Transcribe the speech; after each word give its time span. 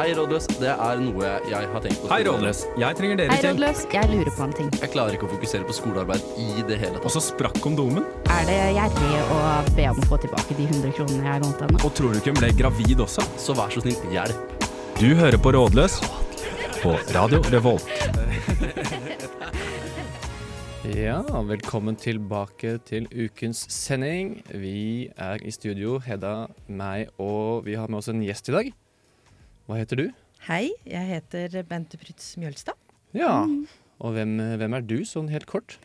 Hei, 0.00 0.14
rådløs. 0.16 0.46
Det 0.56 0.70
er 0.72 1.00
noe 1.04 1.30
jeg 1.44 1.66
har 1.68 1.82
tenkt 1.84 1.98
på. 2.00 2.08
Hei, 2.08 2.22
Rådløs. 2.24 2.62
Jeg 2.80 2.96
trenger 2.96 3.18
dere 3.20 3.34
Hei, 3.34 3.42
til. 3.42 3.50
rådløs. 3.50 3.82
Jeg 3.92 4.08
lurer 4.08 4.30
på 4.32 4.46
en 4.46 4.54
ting. 4.56 4.70
Jeg 4.80 4.88
klarer 4.94 5.12
ikke 5.18 5.26
å 5.28 5.32
fokusere 5.34 5.68
på 5.68 5.76
skolearbeid 5.76 6.24
i 6.40 6.64
det 6.70 6.78
hele 6.80 7.02
Og 7.04 7.12
så 7.12 7.20
sprakk 7.20 7.60
kondomen. 7.60 8.06
Er 8.32 8.48
det 8.48 8.56
gjerrig 8.78 9.20
å 9.36 9.42
be 9.76 9.86
om 9.90 10.00
å 10.00 10.08
få 10.08 10.20
tilbake 10.24 10.56
de 10.56 10.70
100 10.70 10.96
kronene 10.96 11.28
jeg 11.28 11.44
lånte 11.44 11.68
henne? 11.68 11.82
Og 11.84 11.92
tror 11.98 12.16
du 12.16 12.20
ikke 12.22 12.32
hun 12.32 12.40
ble 12.40 12.52
gravid 12.62 13.04
også? 13.04 13.28
Så 13.44 13.58
vær 13.60 13.76
så 13.76 13.84
snill, 13.84 14.00
hjelp. 14.16 14.56
Du 14.96 15.10
hører 15.20 15.36
på 15.36 15.52
Rådløs 15.58 16.00
på 16.80 16.96
Radio 17.12 17.44
Revolt. 17.52 17.92
Ja, 20.96 21.20
velkommen 21.44 22.00
tilbake 22.00 22.78
til 22.88 23.04
ukens 23.12 23.66
sending. 23.68 24.38
Vi 24.48 25.10
er 25.12 25.44
i 25.44 25.52
studio, 25.52 25.98
Hedda, 26.00 26.46
meg, 26.72 27.12
og 27.20 27.66
vi 27.68 27.76
har 27.76 27.92
med 27.92 28.00
oss 28.00 28.08
en 28.08 28.24
gjest 28.24 28.48
i 28.48 28.62
dag. 28.62 28.78
Hva 29.70 29.76
heter 29.78 30.00
du? 30.00 30.06
Hei, 30.48 30.70
jeg 30.88 31.06
heter 31.12 31.60
Bente 31.68 31.98
Prytz 32.00 32.32
Mjølstad. 32.40 32.74
Ja, 33.14 33.44
og 34.00 34.14
hvem, 34.16 34.32
hvem 34.58 34.74
er 34.74 34.82
du, 34.86 34.96
sånn 35.06 35.28
helt 35.30 35.46
kort? 35.50 35.76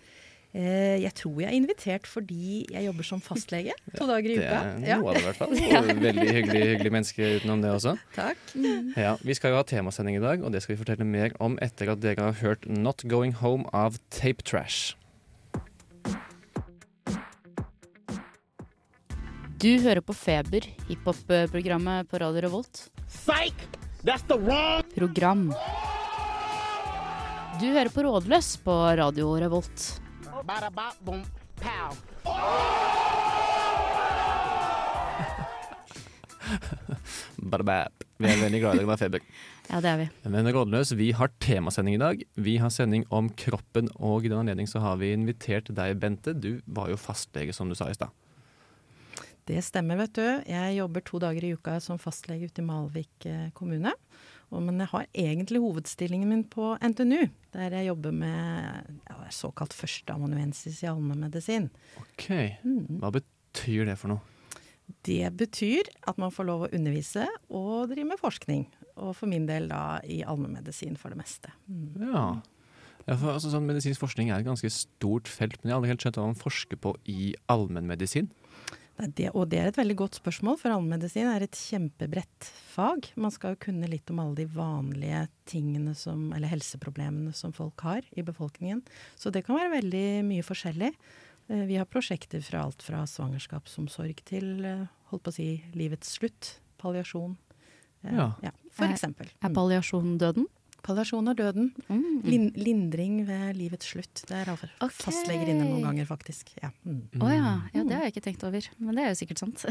Eh, 0.56 0.96
jeg 1.04 1.12
tror 1.20 1.42
jeg 1.44 1.50
er 1.52 1.56
invitert 1.58 2.06
fordi 2.08 2.62
jeg 2.72 2.86
jobber 2.86 3.04
som 3.06 3.20
fastlege 3.22 3.74
to 4.00 4.06
dager 4.08 4.32
i 4.32 4.38
Det 4.40 4.46
er 4.48 4.70
er 4.72 4.86
Ja, 4.88 4.98
noe 5.02 5.12
av 5.12 5.18
det, 5.18 5.22
i 5.22 5.28
hvert 5.28 5.40
fall. 5.42 5.56
Og 5.82 5.90
Veldig 6.06 6.28
hyggelig, 6.32 6.62
hyggelig 6.72 6.94
menneske 6.96 7.30
utenom 7.42 7.62
det 7.66 7.74
også. 7.76 7.94
takk. 8.16 8.40
Ja, 8.96 9.18
Vi 9.22 9.36
skal 9.38 9.52
jo 9.54 9.60
ha 9.60 9.66
temasending 9.68 10.18
i 10.18 10.24
dag, 10.24 10.42
og 10.48 10.56
det 10.56 10.64
skal 10.64 10.78
vi 10.78 10.82
fortelle 10.86 11.06
mer 11.06 11.36
om 11.44 11.60
etter 11.62 11.92
at 11.94 12.02
dere 12.06 12.30
har 12.32 12.40
hørt 12.40 12.66
Not 12.72 13.04
Going 13.12 13.36
Home 13.44 13.68
av 13.76 14.00
Tape 14.10 14.48
Trash. 14.48 14.96
Du 19.56 19.70
hører 19.80 20.04
på 20.04 20.12
Feber, 20.12 20.66
hiphop-programmet 20.90 22.10
på 22.12 22.20
Radio 22.20 22.42
Revolt. 22.44 22.90
Program. 24.92 25.46
Du 27.62 27.70
hører 27.72 27.88
på 27.94 28.04
Rådløs 28.04 28.50
på 28.66 28.74
Radio 29.00 29.30
Revolt. 29.40 30.02
Vi 38.20 38.28
er 38.28 38.44
veldig 38.44 38.60
glad 38.60 38.76
i 38.76 38.84
deg, 38.84 39.00
Feber. 39.00 39.24
Ja, 39.66 39.80
det 39.82 39.90
er 39.90 39.98
vi. 39.98 40.06
Men 40.30 40.46
Rådløs, 40.54 40.92
vi 40.94 41.08
har 41.18 41.32
temasending 41.42 41.96
i 41.96 42.04
dag. 42.04 42.20
Vi 42.38 42.60
har 42.62 42.70
sending 42.70 43.02
om 43.10 43.32
kroppen, 43.34 43.90
og 43.98 44.22
i 44.22 44.30
den 44.30 44.38
anledning 44.44 44.70
så 44.70 44.78
har 44.84 45.00
vi 45.02 45.10
invitert 45.16 45.72
deg, 45.74 45.98
Bente. 46.04 46.36
Du 46.38 46.62
var 46.70 46.86
jo 46.92 46.98
fastlege, 47.02 47.50
som 47.56 47.66
du 47.72 47.76
sa 47.80 47.88
i 47.90 47.98
stad. 47.98 48.14
Det 49.46 49.62
stemmer, 49.62 50.00
vet 50.00 50.16
du. 50.18 50.26
Jeg 50.50 50.78
jobber 50.80 51.04
to 51.06 51.20
dager 51.22 51.46
i 51.46 51.52
uka 51.54 51.78
som 51.84 52.00
fastlege 52.02 52.50
ute 52.50 52.64
i 52.64 52.66
Malvik 52.66 53.28
eh, 53.30 53.52
kommune. 53.54 53.92
Men 54.50 54.80
jeg 54.82 54.90
har 54.90 55.08
egentlig 55.14 55.60
hovedstillingen 55.62 56.30
min 56.30 56.44
på 56.50 56.72
NTNU, 56.82 57.28
der 57.54 57.76
jeg 57.76 57.90
jobber 57.90 58.14
med 58.16 58.88
ja, 59.10 59.18
såkalt 59.34 59.74
førsteamanuensis 59.76 60.80
i 60.86 60.90
allmennmedisin. 60.90 61.68
Ok, 62.02 62.30
Hva 63.02 63.12
betyr 63.14 63.90
det 63.90 63.98
for 64.00 64.16
noe? 64.16 64.24
Det 65.06 65.30
betyr 65.38 65.90
at 66.10 66.18
man 66.22 66.34
får 66.34 66.48
lov 66.50 66.66
å 66.66 66.72
undervise 66.78 67.26
og 67.50 67.92
drive 67.92 68.10
med 68.14 68.22
forskning. 68.22 68.66
Og 69.02 69.16
for 69.18 69.30
min 69.30 69.48
del 69.50 69.70
da 69.70 70.00
i 70.06 70.22
allmennmedisin 70.26 70.98
for 70.98 71.14
det 71.14 71.22
meste. 71.22 71.54
Mm. 71.70 72.06
Ja. 72.06 72.26
Ja, 73.06 73.14
for 73.14 73.36
altså, 73.36 73.52
sånn 73.54 73.68
Medisinsk 73.70 74.02
forskning 74.02 74.32
er 74.32 74.42
et 74.42 74.48
ganske 74.48 74.70
stort 74.74 75.30
felt, 75.30 75.60
men 75.62 75.70
jeg 75.70 75.76
har 75.76 75.82
aldri 75.82 75.92
helt 75.94 76.06
skjønt 76.06 76.18
hva 76.18 76.30
man 76.32 76.40
forsker 76.40 76.80
på 76.82 76.96
i 77.12 77.36
allmennmedisin. 77.54 78.32
Det, 78.96 79.28
og 79.36 79.50
det 79.52 79.60
er 79.60 79.68
et 79.68 79.78
veldig 79.78 79.96
godt 80.00 80.18
spørsmål, 80.22 80.56
for 80.62 80.72
allmedisin 80.72 81.28
er 81.28 81.44
et 81.44 81.58
kjempebredt 81.60 82.48
fag. 82.72 83.10
Man 83.20 83.34
skal 83.34 83.56
jo 83.56 83.64
kunne 83.68 83.90
litt 83.92 84.08
om 84.14 84.22
alle 84.24 84.38
de 84.40 84.46
vanlige 84.56 85.26
tingene 85.52 85.92
som, 86.00 86.30
eller 86.32 86.48
helseproblemene 86.48 87.34
som 87.36 87.52
folk 87.56 87.84
har 87.84 88.08
i 88.16 88.24
befolkningen. 88.24 88.86
Så 89.20 89.34
det 89.36 89.44
kan 89.48 89.60
være 89.60 89.74
veldig 89.82 90.06
mye 90.30 90.46
forskjellig. 90.48 90.94
Eh, 91.50 91.66
Vi 91.68 91.76
har 91.76 91.90
prosjekter 91.92 92.40
fra 92.46 92.64
alt 92.64 92.86
fra 92.88 93.04
svangerskapsomsorg 93.10 94.24
til 94.32 94.64
eh, 94.64 94.86
holdt 95.12 95.28
på 95.28 95.34
å 95.34 95.38
si 95.42 95.50
livets 95.76 96.16
slutt. 96.16 96.56
Palliasjon. 96.80 97.36
Ja. 98.06 98.32
Ja. 98.44 98.52
for 98.72 98.86
eksempel. 98.88 99.28
Er 99.42 99.52
palliasjon 99.56 100.18
døden? 100.22 100.48
Palliasjon 100.86 101.32
av 101.32 101.36
døden. 101.40 101.72
Mm. 101.90 102.22
Lin, 102.30 102.46
lindring 102.56 103.16
ved 103.28 103.58
livets 103.58 103.90
slutt. 103.94 104.22
Det 104.30 104.36
er 104.38 104.52
iallfall 104.52 104.70
Ok. 104.86 104.94
fastleger 105.02 105.50
inne 105.52 105.66
noen 105.66 105.82
ganger, 105.88 106.06
faktisk. 106.10 106.54
Ja. 106.62 106.70
Mm. 106.86 107.02
Oh, 107.20 107.32
ja. 107.34 107.56
ja, 107.74 107.84
det 107.84 107.98
har 107.98 108.06
jeg 108.06 108.14
ikke 108.16 108.26
tenkt 108.28 108.46
over. 108.46 108.70
Men 108.78 109.00
det 109.00 109.06
er 109.06 109.12
jo 109.14 109.20
sikkert 109.24 109.42
sant. 109.42 109.66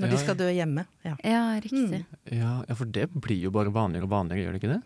Når 0.00 0.14
de 0.14 0.22
skal 0.24 0.38
dø 0.40 0.48
hjemme. 0.48 0.86
Ja. 1.04 1.14
Ja, 1.20 1.44
riktig. 1.60 2.02
Ja, 2.32 2.54
ja, 2.64 2.74
for 2.78 2.88
det 2.88 3.10
blir 3.12 3.44
jo 3.44 3.52
bare 3.54 3.72
vanligere 3.74 4.08
og 4.08 4.14
vanligere, 4.16 4.46
gjør 4.48 4.56
det 4.56 4.62
ikke 4.62 4.72
det? 4.74 4.82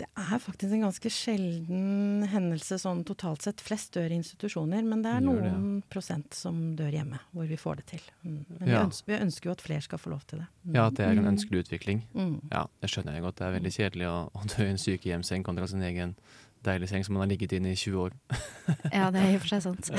Det 0.00 0.06
er 0.16 0.38
faktisk 0.40 0.72
en 0.72 0.84
ganske 0.86 1.10
sjelden 1.12 2.22
hendelse 2.32 2.78
sånn 2.80 3.02
totalt 3.04 3.44
sett. 3.44 3.60
Flest 3.60 3.92
dør 3.96 4.08
i 4.08 4.16
institusjoner, 4.16 4.80
men 4.86 5.02
det 5.04 5.12
er 5.12 5.24
noen 5.24 5.42
det, 5.44 5.50
ja. 5.52 5.88
prosent 5.92 6.36
som 6.36 6.60
dør 6.78 6.94
hjemme, 6.96 7.18
hvor 7.36 7.48
vi 7.50 7.58
får 7.60 7.82
det 7.82 7.86
til. 7.92 8.06
Mm. 8.24 8.38
Men 8.54 8.62
Ja. 8.70 8.78
vi, 8.80 8.84
ønsker, 8.86 9.12
vi 9.12 9.18
ønsker 9.26 9.50
jo 9.50 9.56
at 9.58 9.64
flere 9.66 9.84
skal 9.84 10.00
få 10.00 10.12
lov 10.14 10.22
til 10.30 10.40
det. 10.40 10.46
Mm. 10.64 10.74
Ja, 10.78 10.86
at 10.86 10.96
det 10.96 11.04
er 11.04 11.20
en 11.20 11.32
ønskelig 11.34 11.64
utvikling. 11.66 12.00
Mm. 12.16 12.36
Ja, 12.50 12.64
det 12.80 12.90
skjønner 12.94 13.18
jeg 13.18 13.26
godt. 13.26 13.36
Det 13.42 13.46
er 13.50 13.56
veldig 13.58 13.74
kjedelig 13.76 14.08
å, 14.08 14.16
å 14.32 14.46
dø 14.54 14.64
i 14.64 14.70
en 14.72 14.80
sykehjemsseng 14.86 15.44
kontra 15.44 15.68
sin 15.68 15.84
egen 15.84 16.16
deilig 16.64 16.88
seng 16.90 17.04
som 17.04 17.16
man 17.16 17.24
har 17.26 17.30
ligget 17.34 17.52
inne 17.56 17.74
i 17.74 17.76
20 17.76 18.00
år. 18.06 18.16
Ja, 18.92 19.10
det 19.12 19.20
er 19.20 19.34
i 19.34 19.36
og 19.36 19.44
for 19.44 19.52
seg 19.52 19.62
sant. 19.68 19.92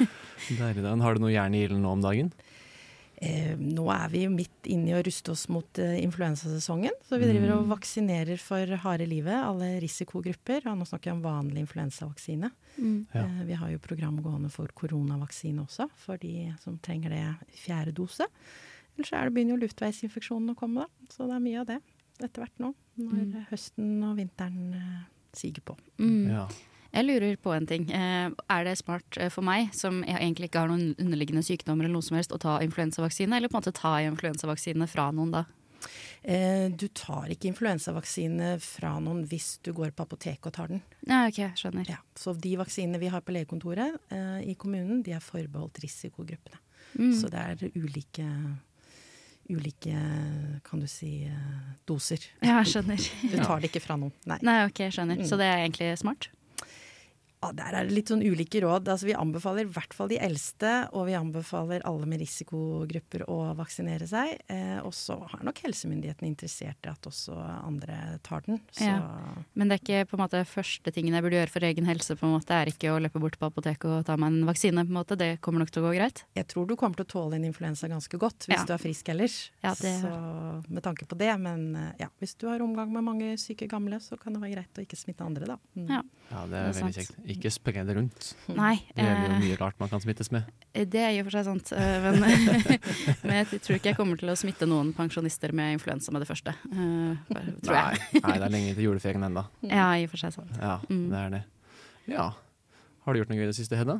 Deilig, 0.58 0.82
da. 0.84 0.92
Har 1.00 1.14
du 1.16 1.22
noe 1.24 1.32
jern 1.32 1.54
i 1.56 1.62
ilden 1.64 1.82
nå 1.82 1.94
om 1.94 2.02
dagen? 2.04 2.32
Eh, 3.22 3.54
nå 3.56 3.84
er 3.94 4.08
vi 4.10 4.24
jo 4.24 4.30
midt 4.30 4.66
inne 4.66 4.90
i 4.90 4.94
å 4.98 5.02
ruste 5.06 5.30
oss 5.30 5.46
mot 5.48 5.78
eh, 5.78 6.00
influensasesongen. 6.02 6.90
Så 7.06 7.18
vi 7.20 7.28
driver 7.30 7.52
Mm. 7.54 7.58
og 7.70 7.78
vaksinerer 7.78 8.38
for 8.38 8.66
harde 8.82 9.06
livet, 9.08 9.34
alle 9.34 9.80
risikogrupper. 9.80 10.66
Og 10.66 10.78
nå 10.78 10.84
snakker 10.86 11.04
jeg 11.12 11.14
om 11.14 11.22
vanlig 11.22 11.62
influensavaksine. 11.64 12.50
Mm. 12.78 13.06
Ja. 13.14 13.22
Eh, 13.24 13.44
vi 13.46 13.52
har 13.54 13.70
jo 13.70 13.78
program 13.78 14.20
gående 14.22 14.50
for 14.50 14.66
koronavaksine 14.74 15.62
også, 15.64 15.88
for 15.96 16.16
de 16.18 16.54
som 16.60 16.78
trenger 16.78 17.10
det 17.10 17.22
i 17.54 17.56
fjerde 17.56 17.92
dose. 17.94 18.26
Ellers 18.96 19.08
så 19.10 19.16
er 19.20 19.24
det 19.30 19.34
begynner 19.34 19.56
jo 19.58 19.66
luftveisinfeksjonen 19.66 20.50
å 20.54 20.56
komme, 20.58 20.84
da. 20.84 20.88
Så 21.10 21.26
det 21.26 21.34
er 21.36 21.40
mye 21.46 21.60
av 21.60 21.66
det 21.66 21.80
etter 22.22 22.42
hvert 22.44 22.58
nå. 22.58 22.74
Når 22.98 23.24
Mm. 23.24 23.46
høsten 23.50 24.04
og 24.04 24.16
vinteren 24.18 24.74
eh, 24.74 25.02
siger 25.34 25.60
på. 25.64 25.76
Mm. 25.98 26.28
Ja. 26.30 26.48
Jeg 26.94 27.06
lurer 27.08 27.36
på 27.42 27.50
en 27.54 27.66
ting. 27.66 27.88
Eh, 27.90 28.30
er 28.30 28.64
det 28.66 28.76
smart 28.78 29.18
eh, 29.18 29.30
for 29.32 29.46
meg, 29.46 29.72
som 29.74 30.02
egentlig 30.06 30.50
ikke 30.50 30.62
har 30.62 30.70
noen 30.70 30.94
underliggende 30.94 31.42
sykdommer, 31.42 31.88
eller 31.88 31.98
noe 31.98 32.06
som 32.06 32.18
helst, 32.18 32.34
å 32.34 32.40
ta 32.40 32.60
influensavaksine, 32.62 33.34
eller 33.34 33.50
på 33.50 33.58
en 33.58 33.64
måte 33.64 33.74
ta 33.74 33.96
influensavaksine 34.04 34.86
fra 34.90 35.08
noen 35.14 35.34
da? 35.34 35.44
Eh, 36.22 36.70
du 36.72 36.86
tar 36.96 37.32
ikke 37.34 37.50
influensavaksine 37.50 38.54
fra 38.62 38.94
noen 39.02 39.24
hvis 39.28 39.58
du 39.66 39.74
går 39.76 39.90
på 39.92 40.06
apoteket 40.06 40.48
og 40.48 40.54
tar 40.56 40.70
den. 40.72 40.84
Ja, 41.04 41.24
ok, 41.28 41.40
skjønner. 41.60 41.88
Ja, 41.90 41.98
så 42.16 42.32
de 42.32 42.54
vaksinene 42.60 43.00
vi 43.02 43.10
har 43.12 43.24
på 43.26 43.34
legekontoret 43.34 43.98
eh, 44.14 44.38
i 44.48 44.54
kommunen, 44.60 45.02
de 45.04 45.16
er 45.16 45.24
forbeholdt 45.24 45.82
risikogruppene. 45.84 46.62
Mm. 46.94 47.10
Så 47.18 47.28
det 47.32 47.42
er 47.42 47.74
ulike, 47.74 48.24
ulike 49.50 49.98
kan 50.64 50.80
du 50.80 50.86
si, 50.88 51.26
doser. 51.90 52.22
Ja, 52.38 52.60
jeg 52.62 52.70
skjønner. 52.70 53.10
Du 53.32 53.36
tar 53.42 53.60
det 53.60 53.72
ikke 53.72 53.82
fra 53.82 53.98
noen. 53.98 54.14
Nei. 54.30 54.38
Nei, 54.46 54.60
ok, 54.70 54.86
skjønner. 54.94 55.20
Mm. 55.20 55.28
Så 55.28 55.40
det 55.40 55.50
er 55.50 55.64
egentlig 55.66 55.90
smart? 56.00 56.30
Ja, 57.44 57.52
der 57.52 57.76
er 57.76 57.84
det 57.88 57.92
litt 57.94 58.08
sånn 58.08 58.22
ulike 58.24 58.60
råd. 58.64 58.88
Altså, 58.88 59.04
vi 59.06 59.14
anbefaler 59.14 59.66
i 59.66 59.72
hvert 59.74 59.92
fall 59.94 60.08
de 60.08 60.18
eldste, 60.18 60.70
og 60.96 61.06
vi 61.06 61.14
anbefaler 61.18 61.82
alle 61.84 62.06
med 62.08 62.20
risikogrupper 62.24 63.24
å 63.28 63.54
vaksinere 63.58 64.06
seg. 64.08 64.38
Eh, 64.48 64.78
og 64.84 64.92
så 64.96 65.16
har 65.30 65.42
nok 65.44 65.60
helsemyndighetene 65.64 66.30
interessert 66.30 66.86
i 66.86 66.90
at 66.92 67.08
også 67.10 67.36
andre 67.36 68.18
tar 68.24 68.40
den. 68.46 68.60
Så 68.72 68.88
Men 69.54 69.68
det 69.68 69.76
er 69.76 69.82
ikke 69.84 70.08
på 70.10 70.16
en 70.18 70.24
måte 70.24 70.42
første 70.48 70.92
tingen 70.94 71.14
jeg 71.14 71.22
burde 71.26 71.38
gjøre 71.42 71.52
for 71.54 71.60
egen 71.68 71.84
helse, 71.88 72.16
på 72.16 72.26
en 72.26 72.34
måte, 72.38 72.54
er 72.56 72.70
ikke 72.72 72.92
å 72.94 73.00
løpe 73.02 73.20
bort 73.22 73.38
på 73.38 73.46
apoteket 73.50 73.84
og 73.90 74.04
ta 74.08 74.16
meg 74.16 74.32
en 74.32 74.48
vaksine, 74.48 74.84
på 74.86 74.92
en 74.94 74.98
måte. 75.00 75.18
Det 75.20 75.40
kommer 75.44 75.60
nok 75.64 75.70
til 75.74 75.82
å 75.84 75.90
gå 75.90 75.94
greit? 75.98 76.24
jeg 76.34 76.46
tror 76.48 76.66
du 76.66 76.74
kommer 76.76 76.96
til 76.96 77.04
å 77.04 77.12
tåle 77.12 77.36
en 77.36 77.44
influensa 77.44 77.88
ganske 77.88 78.18
godt 78.18 78.46
hvis 78.48 78.58
Ja. 78.58 78.64
du 78.64 78.72
er 78.74 78.78
frisk 78.78 79.08
ellers. 79.08 79.50
Ja, 79.62 79.74
det- 79.74 80.00
Så 80.02 80.62
med 80.68 80.82
tanke 80.82 81.06
på 81.06 81.16
det. 81.16 81.38
Men 81.40 81.74
eh, 81.76 81.92
ja, 82.00 82.08
hvis 82.20 82.34
du 82.38 82.46
har 82.48 82.58
omgang 82.60 82.90
med 82.92 83.02
mange 83.04 83.36
syke 83.38 83.66
gamle, 83.68 83.96
så 84.00 84.18
kan 84.18 84.32
det 84.32 84.42
være 84.42 84.54
greit 84.54 84.74
å 84.78 84.84
ikke 84.86 84.96
smitte 84.96 85.24
andre, 85.24 85.46
da. 85.46 85.56
Mm. 85.76 85.88
Ja. 85.88 86.02
ja, 86.30 86.46
det 86.46 86.50
Det 86.50 86.54
er 86.54 86.68
er 86.68 86.72
veldig 86.72 86.94
sant. 86.94 86.94
kjekt. 86.96 87.16
Ikke 87.34 87.50
spre 87.52 87.82
det 87.84 87.96
rundt. 87.96 88.30
Nei. 88.54 88.76
Det 88.94 89.02
er 89.04 89.10
jo 89.10 89.32
eh, 89.32 89.40
mye 89.42 89.56
rart 89.60 89.78
man 89.82 89.90
kan 89.92 90.00
smittes 90.04 90.30
med. 90.34 90.46
Det 90.74 91.00
er 91.02 91.10
i 91.14 91.20
og 91.22 91.26
for 91.28 91.34
seg 91.36 91.44
sant, 91.48 91.72
eh, 91.74 92.06
men, 92.06 92.22
men 93.26 93.34
jeg 93.42 93.60
tror 93.64 93.76
ikke 93.78 93.90
jeg 93.92 93.98
kommer 93.98 94.18
til 94.20 94.30
å 94.32 94.36
smitte 94.38 94.66
noen 94.70 94.92
pensjonister 94.96 95.52
med 95.54 95.76
influensa 95.76 96.14
med 96.14 96.22
det 96.24 96.30
første. 96.30 96.54
eh, 96.70 97.18
bare- 97.30 97.54
tror 97.64 97.74
Nei, 97.76 97.84
jeg. 97.98 98.22
nei, 98.24 98.38
det 98.38 98.46
er 98.48 98.54
lenge 98.56 98.74
til 98.78 98.88
juleferien 98.88 99.26
ennå. 99.28 99.44
Ja, 99.74 99.90
i 99.98 100.06
og 100.06 100.14
for 100.14 100.22
seg 100.24 100.34
sant. 100.38 100.54
Ja, 100.60 100.78
Mm. 100.88 101.06
det 101.10 101.20
er 101.24 101.30
det. 101.38 101.42
Ja. 102.14 102.30
Har 103.04 103.12
du 103.14 103.20
gjort 103.20 103.30
noe 103.32 103.38
gøy 103.38 103.46
i 103.48 103.52
det 103.52 103.58
siste, 103.58 103.76
Hedda? 103.76 103.98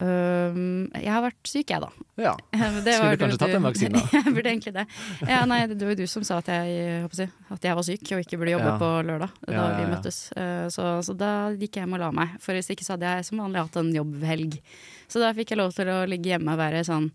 Øhm, 0.00 0.88
jeg 0.96 1.10
har 1.12 1.22
vært 1.24 1.48
syk, 1.50 1.70
jeg, 1.70 1.80
da. 1.82 1.88
Ja. 2.22 2.32
Skulle 2.54 3.10
du 3.12 3.20
kanskje 3.20 3.38
tatt 3.42 3.52
den 3.56 3.64
vaksinen, 3.66 4.00
jeg 4.16 4.34
burde 4.34 4.50
egentlig 4.52 4.72
det. 4.76 4.84
Ja, 5.28 5.42
nei, 5.48 5.60
det 5.70 5.80
var 5.82 5.92
jo 5.94 6.00
du 6.02 6.06
som 6.10 6.24
sa 6.26 6.38
at 6.42 6.48
jeg, 6.52 6.76
jeg, 7.18 7.30
at 7.56 7.66
jeg 7.68 7.78
var 7.78 7.86
syk 7.88 8.12
og 8.16 8.24
ikke 8.24 8.40
burde 8.40 8.54
jobbe 8.56 8.70
Ja. 8.72 8.78
på 8.80 8.90
lørdag 9.08 9.32
da 9.46 9.52
Ja, 9.52 9.64
ja, 9.68 9.80
vi 9.80 9.90
møttes. 9.92 10.20
Eh, 10.36 10.66
Så, 10.72 10.86
så 11.06 11.16
da 11.18 11.32
gikk 11.52 11.76
jeg 11.76 11.84
hjem 11.86 11.98
og 11.98 12.04
la 12.04 12.12
meg. 12.22 12.36
For 12.42 12.56
hvis 12.56 12.70
ikke 12.72 12.86
så 12.86 12.94
hadde 12.96 13.10
jeg 13.18 13.28
som 13.28 13.42
vanlig 13.44 13.64
hatt 13.66 13.76
en 13.82 13.92
jobbhelg. 13.94 14.60
Så 15.12 15.20
da 15.20 15.32
fikk 15.36 15.52
jeg 15.52 15.60
lov 15.60 15.74
til 15.76 15.90
å 15.92 16.00
ligge 16.08 16.32
hjemme 16.32 16.54
og 16.54 16.62
være 16.62 16.84
sånn 16.88 17.10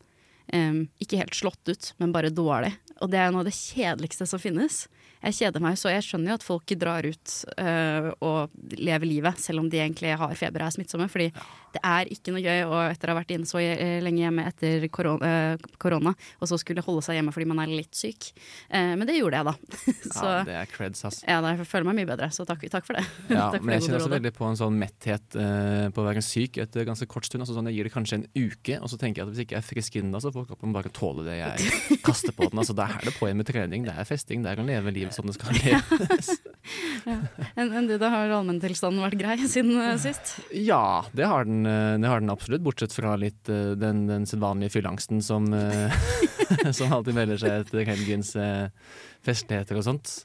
um, 0.54 0.84
ikke 1.02 1.18
helt 1.24 1.36
slått 1.36 1.72
ut, 1.72 1.90
men 2.00 2.14
bare 2.16 2.30
dårlig. 2.34 2.76
Og 3.02 3.10
det 3.12 3.20
er 3.20 3.34
noe 3.34 3.42
av 3.44 3.50
det 3.50 3.56
kjedeligste 3.58 4.26
som 4.30 4.40
finnes. 4.42 4.88
jeg 5.22 5.34
kjeder 5.34 5.62
meg, 5.62 5.76
så 5.78 5.90
jeg 5.90 6.06
skjønner 6.06 6.30
jo 6.32 6.38
at 6.38 6.46
folk 6.46 6.72
drar 6.78 7.06
ut 7.06 7.34
øh, 7.58 8.08
og 8.22 8.54
lever 8.78 9.06
livet, 9.10 9.40
selv 9.42 9.60
om 9.64 9.70
de 9.70 9.80
egentlig 9.82 10.14
har 10.18 10.36
feber 10.38 10.62
og 10.62 10.68
er 10.70 10.76
smittsomme. 10.78 11.08
Fordi 11.10 11.32
det 11.76 11.82
er 11.84 12.10
ikke 12.14 12.34
noe 12.34 12.44
gøy 12.44 12.64
og 12.68 12.78
etter 12.88 13.10
å 13.10 13.14
ha 13.14 13.20
vært 13.20 13.34
inne 13.36 13.50
så 13.50 13.60
eh, 13.62 14.00
lenge 14.04 14.24
hjemme 14.24 14.46
etter 14.50 14.88
korona, 14.94 15.32
øh, 15.58 15.68
korona, 15.82 16.14
og 16.40 16.50
så 16.50 16.60
skulle 16.62 16.84
holde 16.86 17.04
seg 17.06 17.20
hjemme 17.20 17.34
fordi 17.36 17.50
man 17.50 17.62
er 17.64 17.74
litt 17.74 17.98
syk. 17.98 18.30
Eh, 18.70 18.94
men 18.98 19.06
det 19.10 19.18
gjorde 19.18 19.42
jeg, 19.42 19.48
da. 19.50 19.56
så 20.20 20.32
Ja, 20.32 20.44
det 20.48 20.58
er 20.62 20.72
creds, 20.72 21.04
ass. 21.08 21.22
ja, 21.28 21.40
da, 21.44 21.54
jeg 21.54 21.68
føler 21.70 21.90
meg 21.90 22.00
mye 22.02 22.10
bedre, 22.10 22.30
så 22.34 22.46
takk, 22.48 22.66
takk 22.72 22.88
for 22.88 23.00
det. 23.00 23.06
Ja, 23.30 23.50
for 23.54 23.62
men 23.62 23.76
jeg 23.76 23.84
det 23.84 23.90
kjenner 23.90 24.04
også 24.04 24.14
veldig 24.16 24.34
på 24.38 24.48
en 24.50 24.60
sånn 24.60 24.80
metthet 24.80 25.40
eh, 25.40 25.88
på 25.94 26.04
å 26.04 26.08
være 26.08 26.24
syk 26.26 26.62
etter 26.64 26.88
ganske 26.88 27.10
kort 27.12 27.28
stund. 27.28 27.44
Altså 27.46 27.58
sånn, 27.58 27.70
jeg 27.72 27.80
gir 27.80 27.90
det 27.90 27.96
kanskje 27.96 28.22
en 28.22 28.28
uke, 28.38 28.80
og 28.80 28.92
så 28.92 29.00
tenker 29.02 29.22
jeg 29.22 29.28
at 29.28 29.34
hvis 29.34 29.44
jeg 29.44 29.50
ikke 29.50 29.60
er 29.62 29.68
frisk 29.68 30.00
innen 30.00 30.16
da, 30.16 30.24
så 30.24 30.34
får 30.36 30.50
kroppen 30.52 30.76
bare 30.76 30.94
tåle 30.94 31.28
det 31.28 31.40
jeg 31.40 31.72
kaster 32.08 32.36
på 32.36 32.50
den. 32.50 32.62
Altså, 32.64 32.76
da 32.78 32.90
er 32.96 33.10
det 33.10 33.16
på 33.18 33.30
igjen 33.30 33.42
med 33.42 33.50
trening, 33.50 33.88
det 33.88 33.96
er 33.96 34.08
festing, 34.08 34.46
det 34.46 34.54
er 34.54 34.64
å 34.64 34.68
leve 34.68 34.94
livet 34.96 35.16
som 35.16 35.28
det 35.28 35.38
skal 35.38 35.56
leves. 35.58 36.34
Enn 37.58 37.72
en 37.72 37.88
du, 37.88 37.96
da 38.00 38.10
har 38.12 38.34
allmenntilstanden 38.38 39.04
vært 39.04 39.20
grei 39.20 39.38
siden 39.48 39.78
uh, 39.80 39.94
sist? 40.02 40.36
Ja, 40.52 41.06
det 41.16 41.28
har, 41.30 41.48
den, 41.48 41.57
eh, 41.66 41.96
det 42.02 42.10
har 42.10 42.22
den 42.22 42.34
absolutt, 42.34 42.64
bortsett 42.66 42.94
fra 42.96 43.16
litt 43.20 43.50
eh, 43.50 43.74
den, 43.80 44.06
den 44.10 44.26
sedvanlige 44.30 44.76
fyllangsten 44.76 45.22
som, 45.24 45.48
eh, 45.54 45.94
som 46.78 46.94
alltid 46.94 47.18
melder 47.18 47.42
seg 47.42 47.64
etter 47.64 47.88
helgens 47.88 48.34
festligheter 49.26 49.80
og 49.80 49.88
sånt. 49.88 50.18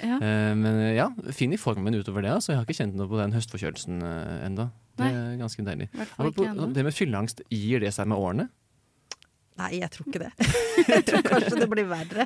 Ja. 0.00 0.16
Men 0.56 0.78
ja, 0.96 1.10
fin 1.36 1.52
i 1.52 1.58
formen 1.60 1.92
utover 1.92 2.24
det. 2.24 2.30
Altså. 2.32 2.54
Jeg 2.54 2.60
har 2.62 2.64
ikke 2.64 2.78
kjent 2.78 2.94
noe 2.96 3.10
på 3.10 3.18
den 3.20 3.34
høstforkjølelsen 3.36 3.98
enda. 4.00 4.40
ennå. 4.46 4.66
Det 4.96 5.08
er 5.10 5.34
ganske 5.40 5.64
deilig. 5.66 5.88
Det 5.92 6.84
med 6.86 6.96
fylleangst, 6.96 7.42
gir 7.52 7.84
det 7.84 7.92
seg 7.92 8.08
med 8.08 8.16
årene? 8.16 8.46
Nei, 9.58 9.80
jeg 9.82 9.90
tror 9.92 10.06
ikke 10.08 10.20
det. 10.22 10.30
Jeg 10.90 11.02
tror 11.04 11.24
kanskje 11.26 11.56
det 11.60 11.66
blir 11.68 11.84
verre. 11.90 12.24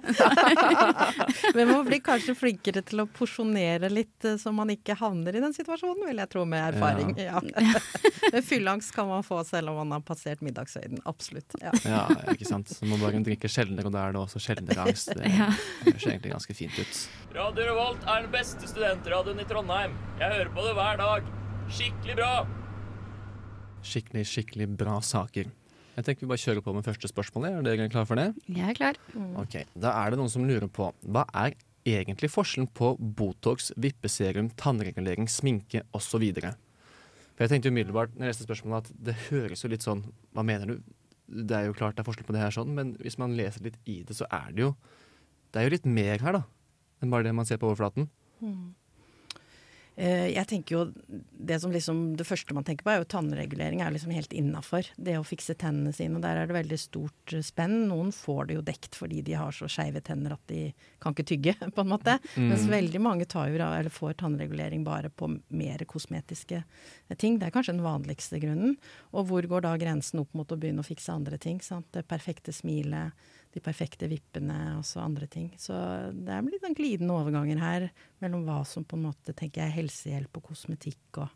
Men 1.57 1.71
man 1.73 1.87
blir 1.89 1.99
kanskje 2.05 2.35
flinkere 2.39 2.83
til 2.87 3.03
å 3.03 3.07
porsjonere 3.11 3.89
litt, 3.91 4.23
eh, 4.29 4.37
så 4.39 4.53
man 4.55 4.71
ikke 4.71 4.95
havner 5.01 5.35
i 5.35 5.41
den 5.43 5.55
situasjonen, 5.57 6.05
vil 6.07 6.21
jeg 6.23 6.31
tro 6.31 6.45
med 6.47 6.63
erfaring. 6.77 7.11
Ja. 7.25 7.41
Men 7.43 8.45
fylleangst 8.45 8.93
kan 8.95 9.09
man 9.09 9.25
få 9.27 9.41
selv 9.49 9.73
om 9.73 9.81
man 9.81 9.97
har 9.97 10.05
passert 10.07 10.45
middagshøyden. 10.45 11.01
Absolutt. 11.11 11.57
Ja. 11.63 11.73
Ja, 11.89 12.05
ikke 12.35 12.47
sant. 12.47 12.71
Så 12.71 12.87
man 12.87 13.03
bare 13.03 13.19
drikker 13.27 13.51
sjeldnere, 13.51 13.89
og 13.91 13.97
da 13.97 14.05
er 14.07 14.15
det 14.15 14.23
også 14.23 14.43
sjeldnere 14.45 14.85
angst. 14.87 15.11
Det 15.17 15.33
Ja. 15.35 15.49
høres 15.83 16.07
egentlig 16.07 16.35
ganske 16.37 16.55
fint 16.61 16.79
ut. 16.79 17.03
Radio 17.35 17.67
Revolt 17.73 18.07
er 18.07 18.23
den 18.29 18.31
beste 18.35 18.71
studentradioen 18.71 19.41
i 19.43 19.49
Trondheim. 19.51 19.97
Jeg 20.21 20.31
hører 20.37 20.55
på 20.55 20.69
det 20.69 20.77
hver 20.79 21.03
dag. 21.03 21.33
Skikkelig 21.73 22.17
bra! 22.21 22.33
Skikkelig, 23.85 24.25
skikkelig 24.31 24.71
bra 24.79 25.01
saker. 25.05 25.51
Jeg 25.95 26.05
tenker 26.09 26.25
vi 26.25 26.31
bare 26.33 26.43
kjører 26.43 26.65
på 26.65 26.73
med 26.75 26.87
første 26.87 27.09
spørsmål. 27.11 27.47
Er 27.49 27.63
dere 27.63 27.87
klare 27.93 28.09
for 28.09 28.19
det? 28.19 28.27
Jeg 28.51 28.67
er 28.73 28.75
klar. 28.79 28.99
Ok, 29.41 29.61
Da 29.79 29.93
er 30.03 30.11
det 30.11 30.19
noen 30.19 30.33
som 30.33 30.47
lurer 30.47 30.67
på 30.69 30.89
hva 31.07 31.23
er 31.45 31.55
egentlig 31.87 32.31
forskjellen 32.33 32.71
på 32.75 32.95
Botox, 32.99 33.71
vippeserum, 33.77 34.49
tannregulering, 34.59 35.29
sminke 35.31 35.85
osv.? 35.95 36.25
For 37.35 37.45
jeg 37.45 37.51
tenkte 37.53 37.71
umiddelbart 37.71 38.15
når 38.15 38.27
jeg 38.29 38.33
leste 38.35 38.47
spørsmålet 38.49 38.91
at 38.91 38.99
det 39.09 39.15
høres 39.29 39.65
jo 39.65 39.71
litt 39.73 39.83
sånn 39.83 40.05
Hva 40.35 40.45
mener 40.47 40.71
du? 40.71 40.77
Det 41.27 41.57
er 41.57 41.65
jo 41.67 41.75
klart 41.75 41.97
det 41.97 42.05
er 42.05 42.07
forskjell 42.07 42.27
på 42.29 42.35
det 42.37 42.43
her 42.45 42.53
sånn, 42.55 42.75
men 42.77 42.93
hvis 43.01 43.17
man 43.19 43.35
leser 43.35 43.65
litt 43.65 43.79
i 43.91 44.03
det, 44.07 44.15
så 44.19 44.27
er 44.31 44.51
det 44.55 44.67
jo 44.67 44.75
Det 45.55 45.61
er 45.61 45.69
jo 45.69 45.75
litt 45.77 45.87
mer 45.87 46.19
her, 46.23 46.41
da. 46.41 46.43
Enn 47.03 47.11
bare 47.15 47.27
det 47.27 47.35
man 47.37 47.47
ser 47.47 47.59
på 47.63 47.71
overflaten. 47.71 48.09
Eh, 48.43 48.51
Jeg 49.95 50.47
tenker 50.51 50.75
jo 50.75 50.81
Det 51.47 51.61
som 51.63 51.71
liksom 51.71 51.99
det 52.19 52.25
første 52.27 52.55
man 52.57 52.65
tenker 52.67 52.83
på, 52.83 52.91
er 52.91 53.03
jo 53.03 53.09
tannregulering 53.13 53.83
er 53.85 53.93
liksom 53.95 54.11
helt 54.15 54.33
innafor. 54.35 54.89
Det 54.97 55.15
å 55.19 55.27
fikse 55.27 55.55
tennene 55.61 55.93
sine. 55.95 56.17
og 56.19 56.25
Der 56.25 56.41
er 56.41 56.49
det 56.49 56.57
veldig 56.57 56.79
stort 56.81 57.35
eh, 57.35 57.45
spenn. 57.45 57.85
Noen 57.91 58.11
får 58.15 58.49
det 58.49 58.57
jo 58.57 58.65
dekt 58.67 58.99
fordi 58.99 59.23
de 59.27 59.37
har 59.39 59.55
så 59.55 59.69
skeive 59.71 60.03
tenner 60.05 60.35
at 60.35 60.43
de 60.51 60.73
kan 61.03 61.15
ikke 61.15 61.29
tygge, 61.31 61.55
på 61.77 61.85
en 61.85 61.93
måte. 61.93 62.17
Mens 62.35 62.67
veldig 62.71 63.03
mange 63.03 63.29
tar 63.31 63.53
jo, 63.53 63.61
eller 63.61 63.93
får 63.93 64.19
tannregulering 64.25 64.85
bare 64.87 65.13
på 65.13 65.31
mer 65.55 65.85
kosmetiske 65.91 66.65
ting. 67.19 67.39
Det 67.39 67.49
er 67.49 67.55
kanskje 67.55 67.77
den 67.77 67.87
vanligste 67.87 68.41
grunnen. 68.43 68.77
Og 69.15 69.29
hvor 69.31 69.47
går 69.51 69.67
da 69.67 69.77
grensen 69.81 70.25
opp 70.25 70.35
mot 70.35 70.51
å 70.51 70.59
begynne 70.59 70.83
å 70.83 70.87
fikse 70.87 71.15
andre 71.15 71.39
ting? 71.39 71.61
Sant? 71.63 71.91
Det 71.95 72.07
perfekte 72.09 72.55
smilet, 72.55 73.15
de 73.55 73.63
perfekte 73.63 74.09
vippene, 74.11 74.57
og 74.79 74.83
så 74.87 75.05
andre 75.05 75.29
ting. 75.31 75.53
Så 75.61 75.77
det 76.11 76.33
er 76.35 76.47
litt 76.49 76.67
en 76.67 76.75
glidende 76.75 77.15
overganger 77.15 77.61
her 77.63 77.87
mellom 78.23 78.43
hva 78.49 78.61
som 78.67 78.87
på 78.87 78.99
en 78.99 79.07
måte 79.07 79.35
tenker 79.37 79.63
jeg 79.63 79.77
helsehjelp 79.77 80.41
og 80.41 80.49
kosmetikk 80.51 81.21
og 81.23 81.29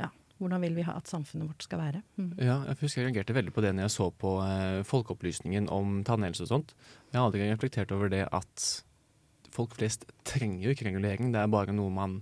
ja, 0.00 0.08
hvordan 0.40 0.64
vil 0.64 0.78
vi 0.78 0.86
ha 0.88 0.96
at 0.96 1.10
samfunnet 1.10 1.50
vårt 1.50 1.66
skal 1.66 1.82
være. 1.82 2.02
Mm. 2.16 2.30
Ja, 2.40 2.56
jeg 2.70 2.80
husker 2.80 3.02
jeg 3.02 3.10
reagerte 3.10 3.36
veldig 3.36 3.52
på 3.52 3.64
det 3.64 3.74
når 3.76 3.88
jeg 3.88 3.96
så 3.98 4.08
på 4.24 4.34
eh, 4.46 4.80
Folkeopplysningen 4.88 5.68
om 5.74 6.00
tannhelse 6.08 6.46
og 6.46 6.52
sånt. 6.54 6.74
Jeg 7.10 7.20
har 7.20 7.28
aldri 7.28 7.44
reflektert 7.50 7.92
over 7.96 8.12
det 8.12 8.24
at 8.24 8.68
folk 9.52 9.76
flest 9.76 10.08
trenger 10.28 10.64
jo 10.64 10.72
ikke 10.72 10.88
regulering. 10.88 11.32
Det 11.34 11.42
er 11.42 11.52
bare 11.52 11.76
noe 11.76 11.92
man, 11.92 12.18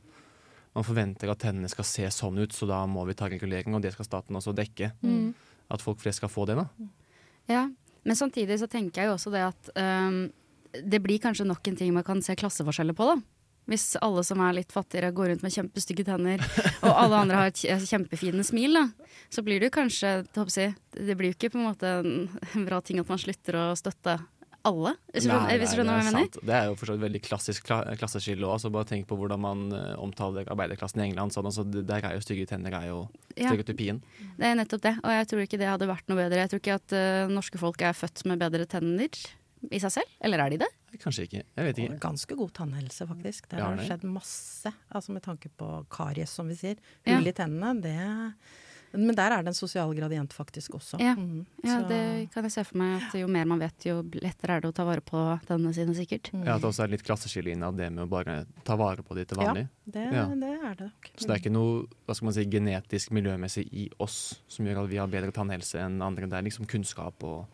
man 0.74 0.86
forventer 0.86 1.30
at 1.30 1.44
tennene 1.46 1.70
skal 1.70 1.86
se 1.86 2.10
sånn 2.14 2.42
ut, 2.42 2.54
så 2.56 2.66
da 2.66 2.82
må 2.90 3.06
vi 3.06 3.14
ta 3.18 3.30
regulering, 3.30 3.78
og 3.78 3.86
det 3.86 3.94
skal 3.94 4.10
staten 4.10 4.38
også 4.38 4.56
dekke. 4.56 4.90
Mm. 5.06 5.34
At 5.70 5.82
folk 5.82 6.02
flest 6.02 6.22
skal 6.22 6.30
få 6.30 6.50
det, 6.50 6.58
da. 6.58 6.66
Ja, 7.50 7.66
men 8.06 8.18
samtidig 8.18 8.60
så 8.60 8.68
tenker 8.70 9.02
jeg 9.02 9.10
jo 9.10 9.16
også 9.16 9.32
det 9.34 9.44
at 9.48 9.70
um, 9.76 10.26
det 10.76 11.00
blir 11.02 11.22
kanskje 11.22 11.46
nok 11.48 11.66
en 11.66 11.78
ting 11.78 11.94
man 11.94 12.06
kan 12.06 12.22
se 12.22 12.36
klasseforskjeller 12.38 12.96
på, 12.96 13.08
da. 13.10 13.16
Hvis 13.66 13.96
alle 13.98 14.22
som 14.22 14.38
er 14.46 14.54
litt 14.60 14.70
fattigere 14.70 15.10
går 15.14 15.32
rundt 15.32 15.42
med 15.42 15.54
kjempestygge 15.54 16.04
tenner, 16.06 16.42
og 16.86 16.92
alle 16.92 17.22
andre 17.24 17.40
har 17.40 17.50
et 17.50 17.88
kjempefine 17.90 18.44
smil, 18.46 18.78
da, 18.78 18.84
så 19.32 19.42
blir 19.42 19.58
det 19.58 19.72
jo 19.72 19.76
kanskje 19.80 20.12
jeg, 20.22 20.76
det 20.94 21.16
blir 21.18 21.32
jo 21.32 21.38
ikke 21.38 21.50
på 21.56 21.58
en 21.58 21.66
måte 21.66 21.94
en 21.98 22.68
bra 22.68 22.78
ting 22.84 23.02
at 23.02 23.10
man 23.10 23.18
slutter 23.18 23.58
å 23.58 23.66
støtte 23.78 24.20
alle, 24.66 24.92
hvis 25.14 25.24
du 25.24 25.28
skjønner, 25.30 25.46
hva 25.46 25.96
jeg 25.96 26.06
er 26.06 26.10
mener? 26.10 26.38
Det 26.50 26.54
er 26.58 26.66
jo 26.70 26.74
for 26.80 27.00
veldig 27.06 27.20
klassisk 27.24 27.64
kla 27.68 27.78
klasseskille 28.00 28.48
òg. 28.50 28.66
Bare 28.74 28.88
tenk 28.90 29.06
på 29.08 29.16
hvordan 29.20 29.40
man 29.42 29.64
eh, 29.72 29.94
omtaler 30.02 30.48
arbeiderklassen 30.52 31.00
i 31.00 31.06
England. 31.08 31.32
Sånn, 31.36 31.46
altså, 31.48 31.64
det- 31.64 31.86
der 31.88 32.04
er 32.10 32.14
jo 32.18 32.24
stygge 32.26 32.46
tenner 32.50 32.74
er 32.74 32.88
jo 32.90 33.08
Ja. 33.36 33.50
Det 33.52 34.46
er 34.48 34.54
nettopp 34.56 34.80
det, 34.80 34.94
og 35.04 35.10
jeg 35.12 35.26
tror 35.28 35.40
ikke 35.44 35.58
det 35.60 35.68
hadde 35.68 35.86
vært 35.88 36.08
noe 36.08 36.16
bedre. 36.16 36.40
Jeg 36.40 36.50
tror 36.50 36.60
ikke 36.62 36.74
at 36.80 36.92
uh, 36.96 37.28
norske 37.32 37.58
folk 37.60 37.82
er 37.82 37.92
født 37.92 38.24
med 38.26 38.38
bedre 38.40 38.64
tenner 38.66 39.08
i 39.72 39.78
seg 39.82 39.90
selv, 39.92 40.10
eller 40.24 40.38
er 40.44 40.50
de 40.50 40.58
det? 40.64 40.68
Kanskje 41.02 41.26
ikke. 41.26 41.42
Jeg 41.56 41.64
vet 41.66 41.78
Og 41.78 41.84
ikke. 41.84 41.98
ganske 42.00 42.36
god 42.38 42.52
tannhelse, 42.56 43.06
faktisk. 43.08 43.48
Der 43.50 43.60
har 43.60 43.76
det 43.76 43.84
det. 43.84 43.88
skjedd 43.90 44.04
masse. 44.08 44.72
Altså 44.94 45.12
med 45.12 45.22
tanke 45.26 45.50
på 45.58 45.86
karies, 45.92 46.30
som 46.30 46.48
vi 46.48 46.54
sier. 46.56 46.76
Hull 47.06 47.26
i 47.28 47.32
tennene, 47.36 47.74
det 47.82 47.96
Men 48.92 49.14
der 49.18 49.32
er 49.34 49.42
det 49.44 49.50
en 49.52 49.58
sosial 49.58 49.90
gradient 49.96 50.32
faktisk 50.32 50.74
også. 50.78 51.00
Ja. 51.02 51.14
mm. 51.18 51.44
Ja, 51.66 51.80
det 51.88 52.30
kan 52.32 52.46
jeg 52.46 52.52
se 52.54 52.64
for 52.64 52.78
meg 52.80 53.02
at 53.02 53.16
jo 53.18 53.26
mer 53.28 53.44
man 53.50 53.58
vet, 53.60 53.86
jo 53.88 53.98
lettere 54.22 54.56
er 54.56 54.60
det 54.64 54.70
å 54.70 54.76
ta 54.76 54.86
vare 54.88 55.02
på 55.04 55.24
tennene 55.48 55.74
sine, 55.76 55.94
sikkert. 55.96 56.30
Mm. 56.32 56.44
Ja, 56.46 56.54
At 56.56 56.62
det 56.64 56.70
også 56.70 56.84
er 56.86 56.92
litt 56.94 57.04
klasseskille 57.06 57.52
innad 57.52 57.76
det 57.76 57.90
med 57.92 58.04
å 58.06 58.08
bare 58.10 58.44
ta 58.64 58.76
vare 58.78 59.02
på 59.02 59.16
de 59.18 59.24
til 59.24 59.40
vanlig. 59.42 59.66
Det, 59.84 60.06
Ja. 60.12 60.26
det 60.30 60.54
er 60.60 60.74
det 60.74 60.90
Okay. 60.96 61.12
Så 61.18 61.26
det 61.26 61.34
er 61.34 61.40
ikke 61.42 61.52
noe 61.52 61.86
hva 62.06 62.14
skal 62.14 62.26
man 62.26 62.34
si, 62.36 62.44
genetisk 62.46 63.10
miljømessig 63.10 63.66
i 63.72 63.88
oss 63.98 64.40
som 64.48 64.64
gjør 64.66 64.84
at 64.84 64.90
vi 64.90 64.96
har 65.02 65.10
bedre 65.10 65.32
tannhelse 65.34 65.78
enn 65.82 66.00
andre. 66.02 66.26
Det 66.30 66.38
er 66.38 66.46
liksom 66.46 66.66
kunnskap 66.70 67.22
og 67.26 67.46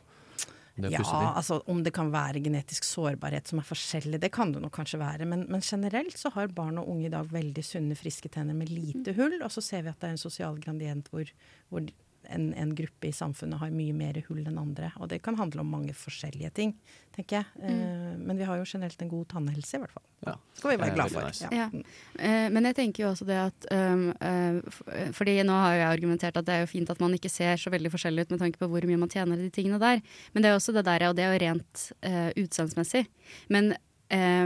Ja, 0.81 1.35
altså 1.37 1.59
om 1.69 1.83
det 1.85 1.93
kan 1.93 2.09
være 2.13 2.41
genetisk 2.41 2.87
sårbarhet 2.89 3.51
som 3.51 3.61
er 3.61 3.67
forskjellig, 3.69 4.21
det 4.23 4.31
kan 4.33 4.55
det 4.55 4.63
nok 4.63 4.73
kanskje 4.79 5.03
være. 5.03 5.27
Men, 5.29 5.45
men 5.53 5.65
generelt 5.65 6.17
så 6.19 6.33
har 6.33 6.55
barn 6.57 6.81
og 6.81 6.89
unge 6.89 7.11
i 7.11 7.13
dag 7.13 7.29
veldig 7.29 7.65
sunne, 7.67 7.99
friske 7.99 8.31
tenner 8.33 8.57
med 8.57 8.73
lite 8.73 9.13
hull. 9.19 9.37
Og 9.43 9.53
så 9.53 9.65
ser 9.65 9.85
vi 9.85 9.93
at 9.93 10.01
det 10.01 10.09
er 10.09 10.17
en 10.17 10.25
sosial 10.25 10.57
gradient 10.63 11.11
hvor, 11.13 11.29
hvor 11.69 11.85
en, 12.31 12.53
en 12.55 12.75
gruppe 12.77 13.09
i 13.09 13.13
samfunnet 13.15 13.61
har 13.61 13.75
mye 13.75 13.95
mer 13.97 14.21
hull 14.29 14.45
enn 14.45 14.61
andre. 14.61 14.93
Og 15.01 15.11
det 15.13 15.23
kan 15.25 15.39
handle 15.41 15.65
om 15.65 15.73
mange 15.73 15.95
forskjellige 15.97 16.53
ting, 16.57 16.77
tenker 17.17 17.43
jeg. 17.43 17.47
Mm. 17.63 18.25
men 18.27 18.39
vi 18.39 18.47
har 18.49 18.61
jo 18.61 18.69
generelt 18.69 19.03
en 19.03 19.11
god 19.11 19.29
tannhelse, 19.35 19.77
i 19.77 19.83
hvert 19.83 19.93
fall. 19.93 20.07
Ja. 20.27 20.37
Skal 20.55 20.71
vi 20.71 20.77
være 20.79 20.95
glad 20.95 21.11
for. 21.11 21.27
nice. 21.27 21.49
Ja. 21.51 21.67
Ja. 21.73 22.49
men 22.55 22.67
jeg 22.69 22.77
tenker 22.79 23.05
jo 23.05 23.11
også 23.11 23.27
det 23.27 23.39
at 23.43 23.67
um, 23.75 24.05
eh, 24.23 24.61
eh, 24.95 25.09
Fordi 25.17 25.35
nå 25.43 25.57
har 25.65 25.75
jeg 25.75 25.89
argumentert 25.89 26.37
at 26.39 26.47
det 26.47 26.55
er 26.55 26.63
jo 26.63 26.71
fint 26.71 26.91
at 26.95 27.01
man 27.03 27.15
ikke 27.17 27.33
ser 27.33 27.59
så 27.59 27.73
veldig 27.75 27.91
forskjellig 27.91 28.27
ut 28.27 28.35
med 28.35 28.43
tanke 28.45 28.61
på 28.61 28.69
hvor 28.71 28.87
mye 28.87 29.01
man 29.01 29.11
tjener 29.11 29.41
i 29.41 29.49
de 29.49 29.55
tingene 29.55 29.81
der. 29.83 30.03
Men 30.33 30.45
det 30.45 30.53
er 30.53 30.59
også 30.59 30.75
det 30.77 30.87
der, 30.87 31.09
og 31.09 31.17
det 31.19 31.27
er 31.27 31.35
jo 31.35 31.43
rent 31.43 31.87
uh, 32.07 32.31
utseendsmessig. 32.39 33.07
Men 33.51 33.75
eh, 33.75 33.83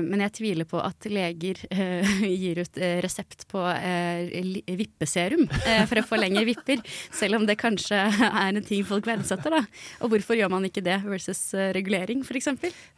men 0.02 0.20
jeg 0.26 0.32
tviler 0.38 0.66
på 0.68 0.78
at 0.82 1.06
leger 1.10 1.58
eh, 1.70 2.12
gir 2.42 2.60
ut 2.62 2.78
eh, 2.78 2.98
resept 3.04 3.46
på 3.50 3.62
eh, 3.72 4.30
vippeserum 4.76 5.46
eh, 5.66 5.82
for 5.88 6.00
å 6.00 6.04
få 6.06 6.18
lengre 6.20 6.44
vipper, 6.48 6.82
selv 7.14 7.40
om 7.40 7.46
det 7.48 7.56
kanskje 7.60 7.98
er 8.28 8.50
en 8.52 8.62
ting 8.66 8.84
folk 8.86 9.06
verdsetter. 9.08 9.56
da. 9.58 9.62
Og 10.04 10.12
hvorfor 10.12 10.38
gjør 10.38 10.52
man 10.52 10.66
ikke 10.68 10.84
det 10.86 10.98
versus 11.06 11.40
eh, 11.58 11.70
regulering, 11.76 12.22
f.eks.? 12.26 12.48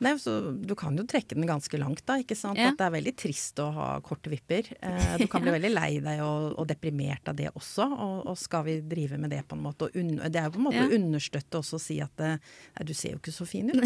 Nei, 0.04 0.14
så 0.20 0.36
Du 0.52 0.74
kan 0.78 0.96
jo 0.98 1.04
trekke 1.08 1.34
den 1.38 1.48
ganske 1.48 1.80
langt, 1.80 2.04
da. 2.08 2.18
ikke 2.22 2.36
sant? 2.38 2.58
Ja. 2.60 2.72
At 2.72 2.78
det 2.80 2.86
er 2.88 2.94
veldig 2.98 3.14
trist 3.18 3.58
å 3.64 3.70
ha 3.76 3.88
korte 4.04 4.30
vipper. 4.32 4.68
Eh, 4.82 5.16
du 5.22 5.26
kan 5.30 5.44
bli 5.44 5.54
veldig 5.58 5.72
lei 5.74 5.90
deg 6.04 6.22
og, 6.24 6.52
og 6.60 6.68
deprimert 6.70 7.28
av 7.32 7.38
det 7.38 7.50
også. 7.54 7.86
Og, 7.88 8.18
og 8.32 8.38
skal 8.38 8.66
vi 8.68 8.78
drive 8.84 9.18
med 9.20 9.32
det 9.34 9.42
på 9.48 9.56
en 9.58 9.64
måte? 9.64 9.88
Og 9.88 9.98
unn, 9.98 10.16
det 10.28 10.40
er 10.42 10.48
jo 10.50 10.56
på 10.58 10.62
en 10.62 10.68
måte 10.70 10.76
Ja. 10.78 10.86
å 10.88 10.94
understøtte 10.98 11.58
også 11.62 11.78
å 11.78 11.82
si 11.82 11.96
at 12.04 12.20
eh, 12.22 12.36
nei, 12.76 12.84
du 12.86 12.92
ser 12.94 13.14
jo 13.16 13.22
ikke 13.22 13.34
så 13.34 13.46
fin 13.48 13.70
ut. 13.72 13.82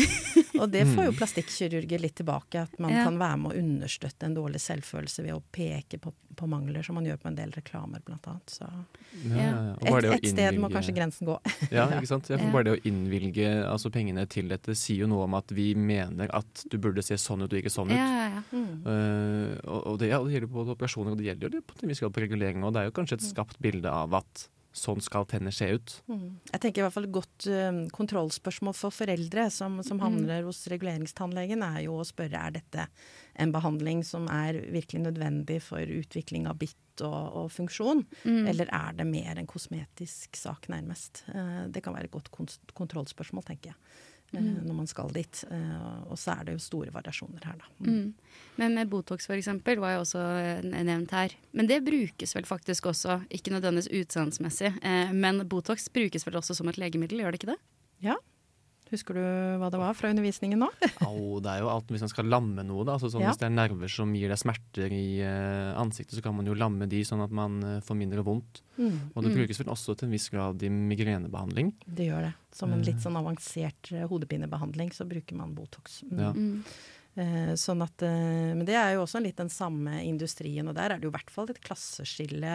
og 0.61 0.67
det 0.73 0.83
får 0.91 1.09
jo 1.11 1.15
plastikkirurger 1.21 2.03
litt 2.03 2.17
tilbake. 2.21 2.67
At 2.67 2.72
at 2.73 2.79
man 2.81 2.93
Ja. 2.93 3.05
kan 3.05 3.19
være 3.19 3.37
med 3.39 3.53
å 3.53 3.59
understøtte 3.59 4.27
en 4.27 4.35
dårlig 4.35 4.61
selvfølelse 4.61 5.23
ved 5.23 5.35
å 5.35 5.43
peke 5.53 5.99
på, 6.01 6.13
på 6.37 6.47
mangler, 6.49 6.83
som 6.83 6.95
man 6.97 7.05
gjør 7.05 7.19
på 7.21 7.29
en 7.29 7.37
del 7.37 7.51
reklamer, 7.53 8.01
blant 8.05 8.27
annet. 8.27 8.49
Så 8.51 8.69
Ja, 9.29 9.37
ja, 9.37 9.75
ja. 9.83 9.99
Et, 9.99 10.25
et 10.25 10.29
sted 10.31 10.59
må 10.59 10.71
kanskje 10.73 10.95
grensen 10.97 11.29
gå. 11.29 11.37
Ja, 11.71 11.87
ikke 11.93 12.09
sant? 12.09 12.31
Ja, 12.33 12.39
for 12.41 12.55
bare 12.55 12.65
det 12.71 12.77
å 12.79 12.81
innvilge 12.89 13.51
altså, 13.69 13.91
pengene 13.93 14.25
til 14.27 14.49
dette 14.49 14.75
sier 14.79 15.05
jo 15.05 15.11
noe 15.13 15.27
om 15.29 15.35
at 15.35 15.53
vi 15.53 15.75
mener 15.75 16.33
at 16.33 16.65
du 16.73 16.79
burde 16.79 17.05
se 17.05 17.19
sånn 17.21 17.45
ut 17.45 17.53
og 17.53 17.59
ikke 17.61 17.73
sånn 17.73 17.93
ut. 17.93 17.99
Ja, 17.99 18.09
ja, 18.09 18.27
ja. 18.39 18.43
Mm. 18.53 18.73
Uh, 18.87 19.53
og, 19.69 19.81
og 19.93 19.99
det, 20.01 20.09
det 20.13 20.33
gjelder 20.39 20.49
både 20.57 20.77
operasjoner 20.77 21.13
og 21.13 21.21
det 21.21 21.29
gjelder 21.29 21.49
jo 21.49 21.53
det 21.59 21.63
på 21.69 21.77
en 21.83 21.93
viss 21.93 22.01
grad 22.01 22.17
på 22.17 22.25
regulering. 22.25 22.65
Og 22.65 22.73
det 22.73 22.83
er 22.83 22.89
jo 22.91 22.97
kanskje 22.97 23.21
et 23.21 23.29
skapt 23.29 23.61
bilde 23.63 23.93
av 23.93 24.17
at 24.23 24.49
sånn 24.73 25.03
skal 25.05 25.27
tenner 25.29 25.53
se 25.55 25.69
ut. 25.77 25.95
Mm. 26.09 26.39
Jeg 26.51 26.61
tenker 26.65 26.83
i 26.83 26.85
hvert 26.87 26.95
fall 26.97 27.09
et 27.09 27.15
godt 27.15 27.49
uh, 27.53 27.83
kontrollspørsmål 27.93 28.77
for 28.77 28.95
foreldre 28.95 29.49
som, 29.53 29.81
som 29.87 30.01
handler 30.03 30.47
hos 30.49 30.65
reguleringstannlegen, 30.73 31.65
er 31.67 31.85
jo 31.87 31.99
å 32.01 32.07
spørre 32.09 32.41
er 32.49 32.57
dette 32.57 32.87
en 33.41 33.53
behandling 33.53 34.03
som 34.05 34.27
er 34.33 34.59
virkelig 34.73 35.07
nødvendig 35.07 35.61
for 35.65 35.81
utvikling 35.81 36.49
av 36.51 36.59
bitt 36.61 37.05
og, 37.05 37.21
og 37.45 37.53
funksjon, 37.53 38.03
Mm. 38.25 38.47
eller 38.51 38.69
er 38.73 38.93
det 38.99 39.07
mer 39.09 39.39
en 39.41 39.49
kosmetisk 39.49 40.37
sak, 40.37 40.69
nærmest. 40.69 41.25
Eh, 41.33 41.67
det 41.73 41.83
kan 41.83 41.95
være 41.97 42.11
et 42.11 42.15
godt 42.15 42.29
kontrollspørsmål, 42.77 43.45
tenker 43.49 43.73
jeg, 43.73 43.79
Mm. 44.41 44.63
når 44.67 44.75
man 44.75 44.89
skal 44.89 45.13
dit. 45.13 45.45
Eh, 45.51 46.03
og 46.09 46.17
så 46.19 46.37
er 46.39 46.47
det 46.49 46.57
jo 46.57 46.65
store 46.65 46.93
variasjoner 46.95 47.45
her, 47.45 47.59
da. 47.61 47.69
Mm. 47.85 48.15
Men 48.57 48.75
med 48.79 48.89
Botox 48.89 49.29
eksempel, 49.37 49.81
var 49.83 49.97
jo 49.97 50.05
også 50.07 50.23
eh, 50.41 50.65
nevnt 50.65 51.13
her. 51.13 51.37
Men 51.53 51.69
det 51.69 51.83
brukes 51.85 52.37
vel 52.37 52.49
faktisk 52.49 52.87
også, 52.87 53.21
ikke 53.31 53.53
nødvendigvis 53.53 53.93
utseendsmessig, 53.93 54.73
men 55.13 55.45
Botox 55.49 55.89
brukes 55.93 56.27
vel 56.27 56.41
også 56.41 56.57
som 56.57 56.69
et 56.69 56.81
legemiddel, 56.81 57.21
gjør 57.21 57.35
det 57.35 57.43
ikke 57.43 57.53
det? 57.53 57.61
Ja. 58.03 58.17
Husker 58.93 59.17
du 59.17 59.23
hva 59.59 59.71
det 59.73 59.79
var 59.81 59.95
fra 59.97 60.11
undervisningen 60.13 60.61
nå? 60.61 60.69
Au, 61.09 61.41
det 61.41 61.49
er 61.49 61.63
jo 61.65 61.71
alt 61.73 61.89
hvis 61.89 62.03
man 62.05 62.11
skal 62.13 62.29
lamme 62.29 62.63
noe. 62.69 62.85
Da. 62.85 62.99
Altså, 62.99 63.09
sånn, 63.11 63.23
Ja. 63.25 63.31
Hvis 63.33 63.41
det 63.41 63.49
er 63.49 63.55
nerver 63.57 63.89
som 63.91 64.13
gir 64.15 64.29
deg 64.29 64.39
smerter 64.41 64.93
i 64.93 65.07
uh, 65.25 65.73
ansiktet, 65.81 66.19
så 66.19 66.23
kan 66.27 66.37
man 66.37 66.47
jo 66.47 66.55
lamme 66.55 66.85
de 66.93 67.01
sånn 67.09 67.25
at 67.25 67.33
man 67.33 67.57
uh, 67.65 67.79
får 67.81 67.97
mindre 67.99 68.23
vondt. 68.27 68.61
Og 68.83 69.19
det 69.23 69.31
Mm. 69.33 69.37
brukes 69.37 69.59
vel 69.61 69.69
også 69.73 69.95
til 69.97 70.09
en 70.09 70.13
viss 70.17 70.29
grad 70.33 70.63
i 70.65 70.69
migrenebehandling. 70.73 71.73
Det 71.87 72.07
gjør 72.09 72.23
det. 72.29 72.33
Som 72.53 72.73
en 72.73 72.83
litt 72.85 72.97
Eh. 72.99 73.03
sånn 73.05 73.17
avansert 73.17 73.93
uh, 73.97 74.07
hodepinebehandling, 74.11 74.91
så 74.93 75.05
bruker 75.09 75.37
man 75.37 75.55
Botox. 75.57 76.03
Mm. 76.11 76.19
Ja. 76.21 76.33
Eh, 77.13 77.53
sånn 77.61 77.83
at, 77.85 78.01
eh, 78.07 78.55
men 78.57 78.65
det 78.65 78.73
er 78.79 78.95
jo 78.95 79.03
også 79.03 79.21
litt 79.21 79.37
den 79.37 79.51
samme 79.53 79.99
industrien, 80.01 80.65
og 80.65 80.77
der 80.79 80.95
er 80.95 81.01
det 81.01 81.05
jo 81.05 81.11
i 81.13 81.17
hvert 81.19 81.33
fall 81.33 81.51
et 81.53 81.61
klasseskille. 81.61 82.55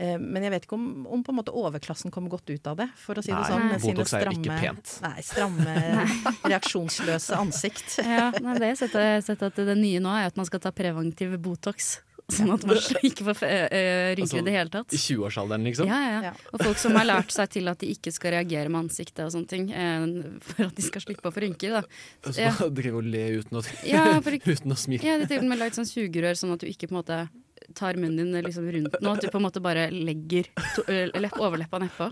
Eh, 0.00 0.14
men 0.16 0.46
jeg 0.46 0.54
vet 0.54 0.64
ikke 0.64 0.78
om, 0.78 0.86
om 1.04 1.24
på 1.24 1.34
en 1.34 1.38
måte 1.42 1.52
overklassen 1.52 2.12
kommer 2.14 2.32
godt 2.32 2.48
ut 2.48 2.70
av 2.70 2.78
det, 2.80 2.88
for 2.96 3.20
å 3.20 3.24
si 3.24 3.28
det 3.28 3.36
Nei, 3.36 3.50
sånn. 3.52 3.66
Med 3.68 3.84
sine 3.84 3.98
Botox 3.98 4.14
er 4.16 4.24
stramme, 4.24 4.40
ikke 4.40 4.58
pent. 4.64 4.94
Nei, 5.04 5.26
stramme, 5.26 5.74
reaksjonsløse 6.54 7.40
ansikt. 7.44 7.98
Ja, 8.00 8.30
nei, 8.40 8.56
det 8.62 8.72
jeg 8.72 8.80
har 8.96 9.26
sett 9.26 9.44
at 9.50 9.60
det 9.68 9.76
nye 9.76 10.00
nå 10.00 10.16
er 10.16 10.30
at 10.30 10.40
man 10.40 10.48
skal 10.48 10.64
ta 10.64 10.72
preventiv 10.72 11.36
Botox. 11.44 11.98
Sånn 12.38 12.52
at 12.54 12.64
man 12.68 12.78
ikke 13.02 13.26
får 13.26 13.40
uh, 13.42 13.56
rynker 14.14 14.22
Altså, 14.24 14.38
i 14.40 14.46
det 14.46 14.54
hele 14.54 14.72
tatt. 14.74 14.94
I 14.94 15.00
20-årsalderen, 15.02 15.66
liksom. 15.70 15.90
Ja, 15.90 15.98
ja, 16.04 16.14
Ja. 16.14 16.22
ja. 16.30 16.32
Og 16.54 16.64
folk 16.64 16.78
som 16.82 16.96
har 16.98 17.08
lært 17.12 17.34
seg 17.34 17.50
til 17.56 17.68
at 17.72 17.78
de 17.82 17.90
ikke 17.94 18.12
skal 18.14 18.36
reagere 18.38 18.68
med 18.72 18.84
ansiktet 18.86 19.24
og 19.26 19.32
sånne 19.34 19.48
ting, 19.50 19.68
eh, 19.72 20.06
for 20.46 20.68
at 20.70 20.74
de 20.78 20.86
skal 20.86 21.04
slippe 21.06 21.28
å 21.28 21.34
få 21.34 21.44
rynker. 21.46 21.80
Da. 21.80 22.30
Så 22.30 22.38
Ja. 22.40 22.54
bare 22.58 22.70
drive 22.80 22.96
og 23.02 23.04
le 23.10 23.26
uten 23.42 23.60
å, 23.60 23.66
Ja, 23.86 24.06
for 24.20 24.30
uten 24.54 24.72
å 24.72 24.78
smile. 24.78 25.02
ja, 25.04 25.18
de 25.18 25.26
har 25.26 25.32
til 25.34 25.44
og 25.44 25.52
med 25.52 25.58
lagd 25.62 25.74
sånn 25.78 25.88
sugerør 25.90 26.36
sånn 26.38 26.52
at 26.56 26.60
du 26.64 26.66
ikke 26.70 26.88
på 26.90 26.96
en 26.96 27.00
måte 27.02 27.20
tar 27.76 27.94
munnen 27.94 28.32
din 28.32 28.42
liksom 28.42 28.64
rundt 28.72 28.96
nå, 29.04 29.10
at 29.14 29.20
du 29.22 29.28
på 29.30 29.38
en 29.38 29.44
måte 29.44 29.60
bare 29.62 29.84
legger 29.92 30.48
to, 30.74 30.82
lepp, 30.90 31.36
overleppa 31.38 31.78
nedpå. 31.78 32.08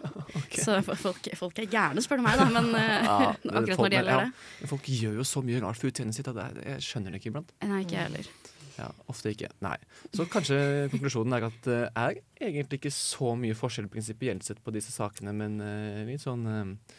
Så 0.54 0.76
folk, 1.00 1.26
folk 1.34 1.58
er 1.58 1.66
gærne, 1.72 1.98
spør 2.04 2.20
du 2.20 2.22
meg, 2.28 2.37
da, 2.38 2.46
men 2.52 2.68
eh, 2.78 3.08
Ja, 3.08 3.16
akkurat 3.32 3.80
når 3.80 3.90
det 3.90 3.98
gjelder 3.98 4.22
det. 4.28 4.68
Folk 4.70 4.87
gjør 4.92 5.16
jo 5.18 5.26
så 5.26 5.42
mye 5.42 5.58
rart 5.64 5.80
for 5.80 5.90
utseendet 5.90 6.14
sitt 6.20 6.28
at 6.30 6.38
jeg, 6.44 6.62
jeg 6.68 6.84
skjønner 6.87 7.10
det 7.16 7.18
ikke 7.22 7.32
iblant. 7.32 7.50
Nei, 7.66 7.80
ikke 7.82 7.96
jeg 7.98 8.06
heller. 8.06 8.30
Ja, 8.78 8.92
Ofte 9.11 9.32
ikke. 9.35 9.49
Nei. 9.64 9.75
Så 10.14 10.23
kanskje 10.30 10.58
konklusjonen 10.92 11.35
er 11.35 11.49
at 11.49 11.58
det 11.66 11.80
er 11.88 12.20
egentlig 12.38 12.78
ikke 12.78 12.94
så 12.94 13.35
mye 13.38 13.56
forskjell 13.58 13.88
prinsipielt 13.90 14.47
sett 14.47 14.62
på 14.62 14.70
disse 14.75 14.94
sakene, 14.94 15.35
men 15.35 15.58
vi 16.06 16.18
litt 16.18 16.25
sånn 16.25 16.47
eh, 16.50 16.97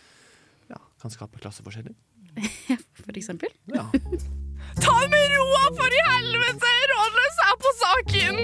ja, 0.72 0.80
kan 1.02 1.12
skape 1.14 1.40
klasseforskjeller. 1.40 1.96
For 3.04 3.16
eksempel. 3.18 3.52
Ja. 3.72 3.86
Ta 4.84 4.94
det 5.02 5.10
med 5.12 5.32
roa, 5.34 5.64
for 5.74 5.90
i 5.96 6.02
helvete! 6.04 6.72
Rådløs 6.92 7.38
er 7.46 7.56
på 7.64 7.70
saken! 7.80 8.36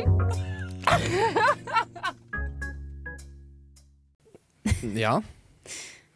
ja. 5.04 5.16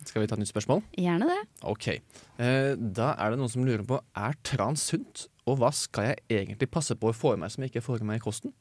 Skal 0.07 0.23
vi 0.23 0.29
ta 0.29 0.35
et 0.37 0.41
nytt 0.41 0.49
spørsmål? 0.49 0.79
Gjerne 0.97 1.25
det. 1.29 1.41
Ok. 1.69 1.87
Eh, 1.91 2.73
da 2.79 3.11
er 3.19 3.27
det 3.29 3.39
noen 3.41 3.51
som 3.51 3.65
lurer 3.67 3.85
på 3.85 3.99
er 4.17 4.33
trans 4.47 4.81
sunt, 4.89 5.27
og 5.49 5.61
hva 5.61 5.71
skal 5.75 6.11
jeg 6.11 6.23
egentlig 6.41 6.69
passe 6.71 6.97
på 6.99 7.11
å 7.11 7.15
få 7.15 7.35
i 7.35 7.41
meg 7.41 7.53
som 7.53 7.65
jeg 7.65 7.73
ikke 7.73 7.85
får 7.85 8.03
i 8.03 8.09
meg 8.09 8.21
i 8.21 8.25
kosten? 8.25 8.55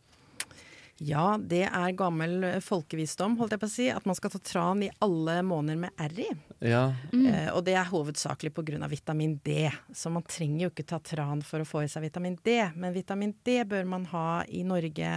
Ja, 0.98 1.36
det 1.38 1.62
er 1.68 1.94
gammel 1.94 2.42
eh, 2.42 2.56
folkevisdom, 2.64 3.36
holdt 3.38 3.54
jeg 3.54 3.62
på 3.62 3.68
å 3.68 3.70
si, 3.70 3.86
at 3.94 4.06
man 4.08 4.16
skal 4.18 4.32
ta 4.32 4.40
tran 4.42 4.82
i 4.82 4.88
alle 5.04 5.36
måneder 5.46 5.78
med 5.84 6.02
R 6.08 6.16
i. 6.24 6.28
Ja, 6.66 6.88
Eh, 7.28 7.50
og 7.54 7.62
det 7.66 7.76
er 7.78 7.86
hovedsakelig 7.86 8.50
pga. 8.56 8.88
vitamin 8.90 9.36
D. 9.44 9.70
Så 9.94 10.10
man 10.10 10.26
trenger 10.26 10.66
jo 10.66 10.70
ikke 10.72 10.86
ta 10.90 10.98
tran 10.98 11.42
for 11.46 11.62
å 11.62 11.68
få 11.68 11.84
i 11.84 11.88
seg 11.88 12.02
vitamin 12.02 12.38
D. 12.42 12.58
Men 12.74 12.96
vitamin 12.96 13.34
D 13.44 13.62
bør 13.64 13.86
man 13.86 14.06
ha 14.10 14.42
i 14.48 14.64
Norge 14.66 15.12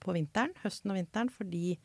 på 0.00 0.16
vinteren, 0.16 0.54
høsten 0.62 0.90
og 0.90 0.96
vinteren, 0.96 1.28
fordi 1.28 1.76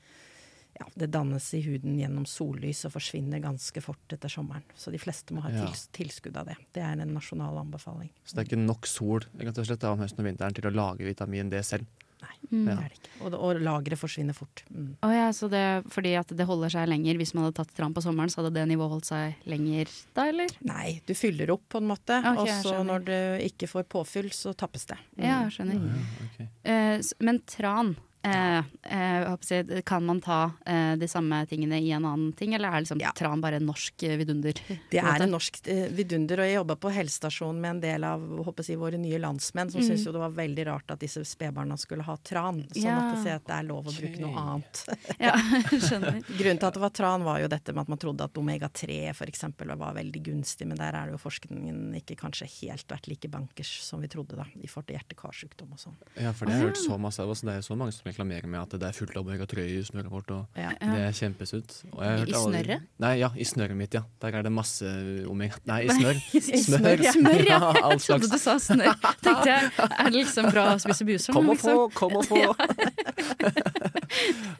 ja, 0.79 0.85
det 0.95 1.11
dannes 1.11 1.53
i 1.53 1.61
huden 1.65 1.97
gjennom 1.99 2.25
sollys 2.25 2.85
og 2.87 2.93
forsvinner 2.95 3.41
ganske 3.43 3.81
fort 3.83 4.13
etter 4.15 4.29
sommeren. 4.31 4.63
Så 4.75 4.91
de 4.91 4.97
fleste 5.01 5.33
må 5.35 5.41
ha 5.43 5.49
Ja. 5.49 5.65
tils 5.65 5.87
tilskudd 5.93 6.37
av 6.37 6.45
det. 6.47 6.55
Det 6.73 6.81
er 6.81 6.99
en 7.01 7.13
nasjonal 7.13 7.57
anbefaling. 7.59 8.09
Så 8.25 8.35
det 8.35 8.45
er 8.45 8.49
ikke 8.55 8.65
nok 8.65 8.85
sol 8.87 9.19
slett, 9.21 9.83
om 9.83 9.99
høsten 9.99 10.19
og 10.19 10.25
vinteren 10.25 10.53
til 10.55 10.63
å 10.69 10.73
lage 10.73 11.05
vitamin 11.05 11.49
D 11.49 11.61
selv. 11.61 11.85
Nei, 12.21 12.35
Mm. 12.51 12.65
det 12.65 12.73
er 12.77 12.89
det 12.89 12.97
ikke. 12.99 13.25
Og, 13.25 13.33
og 13.33 13.55
lageret 13.61 13.97
forsvinner 13.97 14.35
fort. 14.35 14.61
Mm. 14.71 14.95
Oh, 15.01 15.09
ja, 15.09 15.29
så 15.31 15.49
det, 15.49 15.85
fordi 15.89 16.11
at 16.19 16.27
det 16.27 16.45
holder 16.45 16.69
seg 16.69 16.87
lenger. 16.87 17.17
Hvis 17.17 17.33
man 17.33 17.45
hadde 17.45 17.55
tatt 17.55 17.73
tran 17.73 17.93
på 17.95 18.01
sommeren, 18.03 18.29
så 18.29 18.43
hadde 18.43 18.53
det 18.53 18.67
nivået 18.69 18.91
holdt 18.93 19.05
seg 19.09 19.35
lenger 19.49 19.89
da, 20.13 20.27
eller? 20.29 20.47
Nei, 20.63 21.01
du 21.07 21.13
fyller 21.15 21.49
opp 21.49 21.63
på 21.67 21.77
en 21.81 21.87
måte, 21.89 22.19
okay, 22.21 22.37
og 22.37 22.47
så 22.63 22.85
når 22.85 23.05
du 23.05 23.45
ikke 23.49 23.67
får 23.67 23.85
påfyll, 23.89 24.29
så 24.29 24.53
tappes 24.55 24.85
det. 24.85 24.97
Mm. 25.17 25.23
Ja, 25.25 25.41
jeg 25.49 25.51
skjønner. 25.57 26.05
Ok. 26.27 26.47
Eh, 26.63 26.97
s- 27.01 27.13
men 27.19 27.39
tran, 27.39 27.95
eh, 28.23 28.57
eh, 28.83 29.21
jeg 29.21 29.27
å 29.31 29.37
si, 29.45 29.81
kan 29.87 30.03
man 30.05 30.19
ta 30.21 30.51
eh, 30.65 30.95
de 31.01 31.07
samme 31.09 31.39
tingene 31.49 31.79
i 31.81 31.91
en 31.95 32.05
annen 32.05 32.33
ting, 32.37 32.53
eller 32.53 32.69
er 32.69 32.81
liksom 32.85 32.99
Ja. 33.01 33.11
tran 33.17 33.41
bare 33.41 33.55
en 33.61 33.65
norsk 33.65 34.03
eh, 34.03 34.17
vidunder? 34.17 34.53
Det 34.53 34.99
en 34.99 35.05
måte? 35.05 35.15
er 35.15 35.23
en 35.25 35.31
norsk 35.31 35.59
eh, 35.67 35.87
vidunder, 35.89 36.39
og 36.39 36.45
jeg 36.49 36.55
jobba 36.59 36.75
på 36.75 36.91
helsestasjonen 36.93 37.59
med 37.61 37.69
en 37.75 37.81
del 37.81 38.03
av 38.03 38.21
håper 38.45 38.63
jeg, 38.67 38.77
våre 38.81 38.97
nye 39.01 39.17
landsmenn, 39.19 39.71
som 39.71 39.81
Mm. 39.81 39.87
syntes 39.87 40.05
jo 40.05 40.11
det 40.13 40.19
var 40.21 40.29
veldig 40.37 40.65
rart 40.67 40.91
at 40.91 40.99
disse 40.99 41.23
spedbarna 41.25 41.77
skulle 41.77 42.03
ha 42.03 42.15
tran. 42.17 42.63
Sånn 42.71 42.83
Ja. 42.83 42.97
at 42.99 43.15
jeg 43.17 43.23
ser 43.23 43.35
at 43.35 43.45
det 43.47 43.55
er 43.57 43.63
lov 43.63 43.85
å 43.87 43.95
bruke 43.95 44.19
noe 44.21 44.35
annet. 44.37 44.85
Ja, 45.19 45.33
skjønner. 45.69 46.21
Grunnen 46.39 46.59
til 46.59 46.67
at 46.67 46.73
det 46.73 46.81
var 46.81 46.89
tran, 46.95 47.23
var 47.23 47.39
jo 47.41 47.47
dette 47.47 47.73
med 47.73 47.81
at 47.81 47.89
man 47.89 47.97
trodde 48.01 48.23
at 48.23 48.33
omega-3 48.37 49.09
f.eks. 49.13 49.43
var 49.57 49.93
veldig 49.95 50.21
gunstig, 50.23 50.67
men 50.67 50.77
der 50.77 50.93
er 50.93 51.05
det 51.09 51.15
jo 51.17 51.21
forskningen 51.29 51.95
ikke 52.01 52.15
kanskje 52.19 52.47
helt 52.61 52.87
vært 52.87 53.07
like 53.07 53.29
bankers 53.31 53.71
som 53.83 54.01
vi 54.01 54.07
trodde, 54.11 54.35
da, 54.35 54.45
i 54.61 54.67
forhold 54.67 54.87
til 54.87 54.97
hjerte-karsykdom 54.97 55.71
og 55.73 55.79
sånn. 55.79 55.97
Ja, 56.19 56.31
for 56.33 56.45
det 56.45 56.53
har 56.55 56.61
jeg 56.61 56.69
hørt 56.75 56.81
så 56.83 56.97
masse 56.99 57.19
av. 57.23 57.31
så 57.35 57.45
det 57.47 57.53
er 57.55 57.61
jo 57.61 57.67
så 57.73 57.77
mange 57.77 57.93
som 57.95 58.10
reklamerer 58.11 58.47
med 58.51 58.61
at 58.61 58.75
det 58.81 58.87
er 58.91 58.95
fullt 58.95 59.15
av 59.17 59.25
omega-3 59.25 59.65
i 59.65 59.79
snøret 59.87 60.11
vårt, 60.13 60.31
og 60.35 60.59
Ja. 60.59 60.69
det 60.79 61.07
kjempes 61.17 61.53
ut. 61.55 61.75
Og 61.95 62.03
jeg 62.05 62.27
I 62.29 62.37
snøret? 62.37 62.85
Nei, 63.01 63.13
ja, 63.23 63.31
i 63.35 63.47
snøret 63.47 63.75
mitt, 63.79 63.95
ja. 63.97 64.03
Der 64.21 64.37
er 64.39 64.45
det 64.45 64.51
masse 64.53 64.85
omega... 65.31 65.57
Nei, 65.69 65.81
i 65.87 65.89
smør. 65.97 66.21
Smør, 66.67 67.05
ja. 67.07 67.15
Smør, 67.15 67.45
ja. 67.47 67.59
Jeg 67.91 68.03
trodde 68.05 68.29
du 68.31 68.37
sa 68.41 68.57
snørr. 68.61 68.95
Tenkte 69.25 69.49
jeg, 69.49 69.71
er 69.79 70.11
det 70.11 70.15
liksom 70.19 70.51
bra 70.51 70.67
å 70.75 70.79
spise 70.83 71.07
buser? 71.07 71.33
Kom 71.35 71.49
og 71.53 71.59
få, 71.61 71.75
liksom? 71.75 71.97
kom 71.97 72.19
og 72.19 72.25
få! 72.29 72.41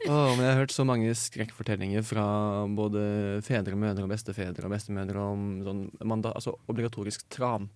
oh, 0.08 0.32
men 0.36 0.42
jeg 0.42 0.50
har 0.52 0.60
hørt 0.62 0.74
så 0.74 0.84
mange 0.88 1.12
skrekkfortellinger 1.18 2.04
fra 2.06 2.24
både 2.72 3.02
fedre, 3.46 3.76
mødre 3.78 4.06
og 4.06 4.12
bestefedre 4.12 4.66
og 4.68 4.74
bestemødre 4.74 5.26
om 5.32 5.46
sånn 5.66 5.82
manda, 6.08 6.32
altså 6.36 6.56
obligatorisk 6.72 7.26
tran. 7.32 7.68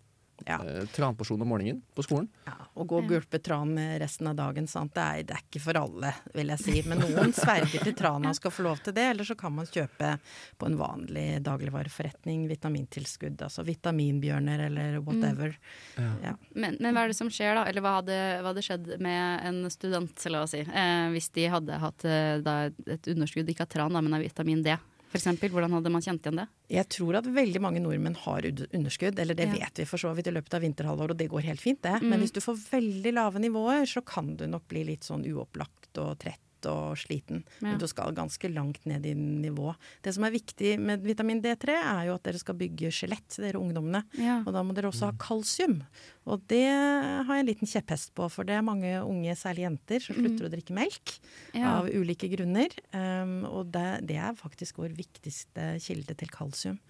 Ja. 0.44 0.58
Eh, 0.60 0.84
tranporsjon 0.92 1.42
om 1.42 1.48
morgenen 1.48 1.80
på 1.96 2.04
skolen. 2.04 2.28
Ja, 2.44 2.56
å 2.74 2.84
gå 2.84 3.00
og 3.00 3.08
gulpe 3.08 3.40
tran 3.42 3.72
resten 4.00 4.28
av 4.30 4.36
dagen, 4.38 4.66
sant? 4.70 4.92
Det, 4.96 5.02
er, 5.02 5.26
det 5.28 5.36
er 5.36 5.44
ikke 5.46 5.62
for 5.64 5.78
alle, 5.80 6.12
vil 6.36 6.52
jeg 6.52 6.62
si. 6.62 6.74
Men 6.88 7.00
noen 7.02 7.32
sverger 7.36 7.86
til 7.86 7.96
trana 7.96 8.32
og 8.32 8.38
skal 8.38 8.54
få 8.54 8.66
lov 8.66 8.82
til 8.84 8.96
det, 8.96 9.06
eller 9.14 9.28
så 9.28 9.36
kan 9.38 9.54
man 9.56 9.68
kjøpe 9.70 10.12
på 10.60 10.68
en 10.68 10.78
vanlig 10.80 11.26
dagligvareforretning 11.46 12.46
vitamintilskudd, 12.50 13.40
altså 13.48 13.64
vitaminbjørner 13.66 14.66
eller 14.68 14.98
whatever. 15.00 15.56
Ja. 15.96 16.34
Men, 16.52 16.76
men 16.80 16.92
hva 16.92 17.06
er 17.06 17.14
det 17.14 17.18
som 17.18 17.30
skjer 17.32 17.56
da? 17.56 17.66
Eller 17.70 17.84
hva 17.84 17.98
hadde, 18.00 18.18
hva 18.42 18.52
hadde 18.52 18.66
skjedd 18.66 18.92
med 19.02 19.46
en 19.48 19.62
student, 19.72 20.26
la 20.32 20.44
oss 20.44 20.54
si, 20.56 20.62
eh, 20.66 21.06
hvis 21.14 21.30
de 21.36 21.48
hadde 21.52 21.80
hatt 21.82 22.06
eh, 22.08 22.36
da, 22.44 22.58
et 22.92 23.10
underskudd, 23.12 23.48
ikke 23.50 23.66
av 23.66 23.72
tran, 23.72 23.96
da, 23.96 24.04
men 24.04 24.18
av 24.18 24.24
vitamin 24.24 24.62
D? 24.66 24.76
For 25.16 25.22
eksempel, 25.24 25.50
hvordan 25.50 25.72
hadde 25.76 25.90
man 25.92 26.04
kjent 26.04 26.22
igjen 26.26 26.40
det? 26.42 26.46
Jeg 26.76 26.88
tror 26.92 27.18
at 27.18 27.24
veldig 27.24 27.60
mange 27.64 27.80
nordmenn 27.82 28.16
har 28.22 28.46
underskudd, 28.46 29.18
eller 29.18 29.34
det 29.34 29.48
Ja. 29.48 29.52
vet 29.66 29.82
vi 29.82 29.84
for 29.88 29.98
så 29.98 30.14
vidt 30.14 30.28
i 30.28 30.34
løpet 30.36 30.54
av 30.54 30.62
vinterhalvåret, 30.62 31.10
og 31.10 31.16
det 31.18 31.30
går 31.32 31.42
helt 31.48 31.60
fint, 31.60 31.82
det. 31.82 32.00
Mm. 32.02 32.08
Men 32.10 32.20
hvis 32.20 32.32
du 32.32 32.40
får 32.40 32.56
veldig 32.70 33.12
lave 33.14 33.38
nivåer, 33.42 33.86
så 33.88 34.04
kan 34.04 34.36
du 34.36 34.46
nok 34.46 34.68
bli 34.68 34.84
litt 34.84 35.02
sånn 35.02 35.24
uopplagt 35.26 35.96
og 35.98 36.18
trett 36.18 36.40
og 36.70 36.96
sliten. 37.00 37.44
Ja. 37.60 37.70
Men 37.72 37.78
du 37.82 37.86
skal 37.90 38.14
ganske 38.16 38.50
langt 38.52 38.84
ned 38.88 39.06
i 39.06 39.14
nivå. 39.16 39.74
Det 40.04 40.14
som 40.16 40.24
er 40.26 40.34
viktig 40.34 40.74
med 40.80 41.04
vitamin 41.06 41.40
D3, 41.44 41.76
er 41.80 42.04
jo 42.10 42.16
at 42.18 42.26
dere 42.26 42.40
skal 42.42 42.58
bygge 42.58 42.90
skjelett, 42.94 43.38
dere 43.42 43.60
ungdommene. 43.60 44.04
Ja. 44.20 44.40
Og 44.46 44.52
da 44.56 44.62
må 44.66 44.74
dere 44.76 44.90
også 44.92 45.10
ha 45.10 45.16
kalsium. 45.20 45.80
Og 46.26 46.42
det 46.50 46.64
har 46.66 47.28
jeg 47.36 47.44
en 47.44 47.50
liten 47.52 47.68
kjepphest 47.70 48.10
på, 48.18 48.26
for 48.34 48.42
det 48.48 48.56
er 48.58 48.64
mange 48.66 48.88
unge, 49.06 49.34
særlig 49.38 49.62
jenter, 49.66 50.02
som 50.02 50.16
slutter 50.18 50.48
å 50.48 50.52
drikke 50.52 50.74
melk 50.74 51.16
Ja. 51.54 51.76
av 51.78 51.86
ulike 51.92 52.26
grunner. 52.32 52.72
Um, 52.90 53.44
og 53.46 53.70
det, 53.74 53.84
det 54.10 54.16
er 54.18 54.34
faktisk 54.34 54.80
vår 54.82 54.90
viktigste 54.98 55.68
kilde 55.84 56.16
til 56.18 56.28
kalsium. 56.34 56.80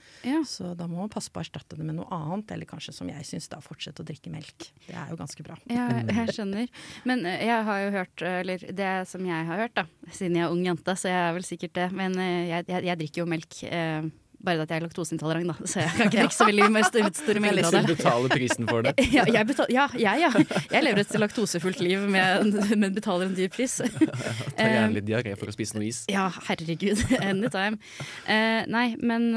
Så 0.49 0.73
da 0.79 0.87
må 0.89 1.03
man 1.03 1.13
passe 1.13 1.29
på 1.31 1.43
å 1.43 1.45
erstatte 1.45 1.77
det 1.77 1.85
med 1.85 1.99
noe 1.99 2.09
annet, 2.17 2.51
eller 2.55 2.65
kanskje 2.71 2.95
som 2.97 3.11
jeg 3.13 3.27
syns, 3.29 3.51
da 3.53 3.61
fortsette 3.61 4.01
å 4.01 4.07
drikke 4.09 4.33
melk. 4.33 4.71
Det 4.87 4.95
er 4.97 5.13
jo 5.13 5.19
ganske 5.21 5.45
bra. 5.45 5.59
Ja, 5.69 5.89
jeg 6.01 6.33
skjønner. 6.39 6.73
Men 7.05 7.27
eh, 7.29 7.45
jeg 7.47 7.67
har 7.69 7.83
jo 7.85 7.91
hørt, 7.99 8.23
eller 8.27 8.65
det 8.81 8.93
som 9.11 9.25
jeg 9.29 9.47
har 9.51 9.61
hørt, 9.66 9.66
da, 9.75 9.87
siden 10.13 10.37
jeg 10.39 10.47
er 10.47 10.53
ung 10.55 10.63
jente, 10.67 10.95
så 10.97 11.09
jeg 11.11 11.25
er 11.25 11.35
vel 11.35 11.45
sikkert 11.49 11.75
det, 11.75 11.89
men 11.97 12.15
eh, 12.23 12.47
jeg, 12.53 12.69
jeg, 12.69 12.85
jeg 12.87 12.99
drikker 13.03 13.23
jo 13.25 13.27
melk. 13.27 13.59
Eh, 13.67 14.07
bare 14.47 14.63
at 14.63 14.71
jeg 14.71 14.79
er 14.79 14.85
laktoseintolerant, 14.85 15.49
da, 15.49 15.67
så 15.71 15.81
jeg 15.81 15.93
kan 15.97 16.07
ikke 16.11 16.21
drikke 16.21 16.37
så 16.37 16.47
veldig 16.47 16.67
mye 16.75 16.87
store, 16.87 17.41
mengder 17.43 17.67
av 17.67 17.73
Du 17.73 17.79
det. 17.79 17.97
betaler 17.97 18.35
prisen 18.37 18.69
for 18.69 18.87
det. 18.87 18.93
Ja, 19.17 19.25
jeg, 19.33 19.47
betal, 19.49 19.71
ja, 19.73 19.87
jeg, 19.97 20.23
ja. 20.23 20.31
jeg 20.71 20.85
lever 20.85 21.03
et 21.03 21.15
laktosefullt 21.19 21.81
liv, 21.83 22.05
med, 22.13 22.53
men 22.77 22.95
betaler 22.95 23.31
en 23.31 23.37
dyr 23.37 23.51
pris. 23.53 23.79
Ta 24.57 24.69
gjerne 24.69 24.93
litt 24.95 25.07
diaré 25.09 25.35
for 25.41 25.51
å 25.51 25.55
spise 25.57 25.79
noe 25.79 25.89
is. 25.89 26.05
Ja, 26.13 26.29
herregud. 26.49 27.01
Anytime. 27.19 27.81
Uh, 28.29 28.63
nei, 28.71 28.87
men 29.01 29.31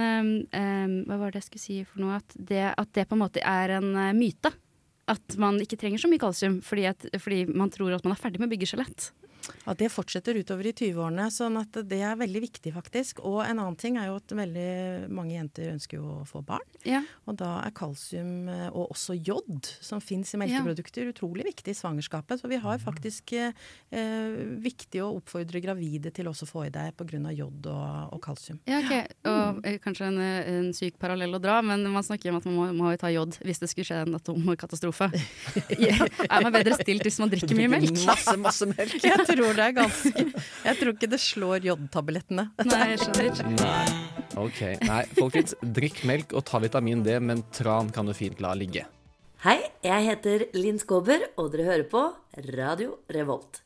eh, 0.51 0.98
hva 1.07 1.19
var 1.21 1.31
det 1.31 1.41
jeg 1.41 1.50
skulle 1.50 1.63
si 1.63 1.79
for 1.88 2.03
noe? 2.03 2.19
At 2.19 2.36
det, 2.36 2.65
at 2.75 2.91
det 2.98 3.07
på 3.09 3.17
en 3.17 3.24
måte 3.24 3.43
er 3.43 3.77
en 3.79 3.93
myte. 4.17 4.51
At 5.09 5.39
man 5.41 5.57
ikke 5.63 5.79
trenger 5.79 6.01
så 6.03 6.09
mye 6.12 6.21
kalsium 6.21 6.59
fordi, 6.65 6.86
at, 6.91 7.07
fordi 7.17 7.45
man 7.50 7.71
tror 7.74 7.95
at 7.95 8.05
man 8.05 8.13
er 8.13 8.19
ferdig 8.21 8.41
med 8.41 8.51
å 8.51 8.53
bygge 8.53 8.69
skjelett. 8.74 9.09
Ja, 9.65 9.75
Det 9.77 9.91
fortsetter 9.94 10.38
utover 10.39 10.70
i 10.70 10.74
20-årene, 10.74 11.29
sånn 11.34 11.60
at 11.62 11.79
det 11.89 12.01
er 12.06 12.20
veldig 12.20 12.41
viktig, 12.46 12.74
faktisk. 12.75 13.22
Og 13.27 13.41
en 13.44 13.58
annen 13.60 13.77
ting 13.79 14.00
er 14.00 14.10
jo 14.10 14.18
at 14.20 14.36
veldig 14.36 15.10
mange 15.13 15.36
jenter 15.36 15.74
ønsker 15.74 16.00
jo 16.00 16.20
å 16.20 16.27
få 16.29 16.41
barn. 16.46 16.65
Ja. 16.88 17.01
Og 17.29 17.38
da 17.39 17.60
er 17.63 17.75
kalsium 17.75 18.50
eh, 18.51 18.68
og 18.70 18.94
også 18.96 19.18
jod, 19.18 19.70
som 19.84 20.01
fins 20.03 20.34
i 20.34 20.41
melkeprodukter, 20.41 21.10
utrolig 21.13 21.48
viktig 21.50 21.74
i 21.74 21.77
svangerskapet. 21.77 22.41
Så 22.41 22.51
vi 22.51 22.60
har 22.62 22.82
faktisk 22.84 23.34
eh, 23.38 23.56
eh, 23.91 24.39
viktig 24.63 25.03
å 25.03 25.12
oppfordre 25.20 25.62
gravide 25.63 26.13
til 26.15 26.29
også 26.32 26.48
å 26.48 26.51
få 26.53 26.65
i 26.68 26.74
deg 26.74 26.96
pga. 26.98 27.34
jod 27.36 27.68
og, 27.70 28.13
og 28.15 28.22
kalsium. 28.24 28.60
Ja, 28.70 28.82
ok. 28.84 29.15
Og 29.29 29.65
eh, 29.68 29.79
kanskje 29.84 30.10
en, 30.10 30.20
en 30.22 30.72
syk 30.75 31.00
parallell 31.01 31.36
å 31.36 31.41
dra, 31.41 31.60
men 31.65 31.86
man 31.91 32.06
snakker 32.06 32.32
om 32.32 32.39
at 32.39 32.48
man 32.48 32.58
må, 32.58 32.68
må 32.77 32.94
ta 33.00 33.12
jod 33.13 33.38
hvis 33.44 33.62
det 33.62 33.70
skulle 33.72 33.88
skje 33.88 34.01
en 34.06 34.18
atomkatastrofe. 34.18 35.10
er 35.70 36.44
man 36.44 36.53
bedre 36.53 36.77
stilt 36.79 37.06
hvis 37.06 37.20
man 37.22 37.32
drikker 37.32 37.58
mye 37.58 37.72
melk? 37.75 37.94
Masse, 38.08 38.36
masse 38.41 38.70
melk. 38.70 38.98
Jeg 39.10 39.25
tror 39.25 39.38
det 39.55 39.65
er 39.65 39.75
ganske 39.77 40.25
Jeg 40.67 40.77
tror 40.79 40.93
ikke 40.93 41.10
det 41.12 41.19
slår 41.24 41.67
jodtablettene. 41.69 42.46
Nei, 42.67 42.81
jeg 42.93 43.01
skjønner. 43.05 43.43
Nei. 43.62 44.10
Ok. 44.39 44.62
Nei, 44.86 45.01
folkens, 45.17 45.55
drikk 45.79 46.03
melk 46.08 46.36
og 46.38 46.46
ta 46.50 46.62
vitamin 46.63 47.03
D, 47.05 47.15
men 47.24 47.43
tran 47.55 47.91
kan 47.96 48.10
du 48.10 48.13
fint 48.17 48.41
la 48.43 48.53
ligge. 48.58 48.86
Hei, 49.46 49.60
jeg 49.86 50.03
heter 50.10 50.46
Linn 50.58 50.79
Skåber, 50.81 51.29
og 51.39 51.53
dere 51.53 51.69
hører 51.72 51.88
på 51.91 52.03
Radio 52.51 52.98
Revolt. 53.15 53.62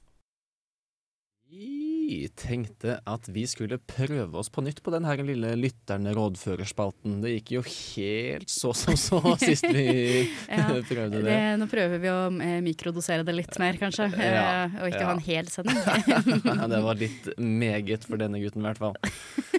Vi 2.03 2.27
tenkte 2.35 2.97
at 3.07 3.27
vi 3.31 3.45
skulle 3.47 3.77
prøve 3.79 4.35
oss 4.35 4.49
på 4.51 4.59
nytt 4.65 4.81
på 4.83 4.91
den 4.91 5.05
her 5.07 5.21
lille 5.23 5.53
lytterne 5.55 6.11
rådførerspalten. 6.17 7.21
Det 7.23 7.31
gikk 7.37 7.51
jo 7.55 7.61
helt 7.63 8.51
så 8.51 8.73
som 8.75 8.97
så 8.99 9.21
sist 9.43 9.63
vi 9.71 9.85
Ja, 10.51 10.65
prøvde 10.83 11.21
Det, 11.21 11.23
det. 11.29 11.37
nå 11.61 11.67
prøver 11.71 12.01
vi 12.03 12.11
å 12.11 12.17
eh, 12.43 12.57
mikrodosere 12.65 13.23
det 13.27 13.35
litt 13.37 13.55
mer, 13.61 13.79
kanskje. 13.79 14.09
eh, 14.19 14.35
Ja, 14.35 14.65
og 14.81 14.89
ikke 14.91 14.99
ja. 14.99 15.07
ha 15.07 15.15
en 15.15 15.23
hel 15.29 15.51
sending. 15.53 15.79
Ja, 16.59 16.67
det 16.73 16.81
var 16.83 16.99
litt 16.99 17.29
meget 17.39 18.03
for 18.09 18.19
denne 18.19 18.41
gutten, 18.43 18.65
i 18.65 18.67
hvert 18.67 18.83
fall. 18.83 18.99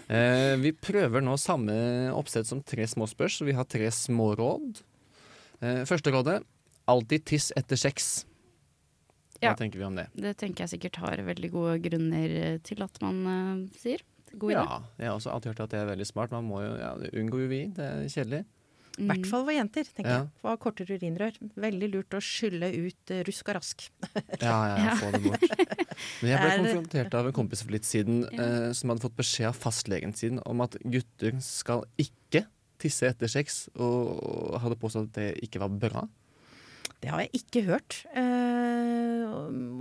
Eh, 0.04 0.52
vi 0.60 0.74
prøver 0.76 1.24
nå 1.24 1.38
samme 1.40 1.74
oppsett 2.12 2.46
som 2.50 2.60
tre 2.60 2.84
små 2.90 3.08
spørs, 3.08 3.40
så 3.40 3.48
vi 3.48 3.56
har 3.56 3.64
tre 3.64 3.88
små 3.94 4.34
råd. 4.38 4.82
Eh, 5.64 5.82
første 5.88 6.12
rådet 6.12 6.42
alltid 6.92 7.24
tiss 7.24 7.48
etter 7.56 7.80
sex. 7.80 8.12
Hva 9.41 9.50
Ja. 9.50 9.55
tenker 9.59 9.79
vi 9.81 9.85
om 9.85 9.97
det? 9.99 10.07
Det 10.14 10.37
tenker 10.41 10.64
jeg 10.64 10.75
sikkert 10.79 10.97
har 11.03 11.17
veldig 11.26 11.50
gode 11.53 11.79
grunner 11.85 12.35
eh, 12.41 12.59
til 12.64 12.83
at 12.87 13.00
man 13.03 13.23
uh, 13.26 13.79
sier. 13.79 14.03
God 14.35 14.50
idé. 14.55 14.62
Ja, 14.67 14.81
jeg 14.99 15.07
har 15.11 15.14
også 15.19 15.31
alltid 15.35 15.53
hørt 15.53 15.61
at 15.67 15.71
det 15.75 15.81
er 15.81 15.91
veldig 15.93 16.07
smart. 16.09 16.33
Man 16.35 16.47
må 16.49 16.62
jo 16.64 16.75
ja, 16.81 16.93
unngå 17.14 17.45
UVI, 17.47 17.62
det 17.76 17.85
er 17.87 18.07
kjedelig. 18.11 18.45
I 18.95 19.07
hvert 19.11 19.26
fall 19.26 19.43
for 19.43 19.50
jenter, 19.55 19.88
tenker 19.91 20.11
Ja. 20.11 20.19
jeg. 20.23 20.31
For 20.43 20.57
kortere 20.62 20.95
urinrør. 20.99 21.38
Veldig 21.59 21.88
lurt 21.91 22.14
å 22.14 22.21
skylle 22.23 22.69
ut 22.79 23.11
uh, 23.11 23.23
rusk 23.27 23.49
og 23.51 23.57
rask. 23.59 23.87
Ja, 24.42 24.57
ja, 24.79 24.94
få 25.03 25.11
det 25.14 25.23
bort. 25.27 25.47
Men 26.23 26.31
jeg 26.31 26.38
ble 26.40 26.51
Er 26.55 26.59
konfrontert 26.62 27.14
av 27.18 27.27
en 27.31 27.37
kompis 27.37 27.62
for 27.66 27.75
litt 27.75 27.87
siden 27.88 28.23
uh, 28.38 28.70
som 28.75 28.90
hadde 28.94 29.03
fått 29.03 29.16
beskjed 29.18 29.51
av 29.51 29.59
fastlegen 29.59 30.14
sin 30.14 30.38
om 30.47 30.62
at 30.62 30.79
gutter 30.83 31.35
skal 31.42 31.83
ikke 31.99 32.47
tisse 32.83 33.07
etter 33.11 33.31
sex, 33.31 33.64
og 33.81 34.59
hadde 34.62 34.77
påstått 34.79 35.11
at 35.11 35.18
det 35.18 35.29
ikke 35.47 35.62
var 35.62 35.70
bra. 35.75 36.03
Det 37.01 37.11
har 37.12 37.20
jeg 37.25 37.31
ikke 37.38 37.62
hørt. 37.68 37.97
Eh, 38.16 38.63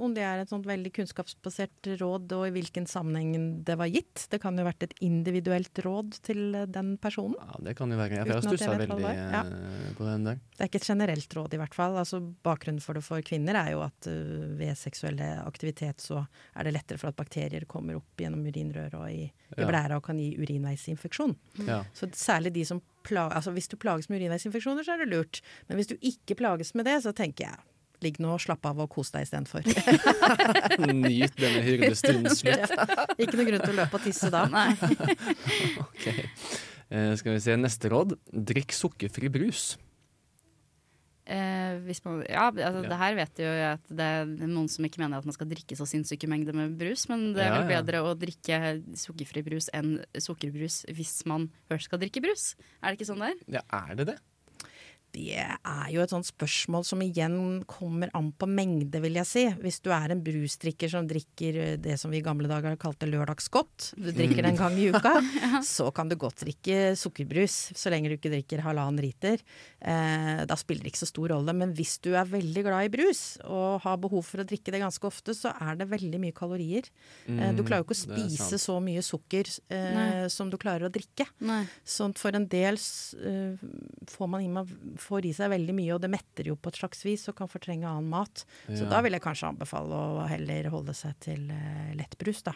om 0.04 0.14
det 0.16 0.24
er 0.26 0.42
et 0.44 0.52
sånt 0.52 0.66
veldig 0.68 0.92
kunnskapsbasert 0.96 1.90
råd, 2.00 2.32
og 2.38 2.46
i 2.48 2.54
hvilken 2.56 2.88
sammenheng 2.90 3.64
det 3.68 3.76
var 3.80 3.90
gitt. 3.92 4.26
Det 4.32 4.40
kan 4.44 4.58
jo 4.58 4.64
ha 4.64 4.70
vært 4.70 4.86
et 4.88 4.96
individuelt 5.06 5.82
råd 5.86 6.18
til 6.26 6.56
eh, 6.60 6.68
den 6.70 6.94
personen. 7.02 7.38
Ja, 7.40 7.60
Det 7.70 7.76
kan 7.80 7.92
jo 7.94 8.00
være. 8.00 8.22
Jeg 8.22 8.32
har 8.34 8.46
stussa 8.46 8.76
veldig 8.78 9.00
ja. 9.04 9.44
eh, 9.44 9.90
på 9.98 10.08
den 10.08 10.28
der. 10.30 10.40
Det 10.54 10.66
er 10.66 10.72
ikke 10.72 10.82
et 10.84 10.90
generelt 10.94 11.38
råd, 11.40 11.58
i 11.58 11.62
hvert 11.64 11.78
fall. 11.78 11.98
Altså, 12.02 12.22
bakgrunnen 12.46 12.84
for 12.84 13.00
det 13.00 13.04
for 13.06 13.26
kvinner 13.26 13.60
er 13.60 13.74
jo 13.74 13.84
at 13.86 14.10
uh, 14.10 14.54
ved 14.60 14.78
seksuell 14.80 15.20
aktivitet 15.44 16.04
så 16.04 16.24
er 16.56 16.68
det 16.68 16.76
lettere 16.78 17.02
for 17.02 17.12
at 17.12 17.20
bakterier 17.20 17.68
kommer 17.70 18.00
opp 18.00 18.22
gjennom 18.22 18.46
urinrøret 18.48 18.98
og 19.00 19.10
i, 19.12 19.28
i 19.30 19.60
Ja. 19.60 19.68
blæra 19.70 20.00
og 20.00 20.06
kan 20.08 20.18
gi 20.18 20.32
urinveisinfeksjon. 20.40 21.36
Ja. 21.68 21.84
Så 21.94 22.10
særlig 22.18 22.54
de 22.56 22.66
som 22.66 22.82
plager, 23.04 23.36
altså 23.36 23.52
Hvis 23.52 23.68
du 23.68 23.76
plages 23.78 24.08
med 24.10 24.22
urinveisinfeksjoner, 24.22 24.86
så 24.86 24.94
er 24.96 25.04
det 25.04 25.12
lurt. 25.12 25.42
Men 25.68 25.78
hvis 25.78 25.92
du 25.92 25.96
ikke 26.00 26.38
plages 26.40 26.74
med 26.74 26.86
det, 26.88 27.02
så 27.04 27.12
tenker 27.12 27.50
jeg 27.50 27.73
ligg 28.04 28.20
nå 28.24 28.34
og 28.36 28.42
slapp 28.44 28.66
av 28.70 28.82
og 28.84 28.90
kos 28.94 29.10
deg 29.16 29.26
istedenfor. 29.28 29.64
Nyt 30.94 31.38
denne 31.40 31.64
hyrdestundens 31.66 32.40
slutt. 32.44 32.76
ikke 33.18 33.40
noe 33.40 33.48
grunn 33.50 33.64
til 33.64 33.74
å 33.74 33.80
løpe 33.82 34.00
og 34.00 34.06
tisse 34.06 34.30
da. 34.34 34.46
Nei. 34.52 34.70
Ok. 35.84 36.06
Eh, 36.94 37.14
skal 37.18 37.34
vi 37.38 37.42
se 37.42 37.56
neste 37.58 37.90
råd. 37.90 38.14
Drikk 38.30 38.76
sukkerfri 38.76 39.32
brus. 39.34 39.72
Eh, 41.24 41.78
hvis 41.86 42.02
man, 42.04 42.18
ja, 42.28 42.50
altså, 42.52 42.82
Ja. 42.84 42.90
det 42.92 42.98
her 43.00 43.14
vet 43.16 43.40
jo 43.40 43.46
jeg 43.48 43.78
at 43.78 43.86
det 43.96 44.08
er 44.20 44.26
noen 44.44 44.68
som 44.68 44.84
ikke 44.84 45.00
mener 45.00 45.22
at 45.22 45.26
man 45.26 45.32
skal 45.34 45.48
drikke 45.48 45.78
så 45.80 45.88
sinnssyke 45.88 46.28
mengder 46.28 46.52
med 46.58 46.74
brus, 46.78 47.06
men 47.08 47.30
det 47.34 47.46
er 47.46 47.54
Ja, 47.54 47.62
vel 47.62 47.72
ja. 47.72 47.80
bedre 47.80 48.02
å 48.04 48.12
drikke 48.20 48.60
sukkerfri 49.00 49.42
brus 49.46 49.70
enn 49.74 49.94
sukkerbrus 50.20 50.82
hvis 50.92 51.22
man 51.26 51.48
først 51.72 51.88
skal 51.88 52.02
drikke 52.04 52.20
brus. 52.26 52.58
Er 52.84 52.92
det 52.92 53.00
ikke 53.00 53.08
sånn 53.14 53.24
det 53.24 53.32
er? 53.32 53.40
Ja, 53.56 53.64
er 53.72 53.96
det 54.02 54.08
det? 54.12 54.18
Det 55.14 55.36
er 55.38 55.90
jo 55.94 56.02
et 56.02 56.10
sånt 56.10 56.26
spørsmål 56.26 56.86
som 56.90 57.02
igjen 57.06 57.36
kommer 57.70 58.10
an 58.18 58.32
på 58.34 58.48
mengde, 58.50 58.98
vil 59.04 59.20
jeg 59.20 59.28
si. 59.30 59.44
Hvis 59.62 59.78
du 59.86 59.92
er 59.94 60.10
en 60.16 60.24
brusdrikker 60.26 60.90
som 60.90 61.06
drikker 61.10 61.60
eh, 61.62 61.76
det 61.78 62.00
som 62.02 62.10
vi 62.10 62.18
i 62.18 62.26
gamle 62.26 62.50
dager 62.50 62.74
kalte 62.82 63.06
lørdagsgodt, 63.06 63.92
du 63.94 64.10
drikker 64.10 64.42
det 64.42 64.52
en 64.56 64.58
gang 64.58 64.78
i 64.82 64.88
uka, 64.90 65.14
så 65.64 65.92
kan 65.94 66.10
du 66.10 66.16
godt 66.18 66.42
drikke 66.42 66.96
sukkerbrus 66.98 67.60
så 67.78 67.92
lenge 67.94 68.10
du 68.10 68.16
ikke 68.18 68.32
drikker 68.34 68.64
halvannen 68.66 69.04
liter. 69.06 69.38
Eh, 69.86 70.44
da 70.50 70.58
spiller 70.58 70.84
det 70.88 70.94
ikke 70.96 71.04
så 71.04 71.10
stor 71.12 71.30
rolle. 71.36 71.54
Men 71.62 71.76
hvis 71.78 72.00
du 72.04 72.10
er 72.18 72.26
veldig 72.34 72.66
glad 72.66 72.90
i 72.90 72.94
brus 72.98 73.24
og 73.46 73.84
har 73.86 74.02
behov 74.02 74.26
for 74.26 74.42
å 74.42 74.48
drikke 74.50 74.74
det 74.74 74.82
ganske 74.82 75.06
ofte, 75.10 75.38
så 75.38 75.54
er 75.62 75.78
det 75.84 75.90
veldig 75.94 76.24
mye 76.26 76.34
kalorier. 76.36 76.90
Eh, 77.30 77.52
du 77.54 77.62
klarer 77.62 77.84
jo 77.84 77.90
ikke 77.90 78.00
å 78.00 78.02
Mm, 78.04 78.10
spise 78.34 78.58
så 78.60 78.80
mye 78.84 79.02
sukker 79.06 79.48
eh, 79.70 80.26
som 80.34 80.50
du 80.50 80.58
klarer 80.60 80.88
å 80.88 80.92
drikke. 80.94 81.28
Nei. 81.46 81.62
Sånn 81.86 82.16
for 82.18 82.34
en 82.36 82.48
del 82.50 82.76
eh, 82.82 83.62
får 84.10 84.30
man 84.34 84.42
i, 84.44 84.50
meg- 84.52 84.74
får 85.04 85.28
i 85.30 85.34
seg 85.36 85.52
veldig 85.54 85.76
mye, 85.78 85.92
og 85.96 86.02
det 86.04 86.10
metter 86.14 86.48
jo 86.50 86.56
på 86.56 86.72
et 86.72 86.80
slags 86.80 87.04
vis 87.06 87.28
og 87.30 87.36
kan 87.38 87.52
fortrenge 87.52 87.86
annen 87.90 88.10
mat. 88.12 88.46
Så 88.72 88.88
da 88.90 89.02
vil 89.04 89.14
jeg 89.18 89.24
kanskje 89.26 89.50
anbefale 89.52 89.94
å 89.94 90.26
heller 90.32 90.70
holde 90.74 90.96
seg 90.98 91.14
til 91.24 91.46
uh, 91.52 91.92
lettbrus, 92.00 92.42
da. 92.48 92.56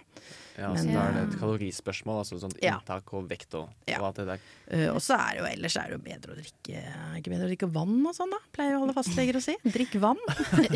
Ja, 0.57 0.71
så 0.73 0.87
da 0.89 1.03
er 1.03 1.13
det 1.19 1.23
et 1.27 1.35
kalorispørsmål, 1.41 2.23
altså 2.23 2.39
sånt 2.41 2.57
Ja. 2.63 2.79
inntak 2.79 3.11
og 3.13 3.27
vekt 3.29 3.53
og, 3.59 3.69
Ja. 3.85 3.99
og 4.01 4.07
alt 4.09 4.21
det 4.23 4.27
der. 4.31 4.39
Uh, 4.71 4.95
og 4.95 5.01
så 5.05 5.19
er 5.19 5.35
det 5.35 5.43
jo 5.43 5.49
ellers 5.51 5.77
er 5.77 5.91
det 5.91 5.97
jo 5.99 6.03
bedre 6.07 6.33
å 6.33 6.39
drikke 6.39 6.83
ikke 7.19 7.31
bedre 7.33 7.45
å 7.45 7.51
drikke 7.51 7.69
vann 7.75 7.99
og 8.07 8.15
sånn, 8.17 8.31
da? 8.33 8.39
Pleier 8.55 8.73
jo 8.77 8.81
alle 8.87 8.95
fastleger 8.97 9.37
å 9.37 9.43
si. 9.43 9.55
Drikk 9.67 9.99
vann. 10.01 10.19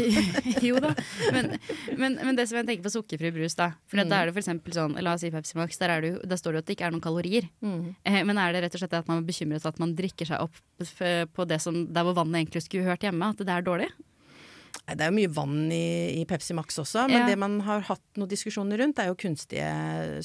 jo 0.67 0.77
da, 0.83 0.93
men, 1.33 1.53
men, 1.97 2.17
men 2.21 2.37
det 2.37 2.47
som 2.49 2.59
jeg 2.59 2.67
tenker 2.69 2.85
på 2.87 2.93
sukkerfri 2.93 3.31
brus, 3.35 3.55
da. 3.59 3.71
For 3.87 4.01
Mm. 4.01 4.09
da 4.09 4.17
er 4.21 4.25
det 4.29 4.33
for 4.33 4.41
eksempel 4.41 4.73
sånn, 4.73 4.95
la 5.03 5.13
oss 5.13 5.21
si 5.21 5.29
Pepsi 5.29 5.55
Max, 5.59 5.77
der, 5.77 5.91
er 5.93 6.01
det 6.01 6.09
jo, 6.13 6.19
der 6.25 6.39
står 6.39 6.55
det 6.55 6.57
jo 6.57 6.61
at 6.63 6.69
det 6.71 6.75
ikke 6.77 6.87
er 6.87 6.93
noen 6.95 7.03
kalorier. 7.05 7.45
Mm. 7.61 7.95
Eh, 8.03 8.23
men 8.25 8.37
er 8.41 8.51
det 8.55 8.63
rett 8.65 8.73
og 8.75 8.81
slett 8.81 8.95
at 8.97 9.07
man 9.11 9.21
er 9.21 9.27
bekymret 9.27 9.65
at 9.69 9.77
man 9.79 9.93
drikker 9.95 10.25
seg 10.25 10.41
opp 10.41 10.57
på 11.37 11.45
det 11.47 11.60
som, 11.61 11.83
der 11.93 12.07
hvor 12.07 12.17
vannet 12.17 12.41
egentlig 12.43 12.65
skulle 12.65 12.87
hørt 12.89 13.05
hjemme? 13.05 13.29
At 13.33 13.41
det 13.41 13.53
er 13.53 13.65
dårlig? 13.65 13.89
Det 14.91 15.03
er 15.05 15.11
jo 15.11 15.15
mye 15.15 15.29
vann 15.31 15.69
i, 15.71 16.19
i 16.19 16.23
Pepsi 16.27 16.55
Max 16.57 16.75
også, 16.81 17.05
men 17.07 17.21
Ja. 17.21 17.27
det 17.29 17.37
man 17.39 17.59
har 17.63 17.83
hatt 17.87 18.17
noen 18.19 18.27
diskusjoner 18.31 18.81
rundt, 18.81 18.99
er 18.99 19.11
jo 19.11 19.15
kunstige 19.19 19.67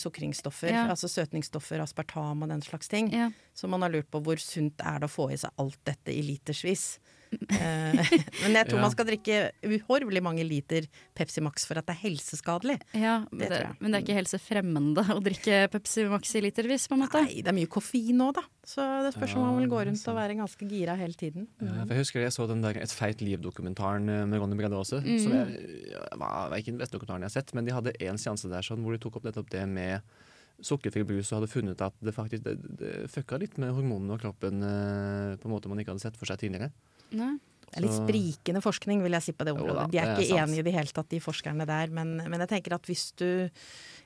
sukringsstoffer. 0.01 0.71
Ja. 0.73 0.87
Altså 0.91 1.11
søtningsstoffer, 1.13 1.83
aspartam 1.85 2.43
og 2.43 2.51
den 2.51 2.63
slags 2.65 2.89
ting. 2.91 3.11
Ja. 3.15 3.29
Så 3.55 3.69
man 3.71 3.85
har 3.85 3.93
lurt 3.93 4.09
på 4.11 4.23
hvor 4.25 4.41
sunt 4.43 4.81
er 4.83 5.03
det 5.03 5.11
å 5.11 5.13
få 5.13 5.29
i 5.35 5.39
seg 5.41 5.53
alt 5.63 5.79
dette 5.87 6.15
i 6.15 6.23
litersvis. 6.25 6.87
Eh, 7.57 8.11
men 8.43 8.57
jeg 8.59 8.69
tror 8.69 8.79
Ja. 8.81 8.83
man 8.87 8.93
skal 8.95 9.07
drikke 9.09 9.37
uhorvelig 9.67 10.23
mange 10.25 10.45
liter 10.47 10.87
Pepsi 11.17 11.43
Max 11.45 11.65
for 11.69 11.79
at 11.81 11.87
det 11.89 11.95
er 11.97 12.01
helseskadelig. 12.09 12.79
Ja, 12.97 13.19
men 13.31 13.39
Det 13.39 13.49
det, 13.49 13.59
tror 13.61 13.67
jeg. 13.69 13.77
men 13.81 13.91
det 13.93 13.99
er 14.01 14.05
ikke 14.07 14.19
helsefremmende 14.21 15.05
å 15.15 15.19
drikke 15.25 15.61
Pepsi 15.73 16.05
Max 16.11 16.35
i 16.39 16.43
litervis, 16.45 16.87
på 16.89 16.97
en 16.99 17.05
måte. 17.05 17.23
Nei, 17.25 17.41
det 17.43 17.53
er 17.53 17.59
mye 17.59 17.71
koffein 17.73 18.17
nå, 18.21 18.31
da. 18.37 18.45
Så 18.67 18.83
det 19.07 19.15
spørs 19.15 19.37
om 19.39 19.45
man 19.47 19.61
vil 19.63 19.69
gå 19.71 19.83
rundt 19.87 20.09
og 20.11 20.17
være 20.19 20.37
ganske 20.41 20.67
gira 20.71 20.97
hele 20.99 21.15
tiden. 21.15 21.47
Ja, 21.63 21.85
for 21.87 21.95
jeg 21.95 22.03
husker 22.05 22.21
jeg 22.25 22.35
så 22.35 22.49
den 22.51 22.63
der 22.65 22.81
Et 22.83 22.93
feit 22.93 23.21
liv-dokumentaren 23.23 24.09
eh, 24.11 24.25
med 24.27 24.41
Ronny 24.43 24.57
Brede 24.59 24.75
Aase. 24.79 24.99
Som 25.23 25.33
jeg, 25.37 25.93
var, 26.19 26.49
var 26.51 26.57
ikke 26.59 26.73
den 26.75 26.81
beste 26.83 26.97
dokumentaren 26.99 27.23
jeg 27.27 27.31
har 27.33 27.37
sett, 27.43 27.55
men 27.55 27.65
de 27.69 27.75
hadde 27.77 27.93
en 28.09 28.19
seanse 28.19 28.51
der 28.51 28.63
sånn, 28.67 28.83
hvor 28.85 28.93
de 28.97 28.99
tok 29.03 29.17
opp 29.21 29.29
nettopp 29.29 29.51
det 29.55 29.63
med 29.71 30.01
sukkerfri 30.65 31.03
brus 31.05 31.29
og 31.33 31.43
hadde 31.43 31.51
funnet 31.53 31.83
at 31.85 31.93
det 32.01 32.15
faktisk 32.17 32.43
det, 32.47 32.55
det 32.81 32.93
fucka 33.13 33.37
litt 33.43 33.59
med 33.61 33.75
hormonene 33.77 34.15
og 34.17 34.23
kroppen 34.23 34.63
eh, 34.65 35.35
på 35.37 35.51
en 35.51 35.53
måte 35.53 35.69
man 35.69 35.79
ikke 35.83 35.93
hadde 35.93 36.01
sett 36.07 36.17
for 36.17 36.25
seg 36.31 36.41
tidligere. 36.41 36.71
Nei. 37.13 37.37
Det 37.67 37.83
er 37.83 37.83
litt 37.83 37.97
sprikende 37.99 38.61
forskning, 38.63 39.03
vil 39.03 39.13
jeg 39.13 39.23
si 39.27 39.33
på 39.37 39.45
det 39.45 39.53
Jo 39.53 39.59
området. 39.59 39.83
da, 39.83 39.87
de 39.93 39.99
er 39.99 40.07
er 40.15 40.21
ikke 40.23 40.39
enige 40.41 40.63
i 40.63 40.63
det 40.65 40.73
hele 40.73 40.95
tatt, 40.97 41.09
de 41.11 41.19
forskerne 41.21 41.67
der. 41.69 41.91
Men, 41.93 42.17
men 42.31 42.41
jeg 42.41 42.49
tenker 42.49 42.75
at 42.79 42.87
hvis 42.89 43.11
du 43.19 43.27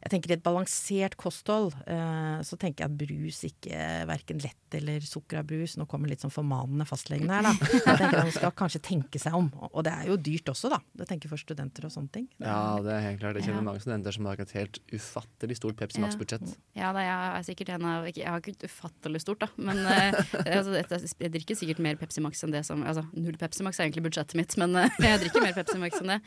Jeg 0.00 0.10
tenker 0.14 0.30
i 0.30 0.34
et 0.38 0.42
balansert 0.42 1.14
kosthold, 1.20 1.74
eh, 1.86 2.38
så 2.46 2.56
tenker 2.56 2.86
jeg 2.86 2.88
at 2.88 2.96
brus 3.00 3.40
ikke 3.44 3.80
verken 4.08 4.38
lett 4.40 4.76
eller 4.78 5.00
sukker 5.04 5.40
av 5.40 5.44
brus 5.50 5.74
Nå 5.76 5.84
kommer 5.90 6.08
litt 6.08 6.22
sånn 6.22 6.30
formanende 6.32 6.86
fastlegen 6.88 7.28
her, 7.28 7.42
da. 7.42 7.52
Jeg 7.58 7.82
tenker 7.98 8.16
at 8.20 8.24
Man 8.24 8.32
skal 8.32 8.52
kanskje 8.56 8.80
tenke 8.86 9.18
seg 9.20 9.34
om. 9.36 9.50
Og 9.74 9.82
det 9.84 9.92
er 9.92 10.06
jo 10.08 10.16
dyrt 10.16 10.48
også, 10.52 10.70
da. 10.72 10.78
Det 10.96 11.08
tenker 11.10 11.28
for 11.28 11.36
studenter 11.42 11.84
og 11.84 11.92
sånne 11.92 12.12
ting. 12.14 12.28
Det 12.38 12.46
er- 12.46 12.50
Ja, 12.50 12.80
det 12.80 12.92
er 12.94 13.00
helt 13.08 13.20
klart. 13.20 13.34
Jeg 13.36 13.44
kjenner 13.48 13.60
Ja. 13.60 13.66
mange 13.68 13.80
studenter 13.82 14.12
som 14.14 14.24
har 14.30 14.40
et 14.40 14.50
helt 14.52 14.78
ufattelig 14.92 15.56
stort 15.58 15.76
Pepsi 15.76 16.00
Max-budsjett. 16.00 16.56
Ja, 16.74 16.92
da, 16.92 17.00
jeg 17.00 17.36
er 17.36 17.42
sikkert 17.54 17.74
en 17.74 17.84
av 17.84 18.06
Jeg 18.06 18.26
har 18.26 18.40
ikke 18.40 18.56
et 18.56 18.70
ufattelig 18.70 19.20
stort, 19.20 19.40
da. 19.40 19.48
Men 19.58 19.84
eh, 19.84 20.12
altså, 20.56 20.72
jeg 21.20 21.32
drikker 21.32 21.56
sikkert 21.58 21.78
mer 21.78 21.96
Pepsi 21.96 22.20
Max 22.22 22.42
enn 22.44 22.52
det 22.52 22.64
som 22.64 22.82
Altså, 22.84 23.04
null 23.12 23.36
Pepsi 23.36 23.62
Max 23.62 23.78
er 23.80 23.84
egentlig 23.90 24.08
budsjettet 24.08 24.34
mitt, 24.36 24.56
men 24.56 24.74
eh, 24.76 24.88
jeg 25.00 25.20
drikker 25.26 25.42
mer 25.42 25.52
Pepsi 25.52 25.78
Max 25.78 26.00
enn 26.00 26.14
det. 26.14 26.20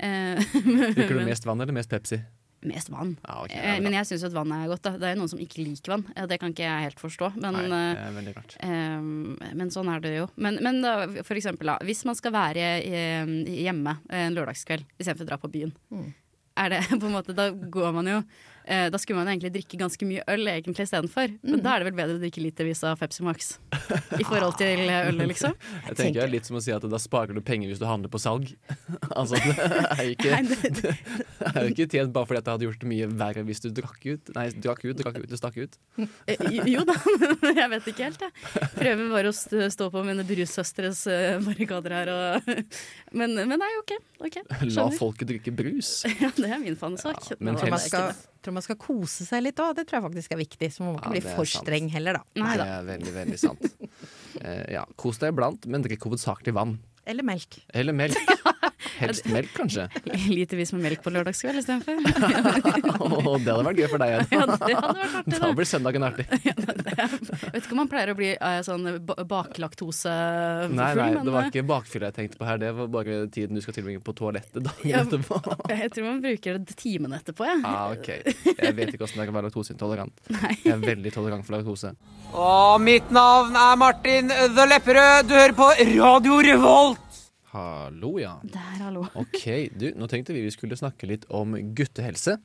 Eh, 0.00 0.36
Drikker 0.96 1.18
du 1.18 1.24
mest 1.26 1.44
vann 1.44 1.60
eller 1.60 1.72
mest 1.76 1.90
Pepsi? 1.90 2.22
Mest 2.66 2.88
vann. 2.90 3.12
Ja, 3.22 3.36
ok, 3.44 3.52
Eh, 3.54 3.74
ja, 3.76 3.80
men 3.80 3.92
jeg 3.94 4.06
syns 4.08 4.24
at 4.26 4.32
vann 4.34 4.50
er 4.52 4.66
godt. 4.66 4.82
da 4.82 4.90
Det 4.98 5.06
er 5.06 5.14
jo 5.14 5.20
noen 5.20 5.30
som 5.30 5.38
ikke 5.38 5.62
liker 5.62 5.92
vann. 5.94 6.04
Det 6.28 6.38
kan 6.40 6.50
ikke 6.50 6.64
jeg 6.66 6.86
helt 6.88 6.98
forstå. 6.98 7.28
Men, 7.38 7.54
Nei, 7.70 7.92
eh, 7.94 8.10
det 8.18 8.28
er 8.32 8.34
rart. 8.34 8.56
eh, 8.58 9.54
men 9.54 9.70
sånn 9.70 9.88
er 9.94 10.00
det 10.02 10.16
jo. 10.16 10.28
Men, 10.36 10.58
men 10.60 10.80
da, 10.82 11.06
for 11.22 11.38
eksempel, 11.38 11.66
da, 11.70 11.78
hvis 11.86 12.04
man 12.04 12.18
skal 12.18 12.32
være 12.34 12.66
eh, 12.82 13.26
hjemme 13.62 13.98
en 14.10 14.34
lørdagskveld 14.34 14.84
istedenfor 14.98 15.22
å 15.22 15.30
dra 15.30 15.38
på 15.38 15.52
byen. 15.54 15.72
Mm. 15.94 16.08
Er 16.58 16.68
det 16.74 16.80
på 17.00 17.06
en 17.06 17.14
måte, 17.14 17.34
Da 17.38 17.50
går 17.52 17.92
man 17.94 18.06
jo 18.10 18.22
eh, 18.68 18.86
Da 18.92 18.98
skulle 19.00 19.18
man 19.22 19.30
egentlig 19.32 19.50
drikke 19.56 19.78
ganske 19.80 20.06
mye 20.08 20.22
øl 20.28 20.44
egentlig 20.52 20.84
istedenfor. 20.86 21.32
Mm. 21.38 21.50
Men 21.54 21.62
da 21.64 21.74
er 21.74 21.82
det 21.82 21.88
vel 21.90 21.96
bedre 22.02 22.18
å 22.18 22.22
drikke 22.22 22.42
litervis 22.44 22.84
av 22.86 22.98
Pepsi 23.00 23.24
Max 23.26 23.54
i 24.18 24.24
forhold 24.28 24.58
til 24.60 24.84
ølet, 25.08 25.24
liksom. 25.32 25.56
Jeg 25.88 25.96
tenker 25.98 26.20
det 26.20 26.24
er 26.26 26.32
litt 26.36 26.48
som 26.48 26.58
å 26.60 26.62
si 26.64 26.72
at 26.74 26.84
da 26.88 27.00
sparer 27.02 27.34
du 27.36 27.40
penger 27.44 27.72
hvis 27.72 27.80
du 27.82 27.86
handler 27.88 28.12
på 28.12 28.20
salg. 28.22 28.52
altså, 29.18 29.40
det 29.44 29.56
er 29.58 30.04
jo 30.04 30.14
ikke, 30.16 30.42
det, 30.52 30.72
det 30.84 31.52
er 31.54 31.60
jo 31.64 31.74
ikke 31.74 31.88
tjent 31.96 32.14
bare 32.14 32.28
fordi 32.30 32.42
at 32.42 32.48
det 32.48 32.54
hadde 32.56 32.68
gjort 32.68 32.82
det 32.84 32.90
mye 32.92 33.10
verre 33.24 33.46
hvis 33.48 33.64
du 33.64 33.70
drakk 33.80 34.04
ut. 34.06 34.32
Nei, 34.36 34.46
drakk 34.68 34.84
ut, 34.86 34.96
drakk 35.02 35.20
ut, 35.22 35.28
du 35.32 35.36
stakk 35.40 35.58
ut. 35.62 35.78
Eh, 36.28 36.46
Jo 36.68 36.84
da, 36.88 36.94
men 37.42 37.56
jeg 37.62 37.70
vet 37.74 37.90
ikke 37.94 38.08
helt, 38.08 38.24
jeg. 38.28 38.70
Prøver 38.76 39.12
bare 39.14 39.32
å 39.32 39.68
stå 39.72 39.88
på 39.94 40.02
mine 40.06 40.24
brussøstres 40.28 41.04
eh, 41.12 41.38
barrikader 41.44 41.94
her 41.96 42.10
og 42.12 42.50
Men, 43.16 43.32
men 43.48 43.56
nei, 43.60 43.70
OK. 43.80 43.94
ok, 44.26 44.36
La 44.74 44.88
folket 44.92 45.30
drikke 45.30 45.52
brus. 45.56 46.02
Ja, 46.20 46.28
det 46.36 46.50
er 46.52 46.60
min 46.60 46.76
fanesak. 46.78 47.22
Ja, 47.30 47.38
men 47.40 47.56
helst- 47.62 47.94
tror 48.48 48.56
man 48.58 48.64
skal 48.66 48.78
kose 48.80 49.26
seg 49.28 49.44
litt 49.44 49.60
òg, 49.62 49.74
det 49.78 49.86
tror 49.88 50.00
jeg 50.00 50.06
faktisk 50.08 50.34
er 50.34 50.40
viktig. 50.42 50.72
Så 50.74 50.82
man 50.84 50.94
må 50.96 51.02
ikke 51.02 51.12
Ja, 51.12 51.16
bli 51.18 51.24
for 51.36 51.44
sant. 51.52 51.66
streng 51.68 51.88
heller, 51.92 52.18
da. 52.18 52.24
Nei 52.42 52.56
Det 52.56 52.64
da. 52.64 52.68
er 52.80 52.88
veldig, 52.90 53.14
veldig 53.20 53.38
sant. 53.44 53.68
uh, 54.42 54.64
ja, 54.78 54.84
Kos 54.96 55.20
deg 55.22 55.34
iblant, 55.36 55.68
men 55.70 55.84
drikk 55.84 56.08
hovedsakelig 56.08 56.56
vann. 56.56 56.78
Eller 57.08 57.24
melk. 57.24 57.60
Eller 57.72 57.94
melk. 57.96 58.18
Helst 58.98 59.26
melk, 59.32 59.50
kanskje. 59.56 59.86
Litervis 60.38 60.72
med 60.74 60.82
melk 60.86 61.02
på 61.04 61.12
lørdagskveld 61.14 61.60
istedenfor. 61.62 61.98
oh, 62.98 63.36
det 63.44 63.52
hadde 63.52 63.64
vært 63.68 63.80
gøy 63.82 63.88
for 63.92 64.02
deg 64.02 64.14
Ja, 64.14 64.20
det 64.26 64.38
hadde 64.38 64.58
vært 64.98 65.16
artig, 65.22 65.38
Da 65.42 65.50
blir 65.58 65.68
søndagen 65.70 66.06
artig. 66.08 66.26
Jeg 66.98 67.54
vet 67.54 67.62
ikke 67.62 67.74
om 67.76 67.80
man 67.82 67.90
pleier 67.90 68.12
å 68.12 68.16
bli 68.18 68.30
eh, 68.34 68.58
sånn 68.66 68.86
baklaktosefull, 69.06 70.74
Nei, 70.74 70.88
nei, 70.98 71.08
men 71.14 71.26
det 71.28 71.34
var 71.34 71.46
eh, 71.46 71.50
ikke 71.52 71.64
bakfylla 71.68 72.10
jeg 72.10 72.16
tenkte 72.18 72.40
på 72.40 72.46
her. 72.48 72.58
Det 72.62 72.70
var 72.76 72.90
bare 72.92 73.18
tiden 73.34 73.58
du 73.58 73.62
skal 73.64 73.76
tilbringe 73.76 74.02
på 74.04 74.14
toalettet 74.18 74.62
dagen 74.64 74.88
Ja. 74.90 75.02
etterpå. 75.04 75.38
jeg 75.70 75.90
tror 75.94 76.08
man 76.08 76.20
bruker 76.24 76.58
det 76.58 76.76
timen 76.80 77.14
etterpå, 77.16 77.46
jeg. 77.48 77.62
Ah, 77.68 77.92
ok. 77.94 78.08
Jeg 78.58 78.74
vet 78.78 78.94
ikke 78.94 79.06
åssen 79.06 79.22
jeg 79.22 79.30
kan 79.30 79.36
være 79.38 79.48
laktoseintolerant. 79.50 80.24
Jeg 80.64 80.74
er 80.74 80.82
veldig 80.82 81.12
tolerant 81.14 81.46
for 81.46 81.58
laktose. 81.58 81.94
Og 82.34 82.80
mitt 82.84 83.10
navn 83.14 83.56
er 83.56 83.76
Martin 83.80 84.28
The 84.32 84.66
Lepperød. 84.74 85.28
Du 85.30 85.36
hører 85.38 85.56
på 85.56 85.70
Radio 85.94 86.40
Revolt. 86.50 87.04
Hallo, 87.52 88.18
ja. 88.20 88.34
Der, 88.44 88.76
hallo. 88.84 89.06
Ok, 89.22 89.42
du, 89.78 89.88
nå 89.96 90.08
tenkte 90.10 90.34
vi 90.36 90.42
vi 90.44 90.52
skulle 90.52 90.76
snakke 90.78 91.08
litt 91.08 91.24
om 91.32 91.54
guttehelse. 91.76 92.36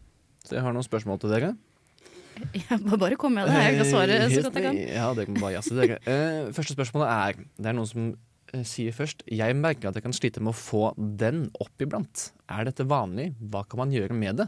Så 0.43 0.55
jeg 0.57 0.63
har 0.63 0.75
noen 0.75 0.85
spørsmål 0.85 1.19
til 1.23 1.33
dere. 1.33 1.53
Ja, 2.57 2.77
bare 2.97 3.15
kom 3.19 3.35
med 3.37 3.45
det. 3.47 3.57
Jeg 3.61 3.75
kan 3.77 3.89
svare 3.91 4.15
så 4.31 4.41
godt 4.47 4.55
jeg 4.57 4.65
kan. 4.65 4.77
Ja, 4.89 5.09
det 5.15 5.27
kan 5.29 5.35
bare 5.43 5.53
jazze, 5.57 5.75
dere. 5.77 5.99
Eh, 6.09 6.47
første 6.55 6.73
spørsmålet 6.73 7.11
er 7.13 7.37
Det 7.61 7.69
er 7.69 7.75
noen 7.77 7.89
som 7.91 8.07
eh, 8.55 8.63
sier 8.65 8.95
først 8.97 9.21
Jeg 9.29 9.53
merker 9.59 9.91
at 9.91 9.99
jeg 9.99 10.03
kan 10.07 10.15
slite 10.17 10.41
med 10.41 10.49
å 10.55 10.57
få 10.57 10.81
den 10.97 11.45
opp 11.61 11.83
iblant. 11.85 12.29
Er 12.49 12.65
dette 12.71 12.87
vanlig? 12.89 13.29
Hva 13.53 13.61
kan 13.69 13.83
man 13.83 13.93
gjøre 13.93 14.17
med 14.17 14.41
det? 14.41 14.47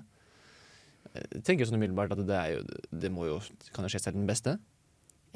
Eh, 1.13 1.28
Jeg 1.38 1.44
tenker 1.52 1.70
sånn 1.70 1.78
umiddelbart 1.78 2.15
at 2.18 2.24
det, 2.26 2.39
er 2.41 2.56
jo, 2.58 2.63
det 3.06 3.12
må 3.13 3.28
jo, 3.30 3.38
kan 3.76 3.86
jo 3.86 3.91
skje 3.94 4.02
selv 4.08 4.18
den 4.18 4.28
beste. 4.32 4.56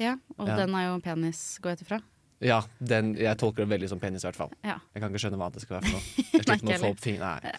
Ja, 0.00 0.16
og 0.38 0.48
Ja. 0.48 0.56
den 0.64 0.74
er 0.74 0.88
jo 0.88 0.98
penis, 1.04 1.44
går 1.62 1.76
jeg 1.76 1.80
ut 1.82 1.86
ifra. 1.86 2.00
Ja, 2.40 2.62
den, 2.80 3.12
jeg 3.20 3.36
tolker 3.40 3.66
det 3.66 3.70
veldig 3.74 3.88
som 3.90 4.00
penis 4.00 4.24
i 4.24 4.26
hvert 4.30 4.38
fall. 4.38 4.52
Ja. 4.64 4.78
Jeg 4.94 5.02
kan 5.02 5.10
ikke 5.12 5.20
skjønne 5.26 5.40
hva 5.42 5.50
det 5.52 5.60
skal 5.60 5.76
være 5.76 5.86
for 5.90 5.94
noe. 5.98 6.04
Jeg 6.40 6.42
sliter 6.46 6.64
med 6.64 6.72
å 6.72 6.80
få 6.80 6.90
opp 6.94 7.02
fingeren 7.04 7.40
Nei. 7.44 7.50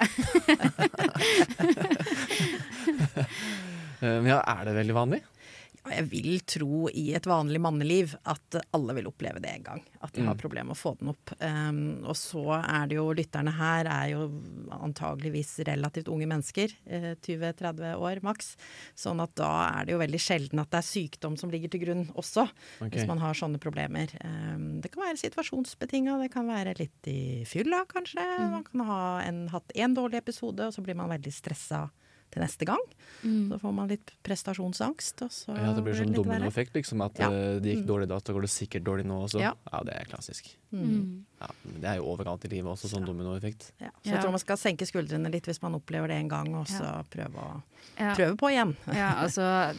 Men 4.01 4.25
ja, 4.31 4.39
er 4.41 4.61
det 4.65 4.73
veldig 4.79 4.95
vanlig? 4.97 5.19
Ja, 5.85 5.95
Jeg 5.97 6.09
vil 6.11 6.39
tro 6.45 6.89
i 6.93 7.13
et 7.17 7.25
vanlig 7.25 7.59
manneliv 7.61 8.13
at 8.29 8.57
alle 8.73 8.93
vil 8.99 9.07
oppleve 9.09 9.41
det 9.41 9.49
en 9.55 9.63
gang. 9.63 9.81
At 10.01 10.13
de 10.13 10.21
har 10.25 10.35
Mm. 10.35 10.41
problemer 10.41 10.67
med 10.69 10.77
å 10.77 10.81
få 10.81 10.97
den 10.99 11.09
opp. 11.09 11.31
Um, 11.41 12.03
og 12.05 12.15
så 12.15 12.43
er 12.61 12.87
det 12.87 12.95
jo 12.99 13.07
lytterne 13.13 13.51
her 13.53 13.85
er 13.89 14.09
jo 14.11 14.27
antageligvis 14.69 15.59
relativt 15.67 16.07
unge 16.11 16.27
mennesker. 16.29 16.73
Eh, 16.85 17.15
20-30 17.21 17.95
år 17.97 18.21
maks. 18.21 18.55
Sånn 18.97 19.21
at 19.23 19.33
da 19.35 19.49
er 19.79 19.85
det 19.85 19.93
jo 19.95 19.99
veldig 20.01 20.21
sjelden 20.21 20.61
at 20.61 20.69
det 20.73 20.81
er 20.81 20.87
sykdom 20.89 21.37
som 21.39 21.51
ligger 21.53 21.71
til 21.73 21.83
grunn 21.85 22.05
også. 22.15 22.47
Okay. 22.81 22.89
Hvis 22.99 23.07
man 23.09 23.21
har 23.23 23.33
sånne 23.37 23.59
problemer. 23.61 24.09
Um, 24.23 24.81
det 24.81 24.91
kan 24.91 25.03
være 25.03 25.21
situasjonsbetinga, 25.21 26.19
det 26.21 26.31
kan 26.33 26.47
være 26.47 26.77
litt 26.79 27.07
i 27.11 27.43
fylla 27.49 27.85
kanskje. 27.89 28.21
Man 28.51 28.63
kan 28.67 28.85
ha 28.85 29.01
en, 29.25 29.47
hatt 29.49 29.71
én 29.75 29.95
dårlig 29.95 30.21
episode, 30.21 30.59
og 30.67 30.73
så 30.73 30.83
blir 30.85 30.95
man 30.95 31.09
veldig 31.09 31.33
stressa 31.33 31.89
til 32.31 32.41
neste 32.43 32.65
gang. 32.65 32.81
Så 33.21 33.59
får 33.61 33.73
man 33.75 33.87
litt 33.91 34.11
prestasjonsangst, 34.23 35.21
og 35.21 35.29
så 35.29 35.55
Ja, 35.57 35.73
det 35.75 35.83
blir 35.85 35.93
sånn 35.93 36.13
dominoeffekt, 36.15 36.73
liksom. 36.73 37.03
At 37.05 37.19
Ja. 37.19 37.29
eh, 37.29 37.59
det 37.59 37.75
gikk 37.77 37.85
dårlig 37.85 38.07
da, 38.07 38.17
så 38.19 38.33
går 38.33 38.41
det 38.41 38.49
sikkert 38.49 38.83
dårlig 38.83 39.05
nå 39.05 39.23
også. 39.27 39.39
Ja. 39.39 39.53
Ja, 39.71 39.83
det 39.83 39.93
er 39.93 40.05
klassisk. 40.05 40.55
Mm. 40.71 41.25
Ja, 41.41 41.47
det 41.81 41.87
er 41.89 41.95
jo 41.97 42.05
overalt 42.13 42.43
i 42.45 42.49
livet 42.51 42.69
også, 42.69 42.87
sånn 42.91 43.05
dominoeffekt. 43.07 43.71
Ja. 43.81 43.89
Så 44.05 44.11
jeg 44.13 44.21
tror 44.21 44.31
man 44.35 44.39
skal 44.43 44.57
senke 44.61 44.85
skuldrene 44.85 45.31
litt 45.33 45.47
hvis 45.49 45.61
man 45.63 45.73
opplever 45.73 46.07
det 46.13 46.19
en 46.21 46.29
gang, 46.29 46.51
og 46.55 46.67
så 46.69 46.83
Ja. 46.85 47.03
prøve, 47.09 47.33
å, 47.33 47.61
Ja. 47.97 48.13
prøve 48.15 48.35
på 48.37 48.51
igjen. 48.53 48.75
Ja, 48.93 49.15
altså, 49.23 49.73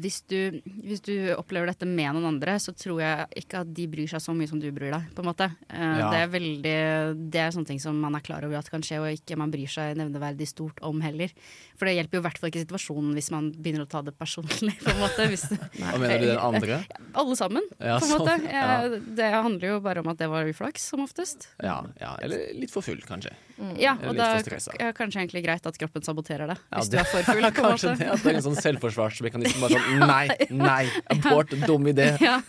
hvis, 0.00 0.20
du, 0.30 0.60
hvis 0.84 1.02
du 1.02 1.34
opplever 1.36 1.66
dette 1.72 1.86
med 1.88 2.14
noen 2.14 2.28
andre, 2.36 2.54
så 2.62 2.72
tror 2.78 3.00
jeg 3.02 3.26
ikke 3.42 3.62
at 3.64 3.72
de 3.74 3.86
bryr 3.90 4.06
seg 4.12 4.22
så 4.22 4.34
mye 4.36 4.48
som 4.48 4.60
du 4.62 4.68
bryr 4.74 4.92
deg. 4.94 5.10
på 5.16 5.22
en 5.24 5.28
måte. 5.32 5.50
Eh, 5.70 5.98
Ja. 6.02 6.10
Det 6.12 6.20
er 6.22 6.30
veldig, 6.32 7.30
det 7.30 7.40
er 7.42 7.50
sånne 7.50 7.66
ting 7.66 7.80
som 7.82 7.98
man 8.00 8.14
er 8.14 8.20
klar 8.24 8.44
over 8.46 8.56
at 8.58 8.70
kan 8.70 8.80
skje, 8.82 9.00
og 9.02 9.10
ikke 9.18 9.36
man 9.36 9.50
bryr 9.50 9.66
seg 9.68 9.96
nevneverdig 9.98 10.46
stort 10.48 10.78
om 10.82 11.00
heller. 11.00 11.30
For 11.76 11.86
det 11.86 11.96
hjelper 11.98 12.18
jo 12.18 12.22
i 12.22 12.26
hvert 12.28 12.38
fall 12.38 12.50
ikke 12.50 12.64
situasjonen 12.64 13.12
hvis 13.18 13.30
man 13.34 13.50
begynner 13.52 13.82
å 13.84 13.88
ta 13.90 14.00
det 14.02 14.14
personlig. 14.18 14.78
på 14.84 14.90
en 14.94 15.02
måte. 15.02 15.26
Hvis, 15.28 15.48
Hva 15.50 15.98
mener 15.98 16.18
du 16.22 16.26
den 16.30 16.38
andre? 16.38 16.84
alle 17.14 17.36
sammen, 17.36 17.62
Ja, 17.80 17.98
på 17.98 18.06
en 18.06 18.14
måte. 18.14 18.30
sånn, 18.38 18.46
ja. 18.46 18.66
Jeg, 18.86 19.02
det 19.18 19.32
handler 19.34 19.68
jo 19.74 19.80
bare 19.84 20.00
om 20.02 20.08
at 20.12 20.18
det 20.18 20.28
var 20.30 20.46
uflaks, 20.48 20.84
som 20.92 21.02
oftest. 21.04 21.48
Ja, 21.62 21.80
ja, 22.00 22.14
eller 22.22 22.52
litt 22.56 22.70
for 22.72 22.82
full, 22.86 23.00
kanskje. 23.06 23.32
Ja, 23.78 23.92
og 24.08 24.16
da 24.18 24.30
er 24.40 24.94
kanskje 24.96 25.20
egentlig 25.22 25.42
greit 25.44 25.66
at 25.68 25.76
kroppen 25.78 26.02
saboterer 26.02 26.48
det. 26.50 26.56
Ja, 26.72 26.78
Hvis 26.80 26.88
det- 26.90 26.98
du 26.98 27.02
er 27.02 27.10
for 27.10 27.22
full. 27.28 27.48
Kanskje 27.62 27.92
det, 27.98 28.08
at 28.10 28.22
det 28.24 28.32
er 28.32 28.38
en 28.40 28.46
sånn 28.48 28.58
selvforsvarsmekanisme. 28.58 29.60
Bare 29.62 29.78
sånn 29.78 30.06
nei, 30.14 30.48
nei, 30.50 30.84
abort, 31.14 31.52
dum 31.66 31.86
idé. 31.92 32.08
Ja. 32.22 32.40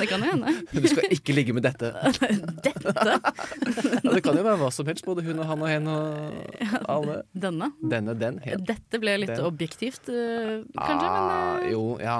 det 0.00 0.06
kan 0.08 0.22
jo 0.24 0.30
hende. 0.30 0.54
Du 0.72 0.86
skal 0.88 1.10
ikke 1.12 1.34
ligge 1.36 1.52
med 1.56 1.66
dette. 1.66 1.90
Dette. 2.64 2.94
Ja, 2.96 4.14
det 4.14 4.22
kan 4.24 4.38
jo 4.38 4.44
være 4.46 4.56
hva 4.62 4.70
som 4.72 4.88
helst, 4.88 5.04
både 5.06 5.24
hun 5.26 5.42
og 5.42 5.48
han 5.50 5.64
og 5.66 5.68
hen 5.70 5.88
og 5.92 6.80
alle. 6.88 7.18
Denne. 7.36 7.68
Denne, 7.82 8.14
den, 8.18 8.38
helt. 8.46 8.64
Dette 8.68 9.00
ble 9.02 9.18
litt 9.20 9.34
Den. 9.34 9.44
objektivt, 9.46 10.08
eh, 10.08 10.62
kanskje, 10.76 11.08
Ah, 11.10 11.58
men, 11.60 11.70
jo, 11.74 11.84
ja. 12.00 12.18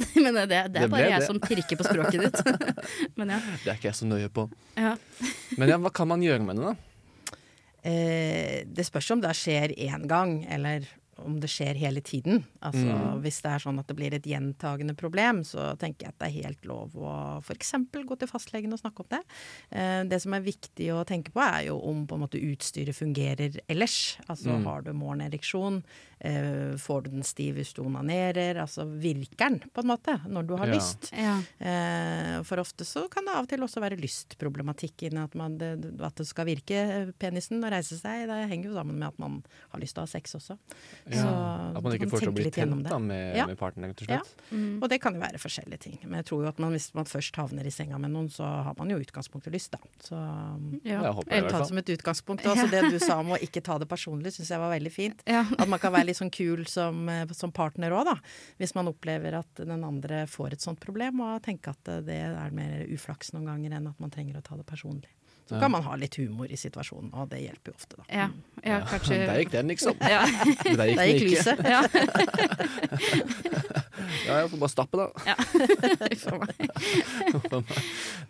men 0.24 0.34
det, 0.36 0.46
det 0.50 0.58
er 0.60 0.68
Det 0.72 0.84
ble 0.86 0.90
bare 0.94 1.08
jeg 1.10 1.22
det. 1.22 1.26
som 1.28 1.40
pirker 1.42 1.80
på 1.80 1.86
språket 1.88 2.24
ditt. 2.26 2.40
men 3.20 3.34
ja. 3.36 3.40
Det 3.64 3.72
er 3.72 3.76
ikke 3.80 3.90
jeg 3.90 3.98
så 4.00 4.08
nøye 4.10 4.30
på. 4.32 4.46
ja. 4.80 4.94
Men 5.58 5.68
ja, 5.74 5.78
hva 5.82 5.90
kan 5.94 6.08
man 6.10 6.22
gjøre 6.24 6.44
med 6.46 6.60
det, 6.60 6.70
da? 6.70 7.36
Eh, 7.90 8.56
det 8.68 8.84
spørs 8.84 9.10
om 9.14 9.22
det 9.24 9.32
skjer 9.38 9.72
én 9.80 10.06
gang, 10.10 10.40
eller 10.52 10.84
om 11.24 11.38
det 11.40 11.48
skjer 11.50 11.74
hele 11.76 12.00
tiden. 12.00 12.44
Altså 12.62 12.80
Mm. 12.90 13.20
Hvis 13.22 13.40
det 13.42 13.50
er 13.52 13.58
sånn 13.58 13.78
at 13.78 13.86
det 13.86 13.96
blir 13.96 14.12
et 14.14 14.22
gjentagende 14.24 14.94
problem, 14.96 15.42
så 15.44 15.76
tenker 15.78 16.06
jeg 16.06 16.08
at 16.14 16.18
det 16.18 16.28
er 16.28 16.42
helt 16.44 16.64
lov 16.64 16.90
å 16.96 17.38
f.eks. 17.42 17.72
gå 17.92 18.18
til 18.18 18.28
fastlegen 18.28 18.72
og 18.72 18.80
snakke 18.80 19.00
om 19.00 19.06
det. 19.10 19.20
Eh, 19.72 20.04
det 20.04 20.20
som 20.22 20.32
er 20.34 20.40
viktig 20.40 20.88
å 20.94 21.04
tenke 21.06 21.30
på, 21.32 21.40
er 21.40 21.66
jo 21.68 21.78
om 21.80 22.06
på 22.06 22.14
en 22.16 22.20
måte 22.26 22.40
utstyret 22.40 22.94
fungerer 22.96 23.58
ellers. 23.68 24.16
Altså 24.28 24.50
Mm. 24.58 24.64
har 24.64 24.82
du 24.82 24.92
morgenereksjon, 24.92 25.82
eh, 26.20 26.76
får 26.76 27.02
du 27.04 27.10
den 27.10 27.22
stiv 27.22 27.54
hvis 27.56 27.72
du 27.74 27.82
onanerer, 27.82 28.56
altså 28.56 28.84
virker 28.86 29.36
den 29.48 29.58
på 29.72 29.80
en 29.82 29.88
måte 29.96 30.20
når 30.28 30.46
du 30.46 30.56
har 30.56 30.66
Ja. 30.66 30.74
lyst. 30.74 31.10
Ja. 31.12 31.42
Eh, 31.60 32.42
for 32.42 32.56
ofte 32.58 32.84
så 32.84 33.08
kan 33.10 33.24
det 33.24 33.34
av 33.34 33.42
og 33.44 33.48
til 33.48 33.60
også 33.60 33.80
være 33.80 33.98
lystproblematikk 34.00 35.02
inni 35.10 35.22
at, 35.22 35.34
man, 35.34 35.58
det, 35.58 36.00
at 36.00 36.14
det 36.16 36.26
skal 36.26 36.46
virke 36.46 37.12
penisen 37.18 37.62
og 37.64 37.70
reise 37.72 37.98
seg. 38.00 38.26
Det 38.26 38.48
henger 38.50 38.64
jo 38.70 38.74
sammen 38.74 38.98
med 38.98 39.08
at 39.08 39.18
man 39.18 39.42
har 39.70 39.80
lyst 39.80 39.94
til 39.94 40.02
å 40.02 40.06
ha 40.06 40.12
sex 40.12 40.34
også. 40.34 40.58
Ja. 41.10 41.22
Så 41.22 41.76
At 41.76 41.82
man 41.84 41.92
ikke 41.94 42.06
man 42.08 42.12
får 42.14 42.24
så 42.26 42.32
bli 42.34 42.50
tent 42.50 42.82
da, 42.88 42.98
med, 42.98 43.36
Ja. 43.36 43.46
med 43.46 43.58
partneren, 43.58 43.90
rett 43.94 44.02
og 44.02 44.08
Ja. 44.10 44.20
Mm. 44.50 44.82
Og 44.82 44.88
det 44.88 45.00
kan 45.00 45.14
jo 45.14 45.20
være 45.20 45.38
forskjellige 45.38 45.78
ting. 45.80 45.98
Men 46.04 46.20
jeg 46.22 46.26
tror 46.26 46.42
jo 46.42 46.48
at 46.48 46.58
man, 46.58 46.72
hvis 46.72 46.94
man 46.94 47.04
først 47.04 47.36
havner 47.36 47.66
i 47.66 47.70
senga 47.70 47.98
med 47.98 48.10
noen, 48.10 48.28
så 48.28 48.44
har 48.44 48.74
man 48.78 48.88
jo 48.90 48.98
utgangspunktet 48.98 49.52
lyst, 49.52 49.70
da. 49.72 49.78
Så 50.00 50.14
Ja. 50.84 51.02
Jeg 51.02 51.12
håper 51.12 51.30
det, 51.30 51.38
eller 51.38 51.50
ta 51.50 51.58
det 51.58 51.68
som 51.68 51.78
et 51.78 51.86
utgangspunkt. 51.96 52.42
Også 52.44 52.70
det 52.70 52.90
du 52.90 52.98
sa 52.98 53.18
om 53.20 53.28
å 53.34 53.38
ikke 53.38 53.62
ta 53.62 53.78
det 53.78 53.88
personlig, 53.88 54.32
syns 54.32 54.48
jeg 54.50 54.58
var 54.58 54.70
veldig 54.78 54.92
fint. 54.92 55.22
Ja. 55.26 55.44
At 55.58 55.68
man 55.68 55.78
kan 55.78 55.92
være 55.92 56.06
litt 56.06 56.16
sånn 56.16 56.30
kul 56.32 56.66
som, 56.66 57.08
eh, 57.08 57.26
som 57.32 57.52
partner 57.52 57.90
òg, 57.90 58.04
da. 58.04 58.16
Hvis 58.58 58.74
man 58.74 58.86
opplever 58.88 59.38
at 59.38 59.54
den 59.54 59.84
andre 59.84 60.26
får 60.26 60.52
et 60.52 60.60
sånt 60.60 60.80
problem, 60.80 61.20
og 61.20 61.42
tenke 61.42 61.68
at 61.68 61.84
det 62.04 62.08
er 62.08 62.50
mer 62.50 62.86
uflaks 62.86 63.32
noen 63.32 63.46
ganger 63.46 63.76
enn 63.76 63.88
at 63.88 63.98
man 64.00 64.10
trenger 64.10 64.36
å 64.36 64.42
ta 64.42 64.56
det 64.56 64.66
personlig. 64.66 65.08
Så 65.50 65.58
kan 65.60 65.70
man 65.74 65.82
ha 65.82 65.96
litt 65.98 66.14
humor 66.20 66.46
i 66.50 66.56
situasjonen, 66.60 67.10
og 67.12 67.28
det 67.32 67.40
hjelper 67.42 67.72
jo 67.72 67.76
ofte, 67.76 67.96
da. 67.98 68.04
Ja, 68.14 68.26
ja, 68.62 68.76
kanskje 68.86 69.18
Der 69.30 69.40
gikk 69.42 69.52
den, 69.56 69.66
liksom. 69.74 69.94
ja. 70.00 70.20
Men 70.64 70.76
Der 70.78 70.86
gikk 70.86 70.98
Der 71.00 71.06
gikk 71.10 71.20
ikke. 71.20 71.30
lyset. 71.34 71.58
ja. 71.66 71.80
Ja, 74.26 74.40
jeg 74.40 74.50
får 74.52 74.60
bare 74.60 74.72
stappe, 74.72 74.96
da. 74.96 75.06
Ja. 75.28 75.36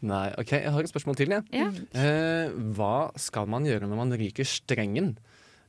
Nei, 0.03 0.27
OK, 0.41 0.53
jeg 0.57 0.73
har 0.75 0.81
et 0.87 0.91
spørsmål 0.91 1.19
til, 1.19 1.35
jeg. 1.35 1.45
Ja. 1.55 1.69
Eh, 2.01 2.55
hva 2.77 3.11
skal 3.21 3.49
man 3.51 3.67
gjøre 3.69 3.89
når 3.89 4.01
man 4.01 4.15
ryker 4.21 4.49
strengen? 4.49 5.15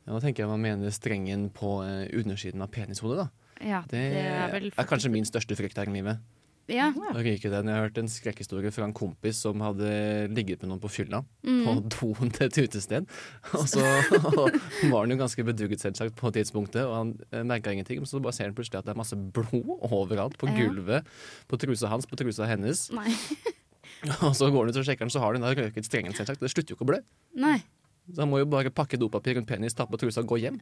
Nå 0.07 0.19
tenker 0.23 0.43
jeg 0.45 0.49
man 0.51 0.63
mener 0.63 0.93
strengen 0.95 1.49
på 1.53 1.81
eh, 1.85 2.07
undersiden 2.17 2.63
av 2.65 2.71
penishodet. 2.73 3.17
da. 3.25 3.27
ja, 3.61 3.81
Det, 3.91 4.01
er 4.23 4.53
vel 4.55 4.71
er 4.73 4.89
kanskje 4.89 5.11
min 5.13 5.27
største 5.27 5.57
frykt 5.59 5.77
her 5.77 5.91
i 5.91 5.95
livet. 5.99 6.21
Ja. 6.69 6.91
Å 6.93 7.19
ikke 7.25 7.49
den. 7.51 7.67
Jeg 7.67 7.75
har 7.75 7.87
hørt 7.87 7.97
en 7.99 8.07
skrekkhistorie 8.11 8.71
fra 8.71 8.85
en 8.85 8.93
kompis 8.95 9.39
som 9.43 9.59
hadde 9.65 9.87
ligget 10.31 10.61
med 10.61 10.69
noen 10.71 10.79
på 10.83 10.91
fylla. 10.93 11.23
På 11.41 11.49
Mm. 11.73 11.89
doen 11.89 12.31
til 12.31 12.45
et 12.47 12.57
utested. 12.63 13.07
Og 13.57 13.65
så 13.67 13.81
var 14.91 15.01
han 15.01 15.11
jo 15.11 15.17
ganske 15.19 15.43
bedugget 15.43 15.81
selvsagt 15.83 16.15
på 16.15 16.31
tidspunktet, 16.31 16.85
og 16.85 16.95
han 16.95 17.11
eh, 17.31 17.43
merka 17.43 17.73
ingenting. 17.73 17.99
Men 17.99 18.05
så 18.07 18.21
bare 18.23 18.33
ser 18.37 18.45
han 18.47 18.55
plutselig 18.55 18.79
at 18.79 18.85
det 18.87 18.93
er 18.95 19.01
masse 19.01 19.17
blod 19.17 19.73
overalt. 19.91 20.37
På 20.37 20.47
gulvet, 20.53 21.09
på 21.49 21.59
trusa 21.59 21.89
hans, 21.91 22.05
på 22.07 22.15
trusa 22.21 22.47
hennes. 22.47 22.87
Nei. 22.95 23.11
Og 24.25 24.31
så 24.33 24.47
går 24.49 24.63
han 24.65 24.71
ut 24.73 24.77
og 24.81 24.85
sjekker 24.87 25.05
den, 25.05 25.11
så 25.13 25.19
har 25.21 25.35
den 25.35 25.43
da 25.45 25.51
røket 25.53 25.85
strengen, 25.85 26.13
selvsagt. 26.17 26.39
Det 26.41 26.49
slutter 26.49 26.73
jo 26.73 26.77
ikke 26.79 26.87
å 26.87 26.91
blø. 26.93 27.01
Nei. 27.37 27.59
Så 28.09 28.23
han 28.23 28.31
må 28.31 28.39
jo 28.41 28.47
bare 28.49 28.71
pakke 28.73 28.97
dopapir 28.97 29.35
rundt 29.37 29.45
penis, 29.49 29.75
ta 29.77 29.85
på 29.85 29.99
trusa 30.01 30.23
og 30.23 30.31
gå 30.31 30.39
hjem. 30.41 30.57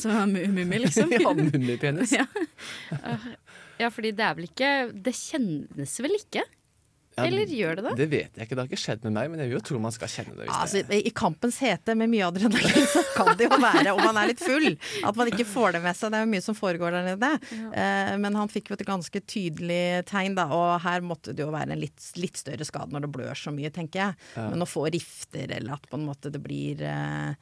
Så 0.00 0.08
mummi, 0.30 0.78
liksom. 0.80 1.12
Ja, 1.12 1.34
mummipenis. 1.36 2.14
Ja. 2.16 2.24
Ja, 3.80 3.90
fordi 3.92 4.14
det 4.16 4.24
er 4.26 4.34
vel 4.38 4.48
ikke 4.50 4.70
Det 5.08 5.14
kjennes 5.16 6.00
vel 6.04 6.18
ikke? 6.20 6.46
Ja, 7.18 7.24
Eller 7.26 7.50
gjør 7.50 7.74
det 7.80 7.82
det? 7.84 7.92
Det 7.98 8.04
vet 8.12 8.36
jeg 8.38 8.46
ikke, 8.46 8.54
det 8.54 8.62
har 8.62 8.68
ikke 8.70 8.78
skjedd 8.80 9.02
med 9.08 9.12
meg, 9.16 9.30
men 9.32 9.40
jeg 9.42 9.50
vil 9.50 9.56
jo 9.56 9.62
tro 9.66 9.78
man 9.82 9.92
skal 9.92 10.08
kjenne 10.12 10.36
det. 10.38 10.44
Hvis 10.46 10.60
Altså, 10.62 10.82
det. 10.86 10.98
I 11.08 11.12
kampens 11.20 11.56
hete 11.60 11.96
med 11.98 12.08
mye 12.12 12.28
adrenalin, 12.28 12.86
så 12.94 13.02
kan 13.16 13.32
det 13.36 13.48
jo 13.48 13.58
være, 13.60 13.94
om 13.96 14.00
man 14.06 14.20
er 14.22 14.28
litt 14.30 14.44
full, 14.44 14.68
at 15.10 15.18
man 15.18 15.32
ikke 15.32 15.46
får 15.50 15.74
det 15.74 15.80
med 15.84 15.98
seg. 15.98 16.12
Det 16.14 16.20
er 16.20 16.24
jo 16.24 16.30
mye 16.36 16.44
som 16.46 16.56
foregår 16.56 16.94
der 16.96 17.08
nede. 17.10 17.30
Eh, 17.82 18.12
men 18.22 18.38
han 18.38 18.52
fikk 18.52 18.70
jo 18.70 18.78
et 18.78 18.86
ganske 18.88 19.22
tydelig 19.26 19.82
tegn, 20.08 20.38
da. 20.38 20.46
Og 20.54 20.76
her 20.86 21.02
måtte 21.10 21.34
det 21.34 21.42
jo 21.44 21.50
være 21.52 21.74
en 21.74 21.82
litt, 21.82 21.98
litt 22.22 22.38
større 22.40 22.68
skade 22.70 22.94
når 22.94 23.08
det 23.08 23.12
blør 23.18 23.42
så 23.42 23.52
mye, 23.58 23.74
tenker 23.74 24.04
jeg. 24.04 24.18
Men 24.38 24.62
å 24.62 24.70
få 24.70 24.86
rifter, 24.94 25.50
eller 25.58 25.76
at 25.80 25.90
på 25.90 25.98
en 25.98 26.06
måte 26.06 26.30
det 26.30 26.40
blir 26.46 26.86
eh, 26.86 27.34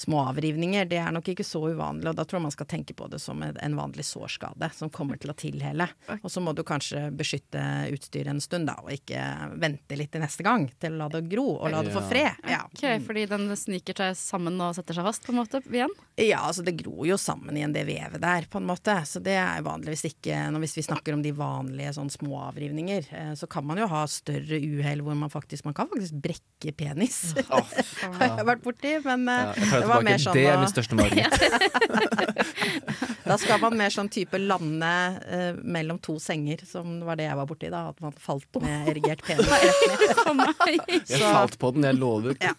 små 0.00 0.24
avrivninger, 0.32 0.88
det 0.90 1.00
er 1.00 1.14
nok 1.14 1.32
ikke 1.32 1.46
så 1.46 1.62
uvanlig. 1.70 2.10
Og 2.10 2.18
da 2.18 2.26
tror 2.26 2.40
jeg 2.40 2.48
man 2.48 2.56
skal 2.56 2.70
tenke 2.70 2.96
på 2.96 3.08
det 3.12 3.20
som 3.22 3.42
en 3.46 3.70
en 3.70 3.76
vanlig 3.76 4.04
sårskade 4.04 4.70
som 4.74 4.90
kommer 4.90 5.18
til 5.20 5.30
å 5.32 5.36
tilhele. 5.38 5.86
Og 6.20 6.30
så 6.30 6.42
må 6.42 6.52
du 6.56 6.62
kanskje 6.66 7.08
beskytte 7.14 7.62
utstyret 7.94 8.32
en 8.32 8.42
stund, 8.42 8.68
da, 8.70 8.76
og 8.82 8.92
ikke 8.94 9.20
vente 9.60 9.98
litt 9.98 10.12
til 10.14 10.24
neste 10.24 10.44
gang 10.46 10.66
til 10.80 10.96
å 10.96 11.04
la 11.04 11.08
det 11.12 11.22
gro 11.30 11.46
og 11.56 11.70
la 11.72 11.82
det 11.86 11.94
få 11.94 12.02
fred. 12.10 12.40
Ja. 12.50 12.62
Ok, 12.70 12.84
Fordi 13.06 13.26
den 13.30 13.48
sniker 13.58 13.96
seg 13.96 14.18
sammen 14.18 14.58
og 14.60 14.74
setter 14.78 14.96
seg 14.96 15.06
fast 15.06 15.26
på 15.26 15.34
en 15.34 15.40
måte 15.42 15.62
igjen? 15.68 15.92
Ja, 16.20 16.42
altså 16.48 16.64
det 16.66 16.76
gror 16.80 17.06
jo 17.08 17.16
sammen 17.20 17.56
igjen 17.56 17.74
det 17.74 17.86
vevet 17.88 18.20
der, 18.22 18.48
på 18.50 18.60
en 18.60 18.68
måte. 18.68 18.96
Så 19.08 19.22
det 19.24 19.36
er 19.40 19.64
vanligvis 19.64 20.06
ikke 20.10 20.42
når 20.50 20.60
Hvis 20.60 20.76
vi 20.76 20.84
snakker 20.84 21.16
om 21.16 21.22
de 21.24 21.32
vanlige 21.32 21.94
sånn 21.96 22.10
små 22.12 22.36
avrivninger, 22.50 23.06
eh, 23.16 23.30
så 23.38 23.48
kan 23.50 23.64
man 23.66 23.80
jo 23.80 23.88
ha 23.90 24.02
større 24.10 24.58
uhell 24.60 25.00
hvor 25.04 25.16
man 25.16 25.32
faktisk 25.32 25.64
Man 25.64 25.76
kan 25.76 25.88
faktisk 25.88 26.18
brekke 26.20 26.74
penis. 26.76 27.20
har 27.48 28.26
jeg 28.26 28.46
vært 28.50 28.64
borti, 28.64 28.96
men 29.06 29.24
eh, 29.32 29.64
Ja, 29.80 29.89
tilbake. 29.98 30.18
sånn 30.22 30.38
det 30.38 30.46
er 30.46 30.58
min 30.62 30.72
største 30.72 30.94
mareritt. 30.98 31.34
Da 33.30 33.36
skal 33.38 33.60
man 33.62 33.76
mer 33.78 33.92
sånn 33.94 34.08
type 34.10 34.38
lande 34.42 34.88
eh, 35.30 35.58
mellom 35.62 36.00
to 36.02 36.16
senger, 36.18 36.64
som 36.66 36.96
var 37.06 37.14
det 37.20 37.28
jeg 37.28 37.38
var 37.38 37.46
borti 37.46 37.68
da. 37.70 37.84
At 37.92 38.00
man 38.02 38.14
falt 38.18 38.58
med 38.64 38.88
erigert 38.90 39.22
penis. 39.22 39.46
Jeg 41.10 41.20
falt 41.20 41.54
på 41.60 41.70
den, 41.76 41.86
jeg 41.86 41.98
lover. 42.00 42.34
Ja. 42.42 42.52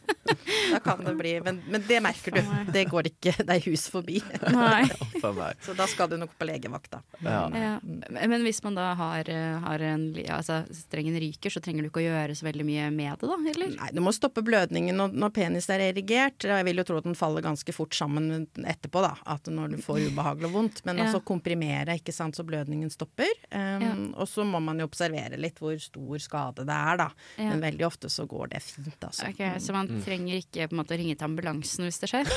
Da 0.72 0.80
kan 0.84 1.04
det 1.06 1.14
bli 1.20 1.34
Men, 1.44 1.62
men 1.70 1.84
det 1.88 2.00
merker 2.04 2.32
du. 2.36 2.42
Det 2.74 2.86
går 2.92 3.10
ikke 3.12 3.34
deg 3.48 3.66
hus 3.68 3.88
forbi. 3.92 4.22
Nei. 4.54 4.84
Så 5.66 5.74
da 5.78 5.86
skal 5.90 6.10
du 6.12 6.18
nok 6.22 6.34
på 6.40 6.48
legevakt. 6.48 6.96
Ja. 7.24 7.44
Ja. 7.54 7.72
Men 7.84 8.42
hvis 8.46 8.62
man 8.66 8.76
da 8.78 8.92
har, 8.98 9.30
eh, 9.30 9.58
har 9.64 9.80
en 9.86 10.08
Altså 10.32 10.62
strengen 10.76 11.16
ryker, 11.22 11.52
så 11.54 11.62
trenger 11.64 11.84
du 11.86 11.90
ikke 11.92 12.02
å 12.02 12.06
gjøre 12.08 12.36
så 12.38 12.46
veldig 12.48 12.66
mye 12.68 12.88
med 12.94 13.22
det, 13.22 13.28
da? 13.30 13.38
Eller? 13.52 13.74
Nei, 13.78 13.90
du 13.96 14.02
må 14.04 14.14
stoppe 14.16 14.44
blødningen 14.46 14.96
når, 14.98 15.14
når 15.18 15.34
penis 15.36 15.68
er 15.74 15.84
erigert. 15.92 16.46
Jeg 16.48 16.66
vil 16.68 16.82
jo 16.82 16.86
tro 16.88 17.00
at 17.02 17.08
den 17.08 17.18
faller 17.18 17.44
ganske 17.46 17.74
fort 17.76 17.96
sammen 17.98 18.48
etterpå, 18.58 19.02
da. 19.04 19.14
At 19.34 19.48
når 19.52 19.76
du 19.76 19.82
får 19.84 20.02
ubehagelig 20.12 20.50
og 20.52 20.56
vondt. 20.58 20.82
Men 20.88 20.98
Ja. 21.02 21.08
altså 21.08 21.22
komprimere, 21.26 21.96
ikke 22.00 22.14
sant, 22.16 22.36
så 22.38 22.46
blødningen 22.48 22.92
stopper. 22.94 23.32
Um, 23.52 23.82
Ja. 23.82 23.94
Og 24.22 24.28
så 24.30 24.44
må 24.46 24.60
man 24.62 24.78
jo 24.80 24.86
observere 24.88 25.38
litt 25.42 25.58
hvor 25.62 25.78
stor 25.82 26.20
skade 26.22 26.66
det 26.68 26.76
er, 26.76 26.98
da. 27.02 27.08
Ja. 27.38 27.50
Men 27.52 27.62
veldig 27.64 27.86
ofte 27.88 28.10
så 28.12 28.28
går 28.30 28.52
det 28.54 28.62
fint, 28.64 28.98
altså. 29.02 29.30
Ok, 29.30 29.42
Så 29.62 29.74
man 29.74 29.88
trenger 30.06 30.21
ikke 30.28 30.68
på 30.70 30.76
en 30.76 30.82
måte 30.84 30.98
ringe 31.00 31.16
til 31.18 31.28
ambulansen 31.28 31.88
hvis 31.88 32.00
det 32.04 32.10
skjer? 32.12 32.30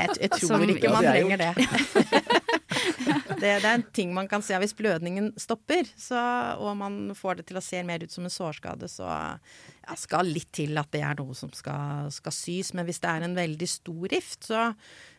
Jeg, 0.00 0.08
jeg 0.20 0.30
tror 0.30 0.48
Som- 0.48 0.62
ikke 0.70 0.90
man 0.92 1.04
det 1.04 1.10
er 1.10 1.16
trenger 1.18 1.38
det. 1.38 1.52
det. 3.40 3.40
Det 3.40 3.48
er 3.64 3.66
en 3.74 3.84
ting 3.96 4.12
man 4.14 4.28
kan 4.30 4.42
se 4.44 4.56
hvis 4.60 4.74
blødningen 4.76 5.30
stopper, 5.40 5.88
så, 5.98 6.20
og 6.60 6.74
man 6.78 6.98
får 7.16 7.40
det 7.40 7.46
til 7.50 7.58
å 7.60 7.62
se 7.64 7.80
mer 7.86 8.02
ut 8.04 8.12
som 8.12 8.24
en 8.26 8.32
sårskade, 8.32 8.88
så 8.90 9.06
ja, 9.08 9.96
skal 9.98 10.28
litt 10.30 10.50
til 10.56 10.76
at 10.80 10.90
det 10.94 11.02
er 11.06 11.16
noe 11.18 11.34
som 11.38 11.50
skal, 11.56 12.10
skal 12.14 12.34
sys. 12.36 12.72
Men 12.76 12.86
hvis 12.88 13.00
det 13.02 13.10
er 13.10 13.26
en 13.26 13.36
veldig 13.38 13.68
stor 13.70 14.06
rift, 14.12 14.46
så 14.50 14.66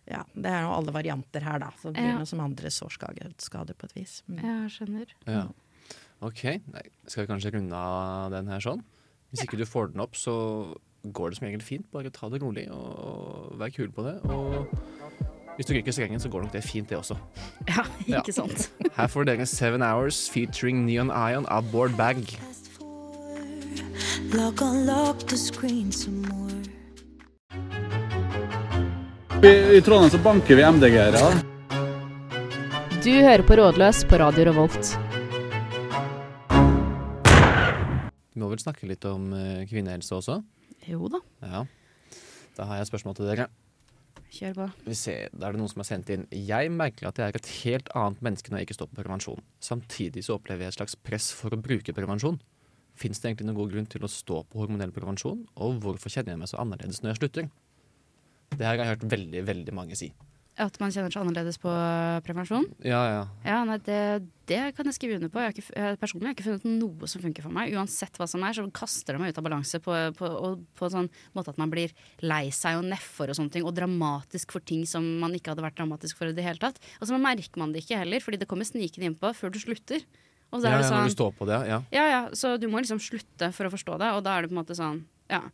ja, 0.09 0.21
det 0.33 0.49
er 0.53 0.63
jo 0.65 0.73
alle 0.75 0.93
varianter 0.95 1.43
her, 1.45 1.59
da. 1.65 1.71
Så 1.81 1.89
det 1.91 1.99
blir 1.99 2.11
Ja. 2.13 2.19
noe 2.21 2.29
som 2.29 2.41
andre 2.43 2.71
sårskader 2.73 3.33
på 3.77 3.89
et 3.89 3.95
vis. 3.97 4.21
Mm. 4.29 4.39
Ja, 4.43 4.55
skjønner. 4.71 5.11
Ja. 5.27 5.43
OK, 6.21 6.43
Nei, 6.69 6.83
skal 7.09 7.25
vi 7.25 7.31
kanskje 7.33 7.53
runde 7.57 7.73
av 7.77 8.31
den 8.33 8.47
her 8.53 8.61
sånn? 8.61 8.83
Hvis 9.31 9.45
ikke 9.47 9.57
du 9.57 9.65
får 9.65 9.93
den 9.93 10.03
opp, 10.03 10.13
så 10.19 10.33
går 11.13 11.29
det 11.33 11.37
som 11.39 11.47
regel 11.47 11.61
fint. 11.65 11.85
Bare 11.91 12.09
ta 12.13 12.29
det 12.29 12.41
rolig 12.43 12.67
og 12.71 13.55
vær 13.59 13.69
kul 13.73 13.89
på 13.91 14.03
det. 14.05 14.15
Og 14.29 14.67
hvis 15.57 15.65
du 15.67 15.73
ryker 15.75 15.91
strengen, 15.95 16.19
så 16.21 16.29
går 16.31 16.45
nok 16.45 16.53
det 16.53 16.63
fint, 16.63 16.89
det 16.89 16.97
også. 16.97 17.17
Ja, 17.67 17.83
Ja. 18.07 18.21
ikke 18.21 18.33
sant. 18.33 18.69
Her 18.97 19.07
får 19.11 19.23
dere 19.29 19.45
Seven 19.45 19.81
Hours 19.85 20.29
featuring 20.29 20.85
Neon 20.85 21.09
Ion 21.11 21.45
av 21.49 21.71
Board 21.71 21.97
Bag. 21.97 22.23
Lock 24.33 24.61
on, 24.61 24.85
lock 24.85 25.19
the 25.27 25.37
screen 25.37 25.91
some 25.91 26.21
more. 26.29 26.61
I, 29.43 29.77
I 29.77 29.81
Trondheim 29.81 30.11
så 30.13 30.19
banker 30.23 30.55
vi 30.55 30.63
MDG-ere. 30.63 31.23
Du 33.01 33.09
hører 33.11 33.41
på 33.41 33.55
Rådløs 33.57 34.03
på 34.05 34.19
Radio 34.21 34.45
Revolt. 34.51 34.91
Vi 38.31 38.39
må 38.39 38.47
vel 38.51 38.61
snakke 38.61 38.87
litt 38.89 39.03
om 39.09 39.31
eh, 39.35 39.63
kvinnehelse 39.69 40.13
også? 40.15 40.37
Jo 40.87 41.07
da, 41.11 41.19
Ja. 41.41 41.65
Da 42.57 42.65
har 42.67 42.75
jeg 42.79 42.87
et 42.87 42.91
spørsmål 42.91 43.15
til 43.15 43.25
dere. 43.29 43.47
kjør 44.31 44.53
på. 44.55 44.65
Vi 44.85 44.93
ser, 44.95 45.29
da 45.33 45.47
er 45.47 45.51
det 45.53 45.59
noen 45.59 45.69
som 45.71 45.79
har 45.79 45.87
sendt 45.87 46.09
inn 46.09 46.27
Jeg 46.31 46.71
merker 46.71 47.07
at 47.07 47.17
jeg 47.17 47.27
er 47.31 47.35
et 47.35 47.51
helt 47.63 47.89
annet 47.95 48.21
menneske 48.21 48.49
når 48.51 48.59
jeg 48.59 48.67
ikke 48.69 48.77
står 48.79 48.89
på 48.91 49.01
prevensjon. 49.03 49.41
Samtidig 49.59 50.23
så 50.23 50.35
opplever 50.37 50.63
jeg 50.63 50.73
et 50.73 50.79
slags 50.79 50.95
press 50.95 51.31
for 51.35 51.51
å 51.51 51.59
bruke 51.61 51.93
prevensjon. 51.95 52.39
Fins 52.95 53.19
det 53.19 53.29
egentlig 53.29 53.47
noen 53.47 53.59
god 53.59 53.71
grunn 53.71 53.89
til 53.91 54.03
å 54.03 54.11
stå 54.11 54.43
på 54.51 54.59
hormonell 54.59 54.91
prevensjon, 54.91 55.45
og 55.55 55.79
hvorfor 55.83 56.11
kjenner 56.11 56.35
jeg 56.35 56.39
meg 56.43 56.51
så 56.51 56.59
annerledes 56.63 57.01
når 57.01 57.13
jeg 57.13 57.21
slutter? 57.21 57.49
Det 58.51 58.65
her 58.67 58.75
har 58.77 58.83
jeg 58.83 58.93
hørt 58.97 59.09
veldig, 59.15 59.45
veldig 59.47 59.73
mange 59.73 59.95
si. 59.95 60.11
At 60.61 60.77
man 60.81 60.91
kjenner 60.93 61.13
seg 61.13 61.23
annerledes 61.23 61.57
på 61.61 61.71
prevensjon? 62.25 62.67
Ja, 62.85 63.01
ja. 63.09 63.21
Ja, 63.47 63.59
nei, 63.65 63.79
det, 63.85 63.97
det 64.49 64.59
kan 64.77 64.85
jeg 64.85 64.97
skrive 64.97 65.17
under 65.17 65.31
på. 65.33 65.41
Jeg 65.41 65.49
har 65.49 65.55
ikke, 65.55 65.65
jeg, 65.73 65.99
personlig 66.01 66.27
har 66.27 66.33
jeg 66.33 66.37
ikke 66.37 66.47
funnet 66.49 66.81
noe 66.83 67.09
som 67.09 67.23
funker 67.23 67.45
for 67.47 67.55
meg. 67.55 67.73
Uansett 67.77 68.19
hva 68.19 68.27
som 68.29 68.45
er, 68.45 68.55
så 68.57 68.65
kaster 68.75 69.17
det 69.17 69.23
meg 69.23 69.33
ut 69.33 69.41
av 69.41 69.47
balanse 69.47 69.81
på, 69.81 69.95
på, 70.17 70.29
og 70.29 70.65
på 70.77 70.91
sånn 70.93 71.09
måte 71.37 71.53
at 71.55 71.61
man 71.61 71.71
blir 71.73 71.95
lei 72.21 72.43
seg 72.55 72.77
og 72.79 72.85
nedfor 72.91 73.31
og 73.31 73.39
sånne 73.39 73.55
ting, 73.55 73.65
og 73.65 73.73
dramatisk 73.77 74.53
for 74.53 74.65
ting 74.65 74.85
som 74.89 75.07
man 75.23 75.33
ikke 75.37 75.55
hadde 75.55 75.65
vært 75.65 75.79
dramatisk 75.79 76.19
for 76.19 76.29
i 76.29 76.35
det 76.37 76.45
hele 76.45 76.61
tatt. 76.61 76.77
Og 76.99 77.09
så 77.09 77.17
merker 77.21 77.63
man 77.63 77.73
det 77.73 77.85
ikke 77.85 78.03
heller, 78.03 78.21
fordi 78.21 78.41
det 78.43 78.49
kommer 78.51 78.69
snikende 78.69 79.09
innpå 79.09 79.33
før 79.37 79.53
du 79.55 79.61
slutter. 79.63 80.05
Ja, 80.51 80.59
ja 80.59 80.77
når 80.77 80.87
sånn, 80.89 81.07
du 81.07 81.15
står 81.15 81.35
på 81.37 81.47
det, 81.47 81.57
ja. 81.69 81.77
ja, 81.95 82.05
ja, 82.11 82.23
så 82.35 82.57
du 82.59 82.67
må 82.67 82.81
liksom 82.83 82.99
slutte 82.99 83.53
for 83.55 83.69
å 83.69 83.71
forstå 83.71 83.97
det, 84.01 84.09
og 84.17 84.25
da 84.25 84.35
er 84.35 84.43
det 84.43 84.51
på 84.51 84.57
en 84.57 84.59
måte 84.59 84.75
sånn, 84.75 85.05
ja. 85.31 85.45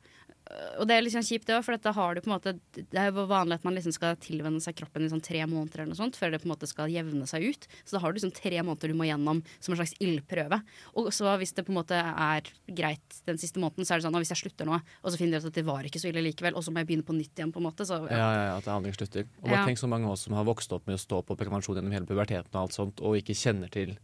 Og 0.79 0.87
det 0.87 0.95
er 0.95 1.01
litt 1.01 1.11
liksom 1.11 1.25
kjipt 1.27 1.47
det 1.49 1.55
òg, 1.57 1.63
for 1.65 1.75
dette 1.75 1.91
har 1.95 2.15
du 2.15 2.21
på 2.21 2.29
en 2.29 2.35
måte 2.37 2.53
Det 2.73 2.99
er 2.99 3.09
jo 3.11 3.25
vanlig 3.27 3.57
at 3.57 3.65
man 3.67 3.75
liksom 3.75 3.93
skal 3.95 4.15
tilvenne 4.21 4.61
seg 4.63 4.75
kroppen 4.79 5.05
i 5.05 5.09
sånn 5.11 5.23
tre 5.23 5.41
måneder 5.49 5.81
eller 5.83 5.91
noe 5.91 5.99
sånt, 5.99 6.15
før 6.19 6.31
det 6.31 6.39
på 6.43 6.47
en 6.47 6.53
måte 6.53 6.69
skal 6.69 6.91
jevne 6.93 7.27
seg 7.29 7.47
ut. 7.49 7.67
Så 7.83 7.97
da 7.97 8.01
har 8.03 8.13
du 8.13 8.19
liksom 8.19 8.33
tre 8.35 8.61
måneder 8.61 8.93
du 8.93 8.97
må 8.97 9.07
gjennom 9.09 9.41
som 9.59 9.73
en 9.73 9.79
slags 9.81 9.95
ildprøve. 10.03 10.61
Og 10.95 11.09
så 11.15 11.33
hvis 11.41 11.53
det 11.57 11.65
på 11.67 11.73
en 11.73 11.79
måte 11.79 11.97
er 11.99 12.47
greit 12.67 13.19
den 13.27 13.37
siste 13.41 13.59
måneden, 13.59 13.83
så 13.87 13.95
er 13.95 13.99
det 14.01 14.07
sånn 14.07 14.15
at 14.15 14.23
hvis 14.23 14.33
jeg 14.35 14.43
slutter 14.45 14.69
nå, 14.69 14.79
og 14.79 15.11
så 15.11 15.17
finner 15.19 15.37
jeg 15.37 15.47
ut 15.47 15.51
at 15.51 15.59
det 15.59 15.65
var 15.67 15.87
ikke 15.89 16.01
så 16.03 16.11
ille 16.11 16.23
likevel, 16.29 16.55
og 16.55 16.63
så 16.63 16.71
må 16.71 16.83
jeg 16.83 16.91
begynne 16.91 17.07
på 17.07 17.17
nytt 17.17 17.33
igjen, 17.35 17.53
på 17.55 17.59
en 17.63 17.67
måte, 17.69 17.87
så 17.87 18.01
Ja, 18.07 18.17
ja, 18.17 18.43
ja, 18.51 18.57
At 18.57 18.69
aldri 18.71 18.93
slutter. 18.95 19.27
Og 19.41 19.49
bare 19.49 19.63
Ja. 19.63 19.65
tenk 19.65 19.79
så 19.81 19.89
mange 19.89 20.05
av 20.05 20.11
oss 20.15 20.23
som 20.27 20.33
har 20.33 20.45
vokst 20.45 20.71
opp 20.71 20.87
med 20.87 20.95
å 20.95 21.01
stå 21.01 21.23
på 21.25 21.35
prevensjon 21.37 21.75
gjennom 21.75 21.91
hele 21.91 22.05
puberteten 22.07 22.53
og 22.55 22.61
alt 22.67 22.73
sånt, 22.77 23.01
og 23.01 23.17
ikke 23.19 23.35
kjenner 23.35 23.69
til 23.69 23.97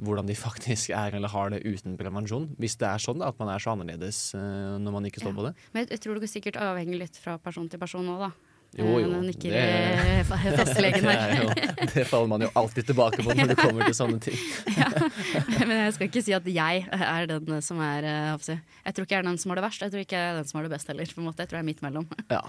hvordan 0.00 0.26
de 0.26 0.34
faktisk 0.46 0.90
er 0.90 1.14
eller 1.14 1.28
har 1.30 1.50
det 1.54 1.62
uten 1.66 1.94
prevensjon. 2.00 2.48
Hvis 2.58 2.74
det 2.80 2.88
er 2.88 2.98
sånn 3.02 3.20
da, 3.22 3.28
at 3.30 3.38
man 3.38 3.52
er 3.54 3.62
så 3.62 3.74
annerledes 3.76 4.34
eh, 4.34 4.74
når 4.82 4.92
man 4.98 5.04
ikke 5.10 5.20
står 5.22 5.30
Ja. 5.34 5.38
på 5.38 5.46
det. 5.50 5.54
Men 5.76 5.86
jeg, 5.86 6.00
tror 6.02 6.18
det 6.20 6.30
sikkert 6.32 6.56
avhenger 6.58 6.98
litt 7.04 7.16
fra 7.22 7.38
person 7.38 7.68
til 7.70 7.78
person 7.78 8.06
òg, 8.16 8.26
da. 8.28 8.32
Jo, 8.74 8.84
Eh, 8.90 9.02
jo. 9.04 9.10
Nå 9.12 9.20
nikker 9.22 9.52
det- 9.54 9.58
eh, 9.62 10.22
fa- 10.26 10.38
fastlegen 10.58 11.04
det, 11.06 11.14
er 11.14 11.42
jo, 11.44 11.84
det 11.94 12.04
faller 12.10 12.26
man 12.26 12.42
jo 12.42 12.48
alltid 12.58 12.88
tilbake 12.88 13.22
på 13.22 13.30
når 13.38 13.52
det 13.52 13.56
kommer 13.60 13.86
til 13.86 13.94
sånne 13.94 14.18
ting. 14.18 14.34
Men 15.68 15.76
jeg 15.84 15.92
skal 15.94 16.08
ikke 16.08 16.22
si 16.26 16.34
at 16.34 16.48
jeg 16.50 16.82
er 16.90 17.26
den 17.30 17.62
som 17.62 17.78
er 17.86 18.02
eh, 18.02 18.50
jeg 18.50 18.94
tror 18.96 19.06
ikke 19.06 19.14
jeg 19.14 19.22
er 19.22 19.28
den 19.30 19.38
som 19.38 19.52
har 19.54 19.60
det 19.60 19.66
verst, 19.68 19.84
jeg 19.86 19.94
tror 19.94 20.02
ikke 20.02 20.18
jeg 20.18 20.32
er 20.32 20.38
den 20.40 20.48
som 20.50 20.58
har 20.58 20.66
det 20.66 20.74
best 20.74 20.90
heller. 20.90 21.06
Jeg 21.06 21.14
tror 21.14 21.54
jeg 21.54 21.62
er 21.62 21.68
midt 21.70 21.82
mellom. 21.86 22.08
Ja, 22.34 22.42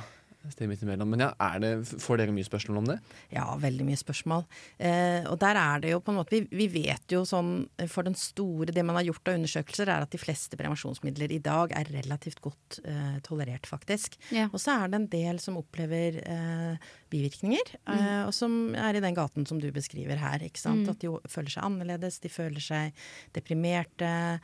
er 0.54 0.68
midt 0.70 0.84
imellom. 0.86 1.10
Men 1.10 1.20
ja, 1.26 1.30
er 1.42 1.60
det, 1.64 1.72
får 2.02 2.18
dere 2.22 2.32
mye 2.36 2.46
spørsmål 2.48 2.78
om 2.84 2.90
det? 2.92 2.98
Ja, 3.34 3.46
veldig 3.60 3.86
mye 3.88 3.98
spørsmål. 3.98 4.46
Eh, 4.78 5.26
og 5.32 5.40
der 5.42 5.56
er 5.58 5.80
det 5.82 5.92
jo 5.92 6.00
på 6.06 6.14
en 6.14 6.20
måte 6.20 6.36
vi, 6.36 6.42
vi 6.52 6.68
vet 6.72 7.12
jo 7.12 7.24
sånn 7.26 7.68
eh, 7.78 7.88
for 7.92 8.04
den 8.08 8.16
store 8.16 8.72
Det 8.76 8.84
man 8.86 8.96
har 9.00 9.08
gjort 9.10 9.28
av 9.32 9.40
undersøkelser, 9.40 9.90
er 9.90 10.06
at 10.06 10.12
de 10.14 10.22
fleste 10.22 10.56
prevensjonsmidler 10.60 11.32
i 11.36 11.40
dag 11.44 11.74
er 11.76 11.90
relativt 11.98 12.42
godt 12.46 12.80
eh, 12.86 13.18
tolerert, 13.26 13.66
faktisk. 13.68 14.20
Ja. 14.36 14.48
Og 14.54 14.60
så 14.62 14.78
er 14.78 14.88
det 14.94 15.02
en 15.02 15.10
del 15.12 15.40
som 15.44 15.58
opplever 15.58 16.22
eh, 16.24 16.90
bivirkninger, 17.12 17.76
eh, 17.88 17.94
Mm. 17.96 18.28
og 18.28 18.34
som 18.36 18.76
er 18.76 18.96
i 18.98 19.02
den 19.02 19.16
gaten 19.16 19.46
som 19.48 19.60
du 19.60 19.72
beskriver 19.72 20.18
her. 20.20 20.40
ikke 20.44 20.60
sant? 20.60 20.84
Mm. 20.86 20.90
At 20.92 21.00
de 21.00 21.08
føler 21.32 21.50
seg 21.50 21.64
annerledes, 21.64 22.20
de 22.20 22.30
føler 22.30 22.60
seg 22.62 22.94
deprimerte, 23.34 24.06
eh, 24.06 24.40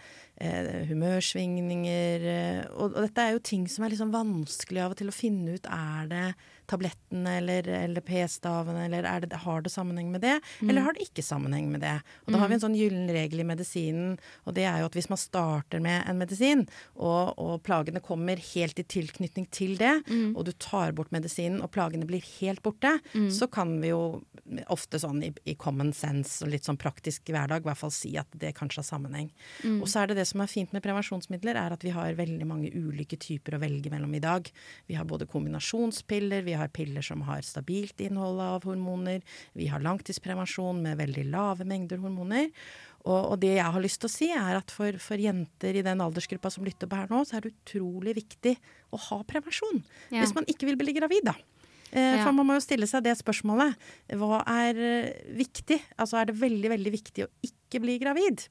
humørsvingninger. 0.89 2.25
Eh, 2.33 2.63
og, 2.73 2.95
og 2.95 3.05
dette 3.05 3.25
er 3.25 3.35
jo 3.35 3.43
ting 3.45 3.67
som 3.71 3.85
er 3.85 3.93
liksom 3.93 4.13
vanskelig 4.13 4.83
av 4.83 4.95
og 4.95 5.01
til 5.01 5.11
å 5.11 5.15
finne 5.15 5.57
ut. 5.57 5.69
Er 5.69 6.09
det 6.11 6.25
tablettene 6.71 7.37
eller, 7.41 7.67
eller 7.83 8.01
p-stavene, 8.07 8.85
eller 8.87 9.07
er 9.09 9.25
det, 9.27 9.41
har 9.43 9.61
det 9.65 9.73
sammenheng 9.73 10.09
med 10.13 10.23
det? 10.23 10.37
Mm. 10.61 10.69
Eller 10.71 10.85
har 10.87 10.95
det 10.97 11.05
ikke 11.09 11.25
sammenheng 11.25 11.67
med 11.73 11.83
det? 11.83 11.97
Og 12.25 12.33
da 12.33 12.39
har 12.41 12.51
vi 12.51 12.57
en 12.57 12.63
sånn 12.63 12.77
gyllen 12.79 13.11
regel 13.11 13.43
i 13.43 13.47
medisinen, 13.51 14.15
og 14.47 14.55
det 14.57 14.63
er 14.69 14.79
jo 14.81 14.87
at 14.89 14.95
hvis 14.97 15.09
man 15.11 15.19
starter 15.21 15.83
med 15.83 16.07
en 16.09 16.19
medisin, 16.21 16.63
og, 16.95 17.33
og 17.41 17.57
plagene 17.67 18.01
kommer 18.03 18.39
helt 18.53 18.79
i 18.79 18.87
tilknytning 18.87 19.49
til 19.51 19.75
det, 19.81 19.91
Mm. 20.11 20.33
og 20.39 20.45
du 20.47 20.51
tar 20.59 20.91
bort 20.97 21.11
medisinen, 21.13 21.59
og 21.61 21.69
plagene 21.75 22.07
blir 22.07 22.23
helt 22.39 22.61
borte, 22.65 22.95
Mm. 23.13 23.27
så 23.31 23.47
kan 23.51 23.79
vi 23.81 23.89
jo 23.91 24.21
ofte 24.71 24.99
sånn 24.99 25.21
i, 25.23 25.29
i 25.51 25.53
common 25.59 25.91
sense 25.95 26.41
og 26.43 26.49
litt 26.51 26.65
sånn 26.67 26.77
praktisk 26.79 27.29
hverdag 27.31 27.61
i 27.63 27.67
hvert 27.69 27.77
fall 27.79 27.91
si 27.93 28.13
at 28.19 28.27
det 28.37 28.53
kanskje 28.57 28.81
har 28.81 28.87
sammenheng. 28.87 29.29
Mm. 29.63 29.81
Og 29.81 29.87
så 29.91 30.01
er 30.01 30.07
det 30.11 30.17
det 30.21 30.25
som 30.27 30.41
er 30.43 30.47
fint 30.51 30.73
med 30.73 30.83
prevensjonsmidler, 30.83 31.55
er 31.59 31.73
at 31.75 31.83
vi 31.85 31.93
har 31.95 32.13
veldig 32.17 32.47
mange 32.47 32.71
ulike 32.73 33.17
typer 33.21 33.55
å 33.57 33.61
velge 33.61 33.91
mellom 33.93 34.13
i 34.15 34.19
dag. 34.23 34.49
Vi 34.87 34.95
har 34.97 35.05
både 35.07 35.27
kombinasjonspiller, 35.29 36.43
vi 36.43 36.53
har 36.53 36.60
piller 36.69 37.01
som 37.01 37.21
har 37.25 37.41
stabilt 37.41 37.99
innhold 38.03 38.39
av 38.43 38.63
hormoner, 38.69 39.21
vi 39.57 39.67
har 39.71 39.81
langtidsprevensjon 39.81 40.81
med 40.83 40.99
veldig 41.01 41.25
lave 41.31 41.65
mengder 41.65 41.97
hormoner. 42.03 42.51
Og, 43.01 43.31
og 43.33 43.39
det 43.41 43.55
jeg 43.55 43.65
har 43.73 43.81
lyst 43.81 44.01
til 44.03 44.09
å 44.09 44.13
si, 44.13 44.27
er 44.29 44.59
at 44.59 44.69
for, 44.69 44.93
for 45.01 45.17
jenter 45.17 45.79
i 45.79 45.81
den 45.85 46.03
aldersgruppa 46.05 46.51
som 46.53 46.67
lytter 46.67 46.85
på 46.91 46.99
her 46.99 47.09
nå, 47.09 47.23
så 47.25 47.39
er 47.39 47.47
det 47.47 47.55
utrolig 47.55 48.13
viktig 48.19 48.53
å 48.93 48.99
ha 49.09 49.23
prevensjon. 49.25 49.81
Ja. 50.11 50.19
Hvis 50.21 50.35
man 50.37 50.45
ikke 50.51 50.69
vil 50.69 50.77
bli 50.77 50.93
gravid, 50.99 51.25
da. 51.31 51.33
Eh, 51.91 52.19
Ja. 52.19 52.23
For 52.23 52.31
man 52.37 52.47
må 52.47 52.55
jo 52.55 52.63
stille 52.63 52.87
seg 52.87 53.03
det 53.03 53.17
spørsmålet. 53.19 53.73
Hva 54.21 54.43
er 54.47 54.77
eh, 54.79 55.09
viktig? 55.35 55.81
Altså 55.97 56.21
er 56.21 56.29
det 56.29 56.37
veldig, 56.39 56.69
veldig 56.77 56.93
viktig 56.93 57.25
å 57.25 57.31
ikke 57.43 57.81
bli 57.83 57.97
gravid? 57.99 58.45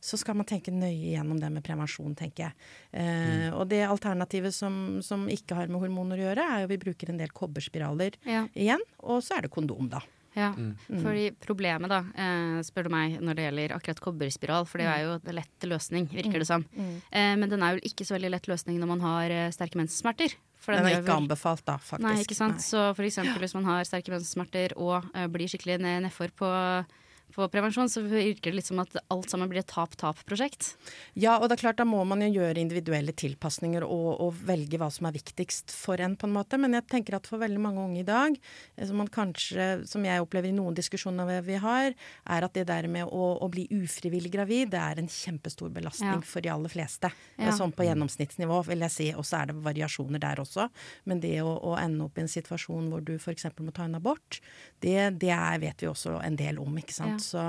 Så 0.00 0.18
skal 0.18 0.36
man 0.36 0.46
tenke 0.46 0.70
nøye 0.74 1.14
gjennom 1.16 1.38
det 1.40 1.50
med 1.52 1.64
prevensjon, 1.64 2.14
tenker 2.16 2.48
jeg. 2.48 2.52
Eh, 2.92 3.50
Og 3.56 3.68
det 3.68 3.82
alternativet 3.88 4.52
som, 4.54 5.00
som 5.02 5.26
ikke 5.28 5.54
har 5.56 5.66
med 5.68 5.80
hormoner 5.80 6.16
å 6.18 6.26
gjøre, 6.30 6.44
er 6.56 6.60
jo 6.62 6.68
vi 6.68 6.76
bruker 6.78 7.10
en 7.10 7.18
del 7.18 7.28
kobberspiraler 7.34 8.14
Ja. 8.26 8.46
igjen. 8.54 8.80
Og 9.00 9.22
så 9.22 9.36
er 9.38 9.42
det 9.42 9.50
kondom, 9.50 9.88
da. 9.90 10.00
Ja, 10.36 10.50
Mm. 10.52 10.76
fordi 11.00 11.30
problemet 11.40 11.88
da, 11.88 12.00
eh, 12.14 12.60
spør 12.60 12.84
du 12.84 12.88
meg, 12.90 13.20
når 13.22 13.34
det 13.36 13.44
gjelder 13.46 13.72
akkurat 13.72 14.00
kobberspiral, 14.04 14.66
for 14.66 14.76
det 14.76 14.86
er 14.86 15.00
jo 15.06 15.12
en 15.14 15.34
lett 15.34 15.60
løsning, 15.64 16.08
virker 16.12 16.38
det 16.38 16.46
som. 16.46 16.62
Mm. 16.76 17.00
Eh, 17.10 17.36
men 17.36 17.48
den 17.48 17.62
er 17.62 17.76
jo 17.76 17.80
ikke 17.88 18.04
så 18.04 18.18
veldig 18.18 18.30
lett 18.32 18.46
løsning 18.46 18.78
når 18.78 18.86
man 18.86 19.00
har 19.00 19.30
eh, 19.30 19.48
sterke 19.50 19.76
menssmerter. 19.80 20.34
For 20.58 20.74
Den 20.74 20.84
er 20.84 21.00
ikke 21.00 21.06
vel- 21.06 21.22
anbefalt, 21.28 21.64
da, 21.64 21.78
faktisk. 21.78 22.00
Nei, 22.00 22.16
ikke 22.22 22.34
sant. 22.36 22.58
Så 22.60 22.94
for 22.94 23.02
eksempel 23.04 23.38
hvis 23.40 23.54
man 23.54 23.64
har 23.64 23.84
sterke 23.84 24.10
menssmerter 24.12 24.72
og 24.76 25.04
blir 25.32 25.48
skikkelig 25.48 25.80
nedfor 25.80 26.28
på, 26.36 26.84
på 27.34 27.46
prevensjon, 27.52 27.88
så 27.90 28.00
virker 28.06 28.50
det 28.52 28.56
litt 28.60 28.68
som 28.70 28.78
at 28.80 28.94
alt 29.12 29.28
sammen 29.30 29.48
blir 29.50 29.60
et 29.60 29.68
tap-tap-prosjekt. 29.68 30.76
Ja, 31.18 31.34
og 31.38 31.48
det 31.48 31.56
er 31.58 31.62
klart 31.66 31.78
da 31.80 31.84
må 31.84 32.02
man 32.08 32.22
jo 32.24 32.28
gjøre 32.38 32.60
individuelle 32.62 33.12
tilpasninger 33.12 33.84
og, 33.84 34.06
og 34.24 34.38
velge 34.48 34.78
hva 34.80 34.88
som 34.94 35.08
er 35.08 35.16
viktigst 35.18 35.74
for 35.76 36.00
en, 36.00 36.14
på 36.16 36.28
en 36.28 36.32
måte. 36.36 36.56
Men 36.60 36.76
jeg 36.78 36.86
tenker 36.92 37.18
at 37.18 37.26
for 37.28 37.42
veldig 37.42 37.60
mange 37.60 37.82
unge 37.82 38.00
i 38.00 38.06
dag, 38.08 38.38
eh, 38.76 38.86
som 38.88 38.96
man 39.02 39.10
kanskje, 39.12 39.66
som 39.90 40.04
jeg 40.06 40.22
opplever 40.24 40.48
i 40.48 40.56
noen 40.56 40.76
diskusjoner 40.78 41.42
vi 41.44 41.58
har, 41.60 41.92
er 41.92 42.46
at 42.48 42.54
det 42.56 42.66
der 42.70 42.88
med 42.88 43.08
å, 43.10 43.28
å 43.44 43.50
bli 43.52 43.66
ufrivillig 43.74 44.32
gravid, 44.32 44.70
det 44.72 44.80
er 44.80 45.02
en 45.02 45.10
kjempestor 45.12 45.72
belastning 45.74 46.22
Ja. 46.22 46.24
for 46.24 46.40
de 46.44 46.52
aller 46.54 46.72
fleste. 46.72 47.10
Ja. 47.36 47.48
Eh, 47.50 47.54
Sånn 47.56 47.72
på 47.76 47.84
gjennomsnittsnivå, 47.88 48.62
vil 48.70 48.84
jeg 48.86 48.92
si. 48.96 49.10
Og 49.16 49.24
så 49.28 49.42
er 49.42 49.50
det 49.52 49.58
variasjoner 49.64 50.20
der 50.22 50.40
også. 50.44 50.68
Men 51.04 51.20
det 51.24 51.36
å, 51.44 51.52
å 51.72 51.76
ende 51.80 52.04
opp 52.08 52.16
i 52.18 52.24
en 52.24 52.32
situasjon 52.32 52.88
hvor 52.92 53.04
du 53.04 53.14
f.eks. 53.18 53.46
må 53.60 53.72
ta 53.76 53.84
en 53.88 53.96
abort, 54.00 54.40
det, 54.84 54.96
det 55.20 55.32
er, 55.36 55.60
vet 55.62 55.82
vi 55.84 55.88
også 55.92 56.16
en 56.24 56.36
del 56.38 56.58
om, 56.62 56.76
ikke 56.80 56.94
sant. 56.96 57.15
Ja. 57.15 57.15
Så, 57.22 57.42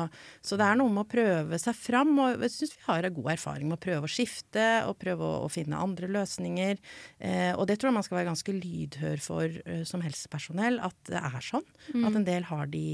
så 0.43 0.59
det 0.59 0.67
er 0.67 0.79
noe 0.79 0.93
med 0.93 1.03
å 1.05 1.09
prøve 1.11 1.59
seg 1.61 1.77
fram, 1.77 2.13
og 2.23 2.45
jeg 2.45 2.53
syns 2.53 2.75
vi 2.77 2.85
har 2.87 3.07
en 3.07 3.17
god 3.17 3.31
erfaring 3.35 3.69
med 3.69 3.77
å 3.77 3.83
prøve 3.87 4.07
å 4.09 4.11
skifte 4.11 4.67
og 4.87 4.97
prøve 5.01 5.25
å, 5.25 5.41
å 5.45 5.51
finne 5.51 5.81
andre 5.81 6.09
løsninger. 6.11 6.79
Eh, 7.19 7.51
og 7.55 7.67
det 7.69 7.79
tror 7.79 7.91
jeg 7.91 7.97
man 7.99 8.07
skal 8.07 8.19
være 8.19 8.31
ganske 8.31 8.57
lydhør 8.57 9.23
for 9.23 9.59
uh, 9.67 9.83
som 9.87 10.03
helsepersonell, 10.05 10.81
at 10.83 10.97
det 11.09 11.21
er 11.21 11.43
sånn. 11.43 11.67
Mm. 11.93 12.07
At 12.07 12.19
en 12.19 12.27
del 12.27 12.47
har 12.51 12.71
de, 12.71 12.87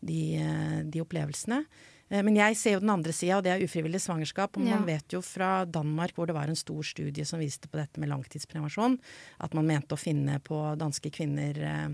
de, 0.00 0.20
eh, 0.42 0.78
de 0.88 1.02
opplevelsene. 1.04 1.64
Eh, 2.12 2.22
Men 2.22 2.36
jeg 2.36 2.56
ser 2.60 2.74
jo 2.76 2.80
den 2.84 2.92
andre 2.92 3.12
sida, 3.16 3.38
og 3.38 3.44
det 3.46 3.52
er 3.54 3.64
ufrivillig 3.64 4.00
svangerskap. 4.04 4.56
Og 4.58 4.66
Ja. 4.66 4.76
man 4.76 4.84
vet 4.86 5.08
jo 5.16 5.22
fra 5.24 5.64
Danmark, 5.64 6.12
hvor 6.14 6.26
det 6.28 6.34
var 6.36 6.44
en 6.52 6.56
stor 6.56 6.82
studie 6.84 7.24
som 7.24 7.40
viste 7.40 7.68
på 7.72 7.78
dette 7.80 7.98
med 7.98 8.10
langtidsprevensjon, 8.10 8.98
at 9.40 9.54
man 9.54 9.66
mente 9.66 9.94
å 9.96 9.98
finne 9.98 10.38
på 10.44 10.76
danske 10.76 11.10
kvinner 11.10 11.56
eh, 11.56 11.88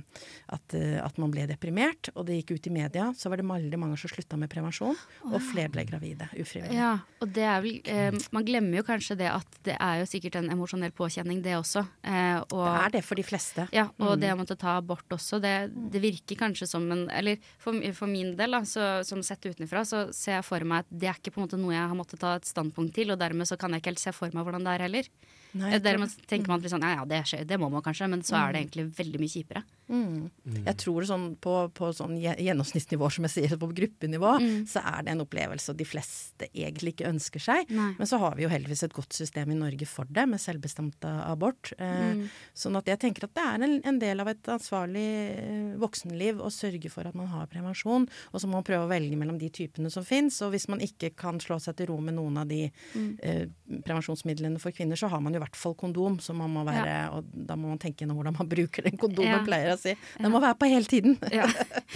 at, 0.48 0.74
eh, 0.74 0.98
at 1.04 1.16
man 1.18 1.31
ble 1.31 1.46
deprimert. 1.46 2.11
Og 2.16 2.26
det 2.26 2.44
gikk 2.44 2.57
ut 2.59 2.66
i 2.66 2.70
media, 2.70 3.12
så 3.14 3.31
var 3.31 3.37
det 3.38 3.46
veldig 3.46 3.78
mange 3.78 3.96
som 3.98 4.11
slutta 4.11 4.37
med 4.38 4.50
prevensjon, 4.50 4.96
og 5.31 5.40
flere 5.40 5.70
ble 5.70 5.85
gravide 5.87 6.28
ufrivillig. 6.35 6.74
Ja, 6.74 6.98
og 7.22 7.33
det 7.33 7.44
er 7.44 7.61
vel 7.62 7.81
eh, 7.85 8.11
Man 8.33 8.44
glemmer 8.44 8.76
jo 8.78 8.83
kanskje 8.83 9.16
det 9.16 9.28
at 9.31 9.46
det 9.64 9.76
er 9.78 10.00
jo 10.00 10.07
sikkert 10.07 10.37
en 10.37 10.50
emosjonell 10.50 10.90
påkjenning, 10.92 11.42
det 11.42 11.54
også. 11.57 11.87
Eh, 12.04 12.40
og, 12.52 12.64
Det 12.66 12.87
er 12.87 12.90
det 12.98 13.04
for 13.04 13.14
de 13.14 13.22
fleste. 13.22 13.68
Ja, 13.72 13.85
og 14.00 14.18
Mm. 14.18 14.20
det 14.20 14.31
å 14.33 14.38
måtte 14.38 14.59
ta 14.59 14.78
abort 14.78 15.09
også, 15.11 15.40
det, 15.40 15.70
det 15.92 16.00
virker 16.02 16.37
kanskje 16.37 16.66
som 16.66 16.90
en 16.90 17.09
Eller 17.11 17.38
for, 17.59 17.72
for 17.92 18.07
min 18.07 18.35
del, 18.37 18.50
da, 18.50 18.61
så, 18.62 19.04
som 19.04 19.22
sett 19.22 19.40
utenfra, 19.46 19.85
så 19.85 20.08
ser 20.16 20.38
jeg 20.38 20.47
for 20.47 20.64
meg 20.68 20.85
at 20.85 20.90
det 20.90 21.11
er 21.11 21.18
ikke 21.18 21.35
på 21.35 21.40
en 21.40 21.47
måte 21.47 21.61
noe 21.61 21.75
jeg 21.75 21.90
har 21.90 21.99
måttet 21.99 22.23
ta 22.23 22.35
et 22.38 22.49
standpunkt 22.49 22.94
til, 22.97 23.12
og 23.12 23.21
dermed 23.21 23.49
så 23.49 23.59
kan 23.61 23.75
jeg 23.75 23.83
ikke 23.83 23.94
helt 23.94 24.05
se 24.05 24.14
for 24.16 24.35
meg 24.35 24.47
hvordan 24.47 24.66
det 24.66 24.75
er 24.75 24.87
heller. 24.87 25.11
Nei, 25.55 25.73
Eh, 25.75 25.79
tror- 25.79 25.83
Dermed 25.83 26.27
tenker 26.29 26.49
man 26.49 26.61
at 26.65 26.71
sånn, 26.71 26.83
ja, 26.83 26.95
ja, 26.97 27.05
det, 27.05 27.23
skjer, 27.25 27.47
det 27.47 27.59
må 27.59 27.71
man 27.71 27.83
kanskje, 27.83 28.09
men 28.11 28.21
så 28.23 28.37
er 28.37 28.53
det 28.53 28.61
egentlig 28.71 28.95
veldig 28.97 29.19
mye 29.21 29.33
kjipere. 29.33 29.63
Mm. 29.89 30.31
Jeg 30.67 30.77
tror 30.77 31.03
sånn 31.09 31.37
på, 31.41 31.73
på 31.73 31.89
sånn 31.97 32.19
gjennomsnittsnivå, 32.21 33.11
som 33.11 33.25
jeg 33.25 33.31
sier, 33.49 33.57
på 33.57 33.71
gruppenivå, 33.73 34.35
så 34.69 34.83
er 34.85 35.03
det 35.03 35.13
en 35.15 35.23
opplevelse 35.25 35.75
de 35.75 35.85
fleste 35.85 36.49
egentlig 36.55 36.93
ikke 36.97 37.09
ønsker 37.09 37.41
seg. 37.41 37.71
Nei. 37.71 37.95
Men 37.97 38.07
så 38.07 38.19
har 38.21 38.35
vi 38.37 38.43
jo 38.45 38.51
heldigvis 38.53 38.83
et 38.85 38.93
godt 38.93 39.13
system 39.17 39.51
i 39.51 39.55
Norge 39.55 39.87
for 39.89 40.05
det, 40.05 40.27
med 40.29 40.39
selvbestemt 40.41 41.05
abort. 41.05 41.73
Eh, 41.79 41.99
Mm. 41.99 42.29
Sånn 42.55 42.77
at 42.77 42.87
jeg 42.87 42.99
tenker 43.01 43.25
at 43.25 43.35
det 43.35 43.43
er 43.45 43.63
en, 43.65 43.81
en 43.85 43.99
del 43.99 44.21
av 44.21 44.29
et 44.29 44.43
ansvarlig 44.43 45.07
eh, 45.39 45.77
voksenliv 45.81 46.39
å 46.41 46.49
sørge 46.53 46.91
for 46.91 47.07
at 47.09 47.15
man 47.15 47.27
har 47.27 47.47
prevensjon, 47.47 48.07
og 48.33 48.41
så 48.41 48.47
må 48.47 48.53
man 48.61 48.65
prøve 48.65 48.87
å 48.87 48.89
velge 48.93 49.17
mellom 49.17 49.39
de 49.39 49.49
typene 49.51 49.91
som 49.91 49.99
som 49.99 50.05
fins. 50.07 50.37
Og 50.47 50.53
hvis 50.53 50.69
man 50.69 50.79
ikke 50.79 51.11
kan 51.17 51.41
slå 51.43 51.57
seg 51.61 51.75
til 51.75 51.87
ro 51.91 51.97
med 51.99 52.15
noen 52.15 52.37
av 52.39 52.47
de 52.47 52.71
Mm. 52.95 53.19
eh, 53.21 53.47
prevensjonsmidlene 53.83 54.61
for 54.61 54.71
kvinner, 54.71 54.95
så 54.97 55.09
har 55.11 55.21
man 55.21 55.33
jo 55.35 55.38
i 55.38 55.42
hvert 55.44 55.57
fall 55.59 55.74
kondom. 55.79 56.18
Så 56.22 56.35
man 56.37 56.53
må 56.53 56.64
være, 56.66 56.96
og 57.16 57.31
da 57.33 57.57
må 57.59 57.70
man 57.72 57.79
tenke 57.83 58.03
gjennom 58.05 58.18
hvordan 58.20 58.37
man 58.38 58.48
bruker 58.51 58.85
den 58.88 58.98
kondomen, 59.01 59.31
Ja. 59.38 59.42
pleier 59.46 59.70
jeg 59.72 59.79
å 59.79 59.81
si. 59.83 59.94
Den 60.18 60.33
må 60.35 60.40
være 60.44 60.59
på 60.61 60.68
hele 60.70 60.85
tiden. 60.90 61.18
Ja. 61.38 61.46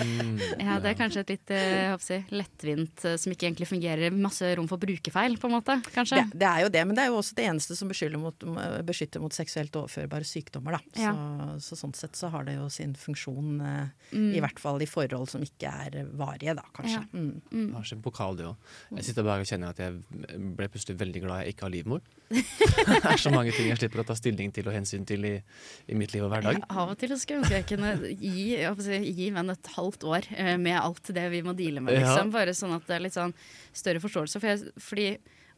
Mm, 0.02 0.38
ja, 0.62 0.76
det 0.80 0.92
er 0.92 0.96
kanskje 0.96 1.20
et 1.24 1.30
litt 1.34 1.50
eh, 1.52 1.92
si, 2.00 2.16
lettvint 2.32 3.02
eh, 3.08 3.16
som 3.20 3.32
ikke 3.34 3.48
egentlig 3.50 3.66
fungerer. 3.68 4.14
Masse 4.14 4.46
rom 4.56 4.68
for 4.70 4.80
brukerfeil, 4.80 5.34
på 5.42 5.48
en 5.50 5.54
måte. 5.58 5.76
Kanskje. 5.92 6.22
Det, 6.30 6.38
det 6.40 6.48
er 6.48 6.62
jo 6.64 6.70
det, 6.72 6.82
men 6.88 6.96
det 6.96 7.04
er 7.04 7.10
jo 7.12 7.18
også 7.20 7.36
det 7.36 7.46
eneste 7.50 7.76
som 7.76 7.90
beskytter 7.90 8.20
mot, 8.22 8.46
beskytter 8.88 9.20
mot 9.22 9.34
seksuelt 9.36 9.74
overførbare 9.82 10.24
sykdommer. 10.28 10.78
Da. 10.78 11.02
Ja. 11.02 11.12
Så, 11.58 11.74
så 11.76 11.80
sånn 11.82 11.94
sett 11.98 12.16
så 12.18 12.30
har 12.32 12.46
det 12.48 12.56
jo 12.56 12.68
sin 12.72 12.94
funksjon, 12.98 13.58
eh, 13.60 13.88
Mm. 14.12 14.34
i 14.36 14.40
hvert 14.44 14.58
fall 14.60 14.82
i 14.84 14.86
forhold 14.86 15.30
som 15.32 15.40
ikke 15.40 15.70
er 15.86 15.94
varige, 16.20 16.52
da, 16.58 16.62
kanskje. 16.76 16.98
Ja. 17.00 17.04
Mm. 17.16 17.40
Det 17.48 17.78
har 17.78 17.86
sin 17.88 18.02
pokal, 18.04 18.36
det 18.36 18.44
òg. 18.50 18.66
Jeg 18.98 19.06
sitter 19.06 19.24
bare 19.24 19.40
og 19.40 19.48
kjenner 19.48 19.72
at 19.72 19.80
jeg 19.80 19.94
ble 20.58 20.68
plutselig 20.68 20.98
veldig 21.00 21.22
glad 21.24 21.40
jeg 21.46 21.54
ikke 21.54 21.64
har 21.64 21.72
livmor. 21.72 22.02
det 22.32 22.98
er 23.08 23.16
så 23.20 23.31
mange 23.34 23.52
ting 23.56 23.68
jeg 23.70 23.80
slipper 23.80 24.02
å 24.02 24.06
ta 24.08 24.16
stilling 24.18 24.52
til 24.54 24.68
og 24.70 24.76
hensyn 24.76 25.04
til 25.08 25.26
i, 25.28 25.34
i 25.90 25.98
mitt 25.98 26.14
liv 26.14 26.24
og 26.26 26.32
hverdag. 26.32 26.62
Av 26.68 26.92
og 26.92 26.98
til 27.00 27.14
skulle 27.18 27.40
jeg 27.40 27.42
ønske 27.42 27.58
jeg 27.58 27.68
kunne 27.72 27.92
gi, 28.12 28.46
jeg 28.60 28.86
si, 28.86 29.00
gi 29.18 29.28
venn 29.34 29.52
et 29.52 29.72
halvt 29.76 30.06
år 30.08 30.28
eh, 30.36 30.56
med 30.60 30.78
alt 30.78 31.12
det 31.16 31.28
vi 31.34 31.42
må 31.46 31.56
deale 31.58 31.84
med. 31.84 31.96
Ja. 31.96 32.06
Liksom. 32.06 32.32
Bare 32.34 32.56
sånn 32.56 32.76
at 32.76 32.88
det 32.88 32.98
er 32.98 33.06
litt 33.06 33.16
sånn 33.16 33.34
større 33.72 34.02
forståelse. 34.04 34.42
For 34.42 34.52
jeg, 34.52 34.72
fordi, 34.82 35.08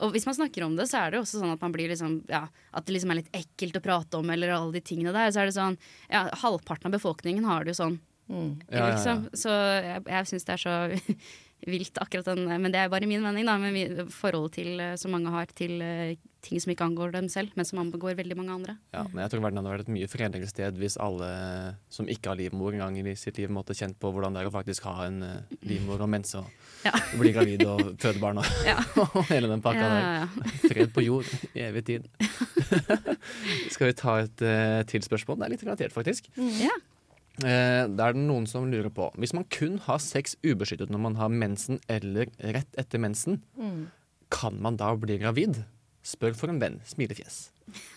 og 0.05 0.17
hvis 0.17 0.27
man 0.29 0.39
snakker 0.39 0.67
om 0.67 0.79
det, 0.79 0.89
så 0.91 1.03
er 1.03 1.13
det 1.13 1.21
jo 1.21 1.27
også 1.27 1.43
sånn 1.43 1.55
at 1.55 1.63
man 1.63 1.75
blir 1.75 1.93
liksom 1.93 2.19
ja, 2.31 2.47
At 2.75 2.89
det 2.89 2.97
liksom 2.97 3.13
er 3.15 3.23
litt 3.23 3.37
ekkelt 3.37 3.79
å 3.79 3.85
prate 3.85 4.19
om, 4.19 4.35
eller 4.35 4.57
alle 4.57 4.75
de 4.77 4.83
tingene 4.85 5.15
der. 5.15 5.31
Så 5.35 5.45
er 5.45 5.51
det 5.51 5.59
sånn 5.59 5.79
ja, 6.09 6.27
Halvparten 6.43 6.91
av 6.91 6.99
befolkningen 6.99 7.47
har 7.49 7.65
det 7.65 7.75
jo 7.75 7.83
sånn. 7.85 8.01
Mm. 8.29 8.53
Ja, 8.71 8.79
ja, 8.79 8.79
ja. 8.79 8.91
Liksom. 8.95 9.25
Så 9.37 9.53
jeg, 9.53 10.05
jeg 10.09 10.29
syns 10.31 10.47
det 10.49 10.55
er 10.57 10.63
så 10.63 10.77
vilt, 11.67 11.99
akkurat 12.03 12.29
den 12.33 12.47
Men 12.49 12.73
det 12.73 12.81
er 12.81 12.93
bare 12.93 13.07
min 13.09 13.23
mening, 13.25 13.47
da. 13.49 13.57
Med 13.59 14.07
forholdet 14.13 14.59
til, 14.61 14.81
eh, 14.81 14.95
som 15.01 15.15
mange 15.15 15.33
har 15.33 15.47
til 15.57 15.81
eh, 15.83 16.17
ting 16.45 16.61
som 16.61 16.73
ikke 16.75 16.85
angår 16.85 17.13
dem 17.15 17.29
selv, 17.33 17.55
men 17.57 17.67
som 17.69 17.81
angår 17.81 18.17
veldig 18.19 18.37
mange 18.37 18.53
andre. 18.55 18.77
Ja, 18.95 19.05
men 19.09 19.23
jeg 19.25 19.33
tror 19.33 19.45
verden 19.47 19.61
hadde 19.61 19.73
vært 19.73 19.87
et 19.87 19.95
mye 19.95 20.11
fredeligere 20.11 20.51
sted 20.51 20.79
hvis 20.81 20.99
alle 21.01 21.29
som 21.93 22.09
ikke 22.11 22.33
har 22.33 22.41
livmor 22.41 22.77
en 22.77 22.85
gang 22.85 22.99
i 23.01 23.17
sitt 23.19 23.41
liv, 23.41 23.53
måtte 23.55 23.77
kjent 23.77 23.97
på 24.01 24.13
hvordan 24.13 24.37
det 24.37 24.45
er 24.45 24.51
å 24.51 24.55
faktisk 24.55 24.85
ha 24.91 25.09
en 25.09 25.23
eh, 25.25 25.57
livmor 25.65 26.05
og 26.05 26.13
mense 26.17 26.43
og 26.43 26.71
Ja. 26.85 26.93
bli 27.21 27.31
gravid 27.33 27.63
og 27.65 27.95
føde 28.01 28.21
barn 28.21 28.43
og, 28.43 28.49
Ja. 28.69 28.77
hele 29.33 29.49
den 29.49 29.65
pakka 29.65 29.85
Ja, 29.89 30.27
der. 30.29 30.57
Fred 30.69 30.93
på 30.93 31.05
jord 31.07 31.31
i 31.55 31.65
evig 31.65 31.87
tid. 31.89 32.11
Skal 33.73 33.89
vi 33.89 33.95
ta 33.97 34.19
et 34.21 34.45
uh, 34.45 34.83
til 34.89 35.05
spørsmål? 35.05 35.41
Det 35.41 35.47
er 35.47 35.55
litt 35.55 35.65
relatert, 35.65 35.95
faktisk. 35.97 36.29
Ja. 36.61 36.75
Eh, 37.43 37.87
det 37.91 37.99
er 38.05 38.13
det 38.15 38.23
noen 38.23 38.47
som 38.47 38.69
lurer 38.71 38.93
på. 38.95 39.09
Hvis 39.19 39.33
man 39.35 39.45
kun 39.51 39.79
har 39.89 39.99
sex 39.99 40.37
ubeskyttet 40.47 40.91
når 40.93 41.01
man 41.09 41.17
har 41.19 41.29
mensen 41.33 41.81
eller 41.91 42.31
rett 42.39 42.71
etter 42.79 42.99
mensen, 43.03 43.41
Mm. 43.59 43.89
kan 44.31 44.61
man 44.63 44.77
da 44.77 44.95
bli 44.97 45.19
gravid? 45.19 45.65
Spør 46.05 46.35
for 46.37 46.49
en 46.53 46.61
venn. 46.61 46.81
Smilefjes. 46.85 47.51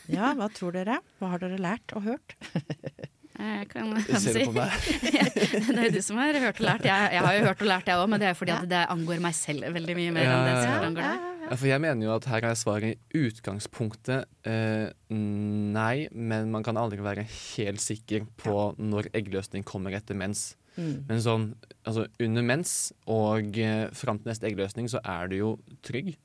Ja, 0.07 0.33
hva 0.33 0.47
tror 0.53 0.71
dere? 0.71 0.99
Hva 1.19 1.29
har 1.33 1.39
dere 1.39 1.57
lært 1.59 1.91
og 1.93 2.03
hørt? 2.07 2.35
Jeg 3.37 3.67
kan, 3.69 3.91
Ser 4.17 4.33
du 4.33 4.39
si. 4.39 4.45
på 4.47 4.53
meg? 4.55 4.75
det 5.67 5.77
er 5.77 5.87
jo 5.87 5.93
du 5.93 6.01
som 6.01 6.19
har 6.21 6.37
hørt 6.41 6.61
og 6.61 6.65
lært. 6.65 6.85
Jeg, 6.89 7.09
jeg 7.13 7.25
har 7.27 7.37
jo 7.37 7.43
hørt 7.45 7.61
og 7.61 7.69
lært, 7.69 7.89
jeg 7.91 8.01
òg, 8.01 8.09
men 8.09 8.21
det 8.21 8.29
er 8.29 8.33
jo 8.33 8.39
fordi 8.39 8.53
at 8.55 8.69
det 8.71 8.83
angår 8.93 9.23
meg 9.23 9.35
selv 9.37 9.67
veldig 9.77 9.97
mye 9.99 10.13
mer 10.15 10.29
enn 10.31 10.47
det 10.47 10.53
Ja, 10.55 10.61
som 10.63 10.71
ja, 10.73 10.79
angår 10.89 11.05
deg. 11.05 11.25
Ja, 11.47 11.55
for 11.55 11.69
jeg 11.69 11.83
mener 11.85 12.07
jo 12.09 12.13
at 12.17 12.27
her 12.27 12.47
er 12.49 12.57
svaret 12.59 12.97
i 12.97 13.21
utgangspunktet 13.29 14.49
eh, 14.49 14.87
nei, 15.07 15.95
men 16.11 16.51
man 16.51 16.65
kan 16.65 16.79
aldri 16.81 16.99
være 17.05 17.23
helt 17.29 17.83
sikker 17.83 18.25
på 18.41 18.55
når 18.81 19.11
eggløsning 19.15 19.63
kommer 19.67 19.95
etter 19.95 20.17
mens. 20.17 20.49
Mm. 20.77 21.05
Men 21.07 21.21
sånn, 21.23 21.49
altså 21.87 22.05
under 22.21 22.45
mens 22.45 22.73
og 23.09 23.57
eh, 23.61 23.87
fram 23.97 24.19
til 24.21 24.33
neste 24.33 24.49
eggløsning 24.49 24.89
så 24.91 25.01
er 25.05 25.31
du 25.31 25.37
jo 25.39 25.51
trygg. 25.85 26.15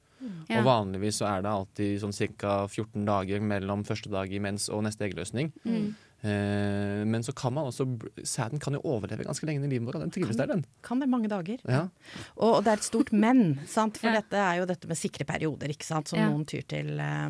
Ja. 0.49 0.61
Og 0.61 0.67
vanligvis 0.69 1.19
så 1.19 1.27
er 1.31 1.43
det 1.43 1.51
alltid 1.51 2.03
sånn 2.03 2.15
ca. 2.39 2.63
14 2.69 3.07
dager 3.09 3.43
mellom 3.43 3.83
første 3.87 4.11
dag 4.13 4.31
i 4.31 4.41
mens 4.43 4.69
og 4.71 4.85
neste 4.87 5.07
eggløsning. 5.09 5.51
Mm. 5.67 5.93
Eh, 6.23 7.03
men 7.05 7.23
så 7.27 7.33
kan 7.35 7.53
man 7.55 7.67
også 7.67 7.87
Sæden 8.23 8.61
kan 8.63 8.77
jo 8.77 8.81
overleve 8.87 9.25
ganske 9.27 9.47
lenge 9.47 9.67
i 9.67 9.71
livmora. 9.73 9.99
Den 10.03 10.13
trives 10.15 10.37
der, 10.39 10.47
den. 10.47 10.65
Kan 10.87 11.01
det 11.03 11.09
mange 11.11 11.29
dager. 11.31 11.59
Ja. 11.67 11.89
Og, 12.37 12.59
og 12.59 12.65
det 12.65 12.73
er 12.73 12.81
et 12.81 12.87
stort 12.87 13.11
men, 13.13 13.59
sant? 13.67 13.99
for 13.99 14.13
Ja. 14.13 14.21
dette 14.21 14.39
er 14.39 14.61
jo 14.61 14.67
dette 14.71 14.87
med 14.91 14.99
sikre 14.99 15.27
perioder, 15.27 15.73
ikke 15.75 15.85
sant? 15.87 16.09
som 16.13 16.19
Ja. 16.21 16.29
noen 16.31 16.45
tyr 16.47 16.63
til 16.69 17.01
eh, 17.01 17.29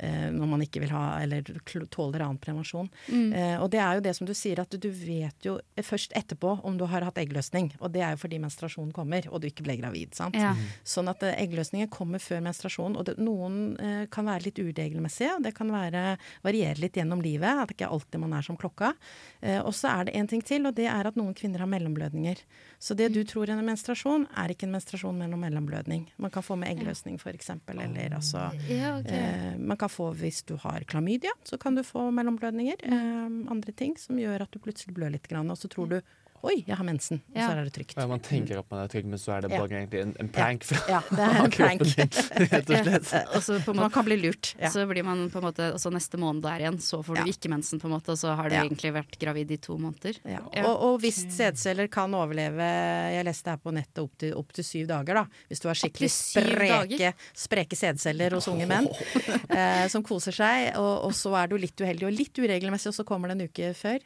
eh, 0.00 0.30
når 0.34 0.50
man 0.50 0.64
ikke 0.66 0.82
vil 0.82 0.90
ha 0.90 1.20
eller 1.22 1.42
tåler 1.92 2.24
annen 2.26 2.40
prevensjon. 2.42 2.90
Mm. 3.08 3.32
Eh, 3.32 3.56
og 3.62 3.70
det 3.70 3.80
er 3.80 3.94
jo 4.00 4.04
det 4.08 4.16
som 4.18 4.26
du 4.26 4.34
sier, 4.34 4.58
at 4.60 4.70
du 4.74 4.88
vet 4.90 5.46
jo 5.46 5.58
først 5.78 6.12
etterpå 6.18 6.56
om 6.66 6.76
du 6.78 6.84
har 6.90 7.06
hatt 7.06 7.20
eggløsning. 7.22 7.70
Og 7.80 7.92
det 7.94 8.02
er 8.02 8.16
jo 8.16 8.22
fordi 8.24 8.40
menstruasjonen 8.42 8.92
kommer, 8.96 9.28
og 9.30 9.40
du 9.42 9.48
ikke 9.50 9.62
ble 9.66 9.76
gravid. 9.78 10.14
sant? 10.18 10.34
Ja. 10.34 10.54
Sånn 10.84 11.08
at 11.12 11.22
eh, 11.22 11.38
eggløsningen 11.46 11.90
kommer 11.92 12.18
før 12.18 12.42
menstruasjon. 12.42 12.96
Og 12.98 13.06
det, 13.06 13.18
noen 13.22 13.76
eh, 13.78 14.04
kan 14.10 14.26
være 14.26 14.48
litt 14.48 14.58
uregelmessige, 14.58 15.36
og 15.38 15.46
det 15.46 15.54
kan 15.54 15.70
være, 15.72 16.16
variere 16.42 16.80
litt 16.82 16.98
gjennom 16.98 17.22
livet. 17.22 17.62
At 17.62 17.68
det 17.70 17.78
ikke 17.78 17.92
alltid 17.92 18.20
man 18.24 18.31
er 18.36 18.42
som 18.46 18.56
klokka. 18.56 18.92
Eh, 19.40 19.60
og 19.60 19.72
så 19.74 19.90
er 20.00 20.04
det 20.08 20.14
en 20.18 20.28
ting 20.30 20.42
til, 20.44 20.66
og 20.66 20.74
det 20.78 20.86
er 20.90 21.08
at 21.10 21.16
noen 21.18 21.34
kvinner 21.34 21.62
har 21.64 21.70
mellomblødninger. 21.70 22.40
Så 22.82 22.96
det 22.98 23.10
du 23.14 23.22
tror 23.28 23.48
er 23.50 23.58
en 23.58 23.66
menstruasjon, 23.66 24.26
er 24.36 24.54
ikke 24.54 24.66
en 24.68 24.74
menstruasjon 24.76 25.18
med 25.18 25.30
noen 25.32 25.44
mellomblødning. 25.46 26.08
Man 26.22 26.30
kan 26.34 26.42
få 26.46 26.56
med 26.60 26.72
eggløsning 26.72 27.18
f.eks. 27.20 27.50
Eller 27.68 28.16
altså 28.18 28.48
Ja, 28.68 28.96
okay. 28.98 29.12
eh, 29.52 29.58
Man 29.58 29.76
kan 29.80 29.88
få 29.92 30.10
hvis 30.14 30.42
du 30.48 30.56
har 30.56 30.84
klamydia, 30.84 31.30
så 31.44 31.58
kan 31.58 31.74
du 31.74 31.82
få 31.86 32.10
mellomblødninger. 32.10 32.82
Eh, 32.82 33.28
andre 33.52 33.72
ting 33.72 33.96
som 33.98 34.18
gjør 34.18 34.42
at 34.46 34.50
du 34.52 34.58
plutselig 34.62 34.94
blør 34.96 35.12
litt, 35.14 35.28
grann, 35.28 35.50
og 35.50 35.58
så 35.58 35.68
tror 35.70 35.88
du 35.88 36.00
Oi, 36.42 36.64
jeg 36.66 36.74
har 36.74 36.82
mensen. 36.84 37.20
Og 37.30 37.36
Ja. 37.38 37.46
så 37.46 37.52
er 37.60 37.64
det 37.68 37.72
trygt. 37.76 37.94
Ja, 37.96 38.06
man 38.10 38.18
tenker 38.20 38.58
at 38.58 38.66
man 38.70 38.80
er 38.82 38.88
trygg, 38.90 39.04
men 39.06 39.18
så 39.18 39.36
er 39.36 39.42
det 39.44 39.50
Ja. 39.52 39.58
bare 39.60 39.68
egentlig 39.78 40.00
en, 40.02 40.16
en 40.18 40.28
prank 40.28 40.64
fra 40.66 40.80
Ja, 40.90 41.00
det 41.08 41.18
er 41.22 41.44
en 41.44 41.50
prank. 41.58 41.82
din, 41.82 42.48
rett 42.50 42.70
og 42.70 42.80
slett. 42.82 43.12
Og 43.36 43.42
så 43.46 43.58
på 43.62 43.74
Man 43.78 43.90
kan 43.94 44.04
bli 44.04 44.16
lurt. 44.18 44.54
Ja. 44.58 44.68
Så 44.74 44.82
blir 44.90 45.04
man 45.06 45.30
på 45.30 45.38
en 45.38 45.44
måte 45.46 45.68
Og 45.72 45.78
så 45.78 45.92
neste 45.94 46.18
måned 46.18 46.42
der 46.42 46.58
igjen, 46.64 46.80
så 46.82 46.98
får 47.04 47.14
du 47.14 47.20
Ja. 47.22 47.26
ikke 47.30 47.48
mensen, 47.48 47.78
på 47.78 47.86
en 47.86 47.94
måte, 47.94 48.10
og 48.10 48.18
så 48.18 48.34
har 48.34 48.48
du 48.50 48.56
Ja. 48.56 48.64
egentlig 48.64 48.90
vært 48.92 49.18
gravid 49.22 49.50
i 49.52 49.56
to 49.62 49.78
måneder. 49.78 50.18
Ja. 50.26 50.40
Ja. 50.52 50.64
Og, 50.66 50.82
og 50.82 51.00
hvis 51.00 51.22
sædceller 51.30 51.88
kan 51.88 52.10
overleve 52.12 52.58
Jeg 53.12 53.24
leste 53.24 53.50
her 53.50 53.56
på 53.62 53.70
nettet 53.72 53.98
opp 54.02 54.18
til, 54.18 54.34
opp 54.34 54.52
til 54.52 54.64
syv 54.64 54.86
dager, 54.88 55.14
da. 55.14 55.24
Hvis 55.48 55.60
du 55.62 55.68
har 55.68 55.74
skikkelig 55.78 56.10
spreke, 56.10 57.14
spreke 57.38 57.76
sædceller 57.78 58.34
hos 58.34 58.48
unge 58.50 58.66
menn 58.66 58.88
eh, 59.50 59.86
som 59.92 60.02
koser 60.02 60.32
seg, 60.34 60.72
og, 60.76 61.04
og 61.06 61.12
så 61.14 61.34
er 61.38 61.46
du 61.52 61.56
litt 61.56 61.76
uheldig 61.78 62.06
og 62.08 62.12
litt 62.18 62.34
uregelmessig, 62.42 62.88
og 62.90 62.94
så 62.98 63.04
kommer 63.06 63.28
det 63.30 63.38
en 63.40 63.46
uke 63.48 63.72
før, 63.78 63.98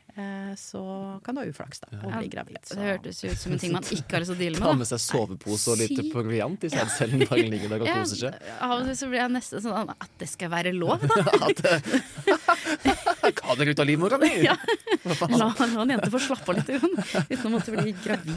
så 0.57 0.81
kan 1.25 1.37
du 1.37 1.43
ha 1.43 1.47
uflaks 1.51 1.83
da, 1.83 1.89
og 1.99 2.07
Ja, 2.09 2.21
bli 2.23 2.29
gravid. 2.33 2.57
Det 2.71 2.79
hørtes 2.81 3.19
ut 3.27 3.37
som 3.37 3.53
en 3.53 3.61
ting 3.61 3.75
man 3.75 3.85
ikke 3.97 4.17
har 4.17 4.23
lyst 4.25 4.33
til 4.33 4.37
å 4.39 4.41
deale 4.41 4.61
Ta 4.63 4.71
med. 4.71 4.81
med 4.81 4.89
seg 4.89 5.03
sovepose 5.05 5.75
og 5.75 5.81
litt 5.83 6.01
proviant 6.13 6.65
i 6.65 6.71
om 6.73 7.25
man 7.27 7.43
ligger 7.53 7.75
der 7.75 7.85
og 7.85 7.91
koser 7.99 8.23
seg. 8.23 8.39
Av 8.65 8.77
og 8.79 8.87
til 8.89 8.97
så 8.97 9.11
blir 9.13 9.21
jeg 9.21 9.35
nesten 9.37 9.65
sånn 9.67 9.93
at 9.93 10.15
det 10.23 10.31
skal 10.33 10.53
være 10.55 10.73
lov, 10.77 11.05
da. 11.05 11.77
Hva 13.37 13.59
dere 13.61 13.75
ut 13.77 13.85
av 13.85 13.91
livmora 13.91 14.21
mi! 14.23 14.33
Ja. 14.47 14.57
La, 15.05 15.53
la 15.53 15.53
en 15.85 15.93
jente 15.97 16.11
få 16.15 16.23
slappe 16.31 16.53
av 16.55 16.63
litt 16.63 16.73
uten 16.73 17.47
å 17.47 17.53
måtte 17.59 17.77
bli 17.77 17.93
gravid. 18.01 18.35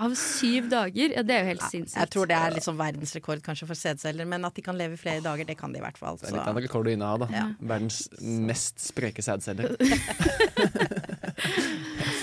Av 0.00 0.14
syv 0.16 0.70
dager? 0.72 1.12
Ja, 1.12 1.22
det 1.26 1.34
er 1.34 1.42
jo 1.44 1.48
helt 1.50 1.64
sinnssykt. 1.68 1.98
Jeg 1.98 2.10
tror 2.14 2.28
det 2.30 2.36
er 2.38 2.54
liksom 2.56 2.78
verdensrekord 2.78 3.42
kanskje 3.44 3.66
for 3.68 3.76
sædceller, 3.76 4.24
men 4.28 4.44
at 4.48 4.56
de 4.56 4.62
kan 4.64 4.78
leve 4.78 4.96
i 4.96 5.00
flere 5.00 5.20
dager, 5.24 5.44
det 5.48 5.58
kan 5.60 5.74
de 5.74 5.80
i 5.80 5.84
hvert 5.84 5.98
fall. 6.00 6.16
Det 6.20 6.30
er 6.30 6.36
litt 6.38 6.40
Så. 6.40 6.46
av 6.48 6.56
en 6.56 6.64
rekord 6.64 6.88
å 6.88 6.94
inneha, 6.94 7.18
da. 7.20 7.28
Ja. 7.34 7.42
Verdens 7.60 7.98
mest 8.20 8.80
spreke 8.80 9.20
sædceller. 9.24 9.74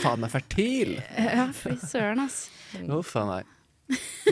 Faen 0.01 0.21
meg 0.23 0.33
fertil! 0.33 0.97
Ja, 1.17 1.45
fy 1.53 1.75
søren, 1.81 2.23
ass. 2.25 2.47
Uff 2.87 3.13
a 3.19 3.25
meg. 3.29 3.53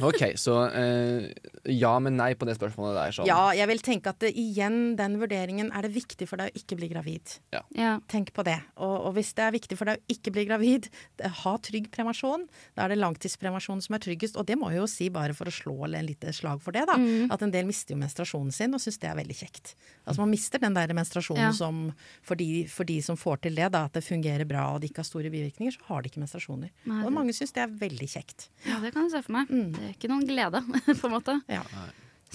OK, 0.03 0.22
så 0.36 0.56
eh, 0.76 1.30
ja, 1.72 1.93
men 2.03 2.18
nei 2.20 2.34
på 2.36 2.45
det 2.47 2.58
spørsmålet 2.58 2.97
der. 2.97 3.14
Sånn. 3.16 3.28
Ja, 3.30 3.51
jeg 3.56 3.68
vil 3.72 3.80
tenke 3.86 4.12
at 4.12 4.20
det, 4.24 4.34
igjen, 4.38 4.95
den 4.99 5.16
vurderingen 5.22 5.70
er 5.76 5.86
det 5.88 5.93
viktig 5.95 6.28
for 6.28 6.41
deg 6.41 6.51
å 6.51 6.60
ikke 6.60 6.78
bli 6.80 6.89
gravid. 6.91 7.36
Ja. 7.76 7.93
Tenk 8.12 8.34
på 8.36 8.43
det. 8.47 8.58
Og, 8.76 8.95
og 9.10 9.16
hvis 9.18 9.32
det 9.38 9.45
er 9.47 9.56
viktig 9.56 9.78
for 9.80 9.88
deg 9.91 10.01
å 10.01 10.16
ikke 10.18 10.34
bli 10.36 10.45
gravid, 10.49 10.89
det- 11.22 11.32
ha 11.45 11.56
trygg 11.64 11.88
prevensjon. 11.95 12.43
Da 12.76 12.86
er 12.86 12.93
det 12.93 12.99
langtidsprevensjon 12.99 13.82
som 13.86 13.95
er 13.97 14.03
tryggest. 14.03 14.36
Og 14.39 14.45
det 14.49 14.58
må 14.60 14.70
jeg 14.74 14.82
jo 14.84 14.89
si 14.91 15.08
bare 15.14 15.34
for 15.38 15.47
å 15.47 15.53
slå 15.56 15.78
en 15.88 16.06
lite 16.10 16.34
slag 16.36 16.60
for 16.66 16.76
det, 16.76 16.86
da. 16.89 16.97
Mm. 16.99 17.32
At 17.34 17.41
en 17.45 17.53
del 17.56 17.66
mister 17.70 17.95
jo 17.95 18.01
menstruasjonen 18.03 18.51
sin 18.56 18.76
og 18.76 18.84
syns 18.84 18.99
det 19.01 19.10
er 19.12 19.18
veldig 19.22 19.38
kjekt. 19.39 19.76
Altså 20.06 20.22
man 20.26 20.34
mister 20.36 20.60
den 20.62 20.76
der 20.76 20.91
menstruasjonen 20.97 21.45
Ja. 21.47 21.51
som 21.56 21.93
for 22.26 22.36
de, 22.36 22.66
for 22.72 22.84
de 22.88 22.99
som 23.06 23.16
får 23.20 23.41
til 23.47 23.56
det, 23.56 23.72
da, 23.72 23.86
at 23.88 23.93
det 23.95 24.03
fungerer 24.06 24.45
bra 24.49 24.68
og 24.76 24.82
de 24.84 24.89
ikke 24.91 25.01
har 25.03 25.08
store 25.08 25.32
bivirkninger, 25.34 25.76
så 25.78 25.88
har 25.89 26.01
de 26.03 26.10
ikke 26.12 26.22
menstruasjoner. 26.24 26.72
Nei, 26.89 27.01
og 27.06 27.14
mange 27.16 27.34
syns 27.38 27.53
det 27.56 27.64
er 27.64 27.74
veldig 27.80 28.08
kjekt. 28.12 28.49
ja, 28.68 28.80
det 28.84 28.91
kan 28.95 29.08
du 29.08 29.14
se 29.14 29.22
for 29.26 29.32
meg. 29.38 29.45
Mm. 29.50 29.70
Det 29.76 29.84
er 29.84 29.93
ikke 29.93 30.10
noen 30.12 30.26
glede, 30.28 30.62
på 31.02 31.08
en 31.10 31.16
måte. 31.16 31.38
Ja. 31.52 31.62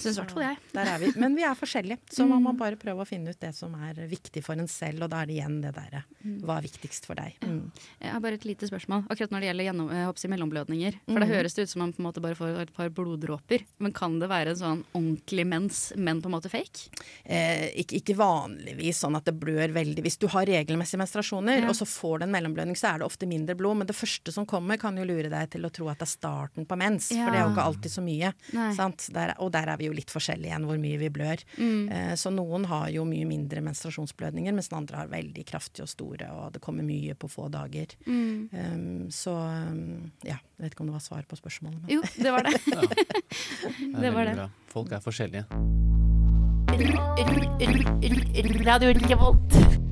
Syns 0.01 0.17
i 0.17 0.21
hvert 0.21 0.31
fall 0.31 0.43
jeg. 0.43 0.57
Der 0.73 0.85
er 0.95 0.97
vi. 0.99 1.11
Men 1.19 1.35
vi 1.35 1.43
er 1.43 1.55
forskjellige, 1.55 1.97
så 2.11 2.27
man 2.27 2.41
må 2.43 2.51
Mm. 2.53 2.57
bare 2.57 2.75
prøve 2.75 3.01
å 3.03 3.07
finne 3.07 3.29
ut 3.29 3.39
det 3.39 3.53
som 3.55 3.73
er 3.75 3.93
viktig 4.07 4.43
for 4.43 4.53
en 4.53 4.67
selv, 4.67 5.03
og 5.03 5.09
da 5.11 5.21
er 5.21 5.25
det 5.27 5.35
igjen 5.37 5.61
det 5.61 5.73
derre 5.75 6.03
Mm. 6.25 6.41
hva 6.41 6.57
er 6.59 6.67
viktigst 6.67 7.05
for 7.05 7.15
deg. 7.15 7.33
Mm. 7.41 7.71
Jeg 8.01 8.11
har 8.11 8.19
bare 8.19 8.33
et 8.33 8.45
lite 8.45 8.67
spørsmål 8.69 9.07
akkurat 9.09 9.31
når 9.31 9.39
det 9.41 9.47
gjelder 9.49 9.65
gjennom, 9.71 9.89
jeg 9.91 10.05
håper 10.05 10.17
å 10.17 10.19
si 10.19 10.27
mellomblødninger. 10.27 10.93
For 11.07 11.19
det 11.19 11.27
Mhm. 11.29 11.35
høres 11.35 11.53
det 11.55 11.61
ut 11.63 11.69
som 11.69 11.79
man 11.81 11.93
på 11.93 11.99
en 11.99 12.05
måte 12.05 12.21
bare 12.21 12.35
får 12.35 12.59
et 12.61 12.73
par 12.73 12.89
bloddråper. 12.89 13.65
Men 13.79 13.91
kan 13.93 14.19
det 14.19 14.29
være 14.29 14.47
en 14.49 14.55
sånn 14.55 14.83
ordentlig 14.93 15.45
mens, 15.47 15.93
men 15.97 16.21
på 16.21 16.25
en 16.27 16.31
måte 16.33 16.49
fake? 16.49 16.89
Eh, 17.25 17.71
ikke, 17.77 18.01
ikke 18.01 18.15
vanligvis 18.17 19.01
sånn 19.01 19.15
at 19.15 19.25
det 19.25 19.39
blør 19.39 19.71
veldig. 19.73 20.01
Hvis 20.03 20.17
du 20.19 20.27
har 20.27 20.45
regelmessige 20.45 20.99
menstruasjoner, 21.01 21.61
Ja. 21.61 21.67
og 21.69 21.75
så 21.75 21.85
får 21.87 22.19
du 22.19 22.23
en 22.25 22.31
mellomblødning, 22.31 22.75
så 22.77 22.93
er 22.95 22.99
det 22.99 23.07
ofte 23.07 23.27
mindre 23.27 23.55
blod. 23.55 23.77
Men 23.77 23.87
det 23.87 23.95
første 23.95 24.31
som 24.31 24.45
kommer, 24.45 24.77
kan 24.79 24.95
jo 24.97 25.03
lure 25.05 25.29
deg 25.29 25.49
til 25.51 25.61
å 25.63 25.71
tro 25.71 25.87
at 25.89 25.99
det 25.99 26.07
er 26.07 26.17
starten 26.17 26.65
på 26.65 26.77
mens. 26.77 27.11
Ja. 27.11 27.25
For 27.25 27.31
det 27.31 27.39
er 27.39 27.47
jo 27.47 27.55
ikke 27.55 27.65
alltid 27.65 27.91
så 27.91 28.01
mye. 28.03 28.33
Sant? 28.75 29.09
Der, 29.11 29.33
og 29.39 29.51
der 29.51 29.67
er 29.67 29.77
vi 29.77 29.85
jo 29.85 29.90
litt 29.95 30.13
forskjellig 30.13 30.49
igjen, 30.49 30.67
hvor 30.69 30.79
mye 30.81 30.99
vi 31.01 31.09
blør. 31.13 31.43
Mm. 31.57 31.89
Eh, 31.91 32.13
så 32.19 32.31
noen 32.33 32.67
har 32.71 32.89
jo 32.93 33.05
mye 33.07 33.27
mindre 33.29 33.63
menstruasjonsblødninger, 33.65 34.55
mens 34.55 34.71
den 34.71 34.79
andre 34.81 35.03
har 35.03 35.11
veldig 35.11 35.45
kraftige 35.49 35.87
og 35.87 35.91
store, 35.91 36.31
og 36.35 36.55
det 36.55 36.63
kommer 36.63 36.87
mye 36.87 37.15
på 37.17 37.29
få 37.31 37.47
dager. 37.53 37.95
Mm. 38.05 38.49
Um, 38.51 39.11
så 39.13 39.35
um, 39.35 40.11
ja, 40.27 40.39
jeg 40.57 40.65
vet 40.65 40.75
ikke 40.75 40.85
om 40.85 40.91
det 40.91 40.97
var 40.97 41.05
svar 41.05 41.27
på 41.27 41.39
spørsmålet. 41.39 41.81
Men. 41.83 41.93
Jo, 41.97 42.01
det 42.17 42.35
var 42.35 42.47
det. 42.47 42.57
Det 42.71 43.97
er 43.97 44.01
det 44.03 44.11
var 44.13 44.25
det. 44.25 44.49
Folk 44.71 44.91
er 44.91 44.99
forskjellige. 45.03 45.45
Radio 48.65 48.93
Revolt. 49.09 49.90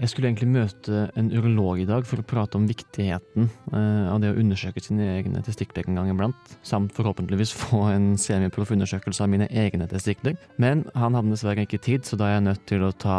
Jeg 0.00 0.08
skulle 0.08 0.30
egentlig 0.30 0.48
møte 0.48 1.00
en 1.20 1.26
urolog 1.28 1.82
i 1.82 1.84
dag 1.84 2.06
for 2.08 2.22
å 2.22 2.24
prate 2.24 2.56
om 2.56 2.64
viktigheten 2.64 3.50
eh, 3.68 4.06
av 4.08 4.22
det 4.22 4.30
å 4.32 4.38
undersøke 4.40 4.80
sine 4.80 5.04
egne 5.18 5.42
testikler 5.44 5.84
en 5.84 5.98
gang 5.98 6.08
iblant, 6.08 6.54
samt 6.64 6.94
forhåpentligvis 6.96 7.52
få 7.52 7.82
en 7.90 8.14
semiproff 8.20 8.72
undersøkelse 8.72 9.26
av 9.26 9.28
mine 9.28 9.48
egne 9.52 9.84
testikler. 9.90 10.38
Men 10.56 10.86
han 10.94 11.18
hadde 11.18 11.34
dessverre 11.34 11.66
ikke 11.68 11.82
tid, 11.84 12.08
så 12.08 12.16
da 12.16 12.30
er 12.30 12.38
jeg 12.38 12.46
nødt 12.46 12.64
til 12.70 12.86
å 12.86 12.94
ta 12.96 13.18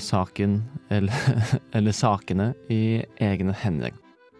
saken, 0.00 0.56
eller, 0.96 1.36
eller 1.76 1.96
sakene, 2.00 2.48
i 2.72 3.02
egne 3.20 3.52
hender. 3.52 3.92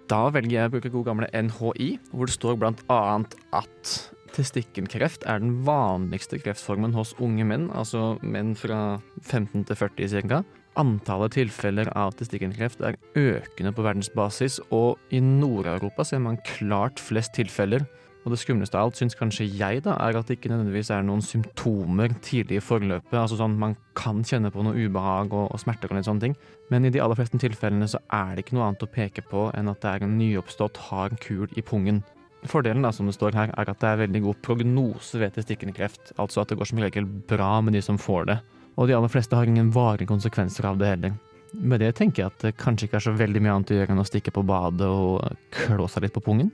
Da 0.09 0.23
velger 0.33 0.57
jeg 0.57 0.71
å 0.71 0.75
bruke 0.79 0.95
god 0.97 1.11
gamle 1.11 1.29
NHI, 1.37 1.91
hvor 2.15 2.29
det 2.29 2.39
står 2.39 2.57
blant 2.63 2.81
annet 2.93 3.37
at 3.53 3.93
testikkelkreft 4.33 5.29
er 5.29 5.45
den 5.45 5.59
vanligste 5.69 6.41
kreftformen 6.41 6.97
hos 6.97 7.13
unge 7.21 7.45
menn, 7.45 7.69
altså 7.77 8.15
menn 8.25 8.57
fra 8.57 8.97
15 9.29 9.69
til 9.69 9.77
40 9.85 10.29
ca. 10.33 10.43
Antallet 10.81 11.35
tilfeller 11.37 11.91
av 12.01 12.15
testikkelkreft 12.17 12.81
er 12.81 12.97
økende 13.19 13.75
på 13.77 13.85
verdensbasis, 13.85 14.57
og 14.73 14.97
i 15.13 15.21
Nord-Europa 15.21 16.07
ser 16.09 16.23
man 16.25 16.41
klart 16.49 17.03
flest 17.03 17.35
tilfeller. 17.37 17.85
Og 18.23 18.33
det 18.33 18.39
skumleste 18.39 18.79
av 18.79 18.87
alt 18.87 18.97
syns 18.97 19.17
kanskje 19.19 19.49
jeg 19.51 19.83
da, 19.85 19.99
er 20.01 20.17
at 20.17 20.31
det 20.31 20.39
ikke 20.39 20.53
nødvendigvis 20.53 20.93
er 20.95 21.03
noen 21.05 21.25
symptomer 21.27 22.15
tidlig 22.25 22.61
i 22.61 22.65
forløpet. 22.65 23.19
Altså 23.19 23.37
sånn, 23.37 23.59
Man 23.59 23.77
kan 23.99 24.23
kjenne 24.25 24.53
på 24.55 24.65
noe 24.65 24.79
ubehag 24.79 25.35
og, 25.35 25.51
og 25.53 25.61
smerter 25.61 25.91
og 25.91 25.99
litt 25.99 26.09
sånne 26.09 26.29
ting, 26.29 26.39
men 26.71 26.87
i 26.87 26.95
de 26.95 27.03
aller 27.03 27.19
fleste 27.19 27.43
tilfellene 27.43 27.91
så 27.91 28.01
er 28.15 28.33
det 28.33 28.47
ikke 28.47 28.57
noe 28.57 28.71
annet 28.71 28.87
å 28.87 28.93
peke 28.95 29.27
på 29.29 29.51
enn 29.59 29.69
at 29.69 29.83
det 29.83 29.91
er 29.93 30.07
en 30.07 30.17
nyoppstått 30.17 30.81
hard 30.89 31.19
kul 31.21 31.51
i 31.53 31.67
pungen. 31.67 32.01
Fordelen 32.49 32.87
da, 32.87 32.95
som 32.95 33.11
det 33.11 33.19
står 33.19 33.37
her, 33.37 33.53
er 33.59 33.69
at 33.69 33.83
det 33.83 33.91
er 33.91 34.01
veldig 34.07 34.25
god 34.25 34.41
prognose 34.47 35.21
ved 35.21 35.37
testikkelkreft, 35.37 36.15
altså 36.17 36.43
at 36.43 36.51
det 36.51 36.59
går 36.63 36.73
som 36.73 36.81
regel 36.81 37.05
bra 37.07 37.59
med 37.61 37.77
de 37.77 37.85
som 37.85 38.01
får 38.01 38.31
det. 38.33 38.41
Og 38.77 38.89
de 38.89 38.97
aller 38.97 39.13
fleste 39.13 39.37
har 39.37 39.49
ingen 39.49 39.71
varige 39.73 40.09
konsekvenser 40.09 40.67
av 40.71 40.79
det 40.81 40.95
heller. 40.95 41.15
Med 41.53 41.83
det 41.85 41.93
tenker 41.99 42.23
jeg 42.23 42.33
at 42.33 42.45
det 42.47 42.57
kanskje 42.57 42.89
ikke 42.89 42.97
er 42.97 43.05
så 43.05 43.13
veldig 43.17 43.43
mye 43.45 43.57
annet 43.59 43.73
å 43.75 43.77
gjøre 43.77 43.93
enn 43.93 44.01
å 44.01 44.09
stikke 44.09 44.33
på 44.33 44.45
badet 44.49 44.89
og 44.89 45.21
klå 45.53 45.89
seg 45.93 46.07
litt 46.07 46.17
på 46.17 46.25
pungen. 46.25 46.49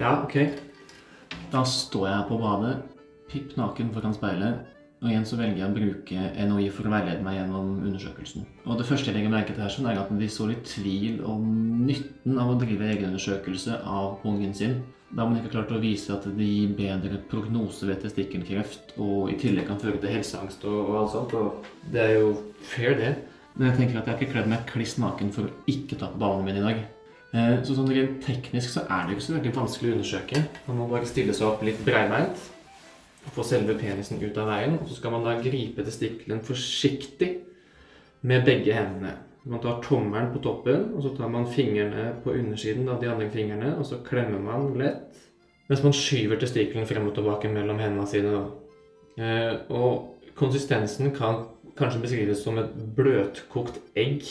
Ja, 0.00 0.14
ok. 0.24 0.38
Da 1.52 1.60
står 1.68 2.06
jeg 2.08 2.28
på 2.30 2.40
badet, 2.40 2.78
pipp 3.28 3.52
naken 3.60 3.90
foran 3.92 4.16
speilet, 4.16 4.64
og 5.00 5.08
igjen 5.08 5.24
så 5.24 5.38
velger 5.40 5.62
jeg 5.62 5.70
å 5.70 5.74
bruke 5.76 6.24
NOI 6.50 6.66
for 6.76 6.84
å 6.88 6.92
veilede 6.92 7.24
meg 7.24 7.38
gjennom 7.38 7.68
undersøkelsen. 7.88 8.44
Og 8.66 8.76
det 8.76 8.84
første 8.84 9.08
jeg 9.08 9.16
legger 9.16 9.32
merke 9.32 9.54
til 9.56 9.64
her, 9.64 9.72
sånn 9.72 9.88
er 9.88 10.00
at 10.02 10.10
de 10.20 10.28
så 10.28 10.48
litt 10.50 10.66
tvil 10.68 11.22
om 11.24 11.46
nytten 11.86 12.36
av 12.40 12.52
å 12.52 12.58
drive 12.60 12.90
egenundersøkelse 12.92 13.78
av 13.88 14.26
ungen 14.28 14.52
sin. 14.56 14.82
Da 15.10 15.24
har 15.24 15.30
man 15.32 15.40
ikke 15.40 15.54
klart 15.56 15.72
å 15.74 15.80
vise 15.82 16.12
at 16.14 16.28
det 16.36 16.46
gir 16.46 16.74
bedre 16.78 17.16
prognose 17.32 17.88
ved 17.88 18.04
testikkelkreft, 18.04 18.92
og 19.00 19.32
i 19.32 19.38
tillegg 19.40 19.66
kan 19.72 19.80
føre 19.80 19.98
til 20.04 20.12
helseangst 20.18 20.68
og, 20.68 20.78
og 20.84 21.00
alt 21.00 21.16
sånt. 21.16 21.34
Og 21.34 21.90
det 21.90 22.04
er 22.04 22.14
jo 22.20 22.30
fair, 22.60 22.94
det. 23.00 23.14
Men 23.56 23.70
jeg 23.70 23.80
tenker 23.80 23.98
at 23.98 24.06
jeg 24.06 24.14
har 24.14 24.20
ikke 24.20 24.32
kledd 24.36 24.52
meg 24.52 24.68
kliss 24.68 24.98
naken 25.02 25.32
for 25.34 25.48
å 25.48 25.56
ikke 25.72 25.96
ta 25.98 26.12
på 26.12 26.20
ballene 26.20 26.46
mine 26.46 26.60
i 26.60 26.68
dag. 26.68 26.84
Eh, 27.32 27.56
Så 27.66 27.74
sånn 27.74 27.90
rent 27.90 28.20
teknisk 28.22 28.76
så 28.76 28.84
er 28.84 29.08
det 29.08 29.16
jo 29.16 29.18
ikke 29.18 29.26
så 29.30 29.36
veldig 29.40 29.56
vanskelig 29.56 29.90
å 29.90 29.96
undersøke. 29.98 30.44
Man 30.68 30.78
må 30.84 30.86
bare 30.92 31.08
stille 31.08 31.34
seg 31.34 31.48
opp 31.48 31.64
litt 31.66 31.82
breibeint 31.88 32.48
få 33.34 33.44
selve 33.46 33.76
penisen 33.78 34.20
ut 34.22 34.38
av 34.40 34.48
veien. 34.50 34.78
Og 34.80 34.88
så 34.88 34.98
skal 34.98 35.14
man 35.14 35.26
da 35.26 35.36
gripe 35.42 35.84
testikkelen 35.86 36.42
forsiktig 36.44 37.32
med 38.26 38.44
begge 38.44 38.76
hendene. 38.76 39.16
Man 39.44 39.60
tar 39.62 39.80
tommelen 39.84 40.32
på 40.34 40.42
toppen, 40.44 40.90
og 40.94 41.02
så 41.02 41.14
tar 41.16 41.30
man 41.32 41.48
fingrene 41.48 42.10
på 42.24 42.34
undersiden 42.36 42.88
av 42.92 43.00
de 43.00 43.08
andre 43.08 43.30
fingrene, 43.32 43.72
og 43.78 43.86
så 43.88 44.02
klemmer 44.04 44.42
man 44.44 44.74
lett. 44.78 45.16
Mens 45.70 45.84
man 45.86 45.94
skyver 45.96 46.40
testikkelen 46.40 46.88
frem 46.88 47.06
og 47.08 47.14
tilbake 47.16 47.48
mellom 47.48 47.78
hendene 47.80 48.06
sine. 48.10 48.42
Eh, 49.16 49.54
Og 49.70 50.16
konsistensen 50.34 51.14
kan 51.14 51.44
kanskje 51.78 52.02
beskrives 52.02 52.42
som 52.44 52.58
et 52.58 52.72
bløtkokt 52.96 53.80
egg. 53.96 54.26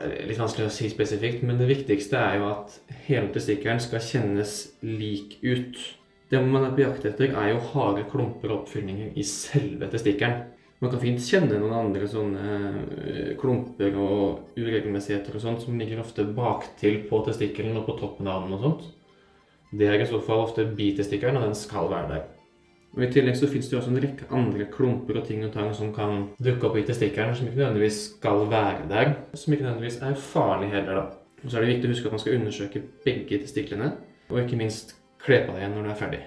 Er 0.00 0.26
Litt 0.28 0.40
vanskelig 0.40 0.66
å 0.68 0.72
si 0.72 0.88
spesifikt, 0.90 1.42
men 1.42 1.58
det 1.60 1.68
viktigste 1.68 2.18
er 2.18 2.38
jo 2.38 2.50
at 2.50 2.78
hele 3.06 3.30
testikkelen 3.34 3.80
skal 3.80 4.02
kjennes 4.04 4.56
lik 4.82 5.38
ut. 5.42 5.78
Det 6.28 6.40
man 6.44 6.66
er 6.66 6.74
på 6.76 6.84
jakt 6.84 7.06
etter, 7.08 7.32
er 7.32 7.54
jo 7.54 7.64
harde 7.72 8.04
klumper 8.10 8.52
og 8.52 8.62
oppfyllinger 8.62 9.16
i 9.16 9.24
selve 9.24 9.88
testikkelen. 9.88 10.44
Man 10.78 10.92
kan 10.92 11.00
fint 11.02 11.24
kjenne 11.24 11.56
noen 11.58 11.74
andre 11.74 12.06
sånne 12.06 12.50
eh, 13.02 13.30
klumper 13.40 13.96
og 13.98 14.52
uregelmessigheter 14.54 15.34
og 15.34 15.42
sånt 15.42 15.64
som 15.64 15.78
ligger 15.80 16.04
ofte 16.04 16.26
baktil 16.36 17.00
på 17.08 17.18
testikkelen 17.26 17.80
og 17.80 17.88
på 17.88 17.96
toppen 17.98 18.28
av 18.30 18.44
den 18.44 18.54
og 18.54 18.62
sånt. 18.62 18.84
Det 19.74 19.88
er 19.88 20.00
i 20.00 20.08
så 20.08 20.20
fall 20.24 20.44
ofte 20.44 20.68
bitestikkelen, 20.78 21.40
og 21.40 21.48
den 21.48 21.56
skal 21.58 21.90
være 21.90 22.12
der. 22.12 22.28
Og 22.96 23.02
I 23.04 23.08
tillegg 23.12 23.36
så 23.36 23.48
finnes 23.50 23.68
det 23.68 23.74
jo 23.74 23.80
også 23.82 23.90
en 23.92 24.00
rekke 24.00 24.28
andre 24.32 24.68
klumper 24.72 25.18
og 25.20 25.26
ting 25.28 25.42
og 25.44 25.52
tang 25.52 25.74
som 25.76 25.90
kan 25.96 26.28
dukke 26.40 26.70
opp 26.70 26.78
i 26.80 26.86
testikkelen, 26.88 27.34
som 27.36 27.48
ikke 27.48 27.60
nødvendigvis 27.60 27.98
skal 28.14 28.46
være 28.48 28.86
der, 28.88 29.12
som 29.34 29.52
ikke 29.52 29.66
nødvendigvis 29.66 30.00
er 30.04 30.22
farlig 30.30 30.70
heller, 30.72 31.02
da. 31.02 31.42
Og 31.42 31.50
så 31.50 31.58
er 31.58 31.66
det 31.66 31.74
viktig 31.74 31.90
å 31.90 31.92
huske 31.92 32.08
at 32.08 32.16
man 32.16 32.22
skal 32.22 32.38
undersøke 32.38 32.84
begge 33.04 33.42
testiklene, 33.42 33.92
og 34.28 34.40
ikke 34.40 34.60
minst 34.60 34.97
kle 35.24 35.44
på 35.44 35.54
deg 35.54 35.62
igjen 35.62 35.76
når 35.76 35.86
du 35.86 35.92
er 35.92 36.02
ferdig. 36.02 36.24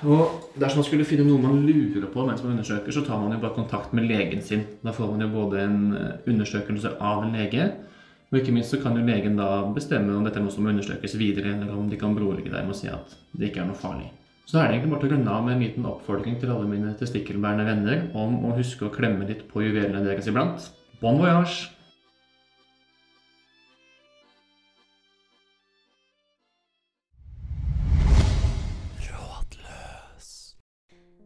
Og 0.00 0.54
dersom 0.56 0.80
man 0.80 0.86
skulle 0.86 1.04
finne 1.04 1.26
noe 1.28 1.42
man 1.42 1.60
lurer 1.66 2.06
på 2.08 2.24
mens 2.24 2.40
man 2.44 2.54
undersøker, 2.54 2.92
så 2.94 3.02
tar 3.04 3.20
man 3.20 3.34
jo 3.34 3.40
bare 3.42 3.56
kontakt 3.58 3.92
med 3.96 4.08
legen 4.08 4.40
sin. 4.44 4.64
Da 4.84 4.94
får 4.96 5.10
man 5.12 5.26
jo 5.26 5.32
både 5.34 5.64
en 5.66 5.80
eh, 5.96 6.30
undersøkelse 6.30 6.94
av 6.96 7.26
en 7.26 7.36
lege, 7.36 7.66
og 8.30 8.38
ikke 8.38 8.54
minst 8.54 8.72
så 8.72 8.78
kan 8.80 8.96
jo 8.96 9.04
legen 9.04 9.36
da 9.36 9.66
bestemme 9.74 10.14
om 10.14 10.24
dette 10.24 10.40
må 10.40 10.52
undersøkes 10.54 11.18
videre, 11.18 11.56
eller 11.56 11.74
om 11.74 11.90
de 11.90 11.98
kan 12.00 12.14
berolige 12.16 12.52
deg 12.52 12.64
med 12.64 12.76
å 12.76 12.78
si 12.78 12.88
at 12.88 13.16
det 13.34 13.50
ikke 13.50 13.64
er 13.64 13.70
noe 13.72 13.80
farlig. 13.80 14.08
Så 14.46 14.56
da 14.56 14.62
er 14.62 14.70
det 14.70 14.78
egentlig 14.78 14.92
bare 14.94 15.02
til 15.02 15.10
å 15.10 15.16
runde 15.16 15.34
av 15.34 15.44
med 15.46 15.56
en 15.56 15.64
liten 15.64 15.90
oppfordring 15.90 16.38
til 16.40 16.52
alle 16.54 16.70
mine 16.70 16.94
testikkelbærende 16.98 17.66
venner 17.68 18.06
om 18.18 18.38
å 18.48 18.54
huske 18.56 18.86
å 18.86 18.94
klemme 18.94 19.28
litt 19.28 19.44
på 19.50 19.66
juvelene 19.66 20.02
deres 20.06 20.30
iblant. 20.30 20.70
Bon 21.02 21.20
voyage! 21.20 21.68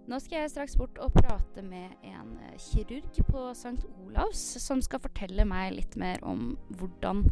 Nå 0.05 0.19
skal 0.21 0.43
jeg 0.43 0.51
straks 0.53 0.75
bort 0.77 0.99
og 1.01 1.15
prate 1.17 1.63
med 1.65 1.95
en 2.05 2.35
eh, 2.45 2.57
kirurg 2.61 3.21
på 3.25 3.45
St. 3.57 3.79
Olavs, 4.05 4.43
som 4.61 4.83
skal 4.85 5.01
fortelle 5.01 5.47
meg 5.49 5.73
litt 5.79 5.95
mer 6.01 6.21
om 6.29 6.51
hvordan 6.77 7.23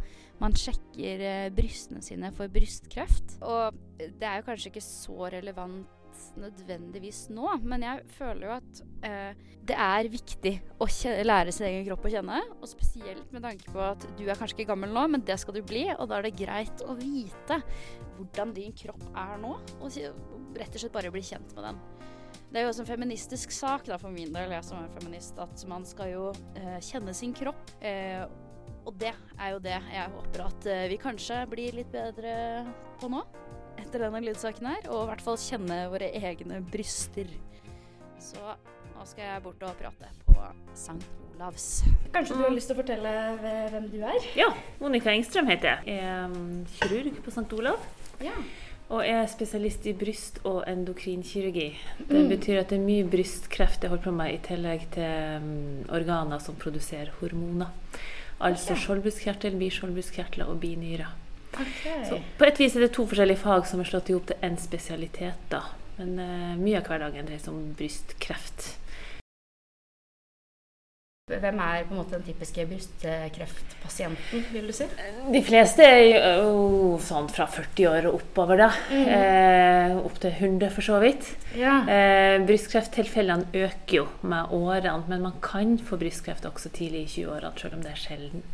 man 0.41 0.57
sjekker 0.57 1.25
eh, 1.29 1.49
brystene 1.53 2.01
sine 2.05 2.31
for 2.33 2.49
brystkreft. 2.53 3.37
Og 3.45 3.77
det 4.01 4.25
er 4.25 4.41
jo 4.41 4.47
kanskje 4.47 4.73
ikke 4.73 4.85
så 4.87 5.29
relevant 5.35 5.99
nødvendigvis 6.37 7.27
nå, 7.33 7.47
men 7.65 7.85
jeg 7.85 8.03
føler 8.17 8.47
jo 8.47 8.55
at 8.55 8.81
eh, 9.09 9.45
det 9.69 9.77
er 9.77 10.09
viktig 10.13 10.53
å 10.81 10.89
lære 11.29 11.53
sin 11.53 11.69
egen 11.69 11.85
kropp 11.91 12.09
å 12.09 12.15
kjenne. 12.15 12.41
Og 12.57 12.73
spesielt 12.73 13.37
med 13.37 13.45
tanke 13.45 13.69
på 13.69 13.85
at 13.85 14.09
du 14.17 14.25
er 14.25 14.39
kanskje 14.41 14.63
ikke 14.63 14.71
gammel 14.73 14.97
nå, 14.97 15.05
men 15.13 15.29
det 15.29 15.37
skal 15.45 15.61
du 15.61 15.61
bli. 15.61 15.85
Og 15.99 16.09
da 16.09 16.23
er 16.23 16.31
det 16.31 16.39
greit 16.41 16.87
å 16.89 16.97
vite 16.97 17.61
hvordan 18.17 18.57
din 18.57 18.73
kropp 18.81 19.05
er 19.13 19.37
nå, 19.45 19.59
og 19.77 20.01
rett 20.57 20.73
og 20.73 20.81
slett 20.81 20.97
bare 20.97 21.13
bli 21.13 21.25
kjent 21.35 21.53
med 21.59 21.69
den. 21.69 21.85
Det 22.53 22.61
er 22.61 22.67
jo 22.67 22.71
også 22.75 22.83
en 22.85 22.91
feministisk 22.91 23.53
sak 23.57 23.87
da, 23.89 23.97
for 23.97 24.13
min 24.13 24.33
del, 24.35 24.51
jeg 24.53 24.65
som 24.67 24.83
er 24.83 24.91
feminist, 24.93 25.39
at 25.41 25.63
man 25.71 25.87
skal 25.89 26.11
jo 26.13 26.25
eh, 26.61 26.81
kjenne 26.85 27.15
sin 27.17 27.33
kropp. 27.33 27.71
Eh, 27.81 28.27
og 28.85 28.99
det 29.01 29.15
er 29.39 29.55
jo 29.55 29.63
det 29.63 29.79
jeg 29.79 30.11
håper 30.17 30.43
at 30.45 30.67
eh, 30.69 30.83
vi 30.91 30.99
kanskje 31.01 31.39
blir 31.49 31.79
litt 31.79 31.89
bedre 31.95 32.35
på 33.01 33.09
nå. 33.09 33.23
Etter 33.81 34.05
denne 34.05 34.21
lydsaken 34.21 34.69
her. 34.69 34.85
Og 34.93 35.07
i 35.07 35.09
hvert 35.15 35.25
fall 35.25 35.41
kjenne 35.41 35.79
våre 35.95 36.11
egne 36.13 36.61
bryster. 36.69 37.33
Så 38.21 38.53
Nå 38.93 39.07
skal 39.09 39.25
jeg 39.25 39.43
bort 39.43 39.63
og 39.67 39.79
prate 39.81 40.11
på 40.29 40.35
St. 40.77 40.99
Olavs. 41.33 41.65
Kanskje 42.13 42.37
du 42.37 42.45
har 42.45 42.53
lyst 42.55 42.69
til 42.71 42.77
å 42.77 42.79
fortelle 42.79 43.15
hvem 43.73 43.89
du 43.91 43.97
er? 44.05 44.29
Ja, 44.39 44.51
Monica 44.79 45.11
Engstrøm 45.11 45.49
heter 45.51 45.73
jeg. 45.73 45.97
Jeg 45.97 46.05
er 46.07 46.29
um, 46.31 46.61
kirurg 46.77 47.17
på 47.25 47.33
St. 47.35 47.49
Olav. 47.57 47.83
Ja. 48.23 48.37
Og 48.93 49.01
jeg 49.07 49.17
er 49.23 49.29
spesialist 49.33 49.87
i 49.89 49.95
bryst- 49.97 50.41
og 50.45 50.65
endokrinkirurgi. 50.69 51.69
Det 52.09 52.19
Mm. 52.19 52.29
betyr 52.29 52.59
at 52.61 52.69
det 52.69 52.79
er 52.79 52.85
mye 52.85 53.05
brystkreft 53.09 53.83
jeg 53.83 53.89
holder 53.89 54.05
på 54.05 54.13
med, 54.13 54.35
i 54.35 54.39
tillegg 54.45 54.83
til 54.93 55.39
um, 55.41 55.85
organer 55.89 56.39
som 56.39 56.55
produserer 56.61 57.09
hormoner. 57.21 57.67
Altså 58.41 58.75
skjoldbruskkjertel, 58.77 59.57
biskjoldbruskkjertler 59.57 60.45
og 60.51 60.61
binyrer. 60.61 61.09
Så 62.09 62.21
på 62.39 62.45
et 62.45 62.59
vis 62.59 62.77
er 62.77 62.81
det 62.81 62.93
to 62.93 63.07
forskjellige 63.07 63.39
fag 63.39 63.67
som 63.67 63.81
er 63.81 63.85
slått 63.85 64.11
i 64.11 64.13
hop 64.17 64.27
til 64.27 64.37
én 64.43 64.59
spesialitet. 64.61 65.41
da. 65.51 65.61
Men 65.99 66.19
uh, 66.19 66.57
mye 66.59 66.77
av 66.77 66.85
hverdagen 66.89 67.27
dreier 67.27 67.39
seg 67.41 67.49
om 67.55 67.75
brystkreft. 67.79 68.77
Hvem 71.41 71.61
er 71.65 71.87
på 71.87 71.95
en 71.95 72.01
måte 72.01 72.19
den 72.19 72.27
typiske 72.27 72.67
brystkreftpasienten, 72.69 74.45
vil 74.53 74.69
du 74.69 74.75
si? 74.77 74.89
De 75.33 75.43
fleste 75.45 75.87
er 75.87 76.43
jo 76.43 76.99
sånn 77.03 77.31
fra 77.33 77.47
40 77.51 77.89
år 77.91 78.11
og 78.11 78.21
oppover, 78.21 78.65
da. 78.65 78.69
Mm. 78.93 79.09
Eh, 79.17 79.97
opp 80.03 80.21
til 80.23 80.35
100 80.35 80.75
for 80.75 80.89
så 80.89 81.01
vidt. 81.03 81.33
Ja. 81.59 81.81
Eh, 81.89 82.37
brystkrefttilfellene 82.49 83.51
øker 83.65 83.99
jo 84.03 84.07
med 84.23 84.53
årene, 84.53 85.03
men 85.09 85.27
man 85.29 85.41
kan 85.45 85.79
få 85.81 85.99
brystkreft 86.01 86.47
også 86.49 86.73
tidlig 86.75 87.07
i 87.07 87.13
20-årene, 87.17 87.57
selv 87.61 87.79
om 87.79 87.85
det 87.85 87.95
er 87.95 88.03
sjelden. 88.07 88.47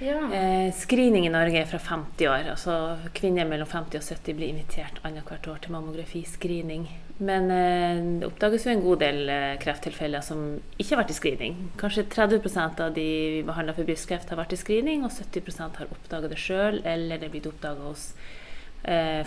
Ja. 0.00 0.16
Eh, 0.32 0.72
screening 0.72 1.26
i 1.26 1.32
Norge 1.32 1.60
er 1.60 1.68
fra 1.68 1.78
50 1.78 2.28
år. 2.28 2.48
altså 2.54 2.74
Kvinner 3.12 3.44
mellom 3.44 3.68
50 3.68 4.00
og 4.00 4.06
70 4.06 4.36
blir 4.38 4.48
invitert 4.48 5.00
annethvert 5.04 5.48
år 5.52 5.60
til 5.60 5.74
mammografiscreening. 5.76 6.88
Men 7.20 7.50
eh, 7.52 8.00
det 8.20 8.28
oppdages 8.30 8.64
jo 8.64 8.72
en 8.72 8.84
god 8.84 9.02
del 9.04 9.28
eh, 9.28 9.58
krefttilfeller 9.60 10.24
som 10.24 10.44
ikke 10.78 10.94
har 10.94 11.02
vært 11.02 11.12
i 11.12 11.18
screening. 11.18 11.58
Kanskje 11.80 12.06
30% 12.08 12.80
av 12.80 12.94
de 12.96 13.08
vi 13.36 13.42
behandler 13.44 13.76
for 13.76 13.88
brystkreft, 13.88 14.32
har 14.32 14.40
vært 14.40 14.56
i 14.56 14.60
screening, 14.60 15.04
og 15.04 15.12
70% 15.12 15.82
har 15.82 15.92
oppdaga 15.92 16.32
det 16.32 16.40
sjøl, 16.40 16.80
eller 16.80 17.20
det 17.20 17.28
er 17.28 17.34
blitt 17.34 17.50
oppdaga 17.50 17.90
hos 17.90 18.14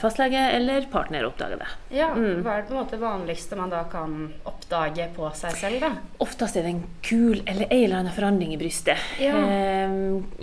fastlege 0.02 0.40
eller 0.58 0.82
partner 0.92 1.26
oppdager 1.28 1.58
det. 1.62 1.68
Ja, 1.96 2.08
Mm. 2.14 2.42
Hva 2.44 2.56
er 2.58 2.62
det 2.62 2.68
på 2.68 2.74
en 2.74 2.80
måte 2.80 2.98
vanligste 2.98 3.56
man 3.56 3.70
da 3.70 3.84
kan 3.90 4.34
oppdage 4.50 5.08
på 5.16 5.30
seg 5.36 5.52
selv? 5.60 5.80
da? 5.82 5.92
Oftest 6.20 6.58
er 6.58 6.64
det 6.64 6.74
en 6.74 6.84
kul 7.02 7.42
eller 7.46 7.68
en 7.70 7.84
eller 7.84 7.98
annen 7.98 8.14
forandring 8.16 8.54
i 8.54 8.58
brystet. 8.58 8.98
Ja. 9.20 9.36
Eh, 9.38 9.92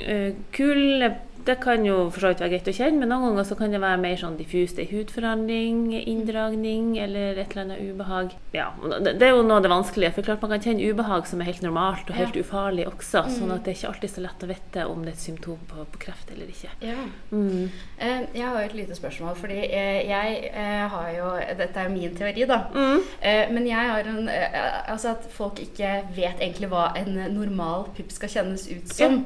eh, 0.07 0.33
kul 0.53 1.11
det 1.47 1.57
kan 1.62 1.84
jo 1.86 2.11
for 2.11 2.20
så 2.24 2.30
vidt 2.32 2.41
være 2.45 2.51
greit 2.55 2.68
å 2.70 2.74
kjenne, 2.76 2.99
men 3.03 3.09
noen 3.12 3.24
ganger 3.30 3.47
så 3.49 3.57
kan 3.59 3.72
det 3.74 3.80
være 3.82 4.01
mer 4.03 4.16
sånn 4.20 4.36
diffust. 4.38 4.78
En 4.78 4.88
hudforandring, 4.91 5.80
inndragning 6.01 6.99
eller 6.99 7.38
et 7.38 7.51
eller 7.55 7.62
annet 7.64 7.80
ubehag. 7.93 8.34
Ja, 8.55 8.68
det, 9.05 9.14
det 9.20 9.28
er 9.28 9.34
jo 9.36 9.43
noe 9.47 9.59
av 9.61 9.64
det 9.66 9.70
vanskelige. 9.72 10.12
For 10.16 10.26
klart 10.26 10.43
man 10.45 10.53
kan 10.55 10.64
kjenne 10.64 10.91
ubehag 10.91 11.26
som 11.30 11.41
er 11.43 11.51
helt 11.51 11.62
normalt 11.64 12.11
og 12.11 12.16
helt 12.18 12.36
Ja. 12.36 12.43
ufarlig 12.45 12.86
også. 12.88 13.24
Mm. 13.26 13.34
sånn 13.38 13.53
at 13.55 13.64
det 13.64 13.72
er 13.72 13.78
ikke 13.78 13.93
alltid 13.93 14.11
så 14.14 14.24
lett 14.24 14.45
å 14.45 14.51
vite 14.51 14.86
om 14.91 15.03
det 15.05 15.12
er 15.12 15.16
et 15.18 15.24
symptom 15.24 15.59
på, 15.70 15.84
på 15.95 16.03
kreft 16.07 16.30
eller 16.34 16.51
ikke. 16.51 16.70
Ja. 16.84 16.97
Mm. 17.30 17.70
Eh, 17.99 18.20
jeg 18.34 18.47
har 18.47 18.59
jo 18.61 18.66
et 18.68 18.74
lite 18.78 18.97
spørsmål, 18.99 19.36
fordi 19.36 19.59
eh, 19.66 20.01
jeg 20.09 20.51
eh, 20.53 20.86
har 20.88 21.11
jo 21.16 21.30
Dette 21.61 21.80
er 21.80 21.88
jo 21.88 21.95
min 21.95 22.14
teori, 22.16 22.47
da. 22.49 22.61
Eh, 23.20 23.51
men 23.53 23.66
jeg 23.66 23.91
har 23.91 24.07
en 24.11 24.28
Altså 24.30 25.11
at 25.14 25.26
folk 25.32 25.59
ikke 25.62 25.91
vet 26.16 26.41
egentlig 26.41 26.68
hva 26.70 26.91
en 26.99 27.14
normal 27.34 27.86
pupp 27.97 28.11
skal 28.12 28.28
kjennes 28.32 28.64
ut 28.70 28.88
som. 28.93 29.20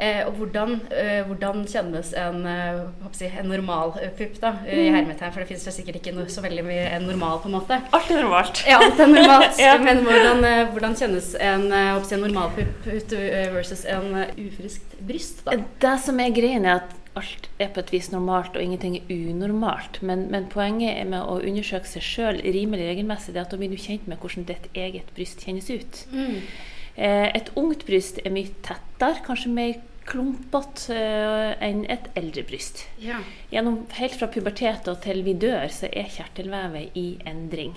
Eh, 0.00 0.20
og 0.26 0.34
hvordan, 0.40 0.80
eh, 0.92 1.22
hvordan 1.48 1.66
kjennes 1.70 2.12
en, 2.20 2.38
eh, 2.46 3.08
si, 3.16 3.26
en 3.26 3.48
normal 3.48 3.94
eh, 4.02 4.10
pupp, 4.18 4.36
da, 4.42 4.52
eh, 4.66 4.78
i 4.86 4.88
Mm. 4.88 4.94
hermetegn. 4.98 5.32
For 5.32 5.40
det 5.40 5.48
finnes 5.48 5.76
sikkert 5.76 5.96
ikke 6.00 6.28
så 6.30 6.42
veldig 6.44 6.64
mye 6.64 6.84
en 6.96 7.06
normal, 7.08 7.38
på 7.42 7.48
en 7.50 7.56
måte. 7.58 7.80
Alt 7.92 8.10
er 8.10 8.22
normalt. 8.22 8.62
Ja, 8.66 8.78
alt 8.82 9.00
er 9.00 9.06
normalt. 9.06 9.58
Ja. 9.66 9.76
Men 9.78 10.04
hvordan, 10.04 10.44
hvordan 10.72 10.94
kjennes 10.96 11.34
en, 11.40 11.68
si, 12.04 12.14
en 12.14 12.20
normal 12.26 12.50
pupp 12.56 12.86
ut 12.86 13.16
versus 13.54 13.84
en 13.84 14.14
ufriskt 14.36 14.94
bryst, 15.00 15.44
da? 15.44 15.56
Det 15.80 15.96
som 16.00 16.20
er 16.20 16.30
greien, 16.30 16.64
er 16.64 16.82
at 16.82 16.94
alt 17.18 17.48
er 17.58 17.72
på 17.74 17.80
et 17.82 17.90
vis 17.90 18.12
normalt, 18.12 18.54
og 18.54 18.62
ingenting 18.62 18.96
er 19.00 19.08
unormalt. 19.10 19.98
Men, 20.06 20.28
men 20.30 20.46
poenget 20.52 21.00
er 21.00 21.04
med 21.10 21.20
å 21.26 21.40
undersøke 21.42 21.88
seg 21.90 22.02
sjøl 22.06 22.38
rimelig 22.44 22.86
regelmessig, 22.92 23.32
det 23.34 23.40
er 23.42 23.46
at 23.48 23.50
da 23.50 23.58
blir 23.58 23.72
du 23.72 23.76
kjent 23.80 24.06
med 24.06 24.20
hvordan 24.22 24.46
ditt 24.46 24.68
eget 24.78 25.08
bryst 25.16 25.42
kjennes 25.42 25.66
ut. 25.72 26.04
Mm. 26.12 26.36
Eh, 26.98 27.28
et 27.34 27.50
ungt 27.58 27.84
bryst 27.86 28.20
er 28.24 28.30
mye 28.34 28.50
tettere, 28.62 29.22
kanskje 29.26 29.50
mer 29.54 29.74
klumpete 30.08 30.94
eh, 30.96 31.52
enn 31.68 31.84
et 31.92 32.08
eldre 32.18 32.44
bryst. 32.48 32.86
Ja. 33.02 33.20
Gjennom, 33.52 33.82
helt 33.98 34.16
fra 34.18 34.30
pubertet 34.32 34.88
og 34.90 35.02
til 35.04 35.22
vi 35.26 35.36
dør, 35.38 35.68
så 35.72 35.90
er 35.92 36.08
kjertelvevet 36.14 36.96
i 36.98 37.08
endring. 37.28 37.76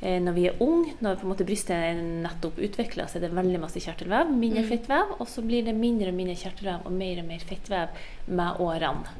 Eh, 0.00 0.18
når 0.22 0.36
vi 0.36 0.46
er 0.48 0.60
unge, 0.64 0.94
når 1.04 1.24
måte 1.28 1.46
brystet 1.48 2.00
nettopp 2.24 2.58
utvikla, 2.58 3.06
så 3.06 3.18
er 3.18 3.26
det 3.26 3.34
veldig 3.36 3.60
masse 3.60 3.82
kjertelvev, 3.84 4.30
mindre 4.32 4.64
Mm. 4.64 4.70
fettvev, 4.72 5.16
og 5.20 5.28
så 5.28 5.42
blir 5.46 5.64
det 5.64 5.74
mindre 5.76 6.08
og 6.08 6.14
mindre 6.14 6.36
kjertelvev 6.36 6.86
og 6.86 6.92
mer 6.92 7.20
og 7.20 7.26
mer 7.28 7.38
fettvev 7.38 7.88
med 8.26 8.60
årene. 8.60 9.18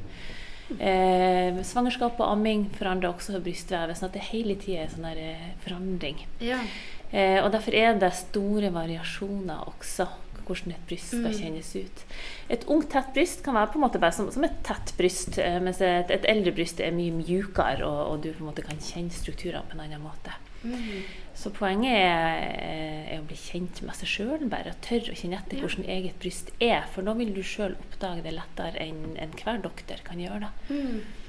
Eh, 0.79 1.63
svangerskap 1.67 2.21
og 2.21 2.31
amming 2.31 2.69
forandrer 2.79 3.11
også 3.11 3.41
brystvevet, 3.43 3.99
sånn 3.99 4.07
at 4.07 4.13
det 4.13 4.29
hele 4.31 4.55
tida 4.55 4.85
er 4.85 4.93
sånn 4.93 5.03
der, 5.09 5.19
eh, 5.19 5.51
forandring. 5.65 6.17
Ja. 6.41 6.61
Eh, 7.13 7.43
og 7.45 7.51
derfor 7.51 7.75
er 7.75 7.99
det 7.99 8.13
store 8.15 8.71
variasjoner 8.71 9.67
også, 9.67 10.07
hvordan 10.51 10.75
et 10.75 10.85
bryst 10.91 11.13
skal 11.15 11.31
Mm. 11.31 11.39
kjennes 11.39 11.71
ut. 11.79 12.05
Et 12.51 12.65
ungt, 12.67 12.91
tett 12.91 13.15
bryst 13.15 13.43
kan 13.47 13.55
være 13.55 13.71
på 13.73 13.79
en 13.81 13.87
måte 13.87 14.01
bare 14.03 14.13
som, 14.19 14.29
som 14.35 14.45
et 14.45 14.59
tett 14.67 14.93
bryst, 14.99 15.39
eh, 15.39 15.61
mens 15.63 15.81
et, 15.81 16.11
et 16.11 16.27
eldre 16.29 16.53
bryst 16.59 16.81
er 16.83 16.91
mye 16.93 17.15
mjukere, 17.23 17.85
og, 17.87 18.01
og 18.13 18.23
du 18.23 18.33
på 18.33 18.43
en 18.45 18.51
måte 18.53 18.67
kan 18.67 18.77
kjenne 18.83 19.15
strukturene 19.15 19.63
på 19.71 19.79
en 19.79 19.87
annen 19.87 20.03
måte. 20.03 20.35
Mm. 20.61 21.05
Så 21.41 21.49
poenget 21.57 21.95
er, 21.97 23.15
er 23.15 23.21
å 23.23 23.25
bli 23.25 23.37
kjent 23.41 23.79
med 23.87 23.97
seg 23.97 24.11
sjøl, 24.13 24.43
bare 24.53 24.75
tørre 24.85 25.15
å 25.15 25.17
kjenne 25.17 25.39
etter 25.39 25.57
Ja. 25.57 25.63
hvordan 25.65 25.87
eget 25.89 26.19
bryst 26.21 26.51
er. 26.61 26.83
For 26.93 27.01
da 27.07 27.15
vil 27.17 27.33
du 27.33 27.41
sjøl 27.41 27.79
oppdage 27.81 28.23
det 28.27 28.35
lettere 28.37 28.77
enn 28.85 29.17
enhver 29.17 29.63
doktor 29.65 30.03
kan 30.05 30.21
gjøre 30.21 30.43
det. 30.45 30.77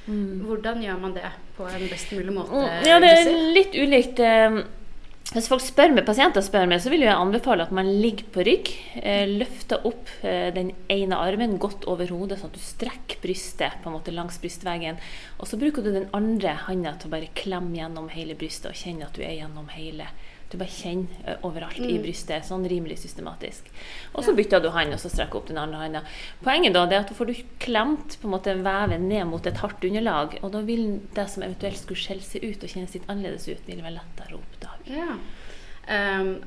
Mm. 0.10 0.42
Hvordan 0.44 0.82
gjør 0.84 1.00
man 1.00 1.14
det 1.16 1.30
på 1.56 1.64
en 1.70 1.88
best 1.88 2.12
mulig 2.12 2.34
måte? 2.34 2.52
Mm, 2.52 2.86
Ja, 2.90 3.00
det 3.00 3.10
er 3.14 3.54
litt 3.56 3.76
ulikt. 3.78 4.20
eh, 4.20 4.64
Hvis 5.32 5.46
folk 5.48 5.62
spør 5.64 5.94
meg, 5.96 6.04
pasienter 6.04 6.44
spør 6.44 6.66
meg, 6.68 6.82
så 6.84 6.92
vil 6.92 7.06
jeg 7.06 7.16
anbefale 7.16 7.64
at 7.64 7.72
man 7.72 7.88
ligger 7.88 8.26
på 8.36 8.44
rygg. 8.44 8.72
Eh, 9.00 9.30
løfter 9.32 9.86
opp 9.88 10.10
eh, 10.28 10.50
den 10.52 10.74
ene 10.92 11.20
armen 11.24 11.54
godt 11.62 11.88
over 11.88 12.12
hodet, 12.12 12.42
sånn 12.42 12.52
at 12.52 12.58
du 12.60 12.66
strekker 12.66 13.22
brystet 13.24 13.78
på 13.80 13.88
en 13.88 13.96
måte 13.96 14.12
langs 14.12 14.42
brystveggen. 14.44 15.00
Og 15.40 15.48
så 15.48 15.60
bruker 15.62 15.88
du 15.88 15.94
den 15.96 16.10
andre 16.18 16.58
hånda 16.66 16.98
til 17.00 17.08
å 17.08 17.14
bare 17.16 17.32
klemme 17.40 17.80
gjennom 17.80 18.12
hele 18.12 18.36
brystet 18.36 18.74
og 18.74 18.82
kjenne 18.82 19.08
at 19.08 19.16
du 19.16 19.24
er 19.24 19.38
gjennom 19.38 19.72
hele. 19.72 20.10
Du 20.52 20.58
bare 20.58 20.70
kjenner 20.70 21.38
overalt 21.44 21.62
overalt 21.62 21.78
i 21.80 21.98
Mm. 21.98 22.04
brystet, 22.04 22.44
sånn 22.46 22.68
rimelig 22.68 22.98
systematisk. 23.00 23.64
Og 24.16 24.24
så 24.24 24.36
bytter 24.36 24.62
du 24.62 24.70
hånd, 24.70 24.94
og 24.94 25.00
så 25.00 25.10
strekker 25.10 25.36
opp 25.38 25.48
den 25.48 25.58
andre 25.58 25.78
hånda. 25.80 26.02
Poenget 26.44 26.74
da 26.74 26.86
det 26.86 26.96
er 26.98 27.00
at 27.02 27.10
du 27.10 27.16
får 27.16 27.28
du 27.28 27.34
klemt 27.60 28.18
på 28.22 28.26
en 28.28 28.32
måte 28.36 28.56
veven 28.64 29.08
ned 29.10 29.28
mot 29.28 29.46
et 29.46 29.58
hardt 29.58 29.84
underlag, 29.84 30.40
og 30.44 30.52
da 30.52 30.62
vil 30.62 31.00
det 31.14 31.30
som 31.30 31.44
eventuelt 31.44 31.78
skulle 31.78 31.98
skjelle 32.00 32.22
seg 32.22 32.44
ut 32.44 32.64
og 32.64 32.70
kjennes 32.70 32.94
litt 32.94 33.08
annerledes 33.08 33.48
ut, 33.48 33.66
vil 33.68 33.82
være 33.82 34.00
lettere 34.00 34.36
å 34.36 34.42
oppdage. 34.42 34.96
Ja. 34.96 35.18
Ehm, 35.88 36.42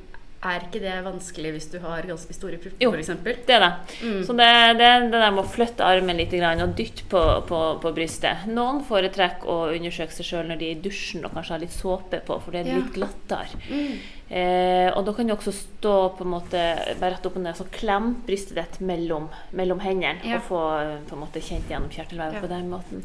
er 0.45 0.65
ikke 0.67 0.81
det 0.83 0.95
vanskelig 1.05 1.51
hvis 1.55 1.67
du 1.73 1.77
har 1.83 2.05
ganske 2.07 2.33
store 2.37 2.57
pupper, 2.61 2.77
Jo, 2.81 2.91
det 2.91 3.55
er 3.55 3.63
det. 3.65 3.71
Mm. 4.01 4.19
Så 4.27 4.35
det, 4.37 4.49
det, 4.79 4.89
det 5.11 5.21
der 5.21 5.31
med 5.35 5.43
å 5.43 5.49
flytte 5.55 5.85
armen 5.87 6.17
litt 6.17 6.33
og 6.35 6.75
dytte 6.77 7.05
på, 7.11 7.21
på, 7.49 7.61
på 7.81 7.93
brystet. 7.95 8.45
Noen 8.47 8.83
foretrekker 8.87 9.47
å 9.49 9.57
undersøke 9.75 10.13
seg 10.15 10.25
sjøl 10.29 10.47
når 10.51 10.61
de 10.61 10.69
er 10.69 10.75
i 10.77 10.81
dusjen 10.85 11.25
og 11.25 11.33
kanskje 11.35 11.55
har 11.57 11.63
litt 11.65 11.75
såpe 11.75 12.21
på, 12.25 12.39
for 12.41 12.51
det 12.51 12.63
er 12.65 12.71
Ja. 12.73 12.81
litt 12.81 12.93
glattere. 12.93 13.61
Mm. 13.69 13.95
Eh, 14.27 14.87
og 14.97 15.05
da 15.05 15.13
kan 15.13 15.27
du 15.29 15.35
også 15.35 15.51
stå 15.53 15.95
på 16.17 16.25
en 16.25 16.31
måte 16.33 16.61
bare 16.99 17.13
rett 17.13 17.25
opp 17.29 17.35
og 17.37 17.43
ned, 17.43 17.59
og 17.61 17.67
klem 17.75 18.07
brystet 18.25 18.57
ditt 18.57 18.79
mellom, 18.81 19.27
mellom 19.53 19.79
hendene 19.83 20.17
Ja. 20.25 20.39
og 20.39 20.47
få 20.49 20.61
eh, 20.81 20.95
på 21.09 21.13
en 21.13 21.21
måte 21.21 21.41
kjent 21.45 21.69
gjennom 21.69 21.91
kjertelvevet 21.93 22.39
Ja. 22.39 22.41
på 22.41 22.49
den 22.49 22.69
måten. 22.71 23.03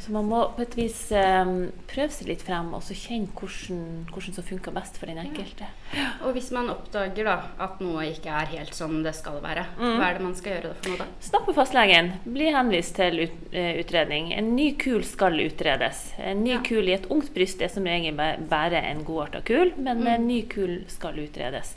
Så 0.00 0.12
man 0.12 0.24
må 0.28 0.42
på 0.56 0.62
et 0.62 0.74
vis 0.76 0.98
um, 1.16 1.70
prøve 1.88 2.10
seg 2.12 2.28
litt 2.28 2.42
frem 2.44 2.68
og 2.76 2.82
så 2.84 2.94
kjenne 2.94 3.28
hvordan, 3.32 4.04
hvordan 4.12 4.34
som 4.36 4.44
funker 4.44 4.74
best 4.76 4.98
for 5.00 5.06
den 5.10 5.18
enkelte. 5.22 5.66
Og 6.26 6.32
hvis 6.36 6.50
man 6.54 6.68
oppdager 6.70 7.24
da 7.24 7.36
at 7.64 7.80
noe 7.80 8.04
ikke 8.10 8.28
er 8.30 8.46
helt 8.52 8.74
som 8.76 9.02
det 9.02 9.14
skal 9.16 9.40
være, 9.42 9.64
Mm. 9.76 9.96
hva 9.98 10.08
er 10.10 10.14
det 10.18 10.22
man 10.22 10.34
skal 10.34 10.52
gjøre 10.56 10.74
for 10.80 10.88
noe 10.90 10.98
da? 10.98 11.06
Snakk 11.20 11.46
med 11.48 11.56
fastlegen. 11.56 12.12
Bli 12.24 12.50
henvist 12.52 12.94
til 12.96 13.20
ut, 13.24 13.36
eh, 13.52 13.80
utredning. 13.82 14.32
En 14.36 14.54
ny 14.56 14.72
kul 14.78 15.02
skal 15.04 15.32
utredes. 15.40 16.12
En 16.18 16.42
ny 16.44 16.58
kul 16.62 16.88
i 16.88 16.92
et 16.94 17.06
ungt 17.10 17.32
bryst 17.34 17.62
er 17.62 17.68
som 17.68 17.84
regel 17.84 18.14
bare 18.48 18.82
en 18.90 19.04
godarta 19.04 19.40
kul, 19.44 19.72
men 19.76 20.00
Mm. 20.02 20.06
en 20.14 20.26
ny 20.28 20.42
kul 20.48 20.84
skal 20.88 21.14
utredes. 21.14 21.74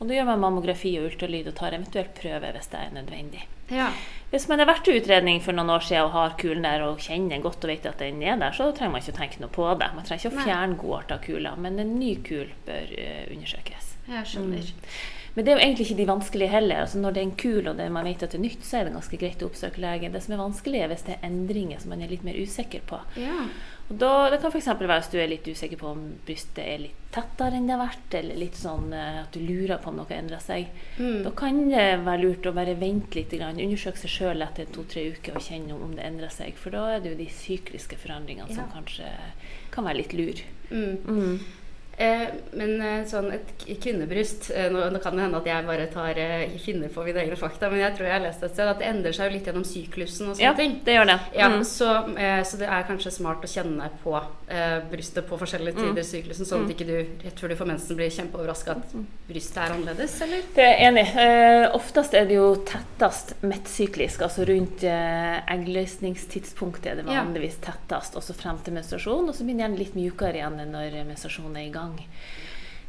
Og 0.00 0.08
Da 0.08 0.14
gjør 0.14 0.26
man 0.26 0.40
mammografi 0.40 0.98
og 0.98 1.12
ultralyd 1.12 1.46
og 1.46 1.54
tar 1.54 1.70
eventuelt 1.74 2.14
prøve 2.14 2.52
hvis 2.52 2.66
det 2.70 2.80
er 2.80 2.90
nødvendig. 3.02 3.42
Ja. 3.72 3.92
Hvis 4.32 4.46
man 4.48 4.62
har 4.62 4.68
vært 4.70 4.86
til 4.86 4.96
utredning 4.96 5.42
for 5.44 5.52
noen 5.56 5.74
år 5.74 5.82
siden 5.84 6.06
og 6.06 6.14
har 6.14 6.36
kulen 6.40 6.64
der 6.64 6.84
og 6.86 7.02
kjenner 7.04 7.42
godt 7.44 7.66
og 7.66 7.72
vet 7.72 7.88
at 7.90 8.00
den 8.00 8.22
er 8.24 8.38
der, 8.40 8.54
så 8.56 8.70
trenger 8.72 8.94
man 8.94 9.02
ikke 9.04 9.12
å 9.12 9.18
tenke 9.18 9.42
noe 9.42 9.52
på 9.52 9.66
det. 9.80 9.88
Man 9.92 10.06
trenger 10.08 10.22
ikke 10.22 10.30
å 10.32 10.44
fjerne 10.46 10.78
fjerne 10.80 11.16
av 11.16 11.24
kula, 11.26 11.56
men 11.60 11.82
en 11.82 11.98
ny 11.98 12.14
kul 12.24 12.54
bør 12.64 12.94
eh, 12.96 13.26
undersøkes. 13.34 13.90
Jeg 14.08 14.30
skjønner. 14.30 14.70
Mm. 14.72 14.86
Men 15.34 15.44
det 15.44 15.52
er 15.52 15.56
jo 15.56 15.64
egentlig 15.64 15.86
ikke 15.86 15.98
de 16.00 16.08
vanskelige 16.08 16.52
heller. 16.52 16.80
Altså 16.84 17.00
når 17.00 17.12
det 17.12 17.20
er 17.20 17.26
en 17.28 17.36
kul 17.40 17.68
og 17.70 17.76
det 17.78 17.90
man 17.92 18.08
vet 18.08 18.24
at 18.24 18.34
det 18.34 18.40
er 18.40 18.44
nytt, 18.44 18.64
så 18.68 18.78
er 18.78 18.88
det 18.88 18.96
ganske 18.96 19.20
greit 19.20 19.44
å 19.44 19.48
oppsøke 19.48 19.84
lege. 19.84 20.10
Det 20.12 20.24
som 20.24 20.34
er 20.34 20.42
vanskelig, 20.42 20.80
er 20.80 20.90
hvis 20.92 21.06
det 21.06 21.14
er 21.16 21.28
endringer 21.28 21.80
som 21.80 21.94
man 21.94 22.04
er 22.04 22.12
litt 22.12 22.26
mer 22.26 22.36
usikker 22.36 22.84
på. 22.88 23.00
Ja. 23.20 23.38
Og 23.90 23.98
da, 24.00 24.12
det 24.32 24.40
kan 24.40 24.52
f.eks. 24.52 24.70
være 24.78 24.98
hvis 24.98 25.12
du 25.12 25.18
er 25.20 25.30
litt 25.32 25.48
usikker 25.48 25.80
på 25.80 25.90
om 25.90 26.04
brystet 26.26 26.64
er 26.64 26.84
litt 26.86 26.98
tettere 27.12 27.58
enn 27.58 27.66
det 27.68 27.74
har 27.74 27.82
vært, 27.82 28.14
eller 28.16 28.38
litt 28.40 28.56
sånn 28.56 28.92
eh, 28.96 29.18
at 29.20 29.34
du 29.34 29.42
lurer 29.44 29.80
på 29.82 29.90
om 29.90 29.98
noe 30.00 30.16
endrer 30.16 30.40
seg. 30.40 30.70
Mm. 30.96 31.18
Da 31.26 31.32
kan 31.36 31.58
det 31.68 31.86
være 32.06 32.22
lurt 32.22 32.48
å 32.48 32.54
bare 32.56 32.76
vente 32.80 33.18
litt, 33.18 33.34
undersøke 33.36 34.00
seg 34.00 34.14
sjøl 34.14 34.44
etter 34.46 34.70
to-tre 34.72 35.04
uker 35.12 35.36
og 35.36 35.44
kjenne 35.44 35.76
om 35.76 35.92
det 35.98 36.06
endrer 36.08 36.32
seg. 36.32 36.56
For 36.56 36.74
da 36.74 36.86
er 36.94 37.02
det 37.04 37.12
jo 37.12 37.20
de 37.20 37.28
sykliske 37.36 38.00
forandringene 38.00 38.56
som 38.56 38.70
kanskje 38.72 39.10
kan 39.74 39.88
være 39.88 40.00
litt 40.00 40.16
lur. 40.16 40.40
Mm. 40.72 40.96
Mm. 41.04 41.36
Eh, 42.02 42.22
men 42.58 42.72
eh, 42.82 43.04
sånn 43.06 43.28
et 43.36 43.50
kvinnebryst 43.68 44.48
eh, 44.50 44.68
nå, 44.72 44.84
nå 44.90 45.00
kan 45.02 45.14
det 45.16 45.22
hende 45.26 45.38
at 45.38 45.46
jeg 45.46 45.66
bare 45.68 45.86
tar 45.92 46.18
finner 46.64 46.88
på 46.92 47.04
mine 47.06 47.22
egne 47.22 47.36
fakta, 47.38 47.68
men 47.70 47.78
jeg 47.84 47.94
tror 47.96 48.08
jeg 48.08 48.16
har 48.16 48.24
lest 48.26 48.42
et 48.42 48.54
sted 48.56 48.70
at 48.72 48.80
det 48.82 48.88
endrer 48.88 49.14
seg 49.16 49.28
jo 49.30 49.36
litt 49.36 49.46
gjennom 49.50 49.66
syklusen 49.68 50.28
og 50.30 50.36
sånne 50.36 50.46
Ja, 50.48 50.54
ting. 50.58 50.78
det 50.84 50.96
gjør 50.96 51.06
det. 51.12 51.18
Ja, 51.38 51.48
Mm. 51.52 51.64
så, 51.68 51.88
så 52.48 52.58
det 52.58 52.68
er 52.68 52.86
kanskje 52.88 53.12
smart 53.12 53.42
å 53.44 53.50
kjenne 53.50 53.90
på 54.02 54.14
eh, 54.48 54.80
brystet 54.90 55.28
på 55.28 55.38
forskjellige 55.38 55.74
Mm. 55.78 55.82
tider 55.94 56.02
i 56.02 56.08
syklusen, 56.10 56.44
sånn 56.48 56.64
at 56.64 56.68
Mm. 56.68 56.74
ikke 56.74 56.86
du 56.86 56.96
rett 57.24 57.38
før 57.40 57.48
du 57.48 57.56
får 57.56 57.66
mensen 57.66 57.96
blir 57.96 58.10
kjempeoverraska 58.10 58.70
at 58.76 58.92
brystet 59.28 59.56
er 59.62 59.72
annerledes, 59.76 60.16
eller? 60.22 60.42
Det 60.54 60.64
er 60.64 60.72
jeg 60.78 60.88
enig. 60.92 61.06
Eh, 61.16 61.70
oftest 61.74 62.14
er 62.14 62.26
det 62.26 62.34
jo 62.36 62.56
tettest 62.68 63.34
midtsyklisk, 63.42 64.20
altså 64.26 64.44
rundt 64.48 64.82
eh, 64.84 65.40
eggløsningstidspunktet 65.48 66.86
er 66.92 66.94
det 66.96 67.06
Ja. 67.06 67.22
vanligvis 67.24 67.56
tettest, 67.60 68.14
også 68.16 68.34
frem 68.34 68.58
til 68.64 68.74
menstruasjon, 68.74 69.28
og 69.28 69.34
så 69.34 69.44
blir 69.44 69.56
den 69.56 69.60
gjerne 69.64 69.78
litt 69.78 69.94
mjukere 69.94 70.34
igjen 70.34 70.70
når 70.72 71.04
menstruasjonen 71.06 71.56
er 71.56 71.66
i 71.68 71.72
gang. 71.72 71.91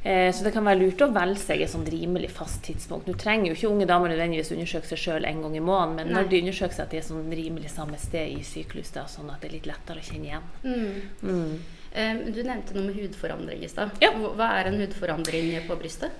Eh, 0.03 0.33
så 0.35 0.43
det 0.43 0.51
kan 0.51 0.65
være 0.67 0.81
lurt 0.81 1.01
å 1.01 1.11
velge 1.15 1.39
seg 1.39 1.61
et 1.63 1.71
sånn 1.71 1.85
rimelig 1.87 2.33
fast 2.35 2.59
tidspunkt. 2.67 3.07
Du 3.07 3.15
trenger 3.19 3.49
jo 3.49 3.55
ikke 3.55 3.69
unge 3.71 3.87
damer 3.87 4.11
nødvendigvis 4.11 4.51
undersøke 4.51 4.89
seg 4.89 4.99
sjøl 4.99 5.27
en 5.29 5.45
gang 5.45 5.55
i 5.55 5.63
måneden, 5.63 5.95
men 5.95 6.11
Nei. 6.11 6.17
når 6.17 6.31
de 6.31 6.41
undersøker 6.43 6.75
seg 6.75 6.83
at 6.83 6.91
det 6.91 6.99
er 6.99 7.05
sånn 7.07 7.31
rimelig 7.31 7.71
samme 7.71 7.99
sted 8.01 8.33
i 8.35 8.43
syklus, 8.47 8.91
da, 8.91 9.05
sånn 9.07 9.31
at 9.31 9.39
det 9.39 9.49
er 9.49 9.55
litt 9.55 9.69
lettere 9.71 10.03
å 10.03 10.09
kjenne 10.09 10.27
igjen. 10.27 10.51
Mm. 10.65 10.99
Mm. 11.23 11.55
Eh, 11.95 12.15
du 12.33 12.39
nevnte 12.41 12.73
noe 12.73 12.87
med 12.87 12.95
hudforandring 12.97 13.61
i 13.61 13.67
stad. 13.69 13.91
Hva 14.01 14.31
hva 14.33 14.47
er 14.57 14.69
en 14.71 14.79
hudforandring 14.81 15.51
på 15.67 15.75
brystet? 15.77 16.15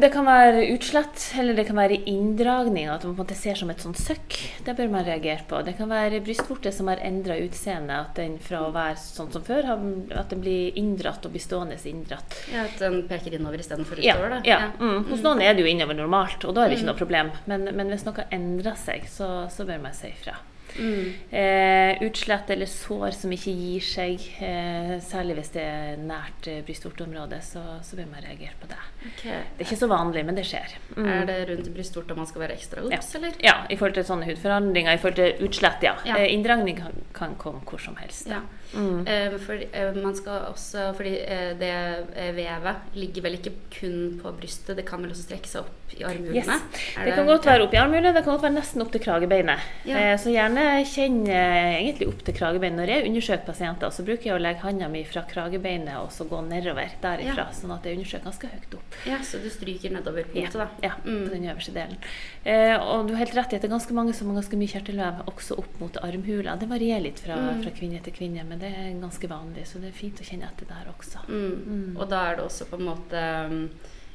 Det 0.00 0.10
kan 0.14 0.24
være 0.28 0.60
utslett, 0.76 1.32
eller 1.40 1.56
det 1.58 1.64
kan 1.66 1.76
være 1.80 1.98
inndragning. 2.06 2.86
At 2.92 3.02
man 3.02 3.16
på 3.16 3.22
en 3.22 3.26
måte 3.26 3.34
ser 3.38 3.58
som 3.58 3.70
et 3.72 3.82
sånt 3.82 3.98
søkk. 3.98 4.36
Det 4.64 4.76
bør 4.78 4.92
man 4.92 5.04
reagere 5.08 5.42
på. 5.50 5.58
Det 5.66 5.74
kan 5.78 5.90
være 5.90 6.20
brystvorte 6.22 6.70
som 6.72 6.86
har 6.92 7.02
endra 7.02 7.34
utseende. 7.42 7.98
At 8.06 8.14
den 8.20 8.38
fra 8.38 8.62
å 8.68 8.70
være 8.74 8.94
sånn 9.02 9.32
som 9.34 9.42
før, 9.42 9.72
at 10.14 10.30
den 10.30 10.40
blir 10.44 10.78
inndratt 10.78 11.26
og 11.26 11.34
blir 11.34 11.42
stående 11.42 11.74
inndratt. 11.86 12.38
Ja, 12.54 12.62
At 12.70 12.78
den 12.78 13.02
peker 13.10 13.34
innover 13.34 13.58
istedenfor 13.58 13.98
Ja, 14.04 14.14
utover? 14.14 14.36
da? 14.36 14.40
ja. 14.46 14.70
Mm. 14.78 15.04
Hos 15.10 15.20
noen 15.26 15.42
er 15.42 15.54
det 15.54 15.62
jo 15.66 15.70
innover 15.74 15.94
normalt, 15.98 16.44
og 16.46 16.54
da 16.54 16.62
er 16.64 16.68
det 16.70 16.78
ikke 16.78 16.86
Mm. 16.86 16.92
noe 16.94 17.02
problem. 17.02 17.30
Men, 17.46 17.64
men 17.76 17.88
hvis 17.90 18.04
noe 18.06 18.24
endrer 18.30 18.76
seg, 18.76 19.08
så, 19.10 19.50
så 19.50 19.66
bør 19.66 19.82
man 19.82 19.92
si 19.92 20.06
ifra. 20.14 20.36
Mm. 20.78 21.12
Eh, 21.30 22.02
utslett 22.06 22.50
eller 22.50 22.68
sår 22.70 23.10
som 23.16 23.32
ikke 23.34 23.54
gir 23.56 23.84
seg, 23.84 24.22
eh, 24.44 24.96
særlig 25.04 25.38
hvis 25.40 25.52
det 25.56 25.64
er 25.64 26.00
nært 26.00 26.48
eh, 26.50 26.62
brystvorteområdet, 26.66 27.40
så, 27.44 27.62
så 27.86 27.98
bør 27.98 28.10
man 28.12 28.24
reagere 28.24 28.56
på 28.60 28.70
det. 28.70 28.80
Okay. 29.10 29.40
Det 29.56 29.64
er 29.64 29.68
ikke 29.68 29.80
så 29.82 29.90
vanlig, 29.90 30.24
men 30.26 30.38
det 30.38 30.46
skjer. 30.48 30.76
Mm. 30.96 31.08
Er 31.12 31.26
det 31.30 31.38
rundt 31.50 31.72
brystvorta 31.76 32.16
man 32.18 32.28
skal 32.28 32.46
være 32.46 32.58
ekstra 32.58 32.84
obs, 32.86 33.14
eller? 33.18 33.40
Ja, 33.44 33.56
i 33.70 33.78
forhold 33.78 33.98
til 33.98 34.08
sånne 34.08 34.28
hudforandringer, 34.28 34.96
i 34.96 35.02
forhold 35.02 35.20
til 35.20 35.48
utslett, 35.48 35.86
ja. 35.86 35.96
Ja. 36.08 36.20
Eh, 36.20 36.32
Inndragning 36.34 36.80
kan, 36.80 37.02
kan 37.16 37.36
komme 37.40 37.64
hvor 37.66 37.82
som 37.82 37.98
helst. 38.00 38.28
Ja. 38.30 38.42
Mm. 38.74 39.06
Eh, 39.06 39.36
for, 39.38 39.54
eh, 39.72 39.94
man 40.02 40.14
skal 40.18 40.46
også, 40.50 40.88
fordi 40.98 41.14
eh, 41.22 41.52
det 41.60 41.70
eh, 42.16 42.32
vevet 42.36 42.94
ligger 42.98 43.22
vel 43.22 43.36
ikke 43.38 43.52
kun 43.78 44.18
på 44.22 44.32
brystet, 44.40 44.76
det 44.76 44.84
kan 44.88 45.02
vel 45.04 45.10
også 45.14 45.26
strekke 45.28 45.46
seg 45.48 45.62
opp 45.62 45.94
i 45.96 46.02
armhulene? 46.02 46.34
Yes. 46.34 46.48
Det, 46.96 47.04
Det 47.06 47.14
kan 47.14 47.26
godt 47.30 47.46
være 47.46 47.62
opp 47.68 47.74
i 47.74 47.78
armhulene, 47.78 48.12
det 48.12 48.24
kan 48.24 48.34
godt 48.34 48.42
være 48.42 48.56
nesten 48.56 48.82
opp 48.82 48.90
til 48.92 49.00
kragebeinet. 49.04 49.60
Ja. 49.86 49.96
Eh, 50.00 50.16
så 50.18 50.32
gjerne 50.34 50.64
kjenn 50.90 51.20
eh, 51.30 51.76
egentlig 51.78 52.08
opp 52.10 52.24
til 52.26 52.34
kragebeinet. 52.34 52.80
Når 52.80 52.92
jeg 52.92 53.06
undersøker 53.12 53.46
pasienter, 53.46 53.90
så 53.94 54.02
bruker 54.08 54.30
jeg 54.32 54.34
å 54.34 54.42
legge 54.42 54.64
handa 54.66 54.88
mi 54.92 55.04
fra 55.06 55.22
kragebeinet 55.30 55.94
og 56.02 56.10
så 56.12 56.26
gå 56.28 56.42
nedover 56.48 56.90
derifra, 57.02 57.46
Ja. 57.46 57.52
sånn 57.54 57.72
at 57.76 57.86
jeg 57.86 57.96
undersøker 58.00 58.24
ganske 58.26 58.50
høyt 58.50 58.74
opp. 58.80 58.98
Ja, 59.06 59.18
så 59.22 59.38
du 59.42 59.48
stryker 59.50 59.94
nedover 59.94 60.24
punktet, 60.26 60.58
da? 60.58 60.68
Ja, 60.82 60.92
på 61.06 61.30
den 61.30 61.46
øverste 61.46 61.72
delen. 61.76 61.96
Og 62.82 63.06
du 63.08 63.14
har 63.14 63.22
helt 63.24 63.34
rett 63.38 63.52
i 63.54 63.56
at 63.56 63.62
det 63.62 63.70
er 63.70 63.74
ganske 63.76 63.94
mange 63.94 64.12
som 64.14 64.28
har 64.30 64.40
ganske 64.42 64.58
mye 64.58 64.70
kjertelvev 64.74 65.22
også 65.30 65.56
opp 65.58 65.80
mot 65.80 65.96
armhula. 66.02 66.56
Det 66.58 66.68
varierer 66.68 67.02
litt 67.06 67.20
fra, 67.22 67.36
Mm. 67.36 67.62
fra 67.62 67.70
kvinne 67.70 68.02
til 68.02 68.12
kvinne, 68.12 68.42
men 68.48 68.55
det 68.60 68.70
er 68.70 68.94
ganske 69.00 69.28
vanlig, 69.30 69.66
så 69.68 69.82
det 69.82 69.90
er 69.90 69.98
fint 69.98 70.22
å 70.22 70.26
kjenne 70.26 70.48
etter 70.48 70.68
der 70.70 70.88
også. 70.92 71.26
Mm. 71.28 71.94
Og 71.96 72.08
da 72.10 72.22
er 72.30 72.38
det 72.38 72.46
også 72.46 72.68
på 72.70 72.80
en 72.80 72.88
måte 72.88 73.26
mm, 73.52 73.62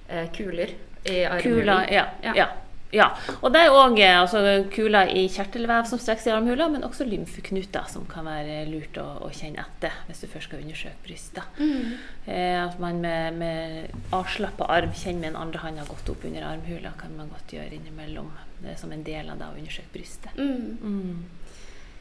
eh, 0.08 0.28
kuler 0.36 0.76
i 1.04 1.24
armhulen? 1.26 1.62
Kula, 1.62 1.78
ja. 1.92 2.06
ja. 2.26 2.48
ja. 2.94 3.08
Og 3.40 3.50
det 3.54 3.64
er 3.64 3.76
òg 3.76 4.00
altså, 4.06 4.42
kuler 4.74 5.12
i 5.16 5.26
kjertelvev 5.32 5.88
som 5.90 6.02
strekker 6.02 6.26
seg 6.26 6.34
i 6.34 6.36
armhula, 6.38 6.68
men 6.74 6.86
også 6.88 7.08
lymfeknuter 7.10 7.88
som 7.92 8.06
kan 8.10 8.28
være 8.30 8.64
lurt 8.70 9.00
å, 9.02 9.08
å 9.26 9.32
kjenne 9.36 9.64
etter 9.66 9.96
hvis 10.08 10.24
du 10.24 10.30
først 10.32 10.52
skal 10.52 10.64
undersøke 10.64 11.06
brystet. 11.08 11.62
Mm. 11.62 11.98
Eh, 12.26 12.58
at 12.62 12.80
man 12.84 13.02
med, 13.04 13.42
med 13.42 14.16
avslappa 14.16 14.70
arm 14.74 14.94
kjenner 14.94 15.28
med 15.28 15.30
den 15.32 15.42
andre 15.44 15.66
hånda 15.66 15.88
godt 15.90 16.14
opp 16.16 16.26
under 16.30 16.50
armhula, 16.54 16.96
kan 17.00 17.16
man 17.18 17.32
godt 17.34 17.56
gjøre 17.58 17.78
innimellom. 17.78 18.32
Det 18.62 18.76
er 18.76 18.82
som 18.82 18.92
en 18.94 19.06
del 19.06 19.32
av 19.32 19.42
det 19.42 19.50
å 19.50 19.58
undersøke 19.58 19.96
brystet. 19.96 20.38
Mm. 20.38 20.78
Mm. 20.82 21.42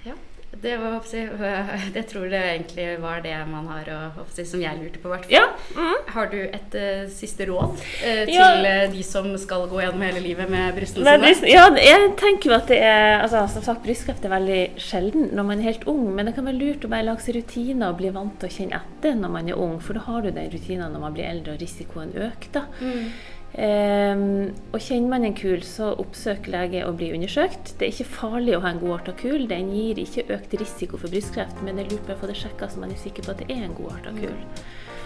Ja. 0.05 0.17
Det, 0.51 0.77
var, 0.77 0.99
jeg, 1.95 2.07
tror 2.11 2.27
det 2.31 2.41
egentlig 2.41 2.87
var 3.01 3.21
det 3.23 3.37
man 3.47 3.69
har 3.71 3.87
å, 3.95 4.25
som 4.35 4.61
jeg 4.61 4.81
lurte 4.81 4.99
på. 4.99 5.09
hvert 5.13 5.29
fall. 5.29 5.35
Ja. 5.37 5.93
Har 6.11 6.31
du 6.33 6.39
et 6.43 6.75
uh, 6.75 7.05
siste 7.13 7.47
råd 7.47 7.79
uh, 7.79 8.25
til 8.27 8.35
Ja. 8.35 8.49
eh, 8.67 8.91
de 8.91 9.05
som 9.07 9.31
skal 9.39 9.69
gå 9.71 9.81
gjennom 9.85 10.03
hele 10.03 10.23
livet 10.25 10.51
med 10.51 10.75
brystene 10.75 11.07
ja, 11.47 11.69
jeg 11.79 12.11
tenker 12.19 12.51
jo 12.51 12.57
at 12.57 12.69
det 12.71 12.81
er 12.83 13.21
altså, 13.23 13.45
Som 13.55 13.65
sagt, 13.65 13.85
brystkreft 13.87 14.27
er 14.27 14.35
veldig 14.35 14.61
sjelden 14.81 15.31
når 15.37 15.47
man 15.53 15.63
er 15.63 15.71
helt 15.71 15.87
ung, 15.91 16.09
men 16.15 16.27
det 16.27 16.35
kan 16.37 16.49
være 16.49 16.59
lurt 16.59 16.87
å 16.87 16.91
bare 16.93 17.07
lage 17.07 17.25
seg 17.25 17.39
rutiner 17.39 17.93
og 17.93 18.01
bli 18.03 18.11
vant 18.15 18.39
til 18.41 18.51
å 18.51 18.57
kjenne 18.59 18.81
etter 18.81 19.19
når 19.19 19.37
man 19.39 19.51
er 19.51 19.61
ung, 19.61 19.79
for 19.85 19.99
da 19.99 20.05
har 20.09 20.25
du 20.27 20.33
den 20.35 20.51
rutinen 20.53 20.91
når 20.91 21.05
man 21.07 21.15
blir 21.15 21.31
eldre 21.31 21.55
og 21.55 21.63
risikoen 21.63 22.17
øker. 22.17 22.51
da. 22.59 22.67
Mm. 22.81 23.13
Ehm, 23.59 24.53
og 24.73 24.79
kjenner 24.81 25.09
man 25.11 25.25
en 25.27 25.35
kul, 25.35 25.61
så 25.67 25.91
oppsøk 25.99 26.47
lege 26.53 26.85
og 26.87 26.97
bli 27.01 27.11
undersøkt. 27.17 27.75
Det 27.81 27.89
er 27.89 27.95
ikke 27.95 28.11
farlig 28.21 28.57
å 28.57 28.63
ha 28.65 28.71
en 28.75 28.83
godarta 28.83 29.13
kul. 29.19 29.47
Den 29.51 29.73
gir 29.75 29.99
ikke 30.03 30.29
økt 30.37 30.55
risiko 30.61 31.01
for 31.01 31.11
brystkreft, 31.13 31.63
men 31.67 31.77
det 31.81 31.87
er 31.89 31.97
lurt 31.97 32.13
å 32.15 32.19
få 32.21 32.31
det 32.31 32.39
sjekka 32.41 32.71
så 32.71 32.79
man 32.83 32.95
er 32.95 33.01
sikker 33.03 33.27
på 33.27 33.35
at 33.35 33.43
det 33.43 33.51
er 33.57 33.65
en 33.67 33.75
godarta 33.79 34.15
kul. 34.17 34.37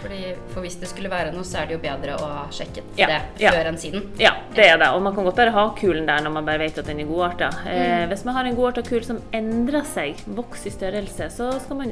Fordi, 0.05 0.35
for 0.51 0.61
hvis 0.61 0.75
det 0.77 0.85
skulle 0.91 1.09
være 1.09 1.31
noe, 1.33 1.41
så 1.47 1.63
er 1.63 1.69
det 1.69 1.77
jo 1.77 1.81
bedre 1.81 2.13
å 2.19 2.25
ha 2.29 2.41
sjekket 2.53 2.83
Ja, 2.99 3.07
det 3.09 3.15
ja. 3.41 3.49
før 3.55 3.69
enn 3.71 3.77
siden. 3.81 4.03
Ja, 4.21 4.35
det 4.53 4.67
er 4.69 4.77
det. 4.77 4.89
Og 4.93 5.01
man 5.01 5.15
kan 5.15 5.25
godt 5.25 5.39
bare 5.39 5.49
ha 5.55 5.63
kulen 5.79 6.05
der 6.05 6.19
når 6.21 6.31
man 6.35 6.45
bare 6.45 6.59
vet 6.61 6.77
at 6.77 6.85
den 6.85 6.99
er 7.01 7.05
godarta. 7.09 7.47
Eh, 7.65 8.03
Mm. 8.05 8.09
hvis 8.11 8.25
man 8.25 8.35
har 8.35 8.45
en 8.45 8.55
godarta 8.55 8.83
kul 8.85 9.01
som 9.03 9.21
endrer 9.33 9.81
seg, 9.87 10.15
vokser 10.27 10.67
i 10.67 10.73
størrelse, 10.75 11.29
så 11.31 11.59
skal 11.59 11.77
man 11.77 11.89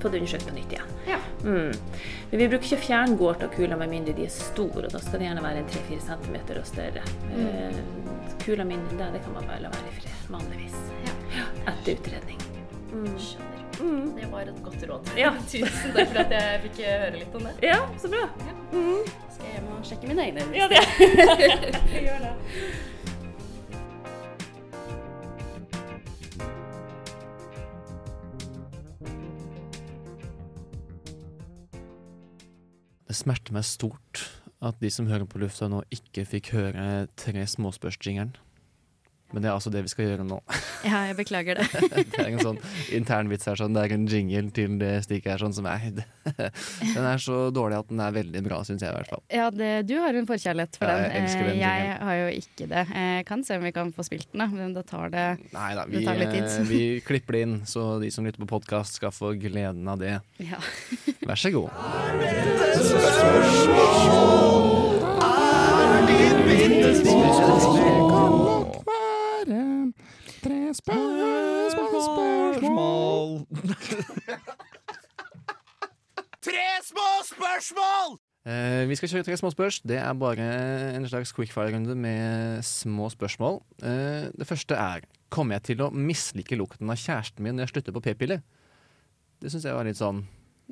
få 0.00 0.08
det 0.08 0.22
undersøkt 0.22 0.46
på 0.48 0.54
nytt 0.54 0.72
igjen. 0.72 0.94
Ja. 1.10 1.18
Mm. 1.44 1.74
Men 2.30 2.38
vi 2.38 2.48
bruker 2.48 2.64
ikke 2.64 2.78
å 2.80 2.86
fjerne 2.86 3.18
godarta 3.18 3.48
kuler 3.52 3.76
med 3.76 3.90
mindre 3.90 4.14
de 4.16 4.24
er 4.24 4.30
store, 4.30 4.86
og 4.86 4.92
da 4.92 4.98
skal 4.98 5.18
det 5.18 5.26
gjerne 5.28 5.42
være 5.42 5.58
en 5.58 5.64
3-4 5.68 5.89
cm 5.98 6.36
og 6.56 6.66
større. 6.68 7.04
Mm. 7.30 7.46
Eh, 7.48 8.34
kula 8.44 8.64
mindre 8.64 8.92
enn 8.94 9.00
det, 9.00 9.08
det 9.18 9.22
kan 9.24 9.34
man 9.36 9.48
bare 9.50 9.62
la 9.64 9.72
være 9.74 9.90
i 9.90 9.96
fred, 10.00 10.26
vanligvis. 10.32 10.76
Ja, 11.06 11.46
Etter 11.72 11.96
utredning. 11.96 12.44
Mm. 12.90 13.14
Skjønner. 13.18 13.50
Det 14.20 14.26
var 14.28 14.50
et 14.50 14.62
godt 14.64 14.82
råd. 14.90 15.10
Ja. 15.16 15.32
Tusen 15.50 15.94
takk 15.96 16.12
for 16.12 16.20
at 16.22 16.34
jeg 16.36 16.60
fikk 16.66 16.82
eh, 16.84 17.00
høre 17.06 17.16
litt 17.22 17.34
om 17.38 17.48
det. 17.48 17.56
Ja, 17.64 17.80
så 18.00 18.12
bra. 18.12 18.26
Mm. 18.74 19.08
Skal 19.32 19.46
jeg 19.48 19.56
hjem 19.56 19.72
og 19.74 19.88
sjekke 19.88 20.10
mine 20.10 20.28
egne? 20.28 20.46
Ja, 20.54 20.68
det. 20.70 20.84
Gjør 22.06 22.24
det. 22.28 22.34
Det 33.10 33.16
smerter 33.18 33.56
meg 33.56 33.64
stort 33.66 34.20
at 34.60 34.80
de 34.80 34.90
som 34.92 35.08
hører 35.08 35.26
på 35.28 35.40
lufta 35.40 35.68
nå, 35.70 35.82
ikke 35.94 36.26
fikk 36.28 36.52
høre 36.56 37.06
Tre 37.16 37.46
småspørs-jingeren. 37.48 38.34
Men 39.32 39.42
det 39.44 39.48
er 39.50 39.54
altså 39.54 39.70
det 39.70 39.84
vi 39.86 39.90
skal 39.92 40.08
gjøre 40.08 40.24
nå. 40.26 40.40
Ja, 40.90 41.02
jeg 41.10 41.16
beklager 41.18 41.58
det. 41.60 41.66
det 42.14 42.18
er 42.18 42.30
en 42.32 42.40
sånn 42.40 42.58
internvits 42.96 43.44
her, 43.50 43.58
sånn. 43.60 43.74
Det 43.76 43.82
er 43.84 43.92
en 43.94 44.06
jingle 44.10 44.48
til 44.56 44.78
det 44.80 44.92
stikket 45.04 45.34
her, 45.34 45.42
sånn 45.44 45.52
som 45.54 45.68
jeg. 45.68 45.92
Den 46.96 47.04
er 47.04 47.20
så 47.20 47.36
dårlig 47.54 47.76
at 47.82 47.88
den 47.90 48.00
er 48.00 48.14
veldig 48.16 48.40
bra, 48.46 48.60
syns 48.66 48.82
jeg 48.84 48.90
i 48.90 48.96
hvert 48.96 49.10
fall. 49.12 49.22
Ja, 49.32 49.50
det, 49.52 49.68
du 49.90 49.94
har 50.00 50.16
en 50.16 50.26
forkjærlighet 50.28 50.78
for 50.80 50.88
Ja, 50.88 50.96
den. 50.96 51.04
jeg 51.04 51.20
den 51.20 51.28
Eh, 51.30 51.58
jeg 51.60 51.82
jinglen. 51.84 52.02
har 52.08 52.16
jo 52.20 52.26
ikke 52.40 52.66
det. 52.70 52.84
Jeg 52.96 53.26
kan 53.28 53.44
se 53.46 53.58
om 53.60 53.66
vi 53.68 53.72
kan 53.76 53.92
få 53.96 54.06
spilt 54.08 54.26
den, 54.32 54.40
da, 54.42 54.46
men 54.50 54.74
da 54.76 54.82
tar 54.88 55.12
det, 55.12 55.26
Nei 55.54 55.68
da, 55.78 55.84
det 55.90 56.02
tar 56.06 56.18
litt 56.20 56.34
eh, 56.40 56.48
tid. 56.56 56.66
vi 56.70 56.82
klipper 57.06 57.36
det 57.38 57.42
inn, 57.46 57.56
så 57.68 57.86
de 58.02 58.10
som 58.14 58.24
lytter 58.26 58.40
på 58.44 58.50
podkast 58.56 58.98
skal 59.00 59.12
få 59.14 59.34
gleden 59.40 59.86
av 59.90 60.00
det. 60.00 60.16
Ja. 60.40 60.60
Vær 61.28 61.40
så 61.40 61.52
god. 61.54 61.68
Tre 70.40 70.74
spørsmål. 70.74 71.70
Tre 76.40 76.66
små 76.86 77.08
spørsmål! 77.28 78.16
Eh, 78.48 78.88
vi 78.88 78.96
skal 78.96 79.10
kjøre 79.12 79.26
tre 79.26 79.36
små 79.36 79.50
spørsmål 79.52 79.90
Det 79.92 79.98
er 80.00 80.14
bare 80.16 80.46
en 80.96 81.04
slags 81.08 81.34
quickfire-runde 81.36 81.92
med 81.94 82.62
små 82.64 83.10
spørsmål. 83.12 83.60
Eh, 83.84 84.32
det 84.32 84.46
første 84.48 84.74
er 84.74 85.04
Kommer 85.28 85.58
jeg 85.58 85.62
til 85.62 85.84
å 85.84 85.90
mislike 85.92 86.56
lukten 86.56 86.88
av 86.90 86.96
kjæresten 86.96 87.44
min 87.44 87.54
når 87.54 87.68
jeg 87.68 87.74
slutter 87.74 87.92
på 87.98 88.04
p-piller? 88.08 88.40
Det 89.40 89.52
syns 89.52 89.68
jeg 89.68 89.76
var 89.76 89.84
litt 89.84 90.00
sånn 90.00 90.24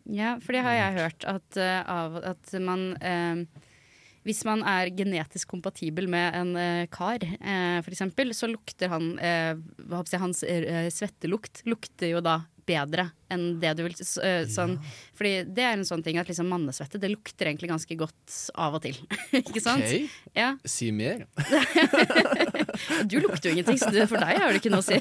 Ja, 0.08 0.38
for 0.40 0.56
det 0.56 0.64
har 0.64 0.78
jeg 0.78 0.96
hørt, 0.96 1.28
at, 1.28 1.60
uh, 1.60 1.82
av, 1.84 2.16
at 2.24 2.52
man 2.62 2.96
eh, 3.04 3.44
Hvis 4.26 4.42
man 4.48 4.64
er 4.66 4.90
genetisk 4.94 5.50
kompatibel 5.50 6.08
med 6.10 6.36
en 6.36 6.54
eh, 6.58 6.86
kar, 6.92 7.22
eh, 7.22 7.78
f.eks., 7.82 8.02
så 8.36 8.50
lukter 8.50 8.92
han 8.92 9.12
eh, 9.18 9.54
Hans 10.18 10.42
eh, 10.42 10.88
svettelukt 10.92 11.62
lukter 11.68 12.12
jo 12.12 12.24
da 12.24 12.40
bedre 12.68 13.08
enn 13.32 13.46
det 13.62 13.74
du 13.78 13.84
vil 13.86 13.96
sånn, 13.98 14.76
ja. 14.78 14.96
Fordi 15.18 15.32
det 15.56 15.64
er 15.64 15.76
en 15.76 15.86
sånn 15.88 16.04
ting 16.06 16.20
at 16.20 16.30
liksom 16.30 16.48
mannesvette 16.50 17.00
det 17.00 17.10
lukter 17.12 17.50
egentlig 17.50 17.70
ganske 17.72 17.98
godt 17.98 18.38
av 18.54 18.78
og 18.78 18.84
til. 18.86 18.98
Ikke 19.42 19.62
sant? 19.64 19.84
OK, 19.84 20.20
Ja. 20.38 20.52
si 20.68 20.90
mer. 20.94 21.26
Du 23.10 23.18
lukter 23.20 23.50
jo 23.50 23.56
ingenting, 23.56 23.78
så 23.80 23.90
for 24.08 24.20
deg 24.20 24.38
har 24.40 24.52
det 24.52 24.60
ikke 24.60 24.72
noe 24.72 24.82
å 24.82 24.86
si. 24.86 24.98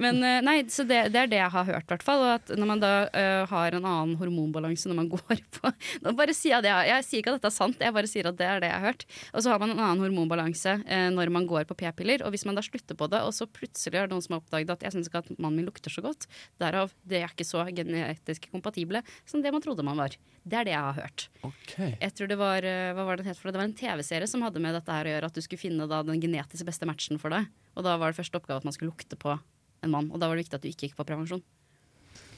Men 0.00 0.20
eh, 0.26 0.40
nei, 0.44 0.56
så 0.72 0.84
det, 0.88 1.02
det 1.14 1.24
er 1.24 1.30
det 1.30 1.40
jeg 1.40 1.52
har 1.54 1.66
hørt, 1.68 1.86
i 1.86 1.92
hvert 1.94 2.06
fall. 2.06 2.24
Og 2.24 2.32
at 2.36 2.52
når 2.56 2.70
man 2.70 2.82
da 2.82 2.92
uh, 3.08 3.42
har 3.50 3.76
en 3.76 3.86
annen 3.86 4.16
hormonbalanse 4.20 4.90
når 4.90 4.98
man 5.00 5.10
går 5.12 5.42
på 5.56 5.72
Nå 6.04 6.14
bare 6.18 6.34
sier 6.36 6.56
jeg 6.56 6.66
det. 6.66 6.74
Jeg 6.90 7.06
sier 7.06 7.22
ikke 7.22 7.34
at 7.34 7.40
dette 7.40 7.50
er 7.50 7.56
sant, 7.56 7.82
jeg 7.82 7.96
bare 7.96 8.10
sier 8.10 8.28
at 8.30 8.38
det 8.38 8.46
er 8.46 8.62
det 8.62 8.70
jeg 8.70 8.78
har 8.78 8.86
hørt. 8.92 9.06
Og 9.34 9.44
så 9.44 9.52
har 9.52 9.62
man 9.62 9.74
en 9.74 9.82
annen 9.82 10.04
hormonbalanse 10.04 10.76
uh, 10.82 11.08
når 11.14 11.34
man 11.34 11.48
går 11.50 11.66
på 11.70 11.78
p-piller. 11.82 12.24
Og 12.26 12.34
hvis 12.34 12.46
man 12.48 12.58
da 12.58 12.64
slutter 12.64 12.98
på 12.98 13.10
det, 13.12 13.22
og 13.26 13.34
så 13.36 13.48
plutselig 13.50 14.00
er 14.00 14.08
det 14.08 14.16
noen 14.16 14.26
som 14.26 14.36
har 14.36 14.44
oppdaget 14.44 14.74
at 14.76 14.86
jeg 14.86 14.96
syns 14.96 15.10
ikke 15.10 15.24
at 15.24 15.32
mannen 15.38 15.60
min 15.60 15.68
lukter 15.68 15.92
så 15.92 16.04
godt, 16.04 16.28
derav 16.62 16.92
det 17.08 17.22
er 17.24 17.32
ikke 17.32 17.48
så 17.50 17.66
genetisk 17.74 18.48
kompatible 18.52 19.02
som 19.28 19.42
det 19.44 19.52
man 19.54 19.64
trodde 19.64 19.84
man 19.86 19.98
var. 20.00 20.16
Det 20.40 20.56
er 20.56 20.68
det 20.70 20.72
jeg 20.72 20.86
har 20.86 20.96
hørt. 21.02 21.26
Okay. 21.44 21.92
Jeg 22.00 22.14
tror 22.16 22.30
det 22.30 22.38
var, 22.40 22.64
eh, 22.64 22.92
hva 22.96 23.04
var 23.10 23.20
det, 23.20 23.26
het 23.28 23.38
for 23.38 23.50
det? 23.50 23.58
var 23.60 23.68
en 23.68 23.76
TV-serie 23.76 24.30
som 24.30 24.42
hadde 24.46 24.62
med 24.62 24.74
dette 24.78 24.94
her 24.94 25.08
å 25.10 25.14
gjøre, 25.14 25.30
at 25.30 25.36
du 25.36 25.44
skulle 25.44 25.60
finne 25.66 25.88
da 25.90 26.02
den 26.06 26.22
genetisk 26.22 26.64
beste 26.68 26.88
matchen 26.88 27.20
for 27.20 27.34
deg. 27.34 27.50
Og 27.76 27.84
da 27.86 27.98
var 28.00 28.12
det 28.12 28.20
første 28.22 28.40
oppgave 28.40 28.62
at 28.62 28.68
man 28.68 28.76
skulle 28.76 28.94
lukte 28.94 29.18
på 29.20 29.34
en 29.36 29.92
mann. 29.92 30.08
Og 30.12 30.20
da 30.20 30.28
var 30.30 30.38
det 30.38 30.46
viktig 30.46 30.56
at 30.60 30.64
du 30.64 30.70
ikke 30.70 30.88
gikk 30.88 30.96
på 30.98 31.06
prevensjon. 31.08 31.42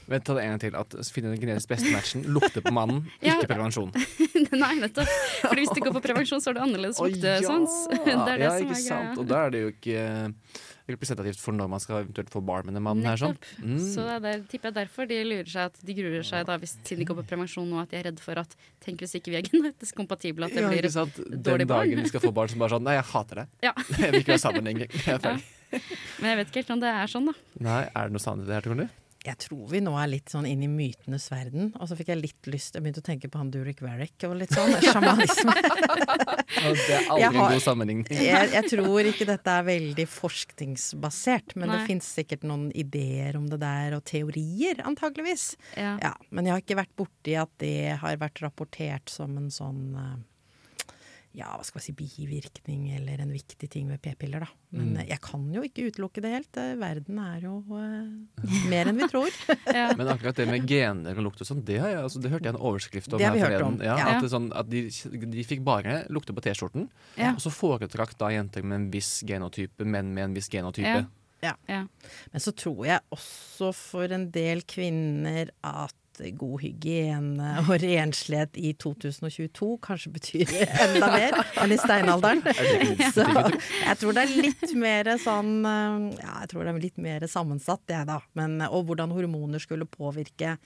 Vent, 0.03 0.25
ta 0.27 0.35
det 0.35 0.43
en 0.43 0.51
gang 0.51 0.59
til. 0.59 0.75
At 0.75 0.95
finne 1.15 1.31
den 1.31 1.39
genetisk 1.39 1.71
beste 1.71 1.91
matchen. 1.93 2.25
Lukte 2.35 2.63
på 2.63 2.73
mannen, 2.75 3.05
Ja. 3.23 3.37
ikke 3.37 3.53
prevensjon. 3.53 3.93
Nei, 4.63 4.73
nettopp. 4.81 5.11
For 5.45 5.55
hvis 5.59 5.71
du 5.71 5.79
går 5.85 5.95
på 5.95 6.03
prevensjon, 6.03 6.43
så 6.43 6.51
har 6.51 6.59
du 6.59 6.63
annerledes 6.65 6.99
luktesans. 6.99 7.77
Det 8.03 8.11
er 8.11 8.25
det 8.27 8.43
ja, 8.43 8.53
ikke 8.65 8.75
er 8.75 8.83
sant. 8.83 9.21
Og 9.21 9.29
da 9.29 9.45
er 9.47 9.53
det 9.55 9.63
jo 9.63 9.71
ikke 9.71 10.03
representativt 10.89 11.39
for 11.39 11.55
når 11.55 11.69
man 11.71 11.79
skal 11.79 12.01
eventuelt 12.03 12.29
få 12.33 12.41
barn 12.43 12.65
med 12.67 12.75
en 12.75 12.83
mann. 12.83 13.03
her. 13.07 13.15
Sånn. 13.21 13.37
Mm. 13.63 13.77
Så 13.79 14.03
det 14.03 14.15
er 14.17 14.23
der, 14.25 14.41
tipper 14.51 14.71
jeg 14.71 14.75
derfor 14.81 15.07
de 15.07 15.19
lurer 15.23 15.47
seg 15.47 15.69
at 15.71 15.79
de 15.87 15.93
gruer 15.95 16.23
seg 16.27 16.45
da 16.49 16.57
hvis 16.59 16.73
siden 16.83 16.99
de 17.03 17.07
går 17.11 17.19
på 17.21 17.25
prevensjon 17.31 17.69
nå, 17.71 17.79
at 17.83 17.89
de 17.93 17.99
er 18.01 18.07
redd 18.09 18.19
for 18.23 18.41
at 18.41 18.55
tenk 18.83 18.99
hvis 19.05 19.15
ikke 19.19 19.31
vi 19.31 19.39
er 19.39 19.47
genetisk 19.51 19.95
kompatible, 19.95 20.45
at 20.49 20.55
det 20.57 20.63
Ja, 20.65 20.69
blir 20.73 20.89
sant? 20.91 21.19
et 21.19 21.31
Den 21.31 21.43
dårlig 21.47 21.67
barn. 21.71 21.87
dagen 21.87 22.03
vi 22.03 22.11
skal 22.11 22.25
få 22.27 22.33
barn 22.35 22.51
som 22.51 22.59
bare 22.59 22.75
sånn 22.75 22.83
Nei, 22.83 22.97
jeg 22.99 23.07
hater 23.13 23.43
det. 23.43 23.47
Ja. 23.63 23.73
Jeg 24.03 24.11
vil 24.11 24.19
ikke 24.25 24.35
være 24.35 24.43
sammen 24.43 24.67
engang. 24.73 24.89
Jeg 24.91 25.15
er 25.15 25.23
ferdig. 25.23 25.45
Men 26.19 26.27
jeg 26.29 26.37
vet 26.37 26.49
ikke 26.51 26.61
helt 26.61 26.73
om 26.75 26.81
det 26.83 26.89
er 26.93 27.07
sånn, 27.09 27.31
da. 27.31 27.33
Nei, 27.65 27.79
er 27.89 28.09
det 28.11 28.13
noe 28.13 28.21
sannhet 28.21 28.45
i 28.45 28.49
det 28.51 28.57
her, 28.59 28.65
tror 28.67 28.77
du? 28.77 28.85
Jeg 29.23 29.39
tror 29.39 29.69
vi 29.71 29.79
nå 29.83 29.93
er 29.95 30.09
litt 30.11 30.31
sånn 30.33 30.45
inn 30.49 30.65
i 30.65 30.67
mytenes 30.67 31.29
verden. 31.31 31.69
Og 31.79 31.87
så 31.87 31.95
fikk 31.95 32.11
jeg 32.11 32.19
litt 32.19 32.49
lyst 32.51 32.75
Jeg 32.75 32.83
begynte 32.83 32.99
å 32.99 33.05
tenke 33.05 33.29
på 33.31 33.39
han 33.39 33.51
Durek 33.53 33.79
Warwick 33.85 34.25
og 34.27 34.35
litt 34.41 34.51
sånn. 34.51 34.73
Sjamanisme. 34.83 35.55
Det 35.63 36.97
er 36.97 37.07
aldri 37.07 37.23
har, 37.23 37.29
en 37.29 37.39
god 37.55 37.63
sammenligning. 37.63 38.03
Jeg, 38.11 38.51
jeg 38.51 38.71
tror 38.73 39.09
ikke 39.13 39.27
dette 39.29 39.55
er 39.55 39.67
veldig 39.69 40.07
forskningsbasert, 40.11 41.55
men 41.55 41.71
Nei. 41.71 41.79
det 41.79 41.89
fins 41.93 42.11
sikkert 42.19 42.43
noen 42.47 42.67
ideer 42.75 43.39
om 43.39 43.47
det 43.51 43.61
der, 43.63 43.95
og 43.97 44.03
teorier, 44.09 44.83
antageligvis. 44.83 45.53
Ja. 45.79 45.95
Ja, 46.03 46.13
men 46.29 46.49
jeg 46.49 46.57
har 46.57 46.65
ikke 46.65 46.79
vært 46.83 46.95
borti 46.99 47.37
at 47.39 47.55
det 47.63 47.95
har 48.03 48.19
vært 48.21 48.43
rapportert 48.43 49.11
som 49.13 49.39
en 49.39 49.49
sånn 49.53 49.83
eh, 49.99 50.13
ja, 51.33 51.47
hva 51.57 51.63
skal 51.65 51.79
man 51.79 51.83
si, 51.87 51.93
bivirkning 51.97 52.81
eller 52.95 53.23
en 53.23 53.31
viktig 53.33 53.65
ting 53.73 53.87
ved 53.89 54.01
p-piller, 54.05 54.43
da. 54.45 54.47
Men 54.73 54.91
Mm. 54.93 55.07
jeg 55.09 55.19
kan 55.21 55.47
jo 55.53 55.61
ikke 55.65 55.87
utelukke 55.89 56.21
det 56.21 56.31
helt. 56.31 56.57
Eh, 56.57 56.75
Verden 56.77 57.17
er 57.19 57.39
jo 57.41 57.55
uh, 57.73 58.43
mer 58.71 58.89
enn 58.91 58.97
vi 59.01 59.07
tror. 59.09 59.29
Men 59.97 60.07
akkurat 60.13 60.35
det 60.37 60.47
med 60.49 60.67
gener 60.69 61.17
og 61.17 61.23
lukt 61.27 61.41
og 61.41 61.47
sånn, 61.49 61.63
det, 61.65 61.79
altså, 61.81 62.21
det 62.21 62.29
hørte 62.33 62.45
jeg 62.49 62.55
en 62.55 62.61
overskrift 62.61 63.13
om 63.13 63.17
Det 63.21 63.25
har 63.31 63.37
her 63.37 63.49
vi 63.49 63.55
hørt 63.57 63.65
om, 63.67 63.79
Ja, 63.81 63.97
ja. 63.97 64.07
At, 64.13 64.21
det, 64.25 64.29
sånn, 64.33 64.51
at 64.53 64.69
de, 64.69 64.83
de 65.33 65.43
fikk 65.49 65.63
bare 65.65 66.03
lukte 66.13 66.33
på 66.37 66.41
T-skjorten, 66.45 66.87
Ja. 67.17 67.33
og 67.33 67.41
så 67.41 67.49
foretrakk 67.53 68.13
da 68.21 68.29
jenter 68.33 68.61
med 68.63 68.75
en 68.81 68.87
viss 68.93 69.23
genotype 69.25 69.85
menn 69.85 70.13
med 70.13 70.23
en 70.29 70.33
viss 70.37 70.49
genotype. 70.53 71.07
Ja. 71.43 71.57
Ja. 71.67 71.81
Men 72.31 72.39
så 72.39 72.53
tror 72.55 72.85
jeg 72.87 73.01
også 73.11 73.73
for 73.75 74.13
en 74.15 74.29
del 74.31 74.61
kvinner 74.63 75.49
at 75.65 75.93
god 76.37 76.61
hygiene 76.61 77.53
og 77.63 77.71
renslighet 77.81 78.57
i 78.59 78.73
2022 78.79 79.69
kanskje 79.83 80.13
betyr 80.13 80.53
enda 80.85 81.09
mer 81.13 81.37
enn 81.63 81.73
i 81.73 81.79
steinalderen. 81.81 82.43
Så 83.15 83.25
jeg 83.25 83.99
tror 84.01 84.17
det 84.17 84.25
er 84.25 84.33
litt 84.47 84.73
mer 84.79 85.13
sånn 85.21 85.53
Ja, 85.65 86.39
jeg 86.43 86.51
tror 86.53 86.65
det 86.65 86.73
er 86.73 86.81
litt 86.83 87.01
mer 87.01 87.27
sammensatt, 87.29 87.85
det, 87.89 88.03
da. 88.09 88.19
Men, 88.37 88.59
og 88.69 88.87
hvordan 88.89 89.13
hormoner 89.15 89.61
skulle 89.63 89.89
påvirke 89.89 90.57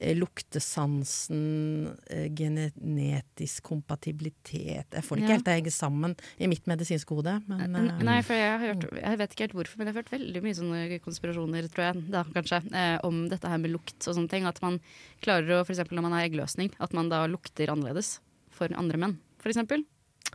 luktesansen, 0.00 1.96
eh, 2.10 2.28
genetisk 2.34 3.62
kompatibilitet 3.68 4.90
Jeg 4.94 5.04
får 5.04 5.16
det 5.16 5.22
ikke 5.24 5.28
Ja. 5.28 5.36
helt 5.38 5.64
til 5.64 5.72
sammen 5.72 6.16
i 6.38 6.46
mitt 6.46 6.66
medisinske 6.66 7.14
hode, 7.14 7.42
men 7.48 7.76
eh, 7.76 8.02
Nei, 8.02 8.20
for 8.22 8.34
jeg 8.34 8.58
har 8.58 8.74
hørt 8.74 8.88
Jeg 9.00 9.18
vet 9.18 9.30
ikke 9.30 9.44
helt 9.48 9.54
hvorfor, 9.54 9.78
men 9.78 9.86
jeg 9.86 9.94
har 9.94 10.02
hørt 10.02 10.12
veldig 10.14 10.42
mye 10.42 10.54
sånne 10.54 11.00
konspirasjoner, 11.04 11.68
tror 11.72 11.84
jeg, 11.94 12.10
da 12.10 12.24
kanskje, 12.24 12.62
eh, 12.74 12.98
om 13.04 13.28
dette 13.28 13.48
her 13.48 13.58
med 13.58 13.70
lukt 13.70 14.08
og 14.08 14.14
sånne 14.14 14.28
ting. 14.30 14.44
At 14.44 14.60
man 14.62 14.80
klarer 15.22 15.60
å, 15.60 15.64
f.eks. 15.66 15.78
når 15.90 16.02
man 16.02 16.12
har 16.12 16.28
eggløsning, 16.28 16.72
at 16.80 16.92
man 16.92 17.08
da 17.08 17.26
lukter 17.26 17.66
annerledes 17.68 18.18
for 18.50 18.68
andre 18.74 18.96
menn, 18.98 19.18
f.eks. 19.40 19.56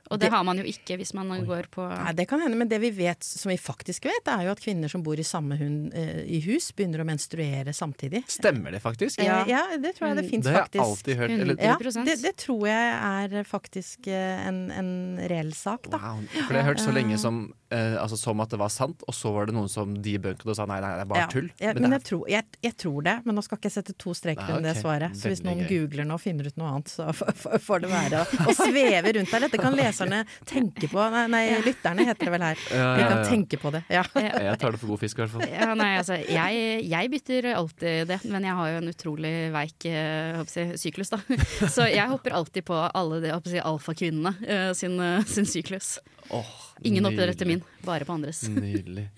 Og 0.10 0.20
det, 0.20 0.28
Det- 0.28 0.32
har 0.34 0.44
man 0.44 0.58
jo 0.58 0.64
ikke 0.64 0.98
hvis 0.98 1.14
man 1.14 1.28
går 1.46 1.68
på 1.74 1.84
Nei, 1.90 2.14
det 2.14 2.28
kan 2.30 2.40
hende, 2.42 2.56
men 2.58 2.68
det 2.70 2.80
vi 2.82 2.92
vet, 2.92 3.24
som 3.24 3.50
vi 3.50 3.58
faktisk 3.58 4.06
vet, 4.06 4.28
er 4.28 4.46
jo 4.46 4.52
at 4.52 4.60
kvinner 4.64 4.90
som 4.90 5.04
bor 5.04 5.20
i 5.20 5.24
samme 5.24 5.58
hund, 5.60 5.94
eh, 5.94 6.24
i 6.26 6.40
hus, 6.46 6.72
begynner 6.72 7.02
å 7.04 7.06
menstruere 7.08 7.74
samtidig. 7.76 8.24
Stemmer 8.28 8.72
det 8.72 8.82
faktisk? 8.82 9.20
Ja, 9.24 9.44
ja 9.48 9.64
det 9.78 9.96
tror 9.98 10.10
jeg 10.14 10.18
det 10.24 10.30
fins 10.30 10.46
Det 10.46 10.54
har 10.54 10.62
jeg 10.62 10.72
faktisk. 10.72 10.84
alltid 10.86 11.18
hørt. 11.18 11.30
Eller, 11.32 11.56
Ja, 11.60 11.78
det, 12.06 12.22
det 12.22 12.36
tror 12.38 12.68
jeg 12.68 13.36
er 13.40 13.44
faktisk 13.44 14.08
eh, 14.08 14.48
en, 14.48 14.72
en 14.72 14.92
reell 15.30 15.54
sak, 15.54 15.90
da. 15.90 15.98
Wow, 15.98 16.24
for 16.32 16.54
det 16.54 16.62
har 16.64 16.64
jeg 16.64 16.70
hørt 16.72 16.84
så 16.86 16.94
lenge 16.96 17.18
som, 17.20 17.54
eh, 17.72 17.96
altså, 18.02 18.18
som 18.18 18.40
at 18.42 18.50
det 18.50 18.60
var 18.60 18.70
sant, 18.70 19.04
og 19.08 19.14
så 19.14 19.34
var 19.34 19.46
det 19.48 19.56
noen 19.56 19.70
som 19.70 19.96
debunket 20.02 20.46
og 20.46 20.56
sa 20.56 20.66
nei, 20.66 20.80
nei, 20.82 20.94
det 20.96 21.02
er 21.06 21.10
bare 21.12 21.20
Ja, 21.26 21.28
tull. 21.28 21.50
Ja, 21.60 21.74
Men 21.74 21.82
men 21.84 21.92
det 21.92 22.00
jeg 22.02 22.08
tror, 22.12 22.24
jeg, 22.30 22.44
jeg 22.64 22.78
tror 22.78 23.04
det, 23.04 23.16
men 23.26 23.36
nå 23.36 23.44
skal 23.44 23.58
ikke 23.58 23.70
jeg 23.70 23.78
sette 23.80 23.98
to 23.98 24.14
streker 24.14 24.42
under 24.44 24.58
under 24.60 24.74
det 24.74 24.82
svaret. 24.82 25.16
Så 25.16 25.30
hvis 25.32 25.42
noen 25.44 25.66
gøy. 25.66 25.70
googler 25.88 26.06
nå 26.08 26.14
og 26.18 26.22
finner 26.22 26.48
ut 26.48 26.58
noe 26.58 26.70
annet, 26.74 26.88
så 26.92 27.10
får 27.68 27.82
det 27.86 27.90
være 27.92 28.24
å, 28.26 28.54
sveve 28.56 29.14
rundt 29.16 29.32
der. 29.32 29.46
Dette 29.48 29.58
kan 29.62 29.76
leserne 29.90 30.22
tenke 30.50 30.90
på. 30.92 31.02
Nei, 31.14 31.26
nei 31.32 31.44
lytterne 31.66 32.06
heter 32.08 32.30
det 32.30 32.34
vel 32.36 32.46
her. 32.48 32.64
Ja, 32.72 32.88
Vi 32.96 33.04
ja, 33.04 33.10
kan 33.12 33.24
tenke 33.28 33.60
på 33.62 33.74
det. 33.76 33.84
Ja. 33.92 34.04
jeg 34.16 34.56
tar 34.62 34.76
det 34.76 34.82
for 34.82 34.94
god 34.94 35.04
fisk, 35.04 35.20
i 35.20 35.26
hvert 35.26 35.34
fall. 35.36 35.46
Ja, 35.52 35.70
nei, 35.78 35.90
altså, 36.00 36.20
jeg, 36.24 36.64
jeg 36.90 37.12
bytter 37.14 37.50
alltid 37.56 38.10
det, 38.14 38.20
men 38.30 38.48
jeg 38.48 38.58
har 38.60 38.72
jo 38.74 38.82
en 38.82 38.92
utrolig 38.94 39.34
veik 39.56 39.90
eh, 39.90 40.40
jeg, 40.56 40.80
syklus, 40.82 41.14
da. 41.14 41.22
Så 41.76 41.88
jeg 41.90 42.08
hopper 42.12 42.38
alltid 42.40 42.68
på 42.70 42.78
alle 42.88 43.22
de 43.26 43.34
alfakvinnene 43.34 44.36
eh, 44.46 44.72
sin, 44.78 45.00
eh, 45.04 45.26
sin 45.30 45.48
syklus. 45.50 45.98
Oh, 46.30 46.46
Ingen 46.86 47.04
nydelig. 47.08 47.36
etter 47.36 47.50
min, 47.50 47.64
bare 47.86 48.06
på 48.08 48.16
andres. 48.16 48.44
Nydelig. 48.50 49.10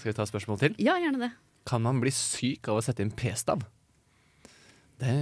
Skal 0.00 0.12
vi 0.12 0.16
ta 0.16 0.24
et 0.24 0.32
spørsmål 0.32 0.60
til? 0.62 0.76
Ja, 0.80 0.96
gjerne 1.00 1.26
det. 1.26 1.34
Kan 1.68 1.84
man 1.84 2.00
bli 2.00 2.12
syk 2.14 2.70
av 2.72 2.80
å 2.80 2.84
sette 2.84 3.04
inn 3.04 3.12
p-stav? 3.12 3.66
Det 5.00 5.14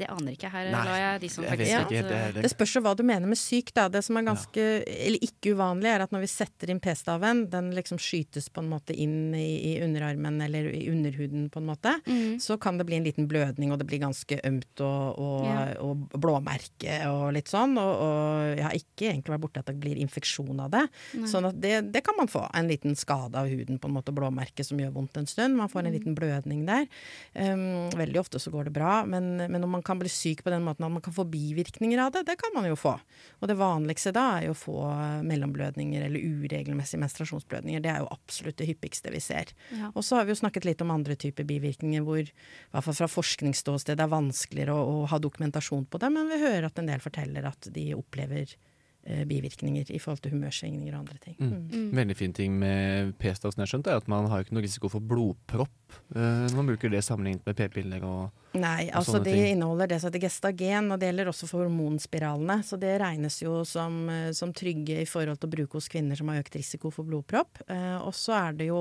Det 0.00 0.06
aner 0.10 0.32
ikke. 0.34 0.50
Her 0.50 0.70
Nei, 0.72 0.84
lar 0.84 0.98
jeg 0.98 1.20
de 1.22 1.28
som 1.32 1.44
jeg 1.44 1.58
vet 1.58 1.58
faktisk 1.60 1.80
ikke 1.90 2.00
helt 2.00 2.34
det. 2.34 2.42
Det 2.42 2.50
spørs 2.52 2.74
jo 2.76 2.80
hva 2.84 2.94
du 2.98 3.02
mener 3.06 3.26
med 3.30 3.38
syk, 3.38 3.72
da. 3.76 3.88
Det 3.92 4.02
som 4.04 4.16
er 4.18 4.24
ganske, 4.26 4.64
eller 4.86 5.20
ikke 5.26 5.54
uvanlig, 5.54 5.90
er 5.94 6.04
at 6.06 6.10
når 6.14 6.24
vi 6.24 6.30
setter 6.32 6.70
inn 6.74 6.80
p-staven, 6.82 7.44
den 7.52 7.70
liksom 7.76 7.98
skytes 8.00 8.48
på 8.50 8.62
en 8.64 8.70
måte 8.72 8.96
inn 8.96 9.34
i, 9.36 9.46
i 9.70 9.80
underarmen 9.84 10.40
eller 10.42 10.70
i 10.74 10.86
underhuden 10.90 11.48
på 11.52 11.60
en 11.62 11.66
måte, 11.70 11.96
Mm. 12.06 12.38
så 12.40 12.56
kan 12.60 12.78
det 12.78 12.86
bli 12.86 12.96
en 12.96 13.04
liten 13.04 13.28
blødning, 13.28 13.70
og 13.72 13.78
det 13.78 13.86
blir 13.86 14.00
ganske 14.02 14.40
ømt 14.44 14.80
og, 14.80 15.18
og, 15.18 15.44
Ja. 15.46 15.74
og 15.80 16.08
blåmerke 16.18 16.96
og 17.10 17.32
litt 17.36 17.48
sånn. 17.50 17.76
Og, 17.78 17.92
og 18.02 18.56
jeg 18.56 18.64
har 18.64 18.72
ikke 18.78 19.10
egentlig 19.12 19.34
vært 19.36 19.44
borti 19.44 19.58
at 19.62 19.66
det 19.70 19.76
blir 19.80 20.00
infeksjon 20.00 20.60
av 20.64 20.70
det. 20.74 20.84
Nei. 21.14 21.28
Sånn 21.30 21.46
at 21.48 21.60
det, 21.60 21.92
det 21.92 22.02
kan 22.06 22.16
man 22.18 22.26
få. 22.30 22.46
En 22.54 22.68
liten 22.68 22.96
skade 22.98 23.34
av 23.38 23.46
huden, 23.50 23.78
på 23.78 23.88
en 23.90 23.94
måte 23.94 24.12
blåmerke 24.16 24.64
som 24.66 24.78
gjør 24.80 24.92
vondt 24.96 25.16
en 25.20 25.26
stund. 25.30 25.56
Man 25.56 25.68
får 25.68 25.80
en 25.84 25.90
Mm. 25.90 25.98
liten 25.98 26.14
blødning 26.14 26.66
der. 26.66 26.86
Um, 27.34 27.90
veldig 27.90 28.18
ofte 28.20 28.38
så 28.40 28.50
går 28.50 28.64
det 28.68 28.72
bra, 28.76 29.04
men, 29.20 29.52
men 29.52 29.64
om 29.64 29.70
man 29.76 29.84
kan 29.86 30.00
bli 30.00 30.10
syk 30.12 30.42
på 30.44 30.52
den 30.52 30.64
måten 30.66 30.86
at 30.86 30.92
man 30.92 31.04
kan 31.04 31.14
få 31.14 31.26
bivirkninger 31.28 32.00
av 32.02 32.12
det, 32.14 32.24
det 32.28 32.36
kan 32.40 32.54
man 32.56 32.66
jo 32.68 32.78
få. 32.78 32.94
Og 33.40 33.50
det 33.50 33.58
vanligste 33.60 34.12
da 34.16 34.26
er 34.38 34.48
jo 34.48 34.54
å 34.54 34.58
få 34.58 34.78
mellomblødninger 35.26 36.06
eller 36.06 36.24
uregelmessige 36.40 37.02
menstruasjonsblødninger. 37.04 37.84
Det 37.84 37.92
er 37.92 38.02
jo 38.04 38.10
absolutt 38.14 38.58
det 38.60 38.70
hyppigste 38.70 39.12
vi 39.14 39.22
ser. 39.24 39.52
Ja. 39.76 39.92
Og 39.94 40.04
så 40.06 40.18
har 40.18 40.26
vi 40.26 40.34
jo 40.34 40.40
snakket 40.42 40.68
litt 40.68 40.84
om 40.84 40.94
andre 40.94 41.16
typer 41.20 41.46
bivirkninger 41.48 42.04
hvor 42.06 42.22
i 42.24 42.28
hvert 42.30 42.88
fall 42.88 42.98
fra 43.02 43.10
forskningsståsted 43.10 44.00
det 44.00 44.06
er 44.06 44.12
vanskeligere 44.12 44.74
å, 44.76 45.02
å 45.02 45.06
ha 45.10 45.20
dokumentasjon 45.22 45.86
på 45.90 46.00
det, 46.02 46.12
men 46.14 46.30
vi 46.30 46.42
hører 46.42 46.68
at 46.70 46.80
en 46.80 46.90
del 46.90 47.02
forteller 47.04 47.48
at 47.50 47.70
de 47.74 47.90
opplever 47.96 48.56
bivirkninger 49.04 49.90
i 49.90 49.98
forhold 50.02 50.20
til 50.24 50.34
humørsvingninger 50.34 50.94
og 50.94 51.00
andre 51.00 51.18
ting. 51.24 51.36
Mm. 51.40 51.90
Veldig 51.96 52.16
fin 52.16 52.34
ting 52.36 52.58
med 52.60 53.14
p-stav, 53.20 53.54
som 53.54 53.64
jeg 53.64 53.72
skjønte, 53.72 53.92
er 53.92 54.02
at 54.02 54.10
man 54.10 54.28
har 54.30 54.44
ikke 54.44 54.56
noe 54.56 54.64
risiko 54.66 54.90
for 54.92 55.04
blodpropp 55.04 55.96
eh, 56.14 56.46
når 56.50 56.56
man 56.58 56.70
bruker 56.72 56.92
det 56.92 57.02
sammenlignet 57.06 57.46
med 57.48 57.58
p-piller 57.58 58.04
og 58.06 58.30
Nei, 58.50 58.88
og 58.88 58.96
altså 58.98 59.12
sånne 59.14 59.26
det 59.28 59.32
ting. 59.36 59.48
inneholder 59.54 59.90
det 59.92 59.96
som 60.02 60.10
heter 60.10 60.22
gestagen, 60.24 60.88
og 60.90 60.98
det 60.98 61.06
gjelder 61.06 61.28
også 61.30 61.46
for 61.46 61.62
hormonspiralene. 61.62 62.56
Så 62.66 62.74
det 62.82 62.96
regnes 62.98 63.36
jo 63.44 63.60
som, 63.68 64.00
eh, 64.10 64.32
som 64.34 64.50
trygge 64.50 64.96
i 65.04 65.06
forhold 65.06 65.38
til 65.38 65.46
å 65.46 65.52
bruke 65.52 65.78
hos 65.78 65.86
kvinner 65.92 66.18
som 66.18 66.32
har 66.32 66.40
økt 66.42 66.58
risiko 66.58 66.90
for 66.90 67.06
blodpropp. 67.06 67.62
Eh, 67.70 67.98
og 68.02 68.10
så 68.18 68.34
er 68.40 68.58
det 68.58 68.66
jo 68.66 68.80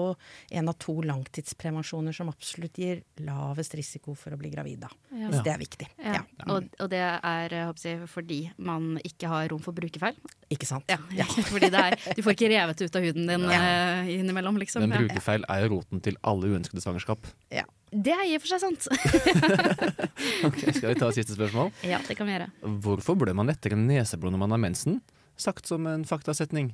en 0.49 0.71
av 0.73 0.77
to 0.81 0.95
langtidsprevensjoner 1.05 2.17
som 2.17 2.31
absolutt 2.33 2.81
gir 2.81 3.03
lavest 3.21 3.77
risiko 3.77 4.15
for 4.17 4.33
å 4.33 4.41
bli 4.41 4.49
gravid, 4.55 4.87
da. 4.87 4.89
Ja. 5.13 5.29
Hvis 5.29 5.45
det 5.45 5.53
er 5.53 5.61
viktig. 5.61 5.89
Ja. 6.01 6.17
Ja. 6.17 6.49
Og, 6.49 6.65
og 6.79 6.89
det 6.89 7.03
er 7.05 7.57
håper 7.69 7.85
jeg, 7.85 8.09
fordi 8.09 8.39
man 8.57 8.95
ikke 9.05 9.29
har 9.29 9.51
rom 9.53 9.61
for 9.61 9.77
brukerfeil. 9.77 10.08
Ikke 10.49 10.65
sant. 10.65 10.85
Ja. 10.89 11.25
fordi 11.53 11.69
det 11.69 11.81
er, 11.81 11.95
du 12.17 12.21
får 12.25 12.33
ikke 12.35 12.49
revet 12.53 12.81
ut 12.81 12.95
av 12.97 13.05
huden 13.05 13.27
din 13.29 13.43
eh, 13.53 14.09
innimellom, 14.15 14.57
liksom. 14.61 14.81
Men 14.85 14.95
Ja. 14.95 15.01
brukerfeil 15.03 15.45
er 15.49 15.65
jo 15.65 15.75
roten 15.75 16.01
til 16.05 16.17
alle 16.25 16.49
uønskede 16.55 16.81
svangerskap. 16.81 17.27
Ja. 17.53 17.65
Det 17.89 18.13
er 18.13 18.25
i 18.29 18.35
og 18.37 18.43
for 18.43 18.51
seg 18.53 18.61
sant. 18.61 18.85
okay, 20.47 20.73
Skal 20.77 20.91
vi 20.93 20.97
ta 20.99 21.09
siste 21.15 21.33
spørsmål? 21.37 21.71
ja, 21.85 21.99
det 22.07 22.17
kan 22.17 22.27
vi 22.29 22.35
gjøre. 22.35 22.49
Hvorfor 22.85 23.17
blør 23.17 23.37
man 23.37 23.49
lettere 23.49 23.77
neseblod 23.79 24.33
når 24.35 24.43
man 24.43 24.53
har 24.55 24.61
mensen? 24.61 24.99
Sagt 25.39 25.69
som 25.69 25.87
en 25.89 26.03
faktasetning. 26.05 26.73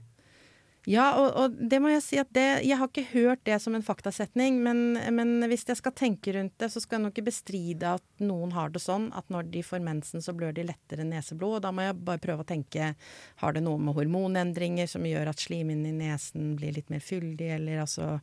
Ja, 0.90 1.08
og, 1.18 1.28
og 1.40 1.58
det 1.58 1.80
må 1.82 1.90
jeg 1.90 2.04
si 2.06 2.20
at 2.22 2.30
det 2.36 2.46
Jeg 2.66 2.78
har 2.78 2.90
ikke 2.90 3.08
hørt 3.14 3.42
det 3.48 3.58
som 3.64 3.76
en 3.78 3.86
faktasetning, 3.86 4.60
men, 4.64 5.00
men 5.18 5.48
hvis 5.50 5.66
jeg 5.68 5.80
skal 5.80 5.96
tenke 5.98 6.36
rundt 6.36 6.56
det, 6.62 6.70
så 6.74 6.82
skal 6.82 7.00
jeg 7.00 7.06
nok 7.08 7.16
ikke 7.16 7.30
bestride 7.30 7.96
at 7.98 8.24
noen 8.24 8.54
har 8.56 8.74
det 8.74 8.84
sånn 8.84 9.10
at 9.18 9.30
når 9.34 9.50
de 9.54 9.64
får 9.66 9.84
mensen, 9.86 10.24
så 10.24 10.36
blør 10.36 10.56
de 10.56 10.68
lettere 10.70 11.06
neseblod. 11.08 11.60
Og 11.60 11.66
da 11.66 11.74
må 11.76 11.88
jeg 11.88 12.00
bare 12.06 12.22
prøve 12.22 12.46
å 12.46 12.50
tenke 12.50 12.94
har 13.42 13.56
det 13.56 13.64
noe 13.66 13.82
med 13.82 13.98
hormonendringer 13.98 14.90
som 14.90 15.06
gjør 15.08 15.32
at 15.32 15.42
slimhinnen 15.42 15.90
i 15.90 16.10
nesen 16.10 16.54
blir 16.60 16.76
litt 16.76 16.92
mer 16.94 17.04
fyldig, 17.04 17.54
eller 17.58 17.86
altså 17.86 18.16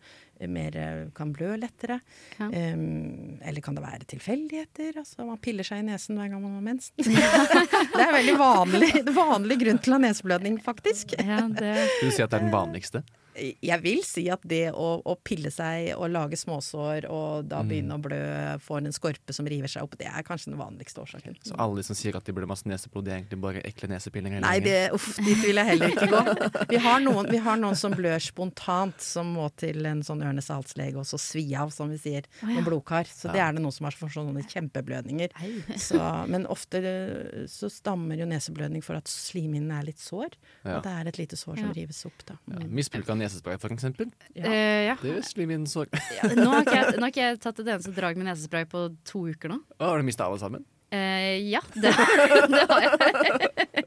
mer 0.48 0.76
eh, 0.76 1.10
kan 1.14 1.32
blø 1.32 1.56
lettere? 1.56 2.00
Ja. 2.38 2.48
Um, 2.48 3.38
eller 3.42 3.60
kan 3.60 3.76
det 3.76 3.84
være 3.84 4.08
tilfeldigheter? 4.10 4.96
Altså 4.98 5.26
man 5.26 5.40
piller 5.42 5.66
seg 5.66 5.82
i 5.82 5.86
nesen 5.86 6.18
hver 6.18 6.30
gang 6.32 6.42
man 6.42 6.56
har 6.56 6.64
mensen. 6.66 6.94
det 7.02 8.00
er 8.00 8.08
en 8.08 8.16
veldig 8.16 8.36
vanlig, 8.40 8.90
vanlig 9.14 9.58
grunn 9.62 9.80
til 9.82 9.94
å 9.94 9.98
ha 9.98 10.04
neseblødning, 10.06 10.58
faktisk. 10.64 11.14
Ja, 11.18 11.44
det, 11.46 11.74
du 12.00 12.08
sier 12.08 12.26
at 12.26 12.34
det 12.34 12.40
er 12.40 12.46
den 12.46 12.51
vanligste? 12.52 13.02
Jeg 13.34 13.80
vil 13.82 14.02
si 14.04 14.26
at 14.32 14.42
det 14.44 14.72
å, 14.76 15.00
å 15.08 15.14
pille 15.24 15.50
seg 15.52 15.92
og 15.96 16.10
lage 16.12 16.36
småsår 16.36 17.06
og 17.10 17.46
da 17.48 17.62
Mm. 17.62 17.68
begynne 17.70 17.94
å 17.96 18.02
blø, 18.02 18.18
få 18.60 18.78
en 18.80 18.92
skorpe 18.92 19.32
som 19.32 19.46
river 19.46 19.68
seg 19.70 19.82
opp, 19.86 19.94
det 20.00 20.06
er 20.10 20.22
kanskje 20.26 20.50
den 20.50 20.58
vanligste 20.58 21.00
årsaken. 21.00 21.36
Så 21.46 21.54
alle 21.56 21.76
de 21.78 21.84
som 21.86 21.96
sier 21.96 22.16
at 22.18 22.24
de 22.26 22.32
burde 22.34 22.48
masse 22.50 22.66
neseblod, 22.68 23.04
det 23.06 23.12
er 23.12 23.20
egentlig 23.22 23.40
bare 23.40 23.62
ekle 23.64 23.88
nesepillinger? 23.92 24.42
Nei, 24.42 24.58
det, 24.64 24.90
uff, 24.96 25.16
dit 25.22 25.38
vil 25.46 25.56
jeg 25.60 25.68
heller 25.70 25.94
ikke 25.94 26.08
gå. 26.10 26.22
Vi 26.72 26.80
har, 26.82 27.00
noen, 27.04 27.28
vi 27.30 27.38
har 27.44 27.56
noen 27.60 27.76
som 27.78 27.92
blør 27.96 28.18
spontant, 28.22 28.98
som 29.02 29.30
må 29.36 29.46
til 29.60 29.84
en 29.86 30.02
sånn 30.04 30.22
ørnes-halslege 30.26 30.98
og 31.00 31.06
så 31.08 31.18
svi 31.20 31.44
av, 31.58 31.70
som 31.74 31.90
vi 31.92 31.98
sier, 32.02 32.26
med 32.42 32.64
blodkar. 32.66 33.06
Så 33.08 33.28
Ja. 33.28 33.32
det 33.32 33.40
er 33.46 33.52
det 33.56 33.62
noen 33.62 33.72
som 33.76 33.86
har 33.88 33.96
for 33.96 34.08
sånne 34.12 34.42
kjempeblødninger. 34.48 35.30
Så, 35.82 35.98
men 36.28 36.44
ofte 36.50 36.80
eh, 36.82 37.46
så 37.50 37.68
stammer 37.72 38.18
jo 38.18 38.26
neseblødning 38.28 38.82
for 38.84 38.98
at 38.98 39.08
slimhinnen 39.10 39.70
er 39.76 39.86
litt 39.88 40.00
sår, 40.02 40.34
og 40.64 40.82
det 40.84 40.92
er 40.92 41.08
et 41.10 41.18
lite 41.20 41.36
sår 41.38 41.60
som 41.62 41.72
rives 41.76 42.02
opp. 42.08 42.24
Da. 42.28 42.36
Ja, 42.52 42.62
Misbruk 42.68 43.08
av 43.12 43.18
nesespray, 43.22 43.58
for 43.62 43.72
eksempel. 43.74 44.10
eh, 44.34 44.88
ja. 44.90 44.96
Det 45.00 45.16
er 45.18 45.24
slimhinnesår. 45.26 45.88
Ja, 46.18 46.28
nå, 46.36 46.48
har 46.52 46.66
ikke 46.66 46.76
jeg, 46.78 46.94
nå 46.98 47.06
har 47.06 47.14
ikke 47.14 47.24
jeg 47.28 47.40
tatt 47.46 47.62
et 47.64 47.72
eneste 47.76 47.94
drag 47.96 48.18
med 48.20 48.28
nesespray 48.30 48.66
på 48.68 48.84
to 49.08 49.24
uker 49.32 49.54
nå. 49.54 49.60
Å, 49.78 49.92
Har 49.94 50.02
du 50.02 50.06
mista 50.10 50.26
alle 50.28 50.42
sammen? 50.42 50.66
Eh, 50.92 51.48
ja, 51.48 51.60
det, 51.72 51.80
det 52.48 52.66
har 52.68 52.82
jeg. 52.82 52.92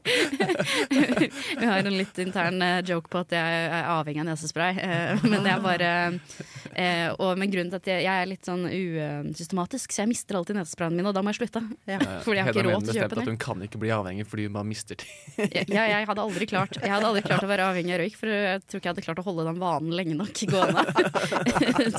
Vi 1.58 1.66
har 1.66 1.78
en 1.78 1.98
litt 1.98 2.18
intern 2.18 2.62
eh, 2.62 2.80
joke 2.82 3.06
på 3.12 3.20
at 3.22 3.34
jeg 3.36 3.66
er 3.68 3.90
avhengig 3.92 4.24
av 4.24 4.26
nesespray. 4.26 4.72
Uh, 4.80 5.22
men 5.22 5.46
jeg 5.46 5.62
bare 5.62 5.90
uh, 6.16 7.10
Og 7.22 7.38
med 7.38 7.52
grunnen 7.52 7.70
til 7.70 7.78
at 7.78 7.90
jeg, 7.92 8.02
jeg 8.08 8.24
er 8.24 8.30
litt 8.30 8.48
sånn 8.48 8.64
usystematisk, 8.66 9.94
så 9.94 10.02
jeg 10.02 10.10
mister 10.10 10.40
alltid 10.40 10.58
nesesprayene 10.58 10.98
mine, 10.98 11.12
og 11.12 11.14
da 11.14 11.22
må 11.22 11.30
jeg 11.30 11.44
slutte. 11.44 11.62
Fordi 12.26 12.40
jeg 12.40 12.48
har 12.48 12.50
ikke 12.50 12.66
råd 12.66 12.88
til 12.88 12.96
å 12.96 12.98
kjøpe 12.98 13.20
at 13.22 13.30
hun 13.30 13.38
kan 13.46 13.62
ikke 13.68 13.82
bli 13.84 13.92
avhengig 13.94 14.26
fordi 14.26 14.48
hun 14.48 14.56
bare 14.56 14.66
mister 14.66 14.98
ting. 14.98 15.14
Jeg, 15.36 15.68
jeg 15.70 16.06
hadde 16.08 16.22
aldri 16.22 16.46
klart 16.48 16.74
Jeg 16.80 16.90
hadde 16.90 17.08
aldri 17.08 17.22
klart 17.26 17.44
å 17.46 17.50
være 17.50 17.68
avhengig 17.70 17.94
av 17.94 18.02
røyk, 18.02 18.18
for 18.18 18.32
jeg 18.32 18.64
tror 18.64 18.80
ikke 18.80 18.88
jeg 18.88 18.94
hadde 18.96 19.06
klart 19.06 19.22
å 19.22 19.26
holde 19.28 19.46
den 19.46 19.62
vanen 19.62 19.94
lenge 19.94 20.18
nok 20.18 20.42
gående 20.50 20.82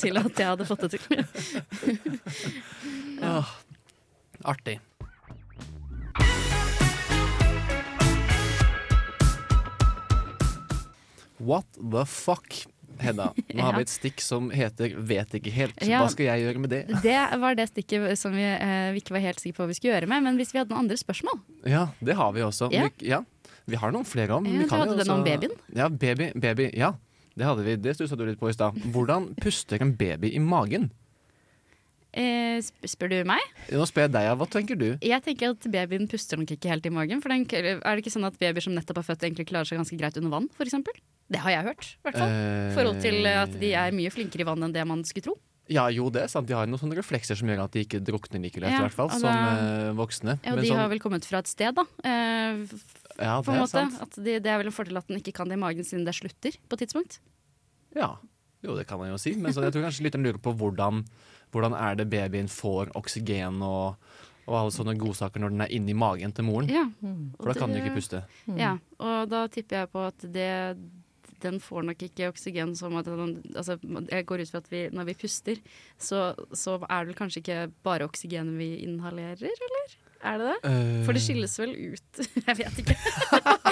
til 0.01 0.19
at 0.19 0.43
jeg 0.43 0.51
hadde 0.51 0.67
fått 0.67 0.83
det 0.87 0.91
til. 0.97 2.11
ja. 3.23 3.39
artig. 4.51 4.77
What 11.39 11.65
the 11.77 12.05
fuck? 12.05 12.65
Hedda, 12.97 13.27
nå 13.53 13.61
har 13.61 13.75
vi 13.77 13.83
et 13.85 13.91
stikk 13.91 14.21
som 14.25 14.47
heter 14.49 14.95
'vet 14.97 15.35
ikke 15.37 15.51
helt'. 15.53 15.83
Ja. 15.85 15.99
Hva 16.01 16.09
skal 16.09 16.25
jeg 16.25 16.47
gjøre 16.47 16.61
med 16.63 16.71
det? 16.73 16.79
Det 17.03 17.39
var 17.39 17.53
det 17.53 17.67
stikket 17.69 18.17
som 18.17 18.33
vi, 18.33 18.41
eh, 18.41 18.91
vi 18.93 19.01
ikke 19.03 19.13
var 19.13 19.21
helt 19.21 19.39
sikre 19.39 19.53
på 19.53 19.63
hva 19.63 19.67
vi 19.69 19.77
skulle 19.77 19.93
gjøre 19.93 20.09
med. 20.09 20.23
Men 20.23 20.37
hvis 20.37 20.53
vi 20.53 20.57
hadde 20.57 20.73
noen 20.73 20.87
andre 20.87 20.97
spørsmål 20.97 21.37
Ja, 21.65 21.89
det 22.01 22.15
har 22.15 22.31
vi 22.33 22.41
også. 22.41 22.71
Ja. 22.73 22.87
Vi, 22.87 23.07
ja, 23.07 23.21
vi 23.67 23.75
har 23.75 23.91
noen 23.91 24.05
flere 24.05 24.31
om. 24.33 24.45
Ja, 24.45 24.63
vi 24.63 24.69
hadde 24.69 24.97
den 24.97 25.09
om 25.13 25.23
babyen? 25.23 25.51
Ja, 25.75 25.89
baby, 25.89 26.31
baby, 26.33 26.71
ja. 26.73 26.93
Det 27.37 27.45
hadde 27.45 27.63
vi, 27.63 27.75
det 27.75 27.93
stussa 27.95 28.17
du 28.17 28.25
litt 28.25 28.39
på 28.39 28.49
i 28.49 28.53
stad. 28.53 28.73
Hvordan 28.89 29.35
puster 29.39 29.79
en 29.79 29.93
baby 29.95 30.33
i 30.33 30.39
magen? 30.39 30.89
Eh, 32.17 32.59
Spør 32.89 33.11
du 33.13 33.17
meg? 33.29 33.43
Nå 33.71 33.85
spør 33.89 34.07
jeg 34.07 34.13
deg, 34.17 34.29
hva 34.41 34.47
tenker 34.49 34.79
du? 34.79 34.87
Jeg 35.05 35.23
tenker 35.25 35.53
at 35.53 35.67
babyen 35.73 36.07
puster 36.11 36.39
nok 36.41 36.51
ikke 36.57 36.71
helt 36.73 36.85
i 36.89 36.93
magen. 36.93 37.21
For 37.23 37.29
den, 37.33 37.45
er 37.53 37.77
det 37.83 38.01
ikke 38.03 38.13
sånn 38.17 38.25
at 38.27 38.37
babyer 38.41 38.65
som 38.65 38.73
nettopp 38.77 39.03
er 39.03 39.07
født, 39.11 39.25
egentlig 39.29 39.47
klarer 39.51 39.69
seg 39.69 39.77
ganske 39.81 39.99
greit 39.99 40.17
under 40.21 40.33
vann, 40.33 40.49
f.eks.? 40.57 40.75
Det 41.27 41.41
har 41.43 41.51
jeg 41.57 41.65
hørt, 41.67 41.89
i 41.91 42.05
hvert 42.07 42.17
fall. 42.21 42.31
Eh, 42.31 42.69
I 42.71 42.75
forhold 42.77 43.01
til 43.03 43.25
at 43.27 43.55
de 43.59 43.73
er 43.75 43.91
mye 43.95 44.11
flinkere 44.15 44.45
i 44.45 44.47
vann 44.47 44.63
enn 44.63 44.73
det 44.75 44.85
man 44.87 45.03
skulle 45.07 45.25
tro. 45.29 45.37
Ja, 45.67 45.89
jo, 45.91 46.05
det 46.07 46.21
er 46.23 46.29
sant. 46.31 46.47
De 46.47 46.55
har 46.55 46.63
noen 46.71 46.79
sånne 46.79 46.95
reflekser 46.95 47.35
som 47.35 47.49
gjør 47.51 47.65
at 47.65 47.73
de 47.75 47.81
ikke 47.83 47.99
drukner 48.07 48.39
like 48.39 48.61
lett, 48.63 48.71
Ja, 48.71 48.79
i 48.79 48.85
hvert 48.85 48.95
fall, 48.95 49.09
og 49.11 49.19
som 49.19 49.27
eh, 49.27 49.89
voksne. 49.99 50.37
Ja, 50.45 50.53
og 50.55 50.61
de 50.63 50.69
sånn- 50.69 50.79
har 50.79 50.87
vel 50.93 51.01
kommet 51.03 51.27
fra 51.27 51.41
et 51.43 51.51
sted, 51.51 51.75
da. 51.75 51.83
Eh, 52.07 52.63
Ja, 53.17 53.41
det 53.43 53.51
er 53.51 53.59
måte. 53.59 53.83
At 54.05 54.15
de, 54.15 54.37
det 54.39 54.47
er 54.53 54.61
vel 54.61 54.69
en 54.71 54.75
fordel 54.77 54.95
at 55.01 55.07
den 55.11 55.19
ikke 55.19 55.33
kan 55.41 55.49
det 55.51 55.57
i 55.57 55.59
magen 55.59 55.83
siden 55.83 56.05
det 56.07 56.13
slutter 56.15 56.55
på 56.69 56.77
et 56.77 56.85
tidspunkt. 56.85 57.19
Ja, 57.97 58.13
jo 58.63 58.75
det 58.77 58.87
kan 58.87 58.99
man 59.01 59.09
jo 59.11 59.17
si. 59.19 59.35
Men 59.35 59.51
så 59.51 59.63
jeg 59.65 59.73
tror 59.75 59.83
kanskje 59.89 60.05
lytteren 60.07 60.23
lurer 60.29 60.39
på 60.39 60.53
hvordan, 60.55 61.03
hvordan 61.51 61.75
er 61.77 61.97
det 61.99 62.09
babyen 62.11 62.51
får 62.51 62.91
oksygen 62.97 63.61
og, 63.65 63.97
og 64.47 64.59
alle 64.61 64.75
sånne 64.75 64.97
godsaker 64.99 65.43
når 65.43 65.55
den 65.55 65.65
er 65.65 65.73
inni 65.75 65.95
magen 65.97 66.35
til 66.35 66.47
moren. 66.47 66.71
Ja. 66.71 66.85
For 67.39 67.51
da 67.51 67.57
kan 67.57 67.73
den 67.73 67.81
jo 67.81 67.87
ikke 67.87 67.99
puste. 67.99 68.23
Ja, 68.59 68.77
og 68.99 69.27
da 69.31 69.45
tipper 69.51 69.83
jeg 69.83 69.93
på 69.95 70.07
at 70.09 70.31
det 70.35 70.53
den 71.43 71.59
får 71.61 71.85
nok 71.85 72.01
ikke 72.07 72.31
oksygen 72.31 72.73
som 72.77 72.95
at 72.97 73.05
den, 73.05 73.37
altså, 73.55 73.77
Jeg 74.09 74.25
går 74.25 74.41
ut 74.41 74.51
fra 74.51 74.61
at 74.63 74.71
vi, 74.71 74.87
når 74.89 75.11
vi 75.11 75.13
puster, 75.21 75.61
så, 75.97 76.33
så 76.53 76.79
er 76.89 77.03
det 77.03 77.11
vel 77.11 77.19
kanskje 77.19 77.43
ikke 77.43 77.59
bare 77.85 78.07
oksygen 78.09 78.55
vi 78.57 78.75
inhalerer, 78.87 79.45
eller? 79.45 79.97
Er 80.25 80.39
det 80.41 80.47
det? 80.49 80.71
For 81.05 81.13
det 81.13 81.21
skilles 81.21 81.53
vel 81.61 81.75
ut 81.93 82.21
Jeg 82.47 82.57
vet 82.57 82.79
ikke. 82.81 82.95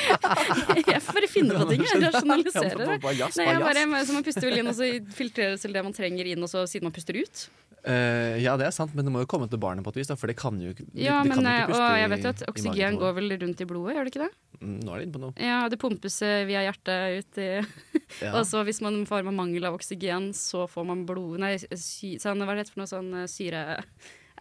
jeg 0.91 1.01
får 1.01 1.17
bare 1.17 1.29
finne 1.31 1.57
på 1.57 1.65
ting. 1.71 1.85
Jeg 1.89 2.03
rasjonaliserer 2.03 2.83
det. 2.83 2.99
Nei, 3.01 3.13
jeg 3.17 3.63
bare, 3.65 4.03
så 4.05 4.17
man 4.17 4.27
puster 4.27 4.45
vel 4.45 4.61
inn, 4.61 4.69
og 4.69 4.77
så 4.77 4.91
filtreres 5.17 5.65
det 5.65 5.85
man 5.89 5.95
trenger 5.95 6.29
inn, 6.35 6.45
og 6.45 6.51
så 6.51 6.67
siden 6.69 6.85
man 6.89 6.93
puster 6.95 7.17
ut. 7.17 7.47
Eh, 7.85 8.39
ja, 8.41 8.55
det 8.57 8.65
er 8.65 8.73
sant, 8.73 8.95
men 8.97 9.05
det 9.05 9.11
må 9.13 9.21
jo 9.21 9.27
komme 9.29 9.45
til 9.49 9.59
barnet 9.61 9.85
på 9.85 9.91
et 9.93 9.99
vis, 10.01 10.07
da, 10.09 10.15
for 10.17 10.25
det 10.31 10.35
kan 10.39 10.57
jo 10.59 10.71
ikke 10.73 10.87
de- 10.89 11.03
Ja, 11.05 11.19
de 11.21 11.29
men 11.29 11.37
kan 11.37 11.45
jo 11.45 11.51
eh, 11.51 11.59
ikke 11.61 11.69
puste 11.69 11.83
og 11.85 11.97
jeg 12.01 12.09
vet 12.15 12.23
jo 12.25 12.29
at 12.33 12.43
oksygen 12.49 12.97
går 13.03 13.13
vel 13.19 13.35
rundt 13.43 13.61
i 13.61 13.67
blodet, 13.69 13.95
gjør 13.95 14.07
det 14.07 14.13
ikke 14.15 14.23
det? 14.25 14.31
Mm, 14.61 14.75
Nå 14.81 14.89
er 14.93 14.97
det 14.97 15.05
inne 15.05 15.13
på 15.17 15.21
noe. 15.21 15.33
Ja, 15.37 15.59
det 15.69 15.79
pumpes 15.79 16.21
eh, 16.25 16.45
via 16.49 16.63
hjertet 16.65 17.19
ut 17.19 17.37
i 17.43 17.49
Ja. 18.25 18.31
Og 18.39 18.45
så 18.47 18.63
hvis 18.65 18.81
man 18.81 19.01
får 19.05 19.25
mangel 19.29 19.65
av 19.69 19.75
oksygen, 19.77 20.31
så 20.33 20.65
får 20.71 20.85
man 20.87 21.05
blod 21.05 21.39
Nei, 21.43 21.57
sy, 21.57 22.15
sånn, 22.21 22.41
hva 22.41 22.53
er 22.55 22.63
det 22.63 22.69
for 22.71 22.81
noe 22.85 22.89
sånn 22.89 23.27
syre... 23.29 23.77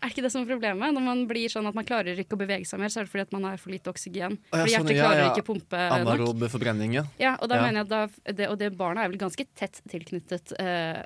Er 0.05 0.12
ikke 0.12 0.22
det 0.26 0.30
som 0.34 0.42
er 0.44 0.50
problemet? 0.52 0.92
Når 0.94 1.05
man 1.07 1.22
blir 1.30 1.48
sånn 1.48 1.66
at 1.70 1.74
man 1.74 1.86
klarer 1.88 2.18
ikke 2.20 2.36
å 2.36 2.40
bevege 2.42 2.66
seg 2.68 2.78
mer, 2.82 2.92
så 2.92 3.00
er 3.00 3.07
det 3.09 3.12
fordi 3.14 3.24
at 3.24 3.32
man 3.32 3.46
har 3.48 3.57
for 3.62 3.72
lite 3.72 3.88
oksygen. 3.88 4.36
Å, 4.36 4.59
ja, 4.61 4.64
fordi 4.66 4.74
sånn, 4.74 4.88
hjertet 4.90 4.96
ja, 4.98 5.07
klarer 5.09 5.22
ja. 5.24 5.30
ikke 5.32 5.46
pumpe 5.48 5.80
nok. 5.80 5.94
Anaerob 6.05 6.44
forbrenning, 6.52 6.92
ja. 6.98 7.05
Ja, 7.22 7.32
og 7.40 7.48
da 7.48 7.57
Ja. 7.57 7.62
mener 7.64 7.80
jeg 7.80 7.86
at 7.88 7.94
da, 7.94 8.32
det, 8.42 8.48
Og 8.52 8.59
det 8.61 8.68
barnet 8.76 9.05
er 9.05 9.09
vel 9.14 9.18
ganske 9.18 9.46
tett 9.57 9.80
tilknyttet 9.88 10.52
eh, 10.61 11.00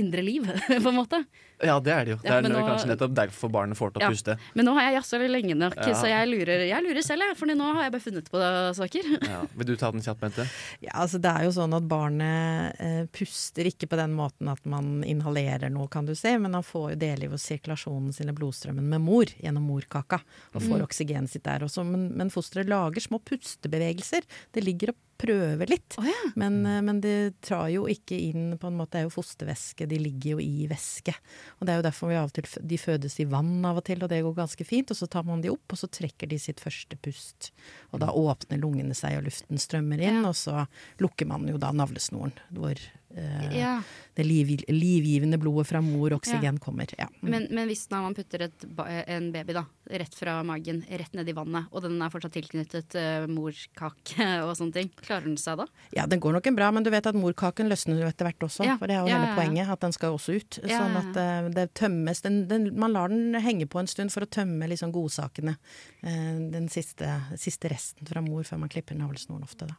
indre 0.00 0.22
liv, 0.24 0.48
på 0.68 0.88
en 0.88 0.96
måte. 0.96 1.20
Ja, 1.60 1.76
det 1.82 1.92
er 1.92 2.04
det 2.06 2.10
jo. 2.14 2.18
Det 2.22 2.30
er 2.30 2.42
nå- 2.48 2.62
kanskje 2.64 2.88
nettopp 2.92 3.14
derfor 3.18 3.50
barnet 3.50 3.76
får 3.76 3.92
til 3.92 4.00
å 4.00 4.04
Ja. 4.06 4.10
puste. 4.14 4.38
Men 4.54 4.64
nå 4.70 4.74
har 4.78 4.88
jeg 4.88 4.96
jazza 5.02 5.18
lenge 5.28 5.56
nok, 5.58 5.76
Ja. 5.76 5.92
så 5.98 6.06
jeg 6.08 6.28
lurer, 6.30 6.64
jeg 6.68 6.82
lurer 6.86 7.02
selv, 7.02 7.20
jeg. 7.26 7.36
For 7.36 7.46
nå 7.50 7.72
har 7.74 7.82
jeg 7.88 7.92
bare 7.92 8.04
funnet 8.06 8.30
på 8.30 8.38
det, 8.38 8.76
saker. 8.78 9.04
Ja. 9.28 9.42
Vil 9.58 9.66
du 9.66 9.76
ta 9.76 9.90
den 9.90 10.00
kjapt, 10.00 10.20
Bente? 10.22 10.46
Ja, 10.80 10.92
altså 11.02 11.20
det 11.20 11.28
er 11.34 11.44
jo 11.44 11.50
sånn 11.52 11.74
at 11.76 11.84
barnet 11.90 12.80
eh, 12.80 13.04
puster 13.12 13.66
ikke 13.68 13.88
på 13.90 13.96
den 13.98 14.14
måten 14.16 14.48
at 14.48 14.64
man 14.64 15.02
inhalerer 15.04 15.68
noe, 15.70 15.88
kan 15.90 16.06
du 16.06 16.14
si, 16.14 16.30
men 16.38 16.54
han 16.54 16.62
får 16.64 16.94
jo 16.94 16.96
del 17.02 17.24
i 17.26 17.28
sirkulasjonen 17.36 18.14
sin 18.14 18.28
i 18.30 18.32
blodstrømmen 18.38 18.88
med 18.94 19.02
mor, 19.04 19.34
gjennom 19.42 19.66
morkaka, 19.68 20.22
og 20.54 20.62
får 20.62 20.78
Mm. 20.78 20.86
oksygenet 20.86 21.30
sitt 21.34 21.44
der 21.44 21.66
også. 21.66 21.84
Men, 21.84 22.08
men 22.16 22.30
fosteret 22.30 22.70
lager 22.70 23.02
små 23.04 23.18
pustebevegelser. 23.20 24.22
Det 24.54 24.64
ligger 24.64 24.94
og 24.94 24.96
prøve 25.18 25.66
litt. 25.66 25.96
men, 26.38 26.60
ja. 26.62 26.80
men 26.86 27.00
det 27.02 27.40
trar 27.42 27.66
jo 27.72 27.88
ikke 27.90 28.14
inn 28.28 28.52
på 28.58 28.68
en 28.68 28.76
måte, 28.78 28.92
Det 28.92 29.00
er 29.00 29.08
jo 29.08 29.14
fostervæske, 29.16 29.88
de 29.90 29.98
ligger 29.98 30.36
jo 30.36 30.38
i 30.38 30.68
væske. 30.70 31.14
Og 31.58 31.66
det 31.66 31.72
er 31.74 31.76
jo 31.80 31.86
derfor 31.88 32.08
vi 32.08 32.14
av 32.14 32.28
og 32.30 32.32
til 32.32 32.44
de 32.62 32.78
fødes 32.78 33.18
i 33.18 33.24
vann 33.24 33.64
av 33.66 33.76
og 33.78 33.84
til, 33.84 33.98
og 34.02 34.08
det 34.08 34.22
går 34.22 34.34
ganske 34.36 34.64
fint. 34.64 34.90
Og 34.90 34.96
så 34.96 35.08
tar 35.10 35.24
man 35.24 35.40
de 35.42 35.50
opp, 35.50 35.66
og 35.74 35.78
så 35.78 35.88
trekker 35.90 36.28
de 36.30 36.38
sitt 36.38 36.60
første 36.62 36.96
pust. 37.02 37.50
Og 37.92 37.98
da 38.00 38.12
åpner 38.14 38.58
lungene 38.62 38.94
seg, 38.94 39.18
og 39.18 39.24
luften 39.26 39.58
strømmer 39.58 39.98
inn, 40.00 40.22
og 40.24 40.36
så 40.38 40.68
lukker 41.02 41.26
man 41.26 41.48
jo 41.48 41.58
da 41.58 41.72
navlesnoren, 41.72 42.32
hvor 42.54 42.78
eh, 42.78 43.07
Ja. 43.54 43.78
det 44.14 44.24
liv, 44.26 44.50
livgivende 44.68 45.38
blodet 45.38 45.66
fra 45.66 45.80
mor, 45.80 46.12
oksygen, 46.12 46.54
Ja. 46.54 46.60
kommer. 46.60 46.86
Ja. 46.98 47.06
Mm. 47.22 47.30
Men, 47.30 47.46
men 47.50 47.68
hvis 47.68 47.86
da 47.88 48.02
man 48.02 48.14
putter 48.14 48.42
et, 48.48 48.66
en 49.06 49.30
baby 49.32 49.54
da, 49.56 49.64
rett 49.88 50.14
fra 50.14 50.42
magen, 50.44 50.82
rett 50.90 51.14
ned 51.16 51.28
i 51.28 51.32
vannet, 51.32 51.70
og 51.72 51.82
den 51.82 51.96
er 52.02 52.12
fortsatt 52.12 52.34
tilknyttet 52.36 52.96
uh, 52.98 53.26
morkake 53.30 54.26
og 54.46 54.52
sånne 54.58 54.76
ting, 54.76 54.92
klarer 55.00 55.28
den 55.30 55.38
seg 55.40 55.62
da? 55.62 55.68
Ja, 55.96 56.06
den 56.10 56.20
går 56.20 56.36
nok 56.36 56.50
en 56.50 56.58
bra, 56.58 56.70
men 56.74 56.84
du 56.86 56.90
vet 56.92 57.08
at 57.08 57.16
morkaken 57.18 57.70
løsner 57.72 58.02
jo 58.02 58.10
etter 58.10 58.28
hvert 58.28 58.48
også. 58.48 58.66
Ja, 58.68 58.76
For 58.80 58.90
det 58.90 58.98
er 58.98 59.02
jo 59.06 59.12
ja, 59.12 59.16
hele 59.16 59.30
ja, 59.30 59.32
ja. 59.32 59.38
poenget, 59.40 59.72
at 59.72 59.86
den 59.86 59.96
skal 59.96 60.18
også 60.18 60.36
ut. 60.36 60.60
Ja, 60.64 60.82
sånn 60.82 61.00
at 61.00 61.18
uh, 61.18 61.50
det 61.54 61.68
tømmes 61.78 62.24
den, 62.26 62.42
den, 62.50 62.70
Man 62.78 62.94
lar 62.96 63.12
den 63.12 63.38
henge 63.40 63.68
på 63.70 63.80
en 63.80 63.90
stund 63.90 64.12
for 64.14 64.26
å 64.26 64.30
tømme 64.30 64.68
liksom 64.68 64.92
godsakene. 64.94 65.56
Uh, 66.04 66.36
den 66.52 66.68
siste, 66.72 67.08
siste 67.40 67.72
resten 67.72 68.08
fra 68.08 68.22
mor 68.24 68.44
før 68.48 68.64
man 68.64 68.72
klipper 68.72 68.98
navlesnoren 68.98 69.46
ofte, 69.46 69.70
da. 69.70 69.78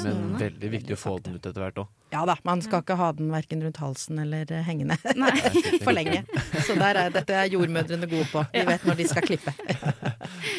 Men 0.00 0.36
veldig 0.40 0.70
viktig 0.78 0.96
å 0.96 1.00
få 1.00 1.18
den 1.24 1.36
ut 1.36 1.44
etter 1.44 1.60
hvert 1.60 1.84
òg. 1.84 1.96
Ja 2.10 2.24
da, 2.26 2.34
man 2.46 2.62
skal 2.64 2.82
ikke 2.82 2.96
ha 2.98 3.10
den 3.14 3.30
verken 3.32 3.62
rundt 3.64 3.78
halsen 3.80 4.18
eller 4.22 4.50
eh, 4.50 4.64
hengende 4.66 4.96
for 5.84 5.94
lenge. 5.94 6.24
Så 6.66 6.74
der 6.78 6.98
er, 7.04 7.12
dette 7.14 7.36
er 7.36 7.50
jordmødrene 7.52 8.08
gode 8.10 8.26
på. 8.32 8.42
De 8.54 8.64
vet 8.66 8.86
når 8.88 8.98
de 9.00 9.08
skal 9.10 9.26
klippe. 9.26 9.54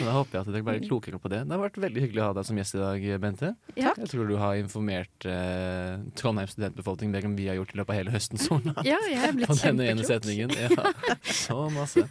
Da 0.01 0.15
håper 0.15 0.39
jeg 0.39 0.41
at 0.41 0.47
dere 0.49 0.65
blir 0.65 0.81
klokere 0.83 1.19
på 1.21 1.29
det. 1.31 1.43
Det 1.45 1.53
har 1.53 1.61
vært 1.61 1.77
veldig 1.79 2.01
hyggelig 2.03 2.21
å 2.23 2.27
ha 2.31 2.35
deg 2.35 2.47
som 2.47 2.57
gjest 2.57 2.75
i 2.75 2.79
dag, 2.81 3.03
Bente. 3.21 3.51
Ja. 3.77 3.91
Jeg 3.99 4.09
tror 4.11 4.27
du 4.27 4.33
har 4.41 4.57
informert 4.59 5.27
eh, 5.29 6.01
Trondheim 6.17 6.49
studentbefolkning 6.49 7.13
mer 7.13 7.27
enn 7.27 7.37
vi 7.37 7.45
har 7.51 7.59
gjort 7.59 7.75
i 7.75 7.79
løpet 7.79 7.93
av 7.93 7.99
hele 8.01 8.15
høsten. 8.15 8.41
Sola. 8.41 8.73
Ja, 8.87 8.97
jeg 9.07 9.21
er 9.21 9.35
blitt 9.37 9.49
På 9.51 9.59
denne 9.61 9.87
ene 9.93 10.07
setningen. 10.07 10.55
Ja, 10.57 10.91
så 11.21 11.67
masse. 11.71 12.07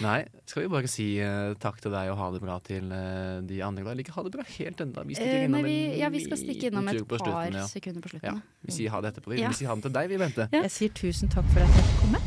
Nei, 0.00 0.18
skal 0.48 0.64
vi 0.64 0.70
bare 0.72 0.90
si 0.90 1.06
uh, 1.22 1.52
takk 1.60 1.80
til 1.84 1.92
deg 1.94 2.10
og 2.12 2.18
ha 2.20 2.28
det 2.34 2.40
bra 2.42 2.56
til 2.64 2.90
uh, 2.90 3.40
de 3.46 3.58
andre? 3.64 3.84
Eller 3.92 4.04
ikke 4.04 4.14
ha 4.16 4.24
det 4.26 4.34
bra 4.34 4.46
helt 4.56 4.84
enda. 4.84 5.04
Vi 5.06 5.20
Eh, 5.20 5.62
vi, 5.64 5.98
ja, 6.00 6.08
vi 6.08 6.22
skal 6.24 6.38
stikke 6.40 6.70
innom 6.70 6.88
et 6.88 7.02
på 7.04 7.16
par 7.16 7.22
slutten, 7.24 7.58
ja. 7.60 7.66
sekunder 7.68 8.04
på 8.04 8.12
slutten. 8.14 8.40
Ja. 8.40 8.69
Vi 8.70 8.76
sier 8.78 8.90
ha 8.94 9.00
det 9.02 9.12
etterpå. 9.14 9.34
Vi, 9.34 9.40
Ja. 9.42 9.48
vi 9.50 9.54
sier 9.60 9.68
ha 9.68 9.74
det 9.74 9.82
til 9.88 9.92
deg, 9.98 10.08
vi, 10.14 10.16
Bente. 10.24 10.48
Jeg 10.52 10.70
sier 10.70 10.94
tusen 10.94 11.28
takk 11.28 11.44
for 11.52 11.60
at 11.60 11.68
jeg 11.68 11.84
fikk 11.90 12.00
komme. 12.04 12.22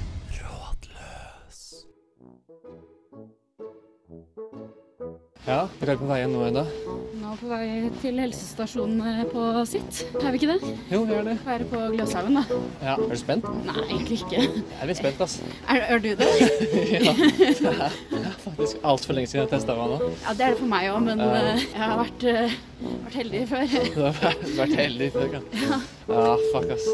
Ja, 5.43 5.65
dere 5.81 5.91
er 5.91 5.97
på 5.99 6.05
vei 6.07 6.21
igjen 6.21 6.31
nå 6.31 6.41
ennå? 6.47 6.61
Nå 7.19 7.33
på 7.41 7.49
vei 7.49 7.65
til 7.99 8.19
helsestasjonen 8.21 9.25
på 9.33 9.41
sitt. 9.67 9.97
Er 10.21 10.31
vi 10.31 10.39
ikke 10.39 10.53
det? 10.53 10.69
Jo, 10.93 11.01
vi 11.09 11.17
er 11.17 11.25
det. 11.27 11.33
Være 11.43 11.65
på 11.67 11.81
Gløshaugen, 11.91 12.37
da. 12.39 12.43
Ja, 12.79 12.93
Er 12.95 13.11
du 13.11 13.19
spent? 13.19 13.49
Nei, 13.67 13.75
egentlig 13.89 14.21
ikke. 14.21 14.39
Jeg 14.39 14.79
er 14.79 14.87
litt 14.87 15.01
spent, 15.01 15.19
ass. 15.25 15.35
Er, 15.67 15.83
er 15.97 15.99
du 15.99 16.07
det? 16.21 16.29
ja, 17.09 17.13
det 17.19 18.21
er 18.21 18.37
faktisk 18.45 18.87
altfor 18.87 19.17
lenge 19.19 19.33
siden 19.33 19.43
jeg 19.43 19.51
testa 19.57 19.75
meg 19.75 19.91
nå. 19.97 20.11
Ja, 20.23 20.37
det 20.39 20.47
er 20.47 20.55
det 20.55 20.61
for 20.63 20.71
meg 20.77 20.87
òg, 20.93 21.01
men 21.09 21.25
Ja. 21.25 21.27
eh, 21.41 21.65
jeg 21.65 21.83
har 21.83 21.99
vært, 21.99 22.23
uh, 22.23 22.55
vært 23.03 23.19
heldig 23.19 23.43
før. 23.51 23.67
Du 23.83 24.01
har 24.05 24.17
vært- 24.23 24.47
vært 24.61 24.77
heldig 24.79 25.11
før, 25.17 25.27
ja. 25.35 25.43
Ja, 25.67 25.81
fuck, 26.07 26.69
ass. 26.73 26.87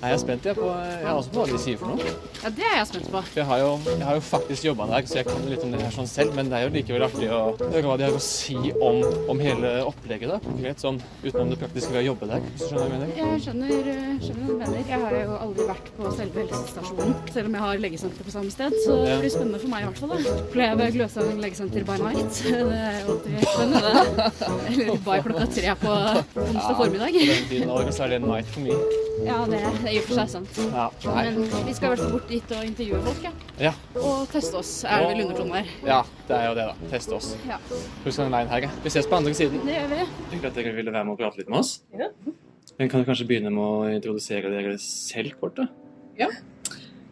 Nei, 0.00 0.10
jeg 0.10 0.16
er 0.16 0.20
spent 0.20 0.46
jeg, 0.48 0.56
på, 0.58 0.68
jeg 0.68 1.02
er 1.04 1.12
også 1.12 1.32
på 1.32 1.42
hva 1.42 1.46
de 1.50 1.60
sier 1.60 1.80
for 1.80 1.92
noe. 1.92 2.14
Ja, 2.44 2.50
det 2.52 2.64
er 2.68 2.76
jeg 2.80 2.88
spent 2.90 3.10
på. 3.12 3.22
For 3.28 3.40
jeg 3.40 3.48
har 3.48 3.60
jo, 3.62 3.70
jeg 3.88 4.06
har 4.08 4.18
jo 4.18 4.24
faktisk 4.24 4.66
jobba 4.68 4.86
der, 4.90 5.06
så 5.08 5.18
jeg 5.20 5.28
kan 5.28 5.44
jo 5.44 5.52
litt 5.52 5.64
om 5.66 5.74
det 5.74 5.82
her 5.82 5.94
sånn 5.94 6.10
selv, 6.10 6.34
men 6.36 6.50
det 6.52 6.58
er 6.58 6.66
jo 6.66 6.72
likevel 6.74 7.06
artig 7.06 7.28
å 7.32 7.42
høre 7.60 7.84
hva 7.88 7.96
de 8.00 8.06
har 8.08 8.16
å 8.16 8.22
si 8.24 8.56
om, 8.74 9.00
om 9.32 9.42
hele 9.44 9.72
opplegget, 9.88 10.32
da. 10.32 10.40
Konkret 10.44 10.84
sånn 10.84 11.00
utenom 11.24 11.52
det 11.52 11.60
praktiske 11.62 11.94
ved 11.94 12.02
å 12.02 12.06
jobbe 12.10 12.30
der, 12.32 12.44
hvis 12.50 12.64
du 12.64 12.66
skjønner 12.68 12.84
hva 12.84 12.88
jeg 12.88 13.02
mener. 13.04 13.14
Jeg 13.20 13.44
skjønner, 13.46 13.90
eh, 13.94 14.10
skjønner 14.24 14.44
hva 14.44 14.50
du 14.50 14.62
mener. 14.64 14.80
Jeg 14.94 15.02
har 15.04 15.16
jo 15.18 15.38
aldri 15.46 15.68
vært 15.70 15.90
på 15.98 16.14
selve 16.18 16.44
helsestasjonen, 16.44 17.14
selv 17.36 17.50
om 17.50 17.58
jeg 17.58 17.64
har 17.64 17.84
legesenter 17.84 18.28
på 18.28 18.34
samme 18.36 18.54
sted. 18.54 18.78
Så 18.84 18.98
det 19.04 19.18
blir 19.22 19.34
spennende 19.34 19.62
for 19.62 19.74
meg 19.74 19.84
i 19.84 19.90
hvert 19.90 20.02
fall. 20.02 20.14
da. 20.14 20.36
Oppleve 20.44 20.90
Gløshaugen 20.98 21.42
legesenter 21.44 21.88
by 21.88 21.98
night. 22.02 22.42
Det 22.54 22.80
er 22.80 23.00
jo 23.00 23.14
alltid 23.14 23.46
spennende. 23.54 24.04
Eller 24.70 25.02
by 25.04 25.18
klokka 25.24 25.46
tre 25.54 25.74
på 25.80 25.94
onsdag 26.44 26.76
formiddag. 26.78 27.14
På 27.14 27.28
den 27.30 27.48
tiden 27.50 27.74
er 27.74 28.12
det 28.14 28.20
night 28.24 28.53
for 28.54 28.64
mye. 28.64 29.00
Ja, 29.24 29.36
det 29.48 29.58
er 29.60 29.76
i 29.90 29.96
og 30.00 30.06
for 30.08 30.18
seg 30.18 30.30
sant. 30.32 30.58
Ja. 30.74 30.86
Men 31.06 31.36
vi 31.68 31.74
skal 31.76 31.86
i 31.86 31.90
hvert 31.92 32.02
fall 32.02 32.14
bort 32.14 32.30
dit 32.30 32.54
og 32.56 32.64
intervjue 32.66 33.00
folk, 33.08 33.26
ja. 33.26 33.32
Ja. 33.68 33.72
Og 34.00 34.24
teste 34.32 34.58
oss, 34.58 34.72
er 34.88 35.04
det 35.04 35.10
vel 35.12 35.22
undertonen 35.26 35.58
her. 35.60 35.74
ja, 35.86 36.00
det 36.28 36.38
er 36.38 36.48
jo 36.48 36.56
det, 36.58 36.64
da. 36.70 36.88
Teste 36.94 37.18
oss. 37.18 37.28
Ja. 37.48 37.58
Husk 38.04 38.22
den 38.22 38.34
veien 38.34 38.50
her, 38.50 38.66
ja. 38.66 38.72
Vi 38.84 38.94
ses 38.94 39.10
på 39.10 39.18
andre 39.20 39.34
siden. 39.38 39.62
Det 39.66 39.76
gjør 39.76 39.92
vi. 39.92 40.08
Hyggelig 40.32 40.50
at 40.50 40.58
dere 40.60 40.74
ville 40.78 40.94
være 40.96 41.08
med 41.08 41.16
og 41.16 41.22
prate 41.22 41.42
litt 41.42 41.52
med 41.52 41.60
oss. 41.62 41.76
Ja. 41.94 42.10
Men 42.78 42.90
kan 42.90 43.04
du 43.04 43.06
kanskje 43.06 43.28
begynne 43.30 43.52
med 43.54 43.62
å 43.62 43.86
introdusere 43.94 44.50
dere 44.50 44.74
selv 44.82 45.38
kort, 45.40 45.60
da? 45.60 45.68
Ja. 46.18 46.30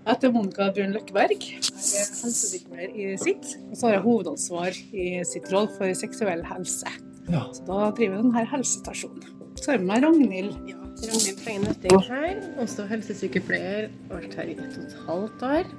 Jeg 0.02 0.16
heter 0.16 0.32
Monica 0.34 0.66
Brun 0.74 0.96
Løkkeberg. 0.96 1.38
Jeg 1.38 1.62
er 1.62 2.08
helsesykepleier 2.24 2.94
i 2.98 3.12
sitt. 3.22 3.52
Og 3.70 3.76
så 3.78 3.86
har 3.86 3.94
jeg 4.00 4.04
hovedansvar 4.08 4.78
i 4.90 5.06
sitt 5.30 5.46
råd 5.54 5.76
for 5.76 5.94
seksuell 5.94 6.42
helse. 6.50 6.90
Ja. 7.30 7.44
Så 7.54 7.62
da 7.68 7.84
driver 7.94 8.18
jeg 8.18 8.24
denne 8.24 8.46
helsestasjonen. 8.50 9.28
Så 9.62 9.76
er 9.76 9.78
det 9.78 9.86
med 9.86 10.02
Ragnhild. 10.02 10.81
Ragnhild 11.02 11.38
Pleien 11.42 11.64
Nøtting 11.66 12.02
her, 12.06 12.42
også 12.62 12.86
helsesykepleier. 12.90 13.88
Vært 14.10 14.36
her 14.38 14.52
i 14.52 14.56
ett 14.56 14.76
og 14.78 14.84
et 14.84 14.98
halvt 15.06 15.46
år. 15.48 15.72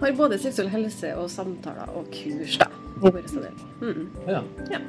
Har 0.00 0.14
både 0.18 0.38
seksuell 0.38 0.70
helse 0.70 1.10
og 1.18 1.30
samtaler 1.30 1.90
og 1.98 2.10
kurs 2.14 2.58
da. 2.58 2.68
Mm. 2.98 4.08
Ja. 4.26 4.42
Ja. 4.72 4.80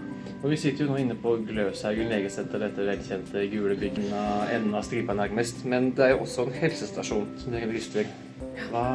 Og 0.44 0.50
vi 0.50 0.58
sitter 0.58 0.86
jo 0.86 0.92
nå 0.92 0.98
inne 1.02 1.16
på 1.20 1.36
Gløshaugen 1.46 2.10
legesenter, 2.10 2.62
dette 2.64 2.86
velkjente 2.88 3.44
gule 3.52 3.76
byggen 3.78 4.10
av 4.16 4.50
enden 4.54 4.78
av 4.78 4.86
stripa 4.88 5.14
nærmest. 5.18 5.62
Men 5.70 5.92
det 5.98 6.08
er 6.08 6.14
jo 6.16 6.24
også 6.26 6.48
en 6.48 6.58
helsestasjon 6.62 7.28
som 7.42 7.54
dere 7.54 7.70
drifter. 7.70 8.10
Hva 8.70 8.86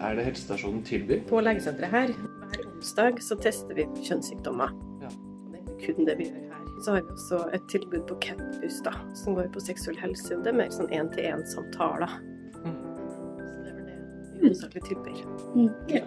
er 0.00 0.18
det 0.18 0.26
helsestasjonen 0.30 0.82
tilbyr? 0.86 1.22
På 1.30 1.42
legesenteret 1.44 1.94
her, 1.94 2.14
hver 2.16 2.66
onsdag 2.72 3.22
så 3.22 3.38
tester 3.42 3.76
vi 3.78 3.86
kjønnssykdommer. 4.02 4.74
Ja. 5.04 5.12
Og 5.12 5.54
det 5.54 5.62
er 5.62 5.84
kun 5.84 6.08
det 6.08 6.18
vi 6.18 6.30
gjør 6.30 6.48
her. 6.56 6.59
Så 6.80 6.94
har 6.94 7.02
vi 7.02 7.12
også 7.12 7.40
et 7.56 7.66
tilbud 7.68 8.06
på 8.08 8.16
campus 8.24 8.80
da, 8.86 8.94
som 9.14 9.36
går 9.36 9.50
på 9.52 9.60
seksuell 9.64 9.98
helse. 10.00 10.38
Det 10.40 10.52
er 10.52 10.56
mer 10.62 10.70
sånn 10.72 10.88
én-til-én-samtaler. 10.96 12.14
Så 12.60 13.60
det 13.60 13.68
er 13.68 13.76
vel 13.76 13.90
det 13.90 13.98
vi 13.98 14.46
hovedsakelig 14.46 14.86
tilbyr. 14.88 15.20
Ja. 15.92 16.06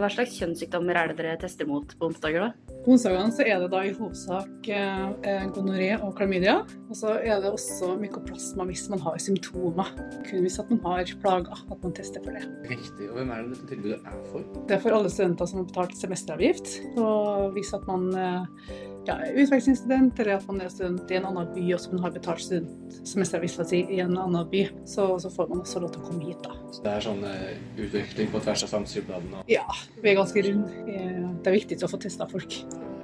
Hva 0.00 0.08
slags 0.10 0.34
kjønnssykdommer 0.40 0.96
er 0.96 1.10
det 1.10 1.20
dere 1.20 1.38
tester 1.38 1.68
mot 1.68 1.92
på 1.98 2.08
onsdager, 2.08 2.48
da? 2.48 2.76
På 2.80 2.94
onsdagene 2.94 3.28
så 3.36 3.44
er 3.44 3.60
det 3.60 3.68
da 3.74 3.82
i 3.84 3.92
hovedsak 3.92 4.68
eh, 4.72 5.02
eh, 5.28 5.42
gonoré 5.52 5.90
og 5.98 6.14
klamydia. 6.16 6.56
Og 6.88 6.96
så 6.96 7.12
er 7.20 7.42
det 7.44 7.50
også 7.52 7.92
mykoplasma 8.00 8.64
hvis 8.70 8.86
man 8.90 9.02
har 9.04 9.18
symptomer. 9.20 9.90
Kun 10.24 10.46
hvis 10.46 10.56
at 10.62 10.72
man 10.72 10.80
har 10.86 11.12
plager, 11.20 11.60
at 11.60 11.84
man 11.84 11.94
tester 11.96 12.24
for 12.24 12.38
det. 12.38 12.46
Riktig. 12.72 13.10
Og 13.10 13.18
hvem 13.18 13.34
er 13.34 13.44
det 13.44 13.58
dette 13.58 13.68
tilbudet 13.74 14.00
er 14.00 14.22
for? 14.30 14.46
Det 14.64 14.78
er 14.78 14.82
for 14.86 14.96
alle 14.96 15.12
studenter 15.12 15.50
som 15.50 15.60
har 15.60 15.68
betalt 15.68 15.98
semesteravgift. 16.00 16.72
Og 16.96 17.52
hvis 17.58 17.74
at 17.76 17.84
man 17.90 18.08
eh, 18.16 18.80
ja, 19.08 19.16
utvekslingsstudent, 19.32 20.18
eller 20.20 20.34
at 20.36 20.46
man 20.46 20.60
er 20.60 20.68
student 20.72 21.10
i 21.10 21.16
en 21.18 21.26
annen 21.30 21.48
by 21.54 21.64
og 21.74 21.80
som 21.80 21.98
har 22.04 22.10
betalt 22.14 22.42
student- 22.44 22.98
semesteravgift 23.08 23.62
si, 23.70 23.80
i 23.96 24.00
en 24.04 24.16
annen 24.18 24.48
by, 24.50 24.64
så, 24.84 25.06
så 25.22 25.30
får 25.32 25.48
man 25.48 25.62
også 25.64 25.80
lov 25.80 25.92
til 25.94 26.02
å 26.02 26.06
komme 26.10 26.26
hit. 26.28 26.42
da. 26.44 26.56
Så 26.74 26.82
det 26.84 26.92
er 26.92 27.06
sånn 27.06 27.24
eh, 27.24 27.56
utveksling 27.80 28.30
på 28.34 28.42
tvers 28.44 28.64
av 28.66 28.72
samskipnadene? 28.74 29.44
Ja, 29.50 29.64
vi 30.02 30.12
er 30.12 30.18
ganske 30.20 30.44
runde. 30.48 30.84
Eh, 30.86 31.20
Det 31.40 31.48
er 31.48 31.56
viktig 31.56 31.78
å 31.86 31.88
få 31.88 31.96
testa 32.02 32.26
folk. 32.28 32.52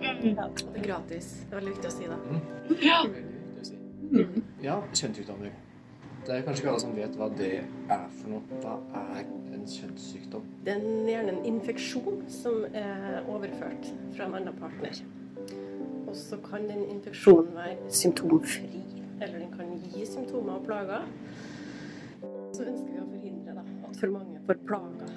Ja. 0.05 0.13
Det 0.21 0.35
er 0.37 0.83
gratis. 0.85 1.31
Det 1.49 1.55
er 1.57 1.61
veldig 1.63 1.73
viktig 1.73 1.89
å 1.89 1.95
si 1.95 2.11
det. 2.11 2.19
Ja. 2.85 2.99
Mm. 4.07 4.43
Ja, 4.63 4.77
kjønnssykdommer. 4.95 5.55
Det 6.27 6.35
er 6.35 6.43
kanskje 6.43 6.63
ikke 6.65 6.71
alle 6.75 6.83
som 6.83 6.95
vet 6.99 7.17
hva 7.19 7.29
det 7.39 7.51
er 7.63 8.05
for 8.21 8.33
noe. 8.35 8.59
Hva 8.63 8.77
er 9.15 9.25
en 9.55 9.65
kjønnssykdom? 9.71 10.45
Det 10.67 10.75
er 10.75 10.87
gjerne 11.11 11.35
en 11.37 11.45
infeksjon 11.49 12.21
som 12.31 12.65
er 12.75 13.23
overført 13.31 13.89
fra 14.17 14.27
en 14.29 14.35
annen 14.41 14.57
partner. 14.61 15.01
Og 16.07 16.15
så 16.17 16.37
kan 16.45 16.69
den 16.69 16.85
infeksjonen 16.93 17.55
være 17.57 17.91
symptomfri, 17.91 18.83
eller 19.21 19.39
den 19.39 19.51
kan 19.57 19.73
gi 19.93 20.05
symptomer 20.07 20.59
og 20.61 20.65
plager. 20.69 21.03
Så 22.55 22.65
ønsker 22.65 22.93
vi 22.95 23.01
å 23.03 23.09
forhindre 23.11 23.55
da, 23.59 23.65
at 23.89 23.97
for 24.01 24.15
mange 24.15 24.41
får 24.47 24.61
plager, 24.69 25.13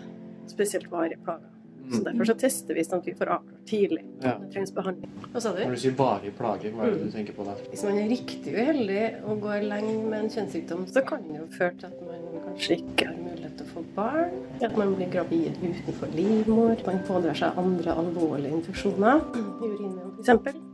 spesielt 0.50 0.90
varige 0.92 1.22
plager. 1.24 1.46
Så 1.90 2.04
Derfor 2.06 2.28
så 2.30 2.34
tester 2.38 2.76
vi 2.78 2.84
sånn 2.86 3.00
at 3.02 3.08
vi 3.08 3.14
får 3.18 3.30
avklart 3.34 3.62
tidlig 3.66 4.04
Ja. 4.22 4.36
det 4.38 4.52
trengs 4.54 4.70
behandling. 4.76 5.10
Hva 5.34 5.42
sa 5.42 5.54
du? 5.56 5.64
Når 5.64 5.72
du 5.74 5.80
sier 5.82 5.96
varige 5.98 6.34
plager, 6.38 6.72
hva 6.76 6.84
er 6.86 6.92
det 6.92 7.00
Mm. 7.00 7.06
du 7.06 7.12
tenker 7.18 7.34
på 7.34 7.46
da? 7.46 7.56
Hvis 7.72 7.84
man 7.84 7.98
er 7.98 8.10
riktig 8.10 8.54
uheldig 8.54 9.24
og 9.26 9.42
går 9.42 9.62
lenge 9.66 10.10
med 10.10 10.20
en 10.24 10.30
kjønnssykdom, 10.30 10.86
så 10.88 11.02
kan 11.08 11.24
det 11.24 11.40
jo 11.40 11.48
føre 11.58 11.74
til 11.80 11.88
at 11.88 12.02
man 12.06 12.44
kanskje 12.46 12.78
ikke 12.78 13.08
har 13.08 13.16
mulighet 13.18 13.58
til 13.58 13.66
å 13.66 13.70
få 13.74 13.84
barn. 13.96 14.32
At 14.62 14.78
man 14.78 14.94
blir 14.96 15.10
gravid 15.10 15.58
utenfor 15.64 16.14
livmor. 16.14 16.78
Man 16.86 17.00
pådrar 17.08 17.34
seg 17.36 17.58
andre 17.58 17.92
alvorlige 17.96 18.54
infeksjoner. 18.62 19.22
Urinveier 19.34 20.12
f.eks. 20.24 20.69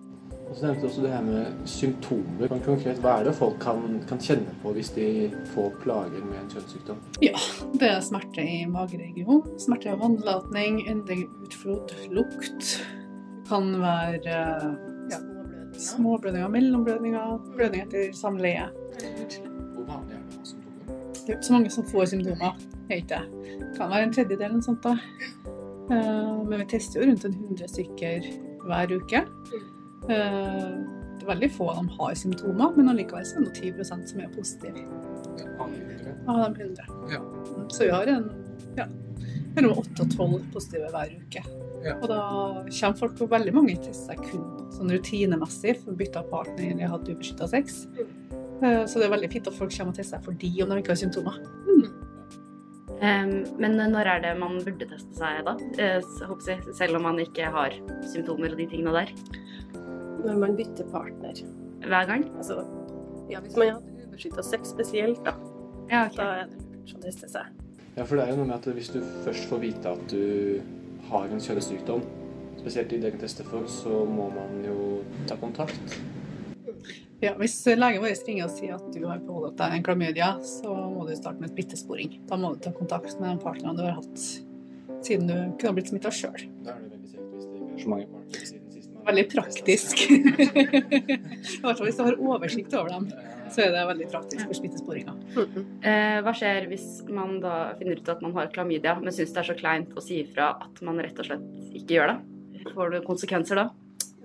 Og 0.46 0.54
så 0.56 0.68
nevnte 0.68 0.82
du 0.84 0.88
også 0.88 1.02
det 1.04 1.12
her 1.12 1.24
med 1.26 1.62
symptomer. 1.70 2.52
Konkret, 2.66 3.00
hva 3.04 3.16
er 3.20 3.28
det 3.28 3.34
folk 3.38 3.56
kan, 3.64 3.82
kan 4.10 4.20
kjenne 4.22 4.54
på 4.62 4.74
hvis 4.76 4.92
de 4.96 5.06
får 5.56 5.72
plager 5.82 6.22
med 6.26 6.38
en 6.40 6.52
kjønnssykdom? 6.54 7.00
Ja, 7.26 7.34
det 7.82 7.90
er 7.90 8.04
smerte 8.06 8.46
i 8.46 8.60
mageregionen, 8.70 9.42
smerte 9.62 9.92
av 9.96 10.04
vannlatning, 10.04 10.84
endring 10.92 11.26
i 11.26 11.30
utflod, 11.48 11.96
lukt. 12.14 12.76
Kan 13.50 13.74
være 13.82 14.38
eh, 14.38 14.70
ja, 15.12 15.20
Småblødninger, 15.82 16.48
mellomblødninger, 16.54 17.36
blødning 17.58 17.84
etter 17.88 18.14
samleie. 18.16 18.70
Hvor 18.96 19.90
vanlig 19.90 20.16
er 20.16 20.24
det 20.24 20.38
å 20.38 20.40
ha 20.40 20.50
symptomer? 20.54 21.04
Det 21.26 21.28
er 21.28 21.36
ikke 21.40 21.50
så 21.50 21.58
mange 21.58 21.74
som 21.74 21.90
får 21.90 22.10
symptomer. 22.14 22.66
er 22.94 23.02
det. 23.10 23.22
Det 23.60 23.72
kan 23.80 23.90
være 23.92 24.08
en 24.08 24.14
tredjedel 24.14 24.46
eller 24.46 24.60
noe 24.62 24.70
sånt. 24.70 24.86
da. 24.86 24.96
Eh, 25.90 26.44
Men 26.46 26.60
vi 26.62 26.66
tester 26.78 27.02
jo 27.02 27.10
rundt 27.10 27.26
en 27.26 27.34
100 27.34 27.68
stykker 27.74 28.30
hver 28.66 28.94
uke. 28.96 29.26
Eh, 30.10 30.76
Det 31.16 31.24
er 31.24 31.30
veldig 31.32 31.48
få 31.56 31.70
av 31.72 31.78
dem 31.80 31.88
har 31.98 32.14
symptomer, 32.20 32.74
men 32.76 32.90
allikevel 32.92 33.24
er 33.26 33.46
det 33.48 33.54
10% 33.56 34.10
som 34.12 34.20
er 34.22 34.28
positive. 34.36 34.82
Av 36.28 36.54
de 36.54 36.66
100. 36.66 36.86
Ja. 37.10 37.22
Så 37.72 37.86
vi 37.86 37.90
har 37.94 38.06
en 38.12 38.28
ja, 38.78 38.86
mellom 39.56 39.78
8 39.80 40.04
og 40.04 40.12
12 40.12 40.52
positive 40.54 40.90
hver 40.92 41.16
uke. 41.16 41.42
Ja. 41.86 41.96
Og 42.02 42.08
da 42.10 42.20
kommer 42.68 42.98
folk 43.00 43.16
på 43.18 43.28
veldig 43.32 43.54
mange 43.56 43.76
tester 43.82 44.14
seg 44.14 44.22
kun 44.28 44.44
sånn 44.76 44.92
rutinemessig 44.92 45.78
for 45.82 45.94
å 45.94 45.98
bytte 45.98 46.24
partner 46.30 46.72
eller 46.74 46.92
hatt 46.94 47.10
ubeskytta 47.10 47.48
sex. 47.50 47.88
Eh, 48.62 48.84
Så 48.86 49.00
det 49.00 49.08
er 49.08 49.16
veldig 49.16 49.32
fint 49.32 49.48
at 49.48 49.54
folk 49.58 49.72
kommer 49.72 49.94
og 49.96 49.98
tester 49.98 50.18
seg 50.20 50.26
fordi 50.26 50.52
om 50.64 50.70
de 50.70 50.82
ikke 50.84 50.94
har 50.94 51.02
symptomer. 51.02 51.40
Em, 53.02 53.44
men 53.60 53.76
når 53.92 54.08
er 54.08 54.22
det 54.24 54.38
man 54.40 54.60
burde 54.64 54.86
teste 54.88 55.16
seg, 55.18 55.42
da? 55.46 55.56
Eh, 55.82 56.02
selv 56.74 56.96
om 56.96 57.04
man 57.04 57.18
ikke 57.20 57.50
har 57.52 57.74
symptomer 58.14 58.52
og 58.52 58.58
de 58.58 58.68
tingene 58.72 58.94
der? 58.94 59.12
Når 60.26 60.40
man 60.42 60.56
bytter 60.58 60.88
partner. 60.92 61.42
Hver 61.86 62.08
gang? 62.10 62.26
Altså, 62.38 62.64
ja, 63.30 63.42
hvis 63.44 63.56
man 63.56 63.68
har 63.68 63.78
hatt 63.80 64.08
ubeskytta 64.08 64.44
sex 64.44 64.72
spesielt, 64.74 65.22
da. 65.26 65.36
Ja, 65.92 66.08
okay. 66.08 66.18
Da 66.18 66.30
er 66.42 66.50
det 66.50 66.64
lurt 66.64 66.96
å 66.98 67.04
teste 67.04 67.30
seg. 67.30 67.62
Ja, 67.96 68.04
for 68.04 68.18
det 68.18 68.26
er 68.26 68.34
jo 68.34 68.42
noe 68.42 68.50
med 68.50 68.58
at 68.58 68.68
hvis 68.76 68.90
du 68.92 69.00
først 69.24 69.46
får 69.52 69.62
vite 69.62 69.94
at 69.94 70.12
du 70.12 70.62
har 71.12 71.30
en 71.30 71.42
kjønnssykdom, 71.42 72.02
spesielt 72.58 72.92
i 72.92 73.00
det 73.00 73.12
dere 73.12 73.22
tester 73.22 73.48
for, 73.48 73.70
så 73.70 74.02
må 74.10 74.32
man 74.34 74.58
jo 74.66 74.80
ta 75.30 75.38
kontakt. 75.40 76.00
Ja, 77.24 77.36
hvis 77.40 77.56
legen 77.70 78.04
vår 78.04 78.18
ringer 78.28 78.50
og 78.50 78.58
sier 78.58 78.76
at 78.76 78.90
du 78.92 79.06
har 79.08 79.22
påholdt 79.24 79.56
deg 79.62 79.78
en 79.78 79.86
klamydia, 79.86 80.34
så 80.44 80.74
må 80.74 81.06
du 81.08 81.14
starte 81.16 81.40
med 81.40 81.54
et 81.54 81.60
bittesporing. 81.62 82.20
Da 82.30 82.38
må 82.42 82.56
du 82.56 82.66
ta 82.66 82.74
kontakt 82.76 83.14
med 83.22 83.30
den 83.30 83.42
partneren 83.46 83.78
du 83.78 83.86
har 83.86 84.02
hatt 84.02 84.28
siden 85.06 85.30
du 85.30 85.36
kunne 85.60 85.70
ha 85.70 85.78
blitt 85.78 85.94
smitta 85.94 86.12
sjøl. 86.14 86.48
Da 86.66 86.74
er 86.74 86.84
det 86.84 86.92
veldig 86.96 87.12
sikkert 87.14 87.34
hvis 87.38 87.48
det 87.48 87.62
ikke 87.62 87.74
er 87.78 87.84
så 87.86 87.94
mange 87.94 88.10
partnere 88.12 88.55
Veldig 89.06 89.26
praktisk. 89.32 90.02
I 90.10 91.60
hvert 91.62 91.78
fall 91.78 91.86
hvis 91.86 91.98
du 92.00 92.04
har 92.08 92.18
oversikt 92.18 92.74
over 92.78 92.90
dem, 92.90 93.08
så 93.54 93.66
er 93.66 93.74
det 93.76 93.84
veldig 93.92 94.08
praktisk 94.10 94.48
for 94.48 94.58
smittesporinga. 94.58 95.14
Eh, 95.86 96.18
hva 96.26 96.34
skjer 96.36 96.66
hvis 96.72 96.88
man 97.14 97.38
da 97.44 97.76
finner 97.80 98.02
ut 98.02 98.12
at 98.16 98.24
man 98.26 98.34
har 98.38 98.50
klamydia, 98.56 98.96
men 99.02 99.14
syns 99.14 99.36
det 99.36 99.44
er 99.44 99.50
så 99.52 99.58
kleint 99.60 99.94
å 99.94 100.04
si 100.04 100.24
ifra 100.24 100.56
at 100.66 100.82
man 100.86 101.02
rett 101.04 101.22
og 101.22 101.30
slett 101.30 101.46
ikke 101.78 102.00
gjør 102.00 102.16
det? 102.16 102.18
Får 102.74 102.96
du 102.96 103.00
konsekvenser 103.06 103.62
da? 103.62 103.68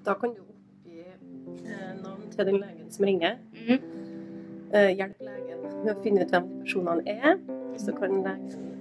Da 0.07 0.17
kan 0.17 0.33
du 0.33 0.41
oppgi 0.41 1.05
eh, 1.05 1.95
navn 2.01 2.29
til 2.33 2.49
den 2.49 2.61
legen 2.63 2.93
som 2.95 3.09
ringer. 3.11 3.41
Mhm. 3.61 3.97
Eh, 4.71 4.93
hjelp 4.97 5.25
legen 5.27 5.65
med 5.85 5.93
å 5.93 6.01
finne 6.05 6.25
ut 6.25 6.33
hvem 6.33 6.53
personene 6.63 7.19
er. 7.21 7.37
Så 7.81 7.93
kan 7.97 8.19
det, 8.25 8.35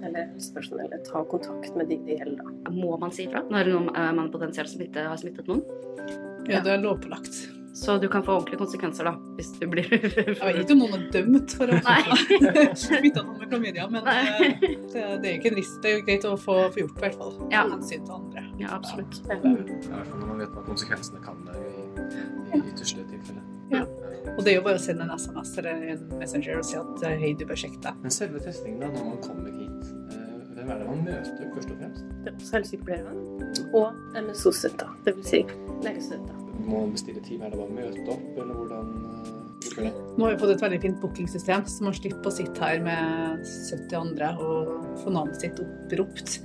eller 0.04 0.26
helsepersonellet 0.34 1.04
ta 1.08 1.24
kontakt 1.24 1.76
med 1.76 1.88
de 1.88 1.96
det 2.04 2.18
gjelder. 2.18 2.50
Må 2.74 2.98
man 3.00 3.14
si 3.14 3.24
ifra 3.24 3.40
når 3.48 3.72
eh, 3.72 4.10
man 4.16 4.28
potensielt 4.32 4.72
smitte, 4.72 5.06
har 5.08 5.16
smittet 5.20 5.48
noen? 5.48 5.64
Ja, 6.50 6.60
det 6.64 6.74
er 6.74 6.82
lovpålagt. 6.82 7.46
Så 7.80 7.98
du 7.98 8.08
kan 8.08 8.22
få 8.22 8.32
ordentlige 8.32 8.58
konsekvenser 8.58 9.06
da, 9.06 9.12
hvis 9.38 9.52
du 9.60 9.66
blir 9.70 9.86
Jeg 9.92 10.02
vet 10.02 10.58
ikke 10.64 10.74
om 10.74 10.82
noen 10.82 10.96
er 10.96 11.04
dømt 11.14 11.54
for 11.54 11.70
å 11.70 11.78
ha 11.86 12.16
smitta 12.82 13.22
noen 13.22 13.38
med 13.38 13.52
klamydia, 13.52 13.86
men 13.92 14.10
eh, 14.10 14.58
det, 14.60 15.04
det 15.22 15.30
er 15.30 15.38
ikke 15.38 15.52
en 15.52 15.58
risk. 15.60 15.78
Det 15.80 15.92
er 15.92 15.96
jo 15.96 16.04
greit 16.08 16.26
å 16.28 16.34
få, 16.34 16.58
få 16.74 16.82
gjort, 16.82 16.98
i 16.98 17.06
hvert 17.06 17.18
fall. 17.22 17.32
Ja. 17.54 17.64
Hensyn 17.70 18.04
til 18.04 18.16
andre. 18.18 18.44
Ja, 18.60 18.74
absolutt. 18.76 19.22
Er 19.30 19.40
fall 19.40 20.18
når 20.18 20.26
man 20.26 20.44
vet 20.44 20.52
hva 20.58 20.66
konsekvensene 20.66 21.22
kan 21.24 21.40
være 21.46 21.70
i, 21.70 21.88
i 22.50 22.62
ytterste 22.66 23.06
tilfelle. 23.14 23.46
Ja. 23.70 23.86
Og 24.36 24.44
det 24.44 24.52
er 24.52 24.58
jo 24.58 24.64
bare 24.66 24.80
å 24.80 24.82
sende 24.82 25.06
en 25.06 25.14
SMS 25.16 25.52
eller 25.60 25.86
en 25.94 26.04
Messenger 26.20 26.60
og 26.60 26.66
si 26.68 26.76
at 26.80 27.04
eh, 27.08 27.16
hei, 27.22 27.32
du 27.36 27.46
bør 27.48 27.60
sjekke 27.62 27.80
deg. 27.84 27.98
Men 28.04 28.14
selve 28.14 28.42
testingen 28.44 28.84
da, 28.84 28.90
når 28.94 29.08
man 29.08 29.20
kommer 29.24 29.54
hit, 29.54 29.90
eh, 30.14 30.36
hvem 30.56 30.72
er 30.74 30.82
det 30.82 30.88
man 30.90 31.02
møter 31.08 31.52
først 31.56 31.74
og 31.74 31.82
fremst? 31.82 32.06
Det 32.20 32.32
er 32.32 32.38
også 32.38 32.56
helsesykepleierne 32.58 33.12
og 33.80 34.20
MSO-støtta, 34.26 34.90
dvs. 35.08 35.32
Si 35.32 35.44
legestøtta. 35.86 36.38
Må 36.60 36.84
man 36.84 36.96
bestille 36.96 37.22
time? 37.24 37.46
Er 37.46 37.54
det 37.54 37.60
bare 37.60 37.70
å 37.70 37.78
møte 37.80 38.06
opp, 38.12 38.26
eller 38.36 38.60
hvordan 38.60 39.39
Nå 39.80 40.24
har 40.24 40.32
vi 40.32 40.38
fått 40.40 40.52
et 40.54 40.62
veldig 40.62 40.78
fint 40.82 41.00
bookingsystem, 41.02 41.64
så 41.68 41.84
man 41.84 41.94
slipper 41.96 42.30
å 42.30 42.32
sitte 42.32 42.62
her 42.64 42.80
med 42.84 43.44
70 43.44 43.96
andre 43.98 44.30
og 44.40 44.70
få 45.02 45.12
navnet 45.14 45.40
sitt 45.40 45.60
oppropt. 45.62 46.38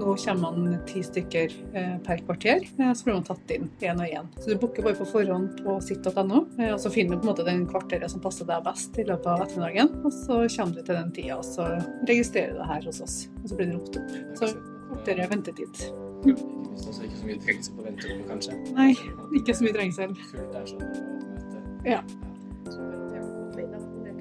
Nå 0.00 0.14
kommer 0.24 0.42
man 0.42 0.78
ti 0.88 1.02
stykker 1.06 1.54
eh, 1.78 1.94
per 2.06 2.22
kvarter, 2.26 2.64
eh, 2.78 2.92
så 2.96 3.06
blir 3.06 3.18
man 3.18 3.28
tatt 3.28 3.54
inn 3.54 3.68
én 3.84 4.00
og 4.02 4.16
én. 4.18 4.30
Så 4.38 4.52
du 4.52 4.60
booker 4.60 4.86
bare 4.86 4.98
på 4.98 5.08
forhånd 5.08 5.62
på 5.62 5.78
sitt.no, 5.84 6.42
eh, 6.58 6.72
og 6.72 6.80
så 6.82 6.92
finner 6.92 7.16
du 7.16 7.22
på 7.22 7.28
en 7.28 7.32
måte 7.32 7.46
den 7.48 7.64
kvarteret 7.70 8.12
som 8.12 8.24
passer 8.24 8.48
deg 8.48 8.64
best 8.66 8.98
i 8.98 9.06
løpet 9.08 9.30
av 9.34 9.46
ettermiddagen. 9.46 9.94
Og 10.02 10.12
så 10.16 10.42
kommer 10.56 10.76
du 10.76 10.82
til 10.82 10.96
den 10.96 11.14
tida, 11.16 11.38
og 11.38 11.46
så 11.46 11.68
registrerer 12.08 12.56
du 12.56 12.62
deg 12.62 12.72
her 12.74 12.90
hos 12.90 13.02
oss. 13.04 13.18
Og 13.42 13.52
så 13.52 13.60
blir 13.60 13.72
du 13.72 13.78
ropt 13.78 14.00
opp. 14.00 14.18
Så 14.40 14.52
kortere 14.92 15.28
ventetid. 15.30 15.86
Det 16.22 16.34
er 16.36 17.06
ikke 17.06 17.20
så 17.20 17.28
mye 17.28 17.40
trengsel 17.46 17.76
på 17.76 17.86
venterommet, 17.86 18.28
kanskje? 18.30 18.58
Nei, 18.76 18.92
ikke 19.38 19.56
så 19.56 19.66
mye 19.66 19.76
trengsel. 19.76 20.20
Fullt 20.30 20.60
er 20.60 20.68
sånn 20.70 20.84
å 20.84 20.92
møte. 21.32 21.64
Ja. 21.88 22.04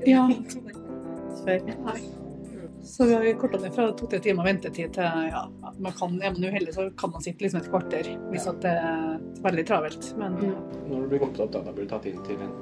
Ja. 0.06 0.26
Så 2.84 3.06
vi 3.06 3.14
har 3.14 3.40
korta 3.40 3.60
ned 3.62 3.74
fra 3.74 3.92
to-tre 3.98 4.20
timer 4.20 4.44
ventetid 4.44 4.94
til 4.96 5.28
ja, 5.30 5.44
man 5.78 5.94
kan, 5.98 6.16
er 6.22 6.34
man 6.34 6.46
uheldig, 6.50 6.74
så 6.74 6.88
kan 6.98 7.12
man 7.14 7.22
sitte 7.22 7.46
liksom 7.46 7.62
et 7.62 7.70
kvarter 7.70 8.10
hvis 8.32 8.48
at 8.50 8.58
det 8.64 8.72
er 8.74 9.20
veldig 9.46 9.66
travelt. 9.70 10.08
Men 10.18 10.38
Når 10.42 11.04
du 11.04 11.12
blir 11.12 11.26
opptatt 11.28 11.54
da, 11.54 11.62
da 11.68 11.76
blir 11.76 11.86
du 11.86 11.92
tatt 11.94 12.08
inn 12.10 12.24
til 12.26 12.42
en 12.42 12.56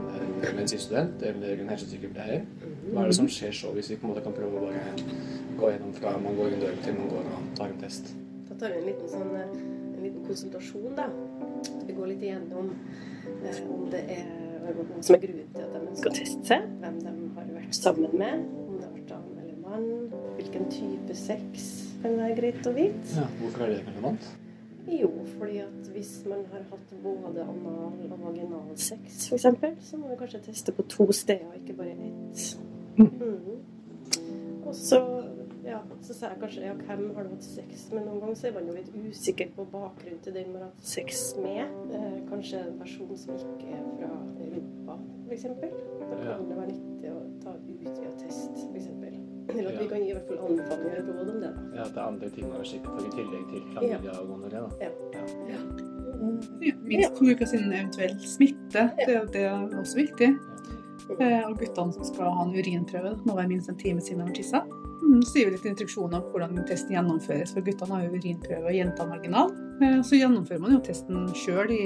medisinstudent 0.57 1.23
eller 1.31 1.63
en 1.63 1.71
helsesykepleier. 1.71 2.43
Hva 2.89 3.05
er 3.05 3.13
det 3.13 3.17
som 3.19 3.31
skjer 3.31 3.55
så, 3.55 3.71
hvis 3.75 3.93
vi 3.93 3.99
på 4.01 4.07
en 4.07 4.13
måte 4.13 4.25
kan 4.25 4.35
prøve 4.35 4.59
å 4.59 4.67
bare 4.67 4.83
gå 5.59 5.71
gjennom 5.71 5.95
fra 5.95 6.15
man 6.19 6.35
går 6.39 6.55
inn 6.55 6.63
døren 6.65 6.83
til 6.83 6.99
man 6.99 7.11
går 7.15 7.31
og 7.31 7.49
tar 7.59 7.71
en 7.71 7.81
test? 7.85 8.13
Da 8.49 8.59
tar 8.59 8.75
vi 8.75 8.81
en 8.81 8.87
liten, 8.89 9.09
sånn, 9.13 9.33
eh, 9.39 9.57
en 9.95 10.03
liten 10.03 10.27
konsultasjon, 10.27 10.99
da. 10.99 11.07
Vi 11.85 11.95
går 11.95 12.11
litt 12.11 12.27
igjennom 12.27 12.73
eh, 13.39 13.63
om 13.71 13.87
det 13.93 14.03
er 14.19 14.48
som 15.01 15.15
er 15.15 15.23
grunnen 15.23 15.53
til 15.53 15.63
at 15.65 15.75
de 15.75 15.81
ønsker 15.85 16.11
å 16.11 16.17
teste 16.17 16.49
seg, 16.49 16.67
hvem 16.81 16.99
de 17.03 17.13
har 17.37 17.49
vært 17.55 17.79
sammen 17.79 18.17
med, 18.21 18.43
om 18.65 18.75
det 18.77 18.87
har 18.87 18.93
vært 18.97 19.09
dame 19.13 19.43
eller 19.43 19.57
mann, 19.63 19.87
hvilken 20.37 20.69
type 20.73 21.17
sex 21.17 21.71
kan 22.03 22.15
være 22.19 22.37
greit 22.39 22.69
å 22.69 22.75
vite. 22.75 23.17
Ja, 23.17 23.25
hvorfor 23.41 23.65
er 23.65 23.73
det 23.73 23.81
relevant? 23.87 24.29
Jo, 24.89 25.09
fordi 25.37 25.59
at 25.61 25.89
hvis 25.93 26.13
man 26.25 26.45
har 26.51 26.63
hatt 26.71 26.93
både 27.03 27.43
anal- 27.43 28.13
og 28.13 28.21
vaginalsex 28.23 29.27
f.eks., 29.29 29.89
så 29.89 29.99
må 29.99 30.09
vi 30.09 30.17
kanskje 30.21 30.41
teste 30.47 30.73
på 30.73 30.85
to 30.89 31.11
steder, 31.13 31.51
ikke 31.59 31.75
bare 31.77 31.93
ett. 32.07 32.57
Mm. 32.97 33.59
Og 34.65 34.75
så, 34.75 35.01
ja, 35.69 35.79
så 36.01 36.13
sa 36.17 36.29
jeg 36.33 36.39
kanskje 36.41 36.65
ja, 36.65 36.73
hvem 36.73 37.03
har 37.15 37.23
du 37.27 37.29
hatt 37.35 37.45
sex 37.45 37.85
med 37.93 38.05
noen 38.07 38.19
gang? 38.23 38.35
Så 38.37 38.47
er 38.49 38.55
man 38.57 38.67
jo 38.69 38.73
litt 38.77 38.89
usikker 38.95 39.51
på 39.55 39.65
bakgrunnen 39.71 40.21
til 40.25 40.33
den 40.35 40.51
man 40.53 40.63
har 40.65 40.71
hatt 40.71 40.85
sex 40.95 41.35
med. 41.37 41.69
Eh, 41.93 42.19
kanskje 42.29 42.63
en 42.65 42.77
person 42.81 43.11
som 43.17 43.35
ikke 43.37 43.73
er 43.77 43.83
fra 43.99 44.11
Europa, 44.47 44.99
f.eks. 45.29 45.43
Da 45.43 45.67
Ja. 46.19 46.37
kan 46.37 46.47
det 46.49 46.57
være 46.57 46.71
nyttig 46.73 47.11
å 47.13 47.19
ta 47.43 47.53
utvida 47.59 48.13
test, 48.23 48.63
f.eks. 48.73 48.87
Eller 49.49 49.71
at 49.71 49.79
vi 49.81 49.87
kan 49.89 49.97
gi 50.03 50.09
i 50.11 50.13
hvert 50.13 50.27
fall 50.29 50.41
anbefalinger 50.45 50.99
og 51.01 51.07
råd 51.09 51.29
om 51.33 51.39
det. 51.41 51.47
da. 51.49 51.61
Ja, 51.75 51.81
at 51.87 51.93
det 51.95 51.97
er 52.01 52.07
andre 52.07 52.27
ting 52.29 52.45
man 52.49 52.57
har 52.59 52.67
sjekke 52.69 52.91
på 52.93 53.05
i 53.07 53.13
tillegg 53.15 53.47
til 53.49 53.63
klamydia 53.71 54.11
og 54.19 54.27
gonoré, 54.29 54.59
da. 54.61 54.69
Ja. 54.83 55.23
ja, 55.49 55.61
minst 56.85 57.15
to 57.17 57.25
uker 57.31 57.45
siden 57.49 57.71
eventuell 57.73 58.13
smitte, 58.29 58.83
det, 59.07 59.15
det 59.33 59.41
er 59.49 59.65
også 59.79 59.97
viktig. 60.03 60.29
Eh, 61.19 61.41
Og 61.49 61.55
guttene 61.57 61.93
som 61.95 62.05
skal 62.05 62.29
ha 62.29 62.43
en 62.45 62.53
urinprøve, 62.53 63.15
må 63.25 63.35
være 63.39 63.49
minst 63.55 63.69
en 63.73 63.79
time 63.81 64.01
siden 64.05 64.21
de 64.21 64.27
har 64.29 64.35
tissa. 64.37 64.61
Mm, 65.01 65.21
Så 65.23 65.39
gir 65.39 65.49
vi 65.49 65.55
litt 65.57 65.65
instruksjoner 65.65 66.19
om 66.19 66.31
hvordan 66.33 66.59
testen 66.67 66.95
gjennomføres, 66.95 67.53
for 67.55 67.65
guttene 67.65 67.95
har 67.95 68.03
jo 68.05 68.19
urinprøve 68.19 68.65
og 68.67 68.75
jenta 68.75 69.07
marginal. 69.07 69.53
Eh, 69.81 70.01
Så 70.05 70.19
gjennomfører 70.19 70.59
man 70.63 70.75
jo 70.75 70.81
testen 70.85 71.27
sjøl 71.33 71.71
i, 71.71 71.85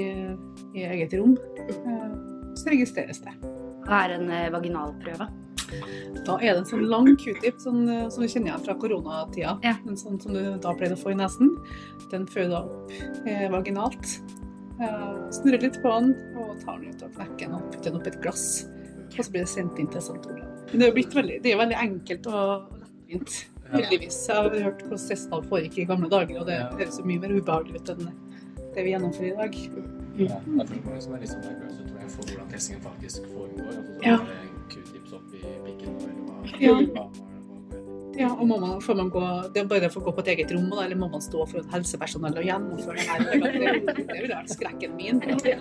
i 0.74 0.84
eget 0.88 1.14
rom. 1.18 1.36
Eh, 1.68 2.12
Så 2.54 2.70
registreres 2.70 3.20
det. 3.24 3.32
Hva 3.84 4.04
er 4.04 4.14
en 4.18 4.30
eh, 4.30 4.50
vaginalprøve? 4.50 5.28
Da 6.24 6.36
er 6.38 6.52
det 6.54 6.60
en 6.60 6.68
sånn 6.68 6.84
lang 6.88 7.08
q-tip 7.18 7.56
sånn, 7.58 7.86
som 8.12 8.22
du 8.22 8.28
kjenner 8.28 8.52
igjen 8.52 8.64
fra 8.66 8.74
koronatida. 8.78 9.56
En 9.64 9.96
sånn 9.98 10.20
som 10.22 10.32
du 10.36 10.42
da 10.62 10.74
pleide 10.76 10.94
å 10.94 11.00
få 11.00 11.10
i 11.10 11.16
nesen. 11.18 11.50
Den 12.12 12.26
fører 12.30 12.52
da 12.52 12.60
opp 12.62 12.92
eh, 13.26 13.48
vaginalt. 13.50 14.12
Eh, 14.80 15.30
snurrer 15.34 15.62
litt 15.66 15.80
på 15.82 15.90
den 15.98 16.12
og 16.38 16.60
tar 16.62 16.78
den 16.78 16.94
ut 16.94 17.02
av 17.02 17.10
knekken 17.16 17.56
og 17.56 17.66
putter 17.72 17.90
den 17.90 17.98
opp 18.00 18.06
i 18.06 18.12
et 18.12 18.20
glass. 18.22 18.46
Og 19.14 19.20
så 19.24 19.30
blir 19.30 19.44
det 19.44 19.50
sendt 19.50 19.78
inn 19.82 19.90
til 19.90 20.02
St. 20.02 20.20
Olav. 20.30 20.46
Men 20.70 20.78
det 20.80 20.86
er 20.86 20.90
jo 20.92 20.96
blitt 21.00 21.14
veldig, 21.18 21.42
det 21.42 21.52
er 21.52 21.60
veldig 21.60 21.80
enkelt 21.82 22.26
og 22.30 22.83
lettvint. 23.04 23.46
Heldigvis. 23.72 24.28
Jeg 24.28 24.36
har 24.36 24.50
hørt 24.50 24.82
hvordan 24.82 25.02
testene 25.08 25.42
foregikk 25.48 25.78
i 25.78 25.84
gamle 25.88 26.08
dager, 26.12 26.40
og 26.40 26.46
det 26.46 26.60
høres 26.78 27.00
mye 27.04 27.18
mer 27.18 27.34
ubehagelig 27.34 27.80
ut 27.80 27.92
enn 27.94 28.08
det 28.74 28.84
vi 28.84 28.94
gjennomfører 28.94 29.30
i 29.30 29.36
dag. 29.40 29.60
Ja, 30.14 30.38
det 30.44 30.62
er 30.62 30.68
for 30.68 30.88
mange 30.88 31.02
som 31.02 31.14
er 31.14 31.22
litt 31.24 31.32
sånn 31.32 31.44
nervøse 31.44 31.86
tror 31.88 32.00
jeg, 32.00 32.10
for 32.14 32.30
hvordan 32.30 32.50
testingen 32.52 32.82
faktisk 32.84 33.28
foregår. 33.32 33.66
Altså, 33.66 33.82
så 33.82 34.02
Ja. 34.04 34.18
q-tips 34.70 35.12
opp 35.12 35.32
i 35.34 35.42
pikken 35.64 35.94
og 35.94 36.02
eller 36.02 36.24
hva. 36.28 36.34
Ja. 36.60 37.06
Ja, 38.14 38.28
og 38.30 38.46
må 38.46 38.60
man, 38.60 38.80
får 38.80 38.94
man 38.94 39.10
gå, 39.10 39.20
det 39.52 39.60
er 39.60 39.66
bare 39.66 39.88
for 39.90 40.00
å 40.00 40.04
gå 40.04 40.12
på 40.14 40.20
et 40.22 40.28
eget 40.36 40.52
rom, 40.54 40.70
eller 40.70 40.94
må 40.94 41.08
man 41.10 41.20
stå 41.20 41.48
for 41.50 41.66
helsepersonell 41.72 42.38
og 42.38 42.44
gjennomføre 42.46 42.94
det 42.94 43.08
her? 43.08 43.18
Det, 43.18 43.96
det, 43.96 44.20
ville 44.22 44.36
vært 44.36 44.52
skrekken 44.54 44.94
min. 44.94 45.18
Jeg? 45.42 45.58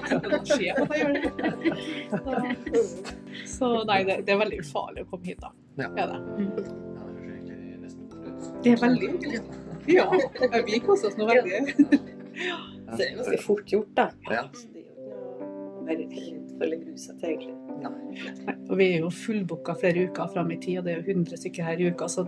Så, 2.14 3.58
så 3.58 3.84
nei, 3.90 4.04
det, 4.06 4.20
det 4.28 4.36
er 4.36 4.38
veldig 4.44 4.62
ufarlig 4.62 5.02
å 5.02 5.10
komme 5.10 5.26
hit, 5.26 5.42
da. 5.42 5.50
Ja. 5.82 5.90
Det 5.90 6.06
er 6.06 6.14
det. 6.14 6.20
Det 8.64 8.76
er 8.76 8.84
veldig 8.84 9.10
intelligent. 9.10 9.60
Ja, 9.92 10.06
vi 10.68 10.80
koser 10.84 11.12
oss 11.12 11.18
nå 11.20 11.28
veldig. 11.28 11.64
Så 11.74 13.00
det 13.00 13.08
er 13.10 13.18
ganske 13.18 13.42
fort 13.44 13.68
gjort, 13.74 13.92
da. 13.98 14.10
Ja. 14.32 14.48
Jo 14.54 14.84
være 15.88 16.06
redd 16.08 16.52
for 16.58 16.72
grue 16.72 17.30
egentlig. 17.30 17.54
Nei, 17.84 18.56
og 18.70 18.78
vi 18.80 18.88
er 18.88 19.04
jo 19.04 19.10
fullbooka 19.14 19.76
flere 19.82 20.06
uker 20.08 20.32
fram 20.34 20.52
i 20.54 20.60
tid, 20.62 20.80
og 20.80 20.88
det 20.88 20.94
er 20.94 21.02
jo 21.02 21.18
100 21.18 21.42
stykker 21.42 21.68
her 21.68 21.82
i 21.82 21.90
uka, 21.92 22.08
så 22.12 22.26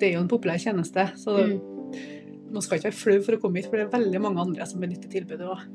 det 0.00 0.08
er 0.08 0.16
jo 0.16 0.24
en 0.24 0.32
populær 0.32 0.58
tjeneste. 0.62 1.06
Så 1.20 1.36
man 1.36 2.64
skal 2.64 2.78
ikke 2.78 2.90
være 2.90 2.98
flau 2.98 3.18
for 3.26 3.36
å 3.36 3.40
komme 3.42 3.60
hit, 3.60 3.70
for 3.70 3.78
det 3.78 3.86
er 3.86 3.94
veldig 3.94 4.22
mange 4.26 4.42
andre 4.46 4.68
som 4.68 4.82
benytter 4.82 5.12
tilbudet 5.12 5.46
òg. 5.46 5.66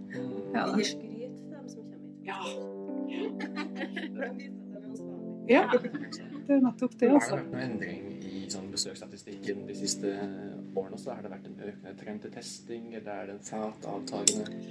Ja, 0.55 0.67
hit. 0.75 1.07
Ja. 2.27 2.39
De 5.41 5.55
er 5.55 5.61
ja. 5.61 5.67
Det 5.71 6.57
er 6.57 6.63
nettopp 6.63 6.97
det 6.99 7.11
altså. 7.11 7.39
Sånn 8.51 8.69
besøksstatistikken 8.73 9.65
de 9.67 9.75
siste 9.77 10.11
årene 10.77 10.97
også? 10.97 11.15
Har 11.15 11.25
det 11.25 11.31
vært 11.33 11.47
en 11.49 11.59
økende 11.67 11.93
trend 11.99 12.23
til 12.23 12.33
testing, 12.35 12.87
eller 12.93 13.11
er 13.15 13.29
det 13.29 13.35
en 13.37 13.43
fat 13.47 13.87
avtagende? 13.91 14.69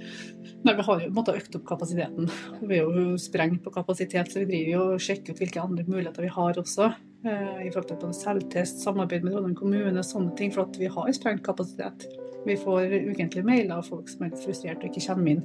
Nei, 0.65 0.75
vi 0.77 0.87
har 0.87 1.03
jo 1.03 1.11
måttet 1.17 1.41
økt 1.41 1.57
opp 1.59 1.65
kapasiteten. 1.73 2.29
Vi 2.61 2.77
er 2.79 2.85
jo 2.85 3.17
sprengt 3.21 3.63
på 3.65 3.73
kapasitet, 3.75 4.31
så 4.31 4.41
vi 4.41 4.49
driver 4.51 4.71
jo 4.75 4.83
og 4.95 5.05
sjekker 5.05 5.33
ut 5.33 5.43
hvilke 5.43 5.63
andre 5.63 5.85
muligheter 5.87 6.27
vi 6.27 6.33
har 6.37 6.61
også. 6.61 6.91
Eh, 7.25 7.67
I 7.67 7.71
forhold 7.73 8.01
til 8.01 8.15
selvtest, 8.17 8.81
samarbeid 8.85 9.25
med 9.25 9.35
Trondheim 9.35 9.57
kommune, 9.59 10.05
sånne 10.05 10.33
ting. 10.37 10.53
For 10.53 10.65
at 10.65 10.79
vi 10.81 10.89
har 10.89 11.11
sprengt 11.13 11.43
kapasitet. 11.45 12.07
Vi 12.45 12.55
får 12.57 12.95
ukentlige 13.11 13.45
mailer 13.45 13.77
av 13.77 13.85
folk 13.85 14.09
som 14.09 14.25
er 14.25 14.33
frustrert 14.41 14.81
og 14.81 14.89
ikke 14.89 15.05
kommer 15.11 15.35
inn 15.35 15.43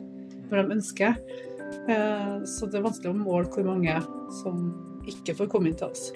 når 0.48 0.62
de 0.62 0.76
ønsker. 0.78 1.18
Eh, 1.90 2.36
Så 2.46 2.70
det 2.70 2.78
er 2.78 2.86
vanskelig 2.86 3.12
å 3.12 3.18
måle 3.18 3.50
hvor 3.52 3.66
mange 3.66 3.98
som 4.40 4.70
ikke 5.06 5.36
får 5.36 5.50
komme 5.52 5.70
inn 5.70 5.78
til 5.78 5.90
oss. 5.90 6.12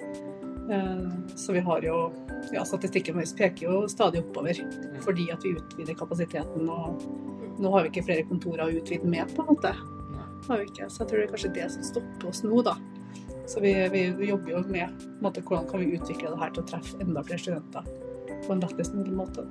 Eh, 0.69 1.09
Så 1.35 1.53
vi 1.53 1.59
har 1.59 1.81
jo 1.81 2.11
ja, 2.53 2.65
Statistikken 2.65 3.15
vår 3.15 3.37
peker 3.37 3.65
jo 3.65 3.87
stadig 3.89 4.21
oppover 4.21 4.57
fordi 5.01 5.31
at 5.31 5.43
vi 5.43 5.55
utvider 5.57 5.97
kapasiteten. 5.97 6.69
og 6.69 7.01
Nå 7.61 7.71
har 7.71 7.83
vi 7.83 7.91
ikke 7.91 8.05
flere 8.05 8.27
kontorer 8.29 8.67
å 8.67 8.77
utvide 8.81 9.07
med, 9.07 9.29
på 9.35 9.43
en 9.43 9.53
måte. 9.53 9.73
Har 10.47 10.57
vi 10.57 10.65
ikke. 10.69 10.89
Så 10.89 11.03
jeg 11.03 11.09
tror 11.09 11.17
det 11.19 11.25
er 11.25 11.33
kanskje 11.35 11.53
det 11.57 11.67
som 11.73 11.83
stopper 11.85 12.29
oss 12.29 12.43
nå, 12.43 12.61
da. 12.65 12.75
Så 13.49 13.61
vi, 13.61 13.73
vi 13.91 14.29
jobber 14.29 14.53
jo 14.53 14.61
med 14.69 14.93
på 14.97 15.09
en 15.09 15.25
måte, 15.25 15.43
hvordan 15.45 15.67
kan 15.69 15.81
vi 15.83 15.97
utvikle 15.97 16.31
det 16.31 16.39
her 16.39 16.53
til 16.55 16.63
å 16.63 16.69
treffe 16.71 17.01
enda 17.03 17.23
flere 17.25 17.41
studenter 17.41 17.89
på 18.45 18.53
en 18.53 18.63
lettest 18.63 18.95
mulig 18.95 19.13
måte. 19.13 19.45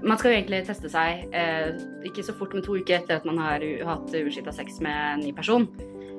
Man 0.00 0.16
skal 0.16 0.32
jo 0.32 0.36
egentlig 0.38 0.62
teste 0.64 0.88
seg 0.88 1.26
eh, 1.36 1.74
ikke 2.08 2.24
så 2.24 2.32
fort, 2.36 2.54
men 2.56 2.64
to 2.64 2.78
uker 2.80 3.00
etter 3.00 3.18
at 3.18 3.26
man 3.28 3.40
har 3.40 3.64
hatt 3.84 4.14
uskifta 4.16 4.54
sex 4.56 4.80
med 4.84 4.96
en 4.96 5.24
ny 5.26 5.34
person. 5.36 5.66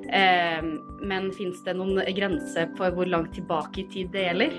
Eh, 0.08 0.62
men 1.02 1.30
fins 1.36 1.62
det 1.66 1.76
noen 1.78 2.00
grense 2.16 2.66
for 2.78 2.94
hvor 2.96 3.08
langt 3.10 3.34
tilbake 3.36 3.84
i 3.84 3.88
tid 3.92 4.12
det 4.14 4.26
gjelder? 4.28 4.58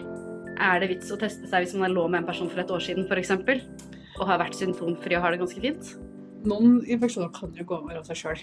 Er 0.64 0.82
det 0.82 0.92
vits 0.94 1.12
å 1.14 1.20
teste 1.20 1.50
seg 1.50 1.66
hvis 1.66 1.78
man 1.80 1.96
lå 1.96 2.06
med 2.08 2.22
en 2.22 2.30
person 2.30 2.50
for 2.52 2.62
et 2.62 2.72
år 2.72 2.84
siden 2.84 3.08
f.eks. 3.10 3.32
og 4.20 4.28
har 4.30 4.42
vært 4.42 4.58
symptomfri 4.58 5.18
og 5.18 5.26
har 5.26 5.34
det 5.34 5.42
ganske 5.42 5.64
fint? 5.64 5.94
Noen 6.46 6.82
infeksjoner 6.84 7.32
kan 7.34 7.56
jo 7.58 7.66
gå 7.66 7.80
over 7.80 8.02
av 8.02 8.06
seg 8.06 8.20
sjøl, 8.20 8.42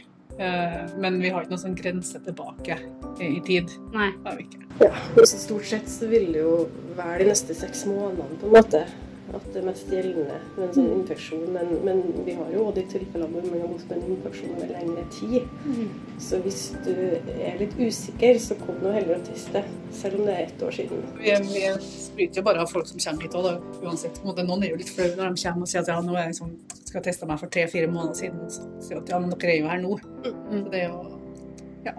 men 1.05 1.19
vi 1.21 1.29
har 1.29 1.45
ikke 1.45 1.53
noen 1.53 1.61
sånn 1.61 1.77
grense 1.77 2.17
tilbake 2.25 2.79
i 3.21 3.29
i 3.37 3.43
tid. 3.45 3.75
Nei. 3.93 4.09
Det 4.17 4.31
har 4.31 4.39
vi 4.39 4.47
ikke. 4.47 4.63
Ja, 4.81 4.95
så 5.21 5.37
stort 5.37 5.69
sett 5.69 5.93
så 5.93 6.09
vil 6.09 6.31
det 6.33 6.41
jo 6.41 6.55
være 6.97 7.21
de 7.21 7.29
neste 7.29 7.55
seks 7.59 7.85
månedene, 7.91 8.41
på 8.41 8.49
en 8.49 8.57
måte. 8.57 8.83
At 9.31 9.45
det 9.55 9.61
er 9.61 9.67
mest 9.69 9.91
gjeldende 9.93 10.37
med 10.57 10.65
en 10.65 10.73
sånn 10.75 10.89
infeksjon. 10.97 11.45
Men, 11.55 11.69
men 11.87 12.01
vi 12.27 12.35
har 12.35 12.49
jo 12.51 12.65
også 12.67 12.81
de 12.81 12.85
tilfellene 12.91 13.31
hvor 13.31 13.47
man 13.47 13.63
har 13.63 13.71
gått 13.71 13.85
med 13.91 14.01
en 14.01 14.15
infeksjon 14.17 14.57
over 14.57 14.73
lengre 14.75 15.05
tid. 15.15 15.93
Så 16.27 16.41
hvis 16.45 16.63
du 16.87 16.93
er 17.37 17.61
litt 17.61 17.77
usikker, 17.79 18.41
så 18.43 18.59
kom 18.59 18.81
nå 18.83 18.95
heller 18.97 19.21
og 19.21 19.29
test 19.29 19.53
det. 19.55 19.63
Selv 20.01 20.21
om 20.21 20.27
det 20.27 20.35
er 20.35 20.43
ett 20.49 20.67
år 20.67 20.75
siden. 20.75 21.07
Vi, 21.21 21.31
vi 21.53 21.65
spryter 21.85 22.43
jo 22.43 22.47
bare 22.51 22.67
av 22.67 22.75
folk 22.75 22.91
som 22.91 22.99
kommer 23.05 23.27
hit 23.27 23.39
òg, 23.39 23.71
uansett. 23.85 24.21
Noen 24.27 24.67
er 24.67 24.75
jo 24.75 24.83
litt 24.83 24.91
flaue 24.91 25.15
når 25.15 25.35
de 25.39 25.47
kommer 25.47 25.67
og 25.69 25.73
sier 25.73 25.85
at 25.85 25.95
ja, 25.95 26.01
nå 26.03 26.17
er 26.17 26.27
jeg 26.27 26.35
liksom, 26.35 26.53
skal 26.91 27.07
teste 27.07 27.31
meg 27.31 27.43
for 27.43 27.55
tre-fire 27.55 27.91
måneder 27.91 28.19
siden. 28.25 28.45
Så 28.51 28.67
sier 28.83 29.03
at 29.03 29.15
ja, 29.15 29.23
men 29.23 29.35
dere 29.37 29.55
er 29.55 29.63
jo 29.63 29.71
her 29.71 29.83
nå. 29.87 29.97
Så 30.27 30.67
det 30.75 30.85
er 30.85 30.89
jo 30.91 31.19
ja. 31.87 31.99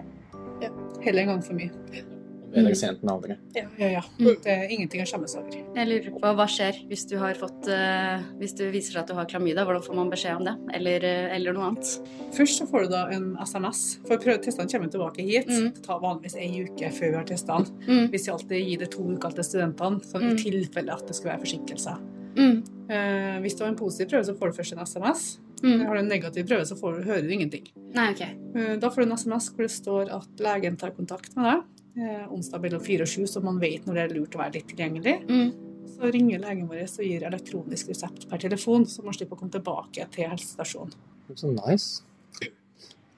Heller 1.02 1.24
en 1.24 1.34
gang 1.34 1.46
for 1.48 1.58
mye. 1.58 2.11
Bedre 2.52 2.74
sent 2.76 3.02
enn 3.02 3.10
aldri. 3.12 3.36
Ja, 3.56 3.64
ja. 3.80 3.88
ja. 3.96 4.02
Det 4.18 4.46
er 4.52 4.68
ingenting 4.70 5.02
å 5.02 5.06
skjemmes 5.08 5.34
over. 5.38 5.54
Jeg 5.76 5.88
lurer 5.88 6.14
på 6.20 6.32
hva 6.38 6.46
skjer 6.50 6.78
hvis 6.90 7.06
du 7.08 7.16
har 7.20 7.34
fått 7.40 7.68
eh, 7.72 8.22
Hvis 8.40 8.54
du 8.58 8.64
viser 8.70 8.92
seg 8.92 9.00
at 9.02 9.08
du 9.12 9.14
har 9.16 9.28
klamydia, 9.30 9.64
hvordan 9.64 9.82
får 9.86 9.96
man 9.98 10.10
beskjed 10.12 10.36
om 10.40 10.44
det? 10.48 10.54
Eller, 10.76 11.04
eh, 11.08 11.36
eller 11.36 11.56
noe 11.56 11.70
annet? 11.70 11.92
Først 12.36 12.60
så 12.60 12.66
får 12.68 12.86
du 12.86 12.92
da 12.92 13.02
en 13.16 13.30
SMS, 13.40 13.82
for 14.08 14.16
testene 14.20 14.68
kommer 14.70 14.92
tilbake 14.92 15.24
hit. 15.26 15.48
Det 15.48 15.82
tar 15.86 16.00
vanligvis 16.02 16.36
ei 16.40 16.50
uke 16.66 16.90
før 16.92 17.10
vi 17.14 17.16
har 17.20 17.28
testene. 17.28 17.68
Mm. 17.88 18.06
Hvis 18.12 18.26
vi 18.28 18.32
alltid 18.36 18.66
gir 18.68 18.78
det 18.84 18.90
to 18.94 19.04
uker 19.16 19.36
til 19.38 19.44
studentene, 19.48 20.02
sånn 20.04 20.22
i 20.28 20.32
Mm. 20.32 20.38
tilfelle 20.44 20.92
at 20.92 21.06
det 21.06 21.14
skulle 21.16 21.32
være 21.34 21.44
forsinkelser. 21.46 21.98
Mm. 22.36 22.62
Eh, 22.88 23.40
hvis 23.44 23.56
du 23.56 23.64
har 23.64 23.70
en 23.72 23.76
positiv 23.76 24.08
prøve, 24.12 24.24
så 24.24 24.34
får 24.38 24.52
du 24.52 24.56
først 24.62 24.72
en 24.72 24.84
SMS. 24.86 25.38
Mm. 25.62 25.86
Har 25.86 25.94
du 25.94 26.00
en 26.00 26.08
negativ 26.08 26.46
prøve, 26.48 26.64
så 26.66 26.74
får 26.78 26.96
du, 26.96 27.02
hører 27.10 27.22
du 27.22 27.28
ingenting. 27.30 27.66
Nei, 27.94 28.10
okay. 28.12 28.34
Eh, 28.56 28.76
Da 28.80 28.88
får 28.90 29.04
du 29.04 29.10
en 29.10 29.16
SMS 29.18 29.50
hvor 29.52 29.62
det 29.62 29.70
står 29.70 30.10
at 30.10 30.40
legen 30.40 30.76
tar 30.76 30.90
kontakt 30.90 31.36
med 31.36 31.44
deg 31.44 31.62
eh, 31.96 32.24
onsdag 32.32 32.62
mellom 32.64 32.82
fire 32.84 33.06
og 33.06 33.10
sju, 33.10 33.26
så 33.28 33.42
man 33.44 33.60
vet 33.62 33.86
når 33.86 33.98
det 33.98 34.04
er 34.04 34.14
lurt 34.16 34.36
å 34.36 34.42
være 34.42 34.56
litt 34.58 34.68
tilgjengelig. 34.72 35.16
Mm. 35.28 35.50
Så 35.92 36.12
ringer 36.14 36.42
legen 36.42 36.68
vår 36.70 36.84
og 36.86 37.04
gir 37.06 37.26
elektronisk 37.28 37.90
resept 37.92 38.28
per 38.30 38.42
telefon, 38.42 38.86
så 38.88 39.04
man 39.06 39.16
slipper 39.16 39.36
å 39.36 39.42
komme 39.42 39.54
tilbake 39.54 40.06
til 40.14 40.30
helsestasjonen. 40.30 40.94
Så 41.34 41.52
nice. 41.52 42.02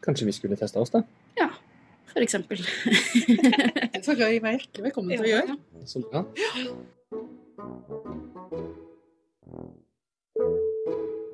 Kanskje 0.05 0.29
vi 0.29 0.35
skulle 0.37 0.57
teste 0.61 0.81
oss, 0.81 0.93
da? 0.93 1.01
Ja, 1.39 1.49
for 2.13 2.21
eksempel. 2.25 2.61
Det 2.61 4.03
skal 4.05 4.21
jeg 4.27 4.37
gi 4.37 4.43
meg 4.45 4.59
hjertelig 4.59 4.85
velkommen 4.91 5.17
til 5.17 5.25
å 5.25 5.33
gjøre. 5.33 5.57
Så 5.89 6.05
bra. 6.05 6.21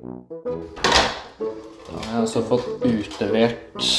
Da 0.01 1.93
har 1.93 2.05
jeg 2.07 2.21
altså 2.23 2.41
fått 2.41 2.85
utlevert 2.87 3.89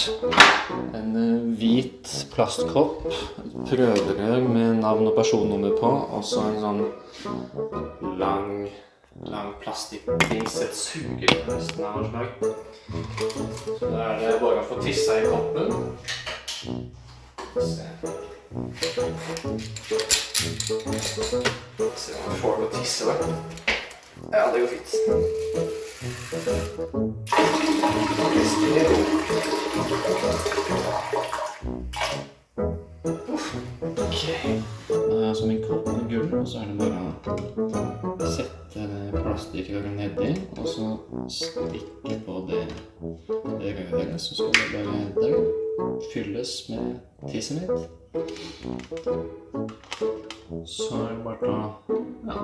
en 0.99 1.13
eh, 1.15 1.45
hvit 1.61 2.09
plastkopp, 2.33 3.05
et 3.07 3.53
prøverør 3.69 4.41
med 4.49 4.81
navn 4.81 5.07
og 5.07 5.15
personnummer 5.15 5.77
på, 5.79 5.87
og 5.87 6.25
så 6.27 6.43
en 6.49 6.59
sånn 6.65 6.83
lang, 8.19 8.67
lang 9.31 9.53
plastikkdings, 9.63 10.59
et 10.67 10.75
sugerør 10.75 11.47
nesten 11.53 11.87
av 11.87 11.93
noe 12.01 12.11
slag. 12.11 12.29
Så 13.79 13.85
da 13.87 14.03
er 14.09 14.19
det 14.25 14.35
bare 14.43 14.59
å 14.65 14.69
få 14.73 14.83
tissa 14.83 15.21
i 15.21 15.25
koppen. 15.31 15.69
Se. 17.63 17.87
Se 21.95 22.11
om 22.19 22.27
jeg 22.27 22.43
får 22.43 22.59
det 22.59 22.67
å 22.67 22.75
tisse, 22.75 23.07
da. 23.07 23.15
Ja, 24.33 24.51
det 24.51 24.61
går 24.61 24.67
fint. 24.67 25.92
Ok. 26.03 26.09
Da 34.89 35.27
har 35.27 35.35
som 35.35 35.51
en 35.51 35.63
kopp 35.63 35.87
med 35.87 36.11
gull, 36.11 36.35
og 36.41 36.49
så 36.49 36.59
er 36.59 36.67
det 36.67 36.79
bare 36.81 37.03
å 38.19 38.31
sette 38.35 38.89
plastikkrøret 39.15 39.95
nedi, 39.95 40.35
og 40.59 40.67
så 40.75 40.91
stikke 41.31 42.19
på 42.27 42.35
det, 42.51 42.67
det. 43.63 44.19
Så 44.19 44.35
skal 44.35 44.51
det 44.59 44.87
bare 45.15 45.43
fylles 46.11 46.59
med 46.75 46.99
tisset 47.31 47.63
mitt. 47.63 48.02
Så 50.67 50.97
er 51.01 51.13
det 51.15 51.23
bare 51.25 51.49
å 51.49 51.53
ja, 52.29 52.35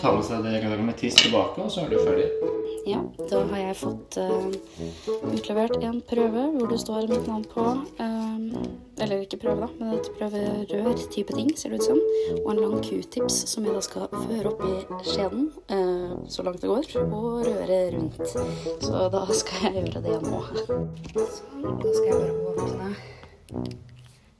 ta 0.00 0.10
med 0.16 0.24
seg 0.26 0.42
det 0.42 0.56
røret 0.64 0.82
med 0.82 0.96
tiss 0.98 1.14
tilbake, 1.20 1.62
og 1.62 1.70
så 1.70 1.84
er 1.84 1.92
du 1.92 1.98
ferdig. 2.02 2.26
Ja, 2.88 2.98
da 3.30 3.44
har 3.52 3.60
jeg 3.60 3.76
fått 3.78 4.16
uh, 4.18 4.48
utlevert 5.30 5.76
en 5.78 6.00
prøve 6.10 6.42
hvor 6.56 6.66
det 6.72 6.78
står 6.82 7.06
mitt 7.10 7.28
navn 7.28 7.44
på. 7.52 7.66
eh, 8.02 8.38
eller 9.04 9.22
ikke 9.22 9.38
prøve, 9.44 9.60
da, 9.62 9.68
men 9.78 9.94
et 9.94 10.08
prøverør-type 10.16 11.36
ting, 11.36 11.52
ser 11.56 11.70
det 11.70 11.84
ut 11.84 11.86
som. 11.92 12.00
Og 12.40 12.50
en 12.54 12.62
lang 12.64 12.82
q-tips 12.82 13.36
som 13.52 13.68
jeg 13.68 13.76
da 13.76 13.84
skal 13.84 14.08
føre 14.10 14.50
opp 14.50 14.64
i 14.66 14.74
skjeden 15.06 15.46
uh, 15.70 16.18
så 16.26 16.42
langt 16.46 16.64
det 16.64 16.72
går, 16.72 16.90
og 17.06 17.46
røre 17.46 17.78
rundt. 17.94 18.18
Så 18.82 19.06
da 19.14 19.22
skal 19.38 19.68
jeg 19.68 19.84
gjøre 19.84 20.02
det 20.08 20.18
nå. 20.26 20.42
Sånn, 21.14 21.78
da 21.78 21.94
skal 21.94 22.10
jeg 22.10 22.18
bare 22.18 22.34
åpne 22.56 23.88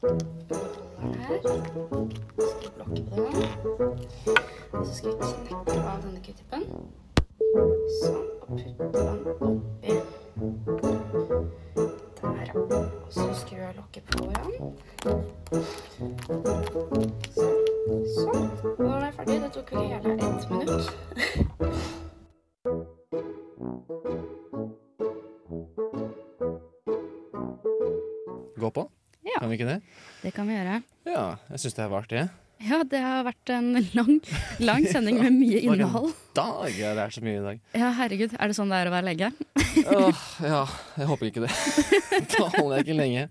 her. 0.02 1.40
Skal 2.36 2.70
blokke 2.77 3.02
på 3.10 3.14
den. 3.16 3.35
Og 4.72 4.86
så 4.86 4.94
skal 4.94 5.10
vi 5.10 5.16
knekke 5.48 5.81
av 5.81 5.98
denne 6.05 6.20
q-tippen. 6.24 6.62
Sånn, 8.01 8.24
og 8.40 8.48
putte 8.48 8.85
den 8.94 9.18
oppi. 9.51 9.93
Der, 12.20 12.40
ja. 12.47 12.52
Og 13.05 13.12
så 13.12 13.27
skrur 13.43 13.62
jeg 13.64 13.74
lokket 13.77 14.05
igjen. 14.16 14.52
Sånn. 15.02 15.22
Sånn. 18.14 18.44
Nå 18.78 18.89
er 18.94 19.02
jeg 19.05 19.14
ferdig. 19.18 19.36
Det 19.44 19.51
tok 19.59 19.68
hele 19.74 19.97
ett 20.14 20.44
minutt. 20.51 20.86
Gå 28.60 28.68
på? 28.70 28.82
Ja. 29.31 29.40
Kan 29.43 29.51
vi 29.52 29.59
ikke 29.61 29.70
det? 29.70 29.81
Det 30.23 30.35
kan 30.36 30.48
vi 30.51 30.57
gjøre. 30.59 30.78
Ja, 31.09 31.27
jeg 31.52 31.62
syns 31.65 31.77
det 31.78 31.85
har 31.86 31.93
vært 31.93 32.12
det. 32.15 32.28
Ja, 32.61 32.82
det 32.85 32.98
har 33.01 33.23
vært 33.24 33.51
en 33.55 33.70
lang, 33.97 34.19
lang 34.61 34.85
sending 34.93 35.16
med 35.23 35.32
mye 35.32 35.62
innhold. 35.65 36.11
dag! 36.36 36.66
Ja, 36.77 36.90
det 36.98 37.07
er 37.07 37.15
så 37.15 37.23
mye 37.24 37.39
i 37.39 37.44
dag. 37.47 37.61
Ja, 37.73 37.89
herregud. 37.97 38.35
Er 38.36 38.51
det 38.52 38.57
sånn 38.59 38.69
det 38.69 38.81
er 38.82 38.90
å 38.90 38.93
være 38.93 39.07
lege? 39.09 39.31
Åh, 39.81 40.20
ja, 40.44 40.59
jeg 41.01 41.09
håper 41.09 41.31
ikke 41.31 41.44
det. 41.47 41.51
da 42.35 42.51
holder 42.59 42.74
jeg 42.82 42.85
ikke 42.85 42.98
lenge. 42.98 43.23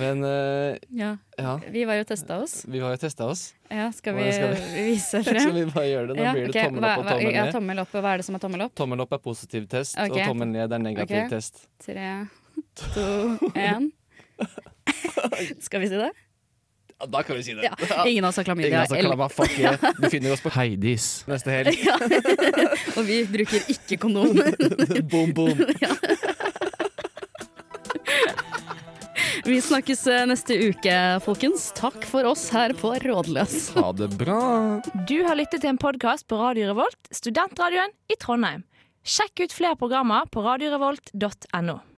Men 0.00 0.24
uh, 0.26 0.74
Ja. 0.90 1.12
ja. 1.38 1.54
Vi 1.70 1.84
var 1.86 2.00
jo 2.00 2.08
testa 2.10 2.40
oss. 2.42 2.56
Vi 2.66 2.82
var 2.82 2.96
jo 2.96 3.00
testa 3.04 3.30
oss. 3.30 3.44
Ja, 3.70 3.86
skal 3.94 4.18
vi, 4.18 4.26
skal 4.34 4.56
vi- 4.58 4.84
vise 4.90 5.22
frem? 5.28 5.40
Skal 5.46 5.56
vi 5.60 5.64
bare 5.70 5.86
gjøre 5.92 6.10
det? 6.10 6.18
Nå 6.18 6.26
Ja, 6.26 6.34
blir 6.34 6.48
det 6.50 6.56
okay. 6.56 6.66
tommel 6.66 6.88
opp 6.90 6.98
og 6.98 7.10
tommel 7.12 7.26
ned. 7.30 7.38
Ja, 7.38 7.46
tommel 7.54 7.84
opp. 7.86 7.94
Hva 7.94 8.10
er 8.16 8.24
det 8.24 8.26
som 8.26 8.40
er 8.40 8.42
tommel 8.48 8.66
opp? 8.66 8.74
Tommel 8.82 9.06
opp 9.06 9.14
er 9.20 9.22
positiv 9.30 9.70
test, 9.70 9.94
okay. 10.02 10.10
og 10.18 10.32
tommel 10.34 10.50
ned 10.50 10.74
er 10.80 10.82
negativ 10.90 11.20
okay. 11.22 11.30
test. 11.36 11.62
Tre, 11.86 12.10
to, 12.82 13.06
én. 13.54 13.92
Skal 15.66 15.80
vi 15.80 15.88
si 15.88 15.96
det? 15.96 16.12
Ja, 17.02 17.06
da 17.06 17.22
kan 17.22 17.36
vi 17.36 17.42
si 17.42 17.54
det. 17.54 17.64
Ja, 17.66 18.06
ingen 18.06 18.24
av 18.24 18.28
oss 18.28 18.36
har 18.36 18.44
klamydia. 18.44 18.68
Ingen 18.68 18.80
av 18.80 18.84
oss 18.84 18.90
har 18.90 19.00
klamydia. 19.02 19.28
Fuck 19.28 19.58
yeah. 19.58 19.92
Vi 19.98 20.10
finner 20.10 20.32
oss 20.32 20.40
på 20.40 20.50
Heidis 20.58 21.24
neste 21.26 21.50
helg. 21.50 21.78
Ja. 21.86 21.98
Og 22.96 23.06
vi 23.08 23.22
bruker 23.26 23.64
ikke 23.72 23.96
kondom. 23.98 24.36
boom, 25.10 25.32
boom. 25.34 25.58
Vi 29.44 29.58
snakkes 29.58 30.06
eh, 30.06 30.22
neste 30.30 30.54
uke, 30.70 30.96
folkens. 31.24 31.72
Takk 31.74 32.04
for 32.06 32.28
oss 32.30 32.44
her 32.54 32.74
på 32.78 32.94
Rådløs. 33.02 33.72
Ha 33.74 33.88
det 33.98 34.12
bra. 34.20 34.38
Du 35.10 35.16
har 35.26 35.34
lyttet 35.40 35.64
til 35.64 35.72
en 35.72 35.80
podkast 35.82 36.28
på 36.30 36.38
Radio 36.38 36.70
Revolt, 36.70 37.00
studentradioen 37.10 37.90
i 38.12 38.18
Trondheim. 38.22 38.62
Sjekk 39.02 39.42
ut 39.48 39.56
flere 39.56 39.74
programmer 39.80 40.30
på 40.30 40.46
radiorevolt.no. 40.46 41.82